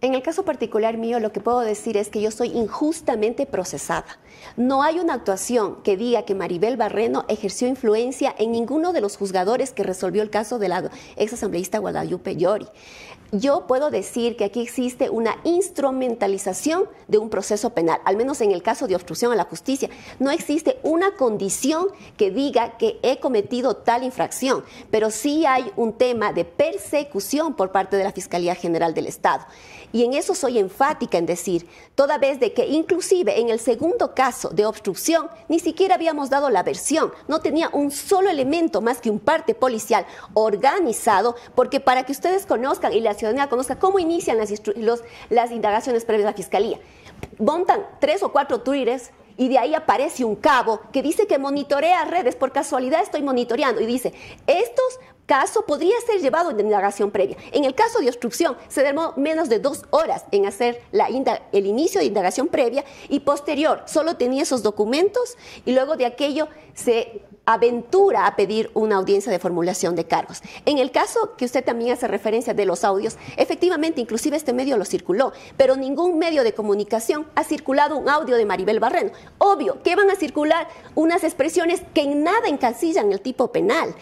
En 0.00 0.14
el 0.14 0.22
caso 0.22 0.46
particular 0.46 0.96
mío, 0.96 1.20
lo 1.20 1.32
que 1.32 1.40
puedo 1.40 1.60
decir 1.60 1.98
es 1.98 2.08
que 2.08 2.22
yo 2.22 2.30
soy 2.30 2.48
injustamente 2.48 3.44
procesada. 3.44 4.18
No 4.56 4.82
hay 4.82 5.00
una 5.00 5.12
actuación 5.12 5.82
que 5.82 5.98
diga 5.98 6.22
que 6.22 6.34
Maribel 6.34 6.78
Barreno 6.78 7.26
ejerció 7.28 7.68
influencia 7.68 8.34
en 8.38 8.52
ninguno 8.52 8.94
de 8.94 9.02
los 9.02 9.18
juzgadores 9.18 9.72
que 9.72 9.82
resolvió 9.82 10.22
el 10.22 10.30
caso 10.30 10.58
de 10.58 10.68
la 10.70 10.90
ex 11.16 11.34
asambleísta 11.34 11.78
Guadalupe 11.78 12.34
Llori. 12.34 12.66
Yo 13.34 13.66
puedo 13.66 13.90
decir 13.90 14.36
que 14.36 14.44
aquí 14.44 14.60
existe 14.60 15.08
una 15.08 15.38
instrumentalización 15.44 16.84
de 17.08 17.16
un 17.16 17.30
proceso 17.30 17.70
penal, 17.70 17.98
al 18.04 18.18
menos 18.18 18.42
en 18.42 18.50
el 18.50 18.62
caso 18.62 18.86
de 18.86 18.94
obstrucción 18.94 19.32
a 19.32 19.36
la 19.36 19.44
justicia. 19.44 19.88
No 20.18 20.30
existe 20.30 20.78
una 20.82 21.12
condición 21.16 21.86
que 22.18 22.30
diga 22.30 22.76
que 22.76 23.00
he 23.02 23.20
cometido 23.20 23.74
tal 23.74 24.02
infracción, 24.02 24.62
pero 24.90 25.10
sí 25.10 25.46
hay 25.46 25.72
un 25.76 25.94
tema 25.94 26.34
de 26.34 26.44
persecución 26.44 27.54
por 27.54 27.72
parte 27.72 27.96
de 27.96 28.04
la 28.04 28.12
Fiscalía 28.12 28.54
General 28.54 28.92
del 28.92 29.06
Estado. 29.06 29.46
Y 29.92 30.04
en 30.04 30.14
eso 30.14 30.34
soy 30.34 30.58
enfática 30.58 31.18
en 31.18 31.26
decir, 31.26 31.68
toda 31.94 32.18
vez 32.18 32.40
de 32.40 32.52
que 32.52 32.66
inclusive 32.66 33.40
en 33.40 33.50
el 33.50 33.60
segundo 33.60 34.14
caso 34.14 34.48
de 34.48 34.64
obstrucción 34.64 35.28
ni 35.48 35.58
siquiera 35.58 35.94
habíamos 35.94 36.30
dado 36.30 36.48
la 36.50 36.62
versión, 36.62 37.12
no 37.28 37.40
tenía 37.40 37.68
un 37.68 37.90
solo 37.90 38.30
elemento 38.30 38.80
más 38.80 39.00
que 39.00 39.10
un 39.10 39.18
parte 39.18 39.54
policial 39.54 40.06
organizado, 40.34 41.36
porque 41.54 41.80
para 41.80 42.04
que 42.04 42.12
ustedes 42.12 42.46
conozcan 42.46 42.92
y 42.92 43.00
la 43.00 43.14
ciudadanía 43.14 43.48
conozca 43.48 43.78
cómo 43.78 43.98
inician 43.98 44.38
las, 44.38 44.50
las 45.28 45.50
indagaciones 45.50 46.04
previas 46.04 46.24
de 46.24 46.30
la 46.30 46.36
Fiscalía, 46.36 46.78
montan 47.38 47.86
tres 48.00 48.22
o 48.22 48.32
cuatro 48.32 48.60
twitters 48.60 49.10
y 49.36 49.48
de 49.48 49.58
ahí 49.58 49.74
aparece 49.74 50.24
un 50.24 50.36
cabo 50.36 50.80
que 50.92 51.02
dice 51.02 51.26
que 51.26 51.38
monitorea 51.38 52.04
redes, 52.04 52.36
por 52.36 52.52
casualidad 52.52 53.02
estoy 53.02 53.22
monitoreando 53.22 53.80
y 53.80 53.86
dice, 53.86 54.12
estos 54.46 55.00
casos 55.26 55.64
podría 55.66 55.94
ser 56.06 56.20
llevado 56.20 56.50
en 56.50 56.60
indagación 56.60 57.10
previa. 57.10 57.36
En 57.52 57.64
el 57.64 57.74
caso 57.74 58.00
de 58.00 58.08
obstrucción 58.08 58.56
se 58.68 58.82
demoró 58.82 59.14
menos 59.16 59.48
de 59.48 59.58
dos 59.58 59.84
horas 59.90 60.24
en 60.30 60.46
hacer 60.46 60.82
la 60.92 61.08
el 61.52 61.66
inicio 61.66 62.00
de 62.00 62.06
indagación 62.06 62.48
previa 62.48 62.84
y 63.08 63.20
posterior 63.20 63.82
solo 63.86 64.16
tenía 64.16 64.42
esos 64.42 64.62
documentos 64.62 65.36
y 65.64 65.72
luego 65.72 65.96
de 65.96 66.06
aquello 66.06 66.48
se 66.74 67.22
aventura 67.44 68.26
a 68.26 68.36
pedir 68.36 68.70
una 68.74 68.96
audiencia 68.96 69.32
de 69.32 69.38
formulación 69.38 69.96
de 69.96 70.06
cargos. 70.06 70.42
En 70.64 70.78
el 70.78 70.90
caso 70.90 71.34
que 71.36 71.44
usted 71.44 71.64
también 71.64 71.92
hace 71.92 72.06
referencia 72.08 72.54
de 72.54 72.66
los 72.66 72.84
audios, 72.84 73.16
efectivamente, 73.36 74.00
inclusive 74.00 74.36
este 74.36 74.52
medio 74.52 74.76
lo 74.76 74.84
circuló, 74.84 75.32
pero 75.56 75.76
ningún 75.76 76.18
medio 76.18 76.44
de 76.44 76.54
comunicación 76.54 77.26
ha 77.34 77.44
circulado 77.44 77.96
un 77.96 78.08
audio 78.08 78.36
de 78.36 78.46
Maribel 78.46 78.80
Barreno. 78.80 79.12
Obvio 79.38 79.82
que 79.82 79.96
van 79.96 80.10
a 80.10 80.16
circular 80.16 80.68
unas 80.94 81.24
expresiones 81.24 81.82
que 81.94 82.02
en 82.02 82.22
nada 82.22 82.48
encasillan 82.48 83.12
el 83.12 83.20
tipo 83.20 83.50
penal. 83.50 83.94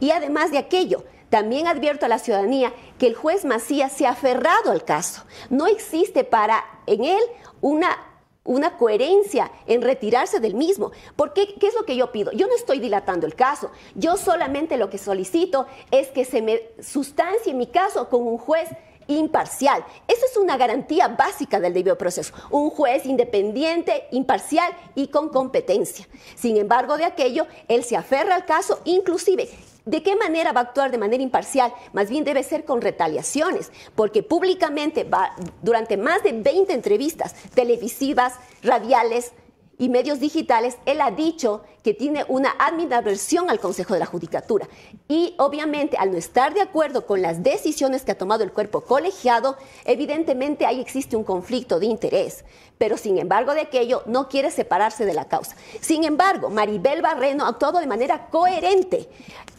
Y 0.00 0.10
además 0.10 0.50
de 0.50 0.58
aquello, 0.58 1.04
también 1.30 1.66
advierto 1.66 2.06
a 2.06 2.08
la 2.08 2.18
ciudadanía 2.18 2.72
que 2.98 3.06
el 3.06 3.14
juez 3.14 3.44
Macías 3.44 3.92
se 3.92 4.06
ha 4.06 4.10
aferrado 4.10 4.70
al 4.70 4.84
caso. 4.84 5.24
No 5.50 5.66
existe 5.66 6.24
para 6.24 6.64
en 6.86 7.04
él 7.04 7.22
una 7.60 8.07
una 8.48 8.78
coherencia 8.78 9.52
en 9.66 9.82
retirarse 9.82 10.40
del 10.40 10.54
mismo. 10.54 10.90
Porque, 11.14 11.54
¿qué 11.60 11.68
es 11.68 11.74
lo 11.74 11.84
que 11.84 11.96
yo 11.96 12.10
pido? 12.10 12.32
Yo 12.32 12.46
no 12.48 12.54
estoy 12.54 12.80
dilatando 12.80 13.26
el 13.26 13.34
caso. 13.34 13.70
Yo 13.94 14.16
solamente 14.16 14.78
lo 14.78 14.88
que 14.90 14.98
solicito 14.98 15.66
es 15.90 16.08
que 16.08 16.24
se 16.24 16.40
me 16.40 16.62
sustancie 16.80 17.52
mi 17.52 17.66
caso 17.66 18.08
con 18.08 18.26
un 18.26 18.38
juez 18.38 18.68
imparcial. 19.06 19.84
Eso 20.06 20.24
es 20.30 20.36
una 20.38 20.56
garantía 20.56 21.08
básica 21.08 21.60
del 21.60 21.74
debido 21.74 21.98
proceso. 21.98 22.32
Un 22.50 22.70
juez 22.70 23.04
independiente, 23.04 24.08
imparcial 24.12 24.72
y 24.94 25.08
con 25.08 25.28
competencia. 25.28 26.08
Sin 26.34 26.56
embargo, 26.56 26.96
de 26.96 27.04
aquello, 27.04 27.46
él 27.68 27.84
se 27.84 27.96
aferra 27.96 28.34
al 28.34 28.46
caso, 28.46 28.80
inclusive 28.84 29.48
¿De 29.88 30.02
qué 30.02 30.16
manera 30.16 30.52
va 30.52 30.60
a 30.60 30.64
actuar 30.64 30.90
de 30.90 30.98
manera 30.98 31.22
imparcial? 31.22 31.72
Más 31.94 32.10
bien 32.10 32.22
debe 32.22 32.42
ser 32.42 32.66
con 32.66 32.82
retaliaciones, 32.82 33.72
porque 33.94 34.22
públicamente 34.22 35.04
va, 35.04 35.34
durante 35.62 35.96
más 35.96 36.22
de 36.22 36.32
20 36.32 36.74
entrevistas 36.74 37.34
televisivas, 37.54 38.34
radiales 38.62 39.32
y 39.78 39.88
medios 39.88 40.18
digitales, 40.18 40.76
él 40.86 41.00
ha 41.00 41.12
dicho 41.12 41.62
que 41.84 41.94
tiene 41.94 42.24
una 42.28 42.50
admiración 42.58 43.48
al 43.48 43.60
Consejo 43.60 43.94
de 43.94 44.00
la 44.00 44.06
Judicatura. 44.06 44.68
Y 45.06 45.34
obviamente, 45.38 45.96
al 45.96 46.10
no 46.10 46.18
estar 46.18 46.52
de 46.52 46.60
acuerdo 46.60 47.06
con 47.06 47.22
las 47.22 47.42
decisiones 47.42 48.02
que 48.02 48.12
ha 48.12 48.18
tomado 48.18 48.42
el 48.42 48.52
cuerpo 48.52 48.80
colegiado, 48.80 49.56
evidentemente 49.84 50.66
ahí 50.66 50.80
existe 50.80 51.16
un 51.16 51.24
conflicto 51.24 51.78
de 51.78 51.86
interés. 51.86 52.44
Pero 52.76 52.96
sin 52.96 53.18
embargo 53.18 53.54
de 53.54 53.62
aquello 53.62 54.02
no 54.06 54.28
quiere 54.28 54.50
separarse 54.50 55.06
de 55.06 55.14
la 55.14 55.26
causa. 55.26 55.56
Sin 55.80 56.04
embargo, 56.04 56.50
Maribel 56.50 57.00
Barreno 57.00 57.44
ha 57.44 57.48
actuado 57.48 57.78
de 57.78 57.86
manera 57.86 58.28
coherente. 58.30 59.08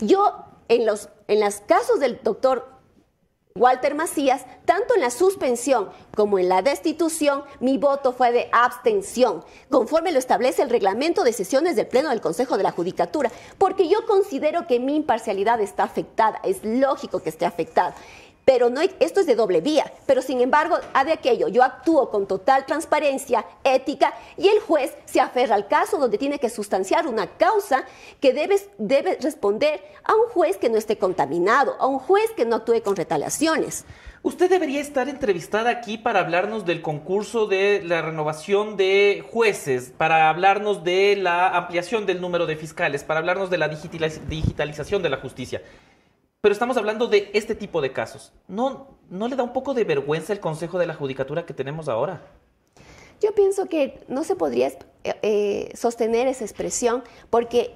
Yo, 0.02 0.46
en 0.68 0.86
los, 0.86 1.10
en 1.28 1.40
los 1.40 1.62
casos 1.62 2.00
del 2.00 2.20
doctor 2.22 2.79
Walter 3.60 3.94
Macías, 3.94 4.46
tanto 4.64 4.96
en 4.96 5.02
la 5.02 5.12
suspensión 5.12 5.90
como 6.16 6.40
en 6.40 6.48
la 6.48 6.62
destitución, 6.62 7.44
mi 7.60 7.78
voto 7.78 8.14
fue 8.14 8.32
de 8.32 8.50
abstención, 8.54 9.44
conforme 9.70 10.14
lo 10.14 10.20
establece 10.20 10.62
el 10.62 10.70
reglamento 10.70 11.24
de 11.24 11.34
sesiones 11.34 11.76
del 11.76 11.88
Pleno 11.88 12.10
del 12.10 12.22
Consejo 12.22 12.58
de 12.58 12.64
la 12.64 12.72
Judicatura, 12.72 13.32
porque 13.58 13.90
yo 13.90 14.06
considero 14.08 14.66
que 14.66 14.80
mi 14.80 14.96
imparcialidad 14.96 15.60
está 15.60 15.84
afectada, 15.84 16.40
es 16.44 16.64
lógico 16.64 17.22
que 17.22 17.30
esté 17.30 17.46
afectada. 17.46 17.96
Pero 18.52 18.72
no, 18.72 18.80
hay- 18.80 18.90
esto 19.00 19.20
es 19.20 19.28
de 19.28 19.36
doble 19.36 19.62
vía. 19.62 19.94
Pero 20.08 20.24
sin 20.24 20.42
embargo, 20.42 20.76
a 20.96 21.04
de 21.06 21.12
aquello, 21.12 21.50
yo 21.50 21.62
actúo 21.64 22.10
con 22.10 22.26
total 22.26 22.66
transparencia, 22.66 23.46
ética, 23.64 24.16
y 24.38 24.48
el 24.48 24.60
juez 24.60 24.96
se 25.06 25.22
aferra 25.22 25.54
al 25.54 25.68
caso 25.68 26.00
donde 26.00 26.18
tiene 26.18 26.40
que 26.40 26.50
sustanciar 26.50 27.06
una 27.06 27.28
causa 27.28 27.84
que 28.20 28.34
debe, 28.34 28.56
debe 28.80 29.20
responder 29.22 29.84
a 30.04 30.16
un 30.16 30.30
juez 30.30 30.58
que 30.58 30.68
no 30.68 30.80
esté 30.80 30.98
contaminado, 30.98 31.76
a 31.80 31.86
un 31.86 32.00
juez 32.00 32.32
que 32.36 32.44
no 32.46 32.56
actúe 32.56 32.82
con 32.82 32.96
retaliaciones. 32.96 33.86
Usted 34.24 34.50
debería 34.50 34.82
estar 34.82 35.08
entrevistada 35.10 35.70
aquí 35.70 36.00
para 36.00 36.22
hablarnos 36.22 36.66
del 36.66 36.82
concurso 36.82 37.46
de 37.46 37.84
la 37.86 38.02
renovación 38.02 38.78
de 38.78 39.24
jueces, 39.32 39.94
para 39.96 40.28
hablarnos 40.28 40.84
de 40.84 41.16
la 41.18 41.50
ampliación 41.56 42.08
del 42.08 42.20
número 42.20 42.48
de 42.48 42.56
fiscales, 42.56 43.04
para 43.04 43.20
hablarnos 43.20 43.52
de 43.52 43.60
la 43.60 43.70
digitaliz- 43.70 44.22
digitalización 44.28 45.04
de 45.04 45.10
la 45.10 45.18
justicia. 45.18 45.62
Pero 46.42 46.54
estamos 46.54 46.78
hablando 46.78 47.08
de 47.08 47.30
este 47.34 47.54
tipo 47.54 47.82
de 47.82 47.92
casos. 47.92 48.32
¿No, 48.48 48.88
¿No 49.10 49.28
le 49.28 49.36
da 49.36 49.44
un 49.44 49.52
poco 49.52 49.74
de 49.74 49.84
vergüenza 49.84 50.32
el 50.32 50.40
Consejo 50.40 50.80
de 50.80 50.88
la 50.88 50.94
Judicatura 50.94 51.46
que 51.46 51.54
tenemos 51.54 51.90
ahora? 51.90 52.22
Yo 53.22 53.36
pienso 53.36 53.66
que 53.66 54.00
no 54.08 54.24
se 54.24 54.38
podría 54.38 54.68
eh, 54.68 54.80
eh, 55.22 55.72
sostener 55.76 56.28
esa 56.28 56.46
expresión 56.46 57.04
porque 57.30 57.76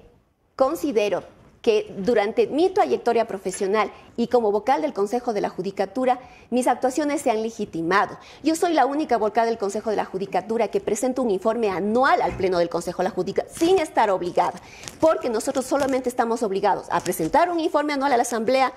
considero 0.56 1.24
que 1.64 1.92
durante 1.98 2.46
mi 2.46 2.70
trayectoria 2.70 3.26
profesional 3.26 3.90
y 4.18 4.28
como 4.28 4.52
vocal 4.52 4.82
del 4.82 4.94
Consejo 4.94 5.32
de 5.32 5.40
la 5.40 5.48
Judicatura, 5.48 6.20
mis 6.50 6.68
actuaciones 6.68 7.22
se 7.22 7.32
han 7.32 7.42
legitimado. 7.42 8.20
Yo 8.44 8.58
soy 8.58 8.74
la 8.74 8.86
única 8.86 9.18
vocal 9.18 9.48
del 9.48 9.58
Consejo 9.58 9.90
de 9.90 9.96
la 9.96 10.04
Judicatura 10.04 10.68
que 10.68 10.82
presenta 10.82 11.22
un 11.22 11.32
informe 11.32 11.70
anual 11.70 12.22
al 12.22 12.36
Pleno 12.36 12.60
del 12.60 12.68
Consejo 12.68 12.98
de 12.98 13.06
la 13.06 13.16
Judicatura 13.16 13.56
sin 13.58 13.80
estar 13.80 14.10
obligada, 14.10 14.60
porque 15.00 15.30
nosotros 15.30 15.66
solamente 15.66 16.10
estamos 16.10 16.44
obligados 16.44 16.88
a 16.92 17.00
presentar 17.00 17.50
un 17.50 17.62
informe 17.62 17.94
anual 17.94 18.12
a 18.12 18.18
la 18.18 18.24
Asamblea 18.24 18.74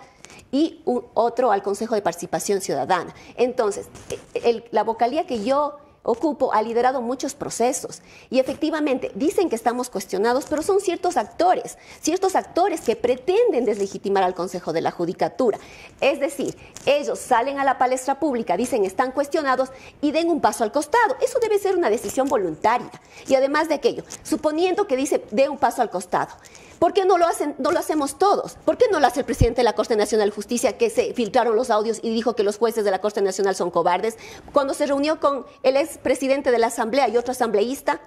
y 0.52 0.80
otro 0.84 1.50
al 1.50 1.64
Consejo 1.64 1.96
de 1.96 2.02
Participación 2.02 2.60
Ciudadana. 2.60 3.12
Entonces, 3.36 3.88
la 4.70 4.84
vocalía 4.84 5.26
que 5.26 5.42
yo 5.42 5.76
ocupo 6.06 6.54
ha 6.54 6.62
liderado 6.62 7.02
muchos 7.02 7.34
procesos 7.34 8.00
y 8.30 8.38
efectivamente 8.38 9.10
dicen 9.14 9.48
que 9.48 9.56
estamos 9.56 9.90
cuestionados, 9.90 10.46
pero 10.48 10.62
son 10.62 10.80
ciertos 10.80 11.16
actores, 11.16 11.76
ciertos 12.00 12.36
actores 12.36 12.80
que 12.80 12.96
pretenden 12.96 13.64
deslegitimar 13.64 14.22
al 14.22 14.34
Consejo 14.34 14.72
de 14.72 14.80
la 14.80 14.92
Judicatura. 14.92 15.58
Es 16.00 16.20
decir, 16.20 16.56
ellos 16.86 17.18
salen 17.18 17.58
a 17.58 17.64
la 17.64 17.76
palestra 17.76 18.20
pública, 18.20 18.56
dicen 18.56 18.84
están 18.84 19.10
cuestionados 19.10 19.70
y 20.00 20.12
den 20.12 20.30
un 20.30 20.40
paso 20.40 20.62
al 20.62 20.72
costado. 20.72 21.16
Eso 21.20 21.38
debe 21.40 21.58
ser 21.58 21.76
una 21.76 21.90
decisión 21.90 22.28
voluntaria. 22.28 22.90
Y 23.26 23.34
además 23.34 23.68
de 23.68 23.74
aquello, 23.74 24.04
suponiendo 24.22 24.86
que 24.86 24.96
dice 24.96 25.24
de 25.32 25.48
un 25.48 25.58
paso 25.58 25.82
al 25.82 25.90
costado. 25.90 26.30
¿Por 26.78 26.92
qué 26.92 27.04
no 27.04 27.16
lo, 27.16 27.26
hacen, 27.26 27.54
no 27.58 27.72
lo 27.72 27.78
hacemos 27.78 28.18
todos? 28.18 28.56
¿Por 28.64 28.76
qué 28.76 28.86
no 28.90 29.00
lo 29.00 29.06
hace 29.06 29.20
el 29.20 29.26
presidente 29.26 29.60
de 29.60 29.64
la 29.64 29.74
Corte 29.74 29.96
Nacional 29.96 30.28
de 30.28 30.34
Justicia 30.34 30.76
que 30.76 30.90
se 30.90 31.14
filtraron 31.14 31.56
los 31.56 31.70
audios 31.70 32.00
y 32.02 32.10
dijo 32.10 32.36
que 32.36 32.42
los 32.42 32.58
jueces 32.58 32.84
de 32.84 32.90
la 32.90 33.00
Corte 33.00 33.22
Nacional 33.22 33.54
son 33.54 33.70
cobardes? 33.70 34.16
Cuando 34.52 34.74
se 34.74 34.86
reunió 34.86 35.18
con 35.18 35.46
el 35.62 35.76
expresidente 35.76 36.50
de 36.50 36.58
la 36.58 36.66
Asamblea 36.66 37.08
y 37.08 37.16
otro 37.16 37.32
asambleísta, 37.32 38.00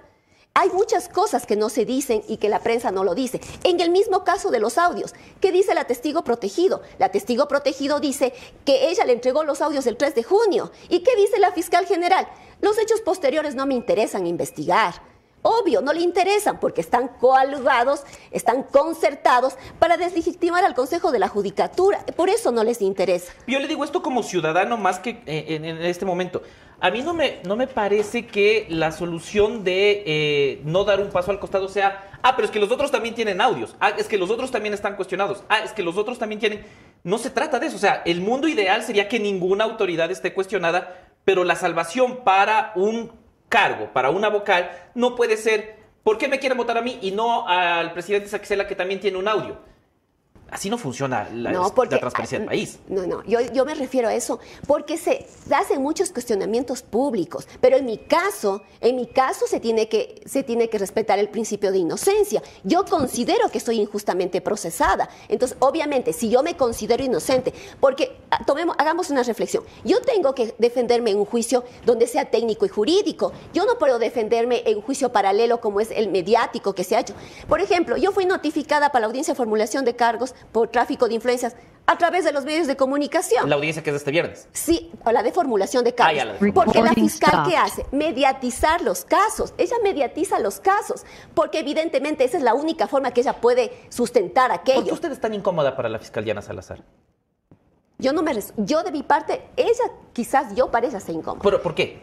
hay 0.54 0.68
muchas 0.70 1.08
cosas 1.08 1.46
que 1.46 1.56
no 1.56 1.68
se 1.68 1.84
dicen 1.84 2.22
y 2.28 2.36
que 2.36 2.48
la 2.48 2.60
prensa 2.60 2.90
no 2.90 3.04
lo 3.04 3.14
dice. 3.14 3.40
En 3.62 3.80
el 3.80 3.90
mismo 3.90 4.24
caso 4.24 4.50
de 4.50 4.58
los 4.58 4.78
audios, 4.78 5.14
¿qué 5.40 5.52
dice 5.52 5.74
la 5.74 5.84
testigo 5.84 6.22
protegido? 6.22 6.82
La 6.98 7.10
testigo 7.10 7.46
protegido 7.48 8.00
dice 8.00 8.34
que 8.64 8.90
ella 8.90 9.04
le 9.04 9.12
entregó 9.12 9.44
los 9.44 9.62
audios 9.62 9.86
el 9.86 9.96
3 9.96 10.14
de 10.14 10.22
junio. 10.24 10.72
¿Y 10.88 11.00
qué 11.00 11.14
dice 11.16 11.38
la 11.38 11.52
fiscal 11.52 11.86
general? 11.86 12.28
Los 12.60 12.78
hechos 12.78 13.00
posteriores 13.00 13.54
no 13.54 13.66
me 13.66 13.74
interesan 13.74 14.26
investigar. 14.26 15.09
Obvio, 15.42 15.80
no 15.80 15.92
le 15.92 16.00
interesan 16.02 16.60
porque 16.60 16.82
están 16.82 17.08
coaludados, 17.08 18.04
están 18.30 18.62
concertados 18.62 19.56
para 19.78 19.96
deslegitimar 19.96 20.64
al 20.64 20.74
Consejo 20.74 21.12
de 21.12 21.18
la 21.18 21.28
Judicatura. 21.28 22.04
Por 22.16 22.28
eso 22.28 22.52
no 22.52 22.62
les 22.62 22.82
interesa. 22.82 23.32
Yo 23.46 23.58
le 23.58 23.66
digo 23.66 23.82
esto 23.84 24.02
como 24.02 24.22
ciudadano 24.22 24.76
más 24.76 24.98
que 24.98 25.22
eh, 25.26 25.44
en, 25.48 25.64
este 25.64 26.04
momento. 26.04 26.42
A 26.82 26.90
mí 26.90 27.02
no 27.02 27.14
me, 27.14 27.40
no 27.44 27.56
me 27.56 27.66
parece 27.66 28.26
que 28.26 28.66
la 28.68 28.92
solución 28.92 29.64
de 29.64 30.02
eh, 30.06 30.60
no 30.64 30.84
dar 30.84 31.00
un 31.00 31.10
paso 31.10 31.30
al 31.30 31.38
costado 31.38 31.68
sea, 31.68 32.18
ah, 32.22 32.36
pero 32.36 32.46
es 32.46 32.50
que 32.50 32.60
los 32.60 32.70
otros 32.70 32.90
también 32.90 33.14
tienen 33.14 33.40
audios, 33.40 33.76
ah, 33.80 33.90
es 33.90 34.08
que 34.08 34.16
los 34.16 34.30
otros 34.30 34.50
también 34.50 34.72
están 34.72 34.96
cuestionados, 34.96 35.44
ah, 35.50 35.58
es 35.58 35.72
que 35.72 35.82
los 35.82 35.98
otros 35.98 36.18
también 36.18 36.38
tienen... 36.38 36.64
No 37.02 37.18
se 37.18 37.28
trata 37.28 37.58
de 37.58 37.66
eso, 37.66 37.76
o 37.76 37.80
sea, 37.80 38.02
el 38.06 38.22
mundo 38.22 38.48
ideal 38.48 38.82
sería 38.82 39.08
que 39.08 39.20
ninguna 39.20 39.64
autoridad 39.64 40.10
esté 40.10 40.32
cuestionada, 40.32 41.10
pero 41.24 41.44
la 41.44 41.54
salvación 41.54 42.24
para 42.24 42.72
un 42.76 43.12
cargo 43.50 43.92
para 43.92 44.08
una 44.08 44.30
vocal 44.30 44.70
no 44.94 45.14
puede 45.14 45.36
ser, 45.36 45.76
¿por 46.02 46.16
qué 46.16 46.28
me 46.28 46.38
quieren 46.38 46.56
votar 46.56 46.78
a 46.78 46.82
mí 46.82 46.98
y 47.02 47.10
no 47.10 47.46
al 47.46 47.92
presidente 47.92 48.30
Saxela 48.30 48.66
que 48.66 48.74
también 48.74 49.00
tiene 49.00 49.18
un 49.18 49.28
audio? 49.28 49.58
Así 50.50 50.68
no 50.68 50.78
funciona 50.78 51.28
la, 51.32 51.52
transparencia 51.72 52.38
del 52.38 52.48
ah, 52.48 52.50
país. 52.50 52.78
No, 52.88 53.06
no, 53.06 53.22
yo, 53.24 53.40
yo, 53.40 53.64
me 53.64 53.74
refiero 53.74 54.08
a 54.08 54.14
eso 54.14 54.40
porque 54.66 54.96
se 54.96 55.26
hacen 55.50 55.80
muchos 55.80 56.10
cuestionamientos 56.10 56.82
públicos, 56.82 57.46
pero 57.60 57.76
en 57.76 57.86
mi 57.86 57.98
caso, 57.98 58.62
en 58.80 58.96
mi 58.96 59.06
caso 59.06 59.46
se 59.46 59.60
tiene, 59.60 59.88
que, 59.88 60.20
se 60.26 60.42
tiene 60.42 60.68
que 60.68 60.78
respetar 60.78 61.18
el 61.18 61.28
principio 61.28 61.70
de 61.70 61.78
inocencia. 61.78 62.42
Yo 62.64 62.84
considero 62.84 63.48
que 63.48 63.58
estoy 63.58 63.80
injustamente 63.80 64.40
procesada. 64.40 65.08
Entonces, 65.28 65.56
obviamente, 65.60 66.12
si 66.12 66.28
yo 66.28 66.42
me 66.42 66.56
considero 66.56 67.04
inocente, 67.04 67.54
porque 67.78 68.16
ah, 68.30 68.44
tomemos, 68.44 68.74
hagamos 68.78 69.10
una 69.10 69.22
reflexión, 69.22 69.62
yo 69.84 70.00
tengo 70.00 70.34
que 70.34 70.54
defenderme 70.58 71.12
en 71.12 71.18
un 71.18 71.26
juicio 71.26 71.64
donde 71.86 72.08
sea 72.08 72.24
técnico 72.24 72.66
y 72.66 72.68
jurídico. 72.68 73.32
Yo 73.54 73.66
no 73.66 73.78
puedo 73.78 74.00
defenderme 74.00 74.62
en 74.66 74.78
un 74.78 74.82
juicio 74.82 75.12
paralelo 75.12 75.60
como 75.60 75.80
es 75.80 75.90
el 75.92 76.10
mediático 76.10 76.74
que 76.74 76.82
se 76.82 76.96
ha 76.96 77.00
hecho. 77.00 77.14
Por 77.48 77.60
ejemplo, 77.60 77.96
yo 77.96 78.10
fui 78.10 78.24
notificada 78.24 78.90
para 78.90 79.02
la 79.02 79.06
audiencia 79.06 79.34
de 79.34 79.36
formulación 79.36 79.84
de 79.84 79.94
cargos 79.94 80.34
por 80.52 80.68
tráfico 80.68 81.08
de 81.08 81.14
influencias 81.14 81.56
a 81.86 81.98
través 81.98 82.24
de 82.24 82.32
los 82.32 82.44
medios 82.44 82.68
de 82.68 82.76
comunicación. 82.76 83.48
La 83.48 83.56
audiencia 83.56 83.82
que 83.82 83.90
es 83.90 83.96
este 83.96 84.12
viernes. 84.12 84.48
Sí, 84.52 84.92
o 85.04 85.10
la 85.10 85.24
de 85.24 85.32
formulación 85.32 85.82
de 85.82 85.92
casos. 85.92 86.22
Ah, 86.40 86.50
porque 86.54 86.82
la 86.82 86.92
fiscal, 86.92 87.42
¿qué 87.48 87.56
hace? 87.56 87.84
Mediatizar 87.90 88.80
los 88.82 89.04
casos. 89.04 89.54
Ella 89.58 89.76
mediatiza 89.82 90.38
los 90.38 90.60
casos, 90.60 91.04
porque 91.34 91.58
evidentemente 91.58 92.22
esa 92.22 92.36
es 92.36 92.44
la 92.44 92.54
única 92.54 92.86
forma 92.86 93.10
que 93.10 93.22
ella 93.22 93.40
puede 93.40 93.72
sustentar 93.88 94.52
aquello. 94.52 94.80
¿Por 94.80 94.88
qué 94.88 94.94
usted 94.94 95.12
es 95.12 95.20
tan 95.20 95.34
incómoda 95.34 95.74
para 95.74 95.88
la 95.88 95.98
fiscal 95.98 96.22
Diana 96.22 96.42
Salazar? 96.42 96.84
Yo 97.98 98.12
no 98.12 98.22
me... 98.22 98.38
Yo 98.56 98.82
de 98.84 98.92
mi 98.92 99.02
parte, 99.02 99.42
ella 99.56 99.84
quizás 100.12 100.54
yo 100.54 100.70
para 100.70 100.86
ella 100.86 101.00
sea 101.00 101.14
incómoda. 101.14 101.42
¿Pero 101.42 101.60
por 101.60 101.74
qué? 101.74 102.00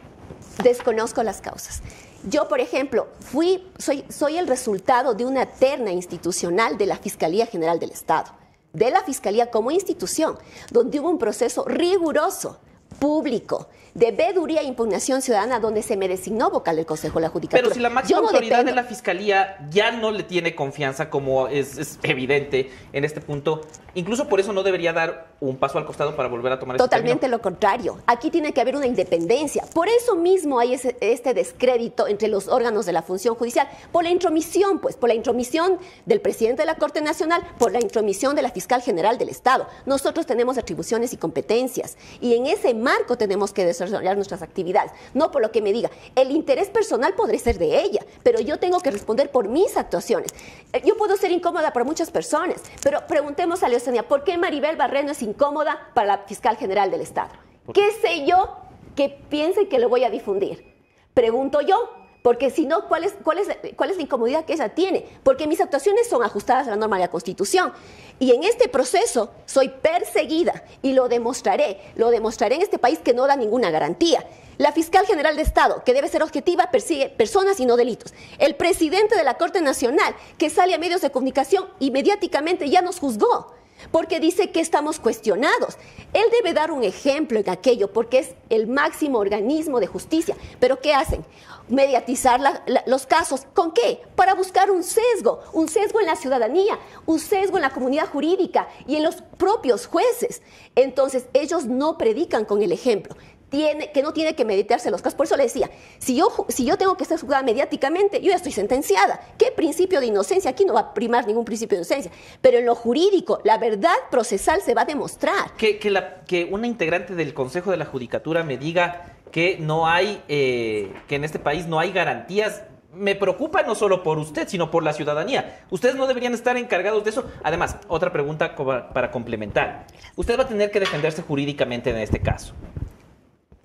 Desconozco 0.61 1.23
las 1.23 1.39
causas. 1.41 1.81
Yo, 2.29 2.49
por 2.49 2.59
ejemplo, 2.59 3.07
fui, 3.21 3.65
soy, 3.77 4.03
soy 4.09 4.37
el 4.37 4.47
resultado 4.47 5.13
de 5.13 5.23
una 5.23 5.45
terna 5.45 5.91
institucional 5.91 6.77
de 6.77 6.85
la 6.85 6.97
Fiscalía 6.97 7.45
General 7.45 7.79
del 7.79 7.91
Estado, 7.91 8.31
de 8.73 8.91
la 8.91 9.01
Fiscalía 9.01 9.49
como 9.49 9.71
institución, 9.71 10.37
donde 10.69 10.99
hubo 10.99 11.09
un 11.09 11.19
proceso 11.19 11.63
riguroso, 11.65 12.57
público, 12.99 13.67
de 13.97 14.11
veeduría 14.11 14.61
e 14.61 14.65
impugnación 14.65 15.23
ciudadana 15.23 15.59
donde 15.59 15.81
se 15.81 15.97
me 15.97 16.07
designó 16.07 16.51
vocal 16.51 16.75
del 16.75 16.85
Consejo 16.85 17.17
de 17.17 17.23
la 17.23 17.29
Judicatura. 17.29 17.63
Pero 17.63 17.73
si 17.73 17.79
la 17.79 17.89
máxima 17.89 18.19
autoridad 18.19 18.63
de 18.63 18.71
la 18.71 18.83
Fiscalía 18.83 19.57
ya 19.71 19.91
no 19.91 20.11
le 20.11 20.21
tiene 20.21 20.53
confianza, 20.53 21.09
como 21.09 21.47
es, 21.47 21.97
evidente 22.03 22.69
en 22.93 23.05
este 23.05 23.21
punto, 23.21 23.61
incluso 23.95 24.27
por 24.27 24.39
eso 24.39 24.53
no 24.53 24.61
debería 24.61 24.93
dar 24.93 25.29
un 25.39 25.57
paso 25.57 25.79
al 25.79 25.85
costado 25.85 26.15
para 26.15 26.29
volver 26.29 26.51
a 26.51 26.59
tomar 26.59 26.77
Totalmente 26.77 27.27
lo 27.27 27.41
contrario. 27.41 27.97
Aquí 28.05 28.29
tiene 28.29 28.53
que 28.53 28.61
haber 28.61 28.75
una 28.75 28.85
independencia. 28.85 29.63
Por 29.73 29.87
eso 29.89 30.15
mismo 30.15 30.59
hay 30.59 30.73
este 30.75 31.33
descrédito 31.33 32.07
entre 32.07 32.27
los 32.27 32.47
órganos 32.47 32.85
de 32.85 32.93
la 32.93 33.01
función 33.01 33.33
judicial, 33.33 33.67
por 33.91 34.03
la 34.03 34.11
intromisión, 34.11 34.77
pues, 34.79 34.95
por 34.95 35.09
la 35.09 35.15
intromisión 35.15 35.79
del 36.05 36.21
presidente 36.21 36.61
de 36.61 36.67
la 36.67 36.75
Corte 36.75 37.01
Nacional, 37.01 37.41
por 37.57 37.71
la 37.71 37.79
intromisión 37.79 38.35
de 38.35 38.43
la 38.43 38.51
fiscal 38.51 38.83
general 38.83 39.17
del 39.17 39.29
Estado. 39.29 39.67
Nosotros 39.87 40.27
tenemos 40.27 40.59
atribuciones 40.59 41.13
y 41.13 41.17
competencias 41.17 41.97
y 42.21 42.35
en 42.35 42.45
ese 42.45 42.75
marco 42.75 43.17
tenemos 43.17 43.53
que 43.53 43.65
desarrollar 43.65 43.86
nuestras 43.89 44.41
actividades, 44.41 44.91
no 45.13 45.31
por 45.31 45.41
lo 45.41 45.51
que 45.51 45.61
me 45.61 45.73
diga. 45.73 45.89
El 46.15 46.31
interés 46.31 46.69
personal 46.69 47.13
podré 47.13 47.39
ser 47.39 47.57
de 47.57 47.81
ella, 47.81 48.01
pero 48.23 48.39
yo 48.39 48.59
tengo 48.59 48.79
que 48.79 48.91
responder 48.91 49.31
por 49.31 49.47
mis 49.47 49.77
actuaciones. 49.77 50.31
Eh, 50.73 50.81
yo 50.85 50.97
puedo 50.97 51.17
ser 51.17 51.31
incómoda 51.31 51.73
para 51.73 51.85
muchas 51.85 52.11
personas, 52.11 52.61
pero 52.83 53.05
preguntemos 53.07 53.63
a 53.63 53.69
Leosanía, 53.69 54.07
¿por 54.07 54.23
qué 54.23 54.37
Maribel 54.37 54.75
Barreno 54.75 55.11
es 55.11 55.21
incómoda 55.21 55.89
para 55.93 56.07
la 56.07 56.17
fiscal 56.19 56.57
general 56.57 56.91
del 56.91 57.01
Estado? 57.01 57.31
¿Qué 57.73 57.91
sé 58.01 58.25
yo 58.25 58.57
que 58.95 59.09
piense 59.09 59.67
que 59.67 59.79
lo 59.79 59.89
voy 59.89 60.03
a 60.03 60.09
difundir? 60.09 60.73
Pregunto 61.13 61.61
yo, 61.61 61.89
porque 62.27 62.49
si 62.49 62.65
no, 62.65 62.89
¿cuál 62.89 63.05
es, 63.05 63.13
cuál, 63.23 63.37
es, 63.37 63.47
¿cuál 63.77 63.89
es 63.89 63.95
la 63.95 64.03
incomodidad 64.03 64.43
que 64.43 64.51
ella 64.51 64.67
tiene? 64.67 65.05
Porque 65.23 65.47
mis 65.47 65.61
actuaciones 65.61 66.09
son 66.09 66.23
ajustadas 66.23 66.67
a 66.67 66.71
la 66.71 66.75
norma 66.75 66.97
de 66.97 67.03
la 67.03 67.09
Constitución. 67.09 67.71
Y 68.19 68.33
en 68.33 68.43
este 68.43 68.67
proceso 68.67 69.31
soy 69.45 69.69
perseguida 69.69 70.65
y 70.81 70.91
lo 70.91 71.07
demostraré. 71.07 71.79
Lo 71.95 72.09
demostraré 72.09 72.55
en 72.55 72.63
este 72.63 72.79
país 72.79 72.99
que 72.99 73.13
no 73.13 73.27
da 73.27 73.37
ninguna 73.37 73.71
garantía. 73.71 74.27
La 74.57 74.73
fiscal 74.73 75.05
general 75.05 75.37
de 75.37 75.43
Estado, 75.43 75.85
que 75.85 75.93
debe 75.93 76.09
ser 76.09 76.21
objetiva, 76.21 76.69
persigue 76.69 77.07
personas 77.07 77.61
y 77.61 77.65
no 77.65 77.77
delitos. 77.77 78.13
El 78.39 78.57
presidente 78.57 79.15
de 79.15 79.23
la 79.23 79.37
Corte 79.37 79.61
Nacional, 79.61 80.13
que 80.37 80.49
sale 80.49 80.73
a 80.73 80.77
medios 80.77 80.99
de 80.99 81.11
comunicación 81.11 81.63
y 81.79 81.91
mediáticamente 81.91 82.69
ya 82.69 82.81
nos 82.81 82.99
juzgó 82.99 83.53
porque 83.91 84.19
dice 84.19 84.51
que 84.51 84.59
estamos 84.59 84.99
cuestionados. 84.99 85.77
Él 86.13 86.25
debe 86.31 86.53
dar 86.53 86.71
un 86.71 86.83
ejemplo 86.83 87.39
en 87.39 87.49
aquello, 87.49 87.91
porque 87.91 88.19
es 88.19 88.35
el 88.49 88.67
máximo 88.67 89.19
organismo 89.19 89.79
de 89.79 89.87
justicia. 89.87 90.35
Pero 90.59 90.79
¿qué 90.79 90.93
hacen? 90.93 91.25
Mediatizar 91.69 92.39
los 92.85 93.05
casos. 93.05 93.45
¿Con 93.53 93.73
qué? 93.73 94.01
Para 94.15 94.33
buscar 94.33 94.71
un 94.71 94.83
sesgo, 94.83 95.41
un 95.53 95.67
sesgo 95.67 95.99
en 95.99 96.05
la 96.05 96.15
ciudadanía, 96.15 96.79
un 97.05 97.19
sesgo 97.19 97.57
en 97.57 97.63
la 97.63 97.71
comunidad 97.71 98.07
jurídica 98.07 98.67
y 98.87 98.95
en 98.95 99.03
los 99.03 99.21
propios 99.37 99.85
jueces. 99.87 100.41
Entonces, 100.75 101.27
ellos 101.33 101.65
no 101.65 101.97
predican 101.97 102.45
con 102.45 102.61
el 102.61 102.71
ejemplo 102.71 103.15
tiene, 103.49 103.91
que 103.91 104.01
no 104.01 104.13
tiene 104.13 104.35
que 104.35 104.45
meditarse 104.45 104.91
los 104.91 105.01
casos. 105.01 105.15
Por 105.15 105.25
eso 105.25 105.37
le 105.37 105.43
decía, 105.43 105.69
si 105.99 106.15
yo, 106.15 106.29
si 106.49 106.65
yo 106.65 106.77
tengo 106.77 106.97
que 106.97 107.05
ser 107.05 107.19
juzgada 107.19 107.43
mediáticamente, 107.43 108.21
yo 108.21 108.29
ya 108.29 108.35
estoy 108.35 108.51
sentenciada. 108.51 109.19
¿Qué 109.37 109.51
principio 109.55 109.99
de 109.99 110.07
inocencia? 110.07 110.51
Aquí 110.51 110.65
no 110.65 110.73
va 110.73 110.79
a 110.81 110.93
primar 110.93 111.27
ningún 111.27 111.45
principio 111.45 111.77
de 111.77 111.83
inocencia. 111.83 112.11
Pero 112.41 112.57
en 112.57 112.65
lo 112.65 112.75
jurídico, 112.75 113.39
la 113.43 113.57
verdad 113.57 113.95
procesal 114.11 114.61
se 114.61 114.73
va 114.73 114.81
a 114.81 114.85
demostrar. 114.85 115.55
Que, 115.57 115.79
que, 115.79 115.89
la, 115.89 116.21
que 116.25 116.45
una 116.45 116.67
integrante 116.67 117.15
del 117.15 117.33
Consejo 117.33 117.71
de 117.71 117.77
la 117.77 117.85
Judicatura 117.85 118.43
me 118.43 118.57
diga 118.57 119.17
que 119.31 119.57
no 119.59 119.87
hay, 119.87 120.21
eh, 120.27 120.93
que 121.07 121.15
en 121.15 121.23
este 121.23 121.39
país 121.39 121.67
no 121.67 121.79
hay 121.79 121.91
garantías 121.91 122.63
me 122.93 123.15
preocupa 123.15 123.61
no 123.61 123.75
solo 123.75 124.01
por 124.01 124.17
usted, 124.17 124.47
sino 124.47 124.71
por 124.71 124.83
la 124.83 124.91
ciudadanía. 124.91 125.59
Ustedes 125.69 125.95
no 125.95 126.07
deberían 126.07 126.33
estar 126.33 126.57
encargados 126.57 127.03
de 127.03 127.11
eso. 127.11 127.25
Además, 127.43 127.77
otra 127.87 128.11
pregunta 128.11 128.55
para 128.55 129.11
complementar. 129.11 129.85
Usted 130.15 130.37
va 130.37 130.43
a 130.43 130.47
tener 130.47 130.71
que 130.71 130.79
defenderse 130.79 131.21
jurídicamente 131.21 131.91
en 131.91 131.97
este 131.97 132.19
caso. 132.19 132.55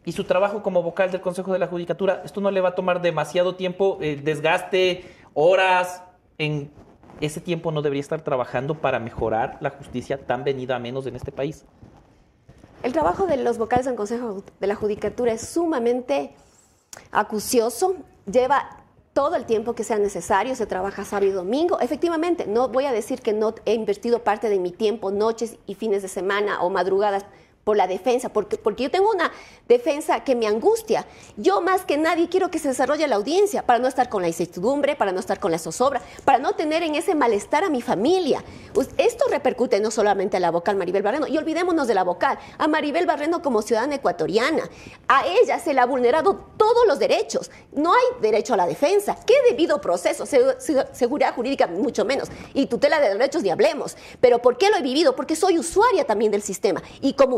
Y 0.04 0.12
su 0.12 0.24
trabajo 0.24 0.62
como 0.62 0.82
vocal 0.82 1.10
del 1.10 1.20
Consejo 1.20 1.52
de 1.52 1.58
la 1.58 1.68
Judicatura, 1.68 2.22
esto 2.24 2.40
no 2.40 2.50
le 2.50 2.60
va 2.60 2.70
a 2.70 2.74
tomar 2.74 3.00
demasiado 3.02 3.54
tiempo, 3.54 3.98
eh, 4.00 4.20
desgaste, 4.22 5.04
horas, 5.34 6.02
en 6.38 6.70
ese 7.20 7.40
tiempo 7.40 7.70
no 7.70 7.82
debería 7.82 8.00
estar 8.00 8.22
trabajando 8.22 8.80
para 8.80 8.98
mejorar 8.98 9.58
la 9.60 9.70
justicia 9.70 10.18
tan 10.18 10.42
venida 10.44 10.76
a 10.76 10.78
menos 10.78 11.06
en 11.06 11.14
este 11.14 11.30
país. 11.30 11.64
El 12.82 12.92
trabajo 12.92 13.26
de 13.26 13.36
los 13.36 13.58
vocales 13.58 13.86
del 13.86 13.94
Consejo 13.94 14.42
de 14.58 14.66
la 14.66 14.74
Judicatura 14.74 15.32
es 15.32 15.48
sumamente 15.48 16.34
acucioso, 17.12 17.94
lleva 18.26 18.82
todo 19.12 19.36
el 19.36 19.44
tiempo 19.44 19.74
que 19.74 19.84
sea 19.84 19.98
necesario, 19.98 20.56
se 20.56 20.66
trabaja 20.66 21.04
sábado 21.04 21.26
y 21.26 21.30
domingo. 21.30 21.78
Efectivamente, 21.80 22.46
no 22.46 22.68
voy 22.68 22.86
a 22.86 22.92
decir 22.92 23.20
que 23.20 23.32
no 23.32 23.54
he 23.66 23.74
invertido 23.74 24.24
parte 24.24 24.48
de 24.48 24.58
mi 24.58 24.72
tiempo, 24.72 25.12
noches 25.12 25.58
y 25.66 25.74
fines 25.74 26.02
de 26.02 26.08
semana 26.08 26.62
o 26.62 26.70
madrugadas 26.70 27.24
por 27.64 27.76
la 27.76 27.86
defensa, 27.86 28.28
porque, 28.28 28.56
porque 28.58 28.84
yo 28.84 28.90
tengo 28.90 29.10
una 29.10 29.30
defensa 29.68 30.24
que 30.24 30.34
me 30.34 30.46
angustia. 30.48 31.06
Yo 31.36 31.60
más 31.60 31.84
que 31.84 31.96
nadie 31.96 32.28
quiero 32.28 32.50
que 32.50 32.58
se 32.58 32.68
desarrolle 32.68 33.06
la 33.06 33.16
audiencia 33.16 33.64
para 33.64 33.78
no 33.78 33.86
estar 33.86 34.08
con 34.08 34.22
la 34.22 34.28
incertidumbre, 34.28 34.96
para 34.96 35.12
no 35.12 35.20
estar 35.20 35.38
con 35.38 35.52
la 35.52 35.58
zozobra, 35.58 36.02
para 36.24 36.38
no 36.38 36.54
tener 36.54 36.82
en 36.82 36.96
ese 36.96 37.14
malestar 37.14 37.62
a 37.64 37.70
mi 37.70 37.80
familia. 37.80 38.42
Pues 38.74 38.88
esto 38.98 39.26
repercute 39.30 39.78
no 39.80 39.90
solamente 39.92 40.36
a 40.36 40.40
la 40.40 40.50
vocal 40.50 40.76
Maribel 40.76 41.02
Barreno, 41.02 41.26
y 41.28 41.38
olvidémonos 41.38 41.86
de 41.86 41.94
la 41.94 42.02
vocal, 42.02 42.38
a 42.58 42.66
Maribel 42.66 43.06
Barreno 43.06 43.42
como 43.42 43.62
ciudadana 43.62 43.94
ecuatoriana. 43.94 44.68
A 45.06 45.24
ella 45.26 45.58
se 45.60 45.72
le 45.72 45.80
ha 45.80 45.86
vulnerado 45.86 46.48
todos 46.56 46.86
los 46.88 46.98
derechos. 46.98 47.50
No 47.72 47.92
hay 47.92 48.20
derecho 48.20 48.54
a 48.54 48.56
la 48.56 48.66
defensa. 48.66 49.16
¿Qué 49.24 49.34
debido 49.48 49.80
proceso? 49.80 50.26
Se- 50.26 50.60
se- 50.60 50.86
seguridad 50.92 51.34
jurídica, 51.34 51.68
mucho 51.68 52.04
menos. 52.04 52.28
Y 52.54 52.66
tutela 52.66 53.00
de 53.00 53.10
derechos, 53.10 53.42
ni 53.44 53.50
hablemos. 53.50 53.96
Pero 54.20 54.40
¿por 54.40 54.58
qué 54.58 54.68
lo 54.70 54.76
he 54.78 54.82
vivido? 54.82 55.14
Porque 55.14 55.36
soy 55.36 55.58
usuaria 55.58 56.04
también 56.04 56.32
del 56.32 56.42
sistema. 56.42 56.82
Y 57.00 57.12
como 57.14 57.36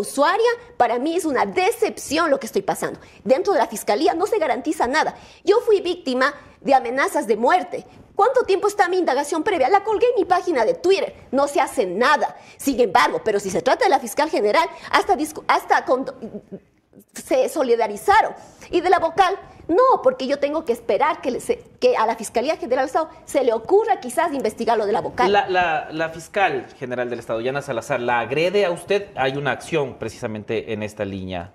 para 0.77 0.99
mí 0.99 1.16
es 1.16 1.24
una 1.24 1.47
decepción 1.47 2.31
lo 2.31 2.39
que 2.39 2.47
estoy 2.47 2.62
pasando. 2.62 3.01
Dentro 3.24 3.53
de 3.53 3.59
la 3.59 3.66
fiscalía 3.66 4.15
no 4.15 4.27
se 4.27 4.39
garantiza 4.39 4.86
nada. 4.86 5.15
Yo 5.45 5.61
fui 5.61 5.81
víctima 5.81 6.35
de 6.61 6.74
amenazas 6.74 7.27
de 7.27 7.36
muerte. 7.36 7.86
¿Cuánto 8.15 8.45
tiempo 8.45 8.69
está 8.69 8.89
mi 8.89 8.99
indagación 8.99 9.43
previa? 9.43 9.69
La 9.69 9.82
colgué 9.82 10.07
en 10.15 10.20
mi 10.20 10.24
página 10.24 10.65
de 10.65 10.74
Twitter. 10.74 11.27
No 11.32 11.49
se 11.49 11.61
hace 11.61 11.85
nada. 11.86 12.36
Sin 12.57 12.78
embargo, 12.81 13.20
pero 13.24 13.41
si 13.41 13.51
se 13.51 13.62
trata 13.62 13.85
de 13.85 13.91
la 13.91 13.99
fiscal 13.99 14.31
general, 14.31 14.69
hasta, 14.91 15.16
hasta 15.49 15.85
se 17.12 17.49
solidarizaron. 17.49 18.35
Y 18.70 18.81
de 18.81 18.91
la 18.91 18.99
vocal, 18.99 19.39
no, 19.69 20.03
porque 20.03 20.27
yo 20.27 20.39
tengo 20.39 20.65
que 20.65 20.73
esperar 20.73 21.20
que, 21.20 21.31
le- 21.31 21.41
se- 21.41 21.62
que 21.81 21.97
a 21.97 22.07
la 22.07 22.16
Fiscalía 22.16 22.57
General 22.57 22.85
del 22.85 22.86
Estado 22.89 23.09
se 23.24 23.43
le 23.45 23.53
ocurra 23.53 24.01
quizás 24.01 24.32
investigar 24.35 24.77
lo 24.77 24.85
de 24.86 24.93
la 24.93 25.01
vocal. 25.01 25.32
La, 25.32 25.49
la- 25.49 25.89
la 25.91 26.09
fiscal 26.11 26.66
general 26.78 27.09
del 27.09 27.19
Estado, 27.19 27.41
Yana 27.41 27.62
Salazar, 27.62 28.01
¿la 28.01 28.20
agrede 28.20 28.66
a 28.66 28.70
usted? 28.70 29.09
Hay 29.16 29.36
una 29.36 29.53
acción 29.53 29.95
precisamente 29.99 30.73
en 30.73 30.82
esta 30.82 31.05
línea. 31.05 31.53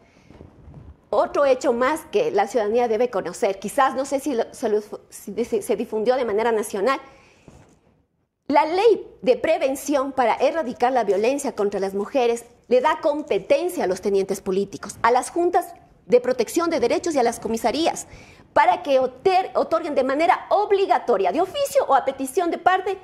Otro 1.11 1.45
hecho 1.45 1.73
más 1.73 2.01
que 2.11 2.29
la 2.31 2.47
ciudadanía 2.47 2.87
debe 2.87 3.09
conocer, 3.09 3.59
quizás 3.59 3.95
no 3.95 4.05
sé 4.05 4.19
si, 4.19 4.33
lo- 4.35 4.51
se, 4.53 4.69
lo- 4.69 4.81
si 5.09 5.33
se 5.45 5.75
difundió 5.75 6.15
de 6.15 6.25
manera 6.25 6.51
nacional, 6.51 6.99
la 8.47 8.65
ley 8.65 9.05
de 9.21 9.35
prevención 9.35 10.11
para 10.11 10.33
erradicar 10.35 10.91
la 10.91 11.03
violencia 11.03 11.53
contra 11.55 11.79
las 11.79 11.93
mujeres 11.93 12.45
le 12.67 12.81
da 12.81 12.99
competencia 13.01 13.83
a 13.83 13.87
los 13.87 14.01
tenientes 14.01 14.41
políticos, 14.41 14.97
a 15.03 15.11
las 15.11 15.29
juntas 15.29 15.73
de 16.09 16.19
protección 16.19 16.69
de 16.69 16.81
derechos 16.81 17.15
y 17.15 17.19
a 17.19 17.23
las 17.23 17.39
comisarías, 17.39 18.07
para 18.51 18.83
que 18.83 18.99
otorguen 18.99 19.95
de 19.95 20.03
manera 20.03 20.47
obligatoria, 20.49 21.31
de 21.31 21.39
oficio 21.39 21.85
o 21.87 21.95
a 21.95 22.03
petición 22.03 22.51
de 22.51 22.57
parte, 22.57 22.97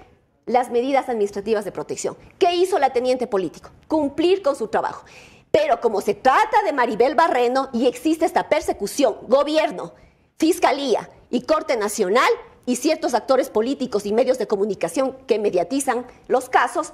las 0.45 0.69
medidas 0.69 1.07
administrativas 1.07 1.65
de 1.65 1.71
protección. 1.71 2.17
¿Qué 2.37 2.53
hizo 2.55 2.77
la 2.77 2.91
teniente 2.91 3.27
político? 3.27 3.69
Cumplir 3.87 4.41
con 4.41 4.55
su 4.55 4.67
trabajo. 4.67 5.05
Pero 5.51 5.79
como 5.79 6.01
se 6.01 6.15
trata 6.15 6.63
de 6.63 6.73
Maribel 6.73 7.15
Barreno 7.15 7.69
y 7.71 7.87
existe 7.87 8.25
esta 8.25 8.49
persecución, 8.49 9.15
gobierno, 9.27 9.93
fiscalía 10.37 11.09
y 11.29 11.43
Corte 11.43 11.77
Nacional 11.77 12.29
y 12.65 12.75
ciertos 12.75 13.13
actores 13.13 13.49
políticos 13.49 14.05
y 14.05 14.13
medios 14.13 14.37
de 14.37 14.47
comunicación 14.47 15.15
que 15.27 15.39
mediatizan 15.39 16.05
los 16.27 16.49
casos, 16.49 16.93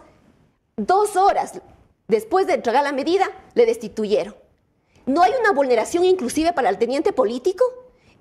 dos 0.76 1.16
horas 1.16 1.62
después 2.08 2.48
de 2.48 2.54
entregar 2.54 2.84
la 2.84 2.92
medida, 2.92 3.26
le 3.54 3.66
destituyeron. 3.66 4.36
¿No 5.12 5.24
hay 5.24 5.34
una 5.38 5.52
vulneración 5.52 6.06
inclusive 6.06 6.54
para 6.54 6.70
el 6.70 6.78
teniente 6.78 7.12
político? 7.12 7.66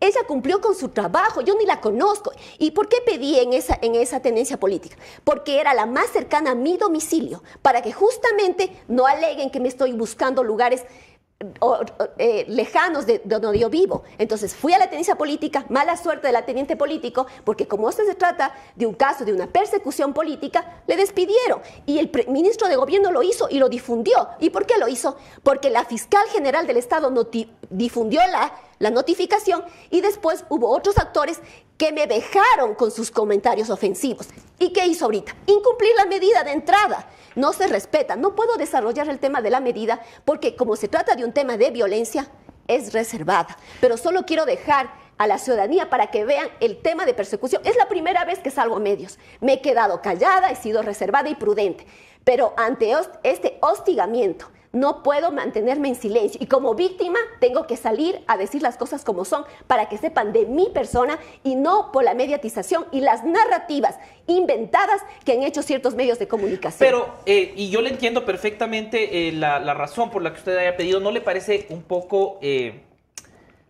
Ella 0.01 0.23
cumplió 0.27 0.61
con 0.61 0.75
su 0.75 0.89
trabajo, 0.89 1.41
yo 1.41 1.55
ni 1.57 1.65
la 1.65 1.81
conozco. 1.81 2.33
¿Y 2.59 2.73
por 2.73 2.89
qué 2.89 2.97
pedí 3.07 3.39
en 3.39 3.53
esa, 3.53 3.79
en 3.81 3.95
esa 3.95 4.19
tenencia 4.19 4.59
política? 4.59 4.97
Porque 5.23 5.61
era 5.61 5.73
la 5.73 5.87
más 5.87 6.11
cercana 6.11 6.51
a 6.51 6.55
mi 6.57 6.79
domicilio, 6.79 7.45
para 7.63 7.81
que 7.81 7.93
justamente 7.93 8.77
no 8.89 9.07
aleguen 9.07 9.51
que 9.51 9.61
me 9.61 9.69
estoy 9.69 9.93
buscando 9.93 10.43
lugares 10.43 10.83
eh, 12.19 12.45
lejanos 12.49 13.07
de, 13.07 13.23
de 13.25 13.39
donde 13.39 13.59
yo 13.59 13.71
vivo. 13.71 14.03
Entonces 14.19 14.55
fui 14.55 14.75
a 14.75 14.79
la 14.79 14.91
tenencia 14.91 15.17
política, 15.17 15.65
mala 15.71 15.97
suerte 15.97 16.27
de 16.27 16.35
la 16.35 16.45
teniente 16.45 16.77
político, 16.77 17.27
porque 17.45 17.67
como 17.67 17.89
esto 17.89 18.05
se 18.05 18.15
trata 18.15 18.55
de 18.77 18.85
un 18.85 18.93
caso 18.93 19.25
de 19.25 19.33
una 19.33 19.47
persecución 19.47 20.13
política, 20.13 20.83
le 20.87 20.97
despidieron. 20.97 21.63
Y 21.87 21.99
el 21.99 22.11
ministro 22.29 22.69
de 22.69 22.77
gobierno 22.77 23.11
lo 23.11 23.23
hizo 23.23 23.49
y 23.51 23.59
lo 23.59 23.71
difundió. 23.71 24.29
¿Y 24.39 24.51
por 24.51 24.67
qué 24.67 24.77
lo 24.77 24.87
hizo? 24.87 25.17
Porque 25.43 25.71
la 25.71 25.87
fiscal 25.87 26.27
general 26.29 26.67
del 26.67 26.77
Estado 26.77 27.11
difundió 27.71 28.21
la, 28.27 28.53
la 28.79 28.91
notificación 28.91 29.65
y 29.89 30.03
después 30.03 30.45
hubo 30.51 30.69
otros 30.69 30.99
actores 30.99 31.41
que 31.79 31.91
me 31.93 32.07
dejaron 32.07 32.75
con 32.75 32.91
sus 32.91 33.11
comentarios 33.11 33.71
ofensivos. 33.71 34.29
¿Y 34.63 34.75
qué 34.75 34.87
hizo 34.87 35.07
ahorita? 35.07 35.35
Incumplir 35.47 35.93
la 35.97 36.05
medida 36.05 36.45
de 36.45 36.53
entrada. 36.53 37.09
No 37.35 37.55
se 37.55 37.67
respeta. 37.67 38.15
No 38.15 38.35
puedo 38.35 38.59
desarrollar 38.59 39.09
el 39.09 39.19
tema 39.19 39.41
de 39.41 39.49
la 39.49 39.59
medida 39.59 40.03
porque 40.27 40.55
como 40.55 40.77
se 40.77 40.87
trata 40.87 41.17
de 41.17 41.25
un 41.25 41.33
tema 41.33 41.57
de 41.57 41.71
violencia, 41.71 42.29
es 42.69 42.93
reservada. 42.93 43.57
Pero 43.81 43.97
solo 43.97 44.27
quiero 44.27 44.45
dejar 44.45 44.91
a 45.17 45.27
la 45.27 45.39
ciudadanía 45.39 45.89
para 45.89 46.11
que 46.11 46.27
vean 46.27 46.51
el 46.61 46.83
tema 46.83 47.07
de 47.07 47.15
persecución. 47.15 47.63
Es 47.65 47.75
la 47.77 47.89
primera 47.89 48.27
vez 48.27 48.41
que 48.41 48.51
salgo 48.51 48.77
a 48.77 48.81
medios. 48.81 49.19
Me 49.41 49.55
he 49.55 49.63
quedado 49.63 50.03
callada, 50.03 50.51
he 50.51 50.57
sido 50.57 50.83
reservada 50.83 51.31
y 51.31 51.37
prudente. 51.37 51.87
Pero 52.25 52.53
ante 52.59 52.95
este 53.23 53.57
hostigamiento, 53.63 54.51
no 54.73 55.03
puedo 55.03 55.33
mantenerme 55.33 55.89
en 55.89 55.95
silencio. 55.95 56.41
Y 56.43 56.47
como 56.47 56.75
víctima, 56.75 57.19
tengo 57.41 57.67
que 57.67 57.77
salir 57.77 58.23
a 58.27 58.37
decir 58.37 58.63
las 58.63 58.77
cosas 58.77 59.05
como 59.05 59.25
son 59.25 59.45
para 59.67 59.89
que 59.89 59.99
sepan 59.99 60.33
de 60.33 60.47
mi 60.47 60.69
persona 60.71 61.19
y 61.43 61.57
no 61.57 61.91
por 61.93 62.05
la 62.05 62.15
mediatización 62.15 62.87
y 62.93 63.01
las 63.01 63.25
narrativas 63.25 63.99
inventadas 64.27 65.03
que 65.25 65.33
han 65.33 65.43
hecho 65.43 65.63
ciertos 65.63 65.95
medios 65.95 66.19
de 66.19 66.29
comunicación. 66.29 66.79
Pero, 66.87 67.15
eh, 67.27 67.53
y 67.57 67.71
yo 67.71 67.81
le 67.81 67.91
entiendo 67.91 68.25
perfectamente 68.25 69.29
eh, 69.29 69.33
la, 69.33 69.59
razón 69.75 70.11
por 70.11 70.23
la 70.23 70.33
que 70.33 70.39
usted 70.39 70.57
haya 70.57 70.77
pedido, 70.77 71.01
¿no 71.01 71.11
le 71.11 71.21
parece 71.21 71.67
un 71.71 71.83
poco, 71.83 72.39
eh, 72.43 72.83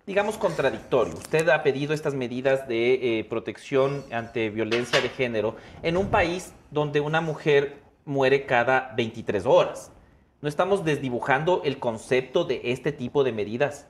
digamos, 0.07 0.37
contradictorio? 0.37 1.15
Usted 1.15 1.49
ha 1.49 1.63
pedido 1.63 1.95
estas 1.95 2.15
medidas 2.15 2.69
de 2.69 3.21
eh, 3.21 3.25
protección 3.25 4.05
ante 4.13 4.51
violencia 4.51 5.01
de 5.01 5.09
género 5.09 5.57
en 5.83 5.97
un 5.97 6.11
país 6.11 6.53
donde 6.71 7.01
una 7.01 7.21
mujer 7.21 7.79
muere 8.05 8.45
cada 8.45 8.93
23 8.97 9.47
horas. 9.47 9.93
¿No 10.43 10.49
estamos 10.49 10.87
desdibujando 10.87 11.61
el 11.67 11.79
concepto 11.79 12.45
de 12.45 12.63
este 12.65 12.93
tipo 12.93 13.25
de 13.25 13.33
medidas? 13.33 13.87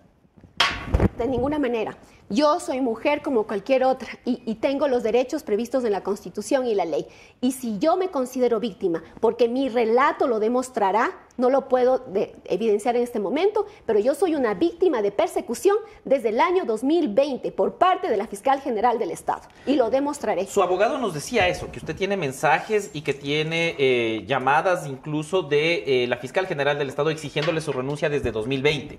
De 1.20 1.28
ninguna 1.28 1.59
manera. 1.59 1.98
Yo 2.30 2.60
soy 2.60 2.80
mujer 2.80 3.20
como 3.20 3.47
cualquier 3.47 3.84
otra 3.84 4.09
y, 4.24 4.55
tengo 4.55 4.88
los 4.88 5.02
derechos 5.02 5.42
previstos 5.42 5.84
en 5.84 5.92
la 5.92 6.02
Constitución 6.02 6.66
y 6.66 6.74
la 6.74 6.86
ley. 6.86 7.06
Y 7.42 7.52
si 7.52 7.78
yo 7.78 7.98
me 7.98 8.09
considero 8.09 8.59
víctima, 8.59 9.02
porque 9.20 9.47
mi 9.47 9.68
relato 9.68 10.26
lo 10.26 10.38
demostrará, 10.38 11.10
no 11.36 11.51
lo 11.51 11.68
puedo 11.68 11.98
de- 11.98 12.34
evidenciar 12.47 12.97
en 12.97 13.02
este 13.02 13.20
momento, 13.20 13.66
pero 13.84 13.98
yo 13.98 14.14
soy 14.14 14.34
una 14.34 14.55
víctima 14.55 15.02
de 15.02 15.12
persecución 15.12 15.76
desde 16.06 16.30
el 16.30 16.40
año 16.40 16.64
2020 16.64 17.52
por 17.52 17.74
parte 17.74 18.09
de 18.09 18.16
la 18.16 18.26
Fiscal 18.26 18.62
General 18.62 18.98
del 18.98 19.10
Estado. 19.10 19.42
Y 19.66 19.74
lo 19.74 19.90
demostraré. 19.90 20.47
Su 20.47 20.62
abogado 20.62 20.97
nos 20.97 21.12
decía 21.12 21.48
eso, 21.48 21.70
que 21.70 21.80
usted 21.80 21.94
tiene 21.97 22.16
mensajes 22.16 22.92
y 22.94 23.02
que 23.02 23.12
tiene 23.12 23.74
eh, 23.76 24.24
llamadas 24.26 24.86
incluso 24.86 25.42
de 25.42 26.05
eh, 26.05 26.06
la 26.06 26.16
fiscal 26.16 26.47
general 26.47 26.78
del 26.78 26.88
Estado 26.88 27.10
exigiéndole 27.10 27.60
su 27.60 27.72
renuncia 27.72 28.09
desde 28.09 28.32
2020. 28.32 28.98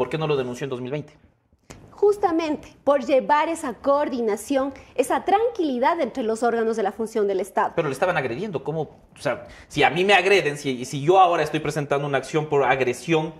¿Por 0.00 0.08
qué 0.08 0.16
no 0.16 0.26
lo 0.26 0.34
denunció 0.34 0.64
en 0.64 0.70
2020? 0.70 1.12
Justamente 1.90 2.74
por 2.84 3.04
llevar 3.04 3.50
esa 3.50 3.74
coordinación, 3.74 4.72
esa 4.94 5.26
tranquilidad 5.26 6.00
entre 6.00 6.22
los 6.22 6.42
órganos 6.42 6.78
de 6.78 6.82
la 6.82 6.90
función 6.90 7.28
del 7.28 7.38
Estado. 7.38 7.74
Pero 7.76 7.86
le 7.86 7.92
estaban 7.92 8.16
agrediendo. 8.16 8.64
¿Cómo? 8.64 8.80
O 8.80 9.20
sea, 9.20 9.46
si 9.68 9.82
a 9.82 9.90
mí 9.90 10.06
me 10.06 10.14
agreden, 10.14 10.56
si, 10.56 10.86
si 10.86 11.02
yo 11.02 11.20
ahora 11.20 11.42
estoy 11.42 11.60
presentando 11.60 12.06
una 12.06 12.16
acción 12.16 12.48
por 12.48 12.64
agresión, 12.64 13.34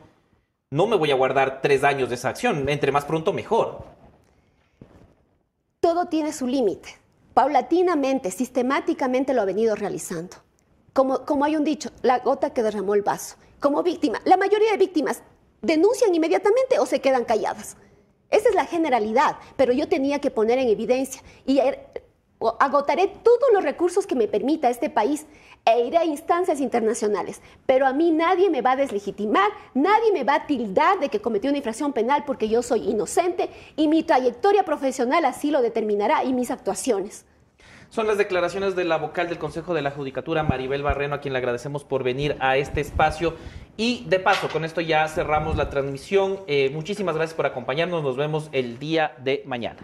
no 0.69 0.87
me 0.87 0.97
voy 0.97 1.11
a 1.11 1.15
guardar 1.15 1.63
tres 1.63 1.83
años 1.83 2.11
de 2.11 2.17
esa 2.17 2.29
acción. 2.29 2.69
Entre 2.69 2.93
más 2.93 3.07
pronto, 3.07 3.33
mejor. 3.33 3.83
todo 5.81 6.09
tiene 6.09 6.31
su 6.31 6.47
límite. 6.47 6.91
Paulatinamente, 7.33 8.31
sistemáticamente 8.31 9.33
lo 9.33 9.41
ha 9.41 9.47
venido 9.47 9.77
realizando. 9.77 10.37
Como, 10.93 11.25
como 11.25 11.47
hay 11.47 11.57
un 11.57 11.65
dicho, 11.65 11.89
la 12.03 12.19
gota 12.19 12.53
que 12.53 12.63
derramó 12.63 12.95
el 12.95 13.01
vaso. 13.01 13.37
Como 13.61 13.83
víctima, 13.83 14.21
la 14.27 14.37
mayoría 14.37 14.73
de 14.73 14.77
víctimas 14.77 15.23
denuncian 15.63 16.15
inmediatamente 16.15 16.79
o 16.79 16.87
se 16.87 17.01
quedan 17.01 17.25
calladas. 17.25 17.77
Esa 18.31 18.49
es 18.49 18.55
la 18.55 18.65
generalidad, 18.65 19.37
pero 19.57 19.73
yo 19.73 19.89
tenía 19.89 20.21
que 20.21 20.31
poner 20.31 20.59
en 20.59 20.69
evidencia. 20.69 21.23
Y 21.47 21.61
o 22.43 22.57
agotaré 22.59 23.07
todos 23.07 23.53
los 23.53 23.63
recursos 23.63 24.07
que 24.07 24.15
me 24.15 24.27
permita 24.27 24.71
este 24.71 24.89
país 24.89 25.27
e 25.67 25.87
iré 25.87 25.99
a 25.99 26.05
instancias 26.07 26.61
internacionales. 26.61 27.43
Pero 27.67 27.87
a 27.87 27.93
mí 27.93 28.11
nadie 28.11 28.49
me 28.49 28.63
va 28.63 28.73
a 28.73 28.77
deslegitimar, 28.77 29.51
nadie 29.75 30.11
me 30.13 30.25
va 30.25 30.37
a 30.37 30.47
tildar 30.47 30.99
de 31.01 31.11
que 31.11 31.21
cometí 31.21 31.49
una 31.49 31.59
infracción 31.59 31.93
penal 31.93 32.25
porque 32.27 32.49
yo 32.49 32.63
soy 32.63 32.89
inocente 32.89 33.51
y 33.77 33.89
mi 33.89 34.03
trayectoria 34.03 34.65
profesional 34.65 35.27
así 35.27 35.51
lo 35.51 35.61
determinará 35.61 36.25
y 36.25 36.33
mis 36.33 36.51
actuaciones. 36.51 37.27
Son 37.91 38.07
las 38.07 38.19
declaraciones 38.19 38.77
de 38.77 38.85
la 38.85 38.99
vocal 38.99 39.29
del 39.29 39.39
Consejo 39.39 39.75
de 39.75 39.83
la 39.83 39.91
Judicatura, 39.91 40.45
Maribel 40.45 40.81
Barreno, 40.81 41.17
a 41.17 41.21
quien 41.21 41.33
le 41.33 41.39
agradecemos 41.39 41.83
por 41.83 42.05
venir 42.05 42.37
a 42.39 42.57
este 42.57 42.81
espacio. 42.81 43.35
Y 43.77 44.05
de 44.07 44.21
paso, 44.21 44.49
con 44.49 44.65
esto 44.65 44.81
ya 44.81 45.09
cerramos 45.09 45.57
la 45.57 45.71
transmisión. 45.71 46.39
Eh, 46.47 46.71
muchísimas 46.73 47.17
gracias 47.17 47.35
por 47.35 47.47
acompañarnos. 47.47 48.05
Nos 48.05 48.17
vemos 48.17 48.49
el 48.53 48.79
día 48.79 49.17
de 49.25 49.43
mañana. 49.45 49.81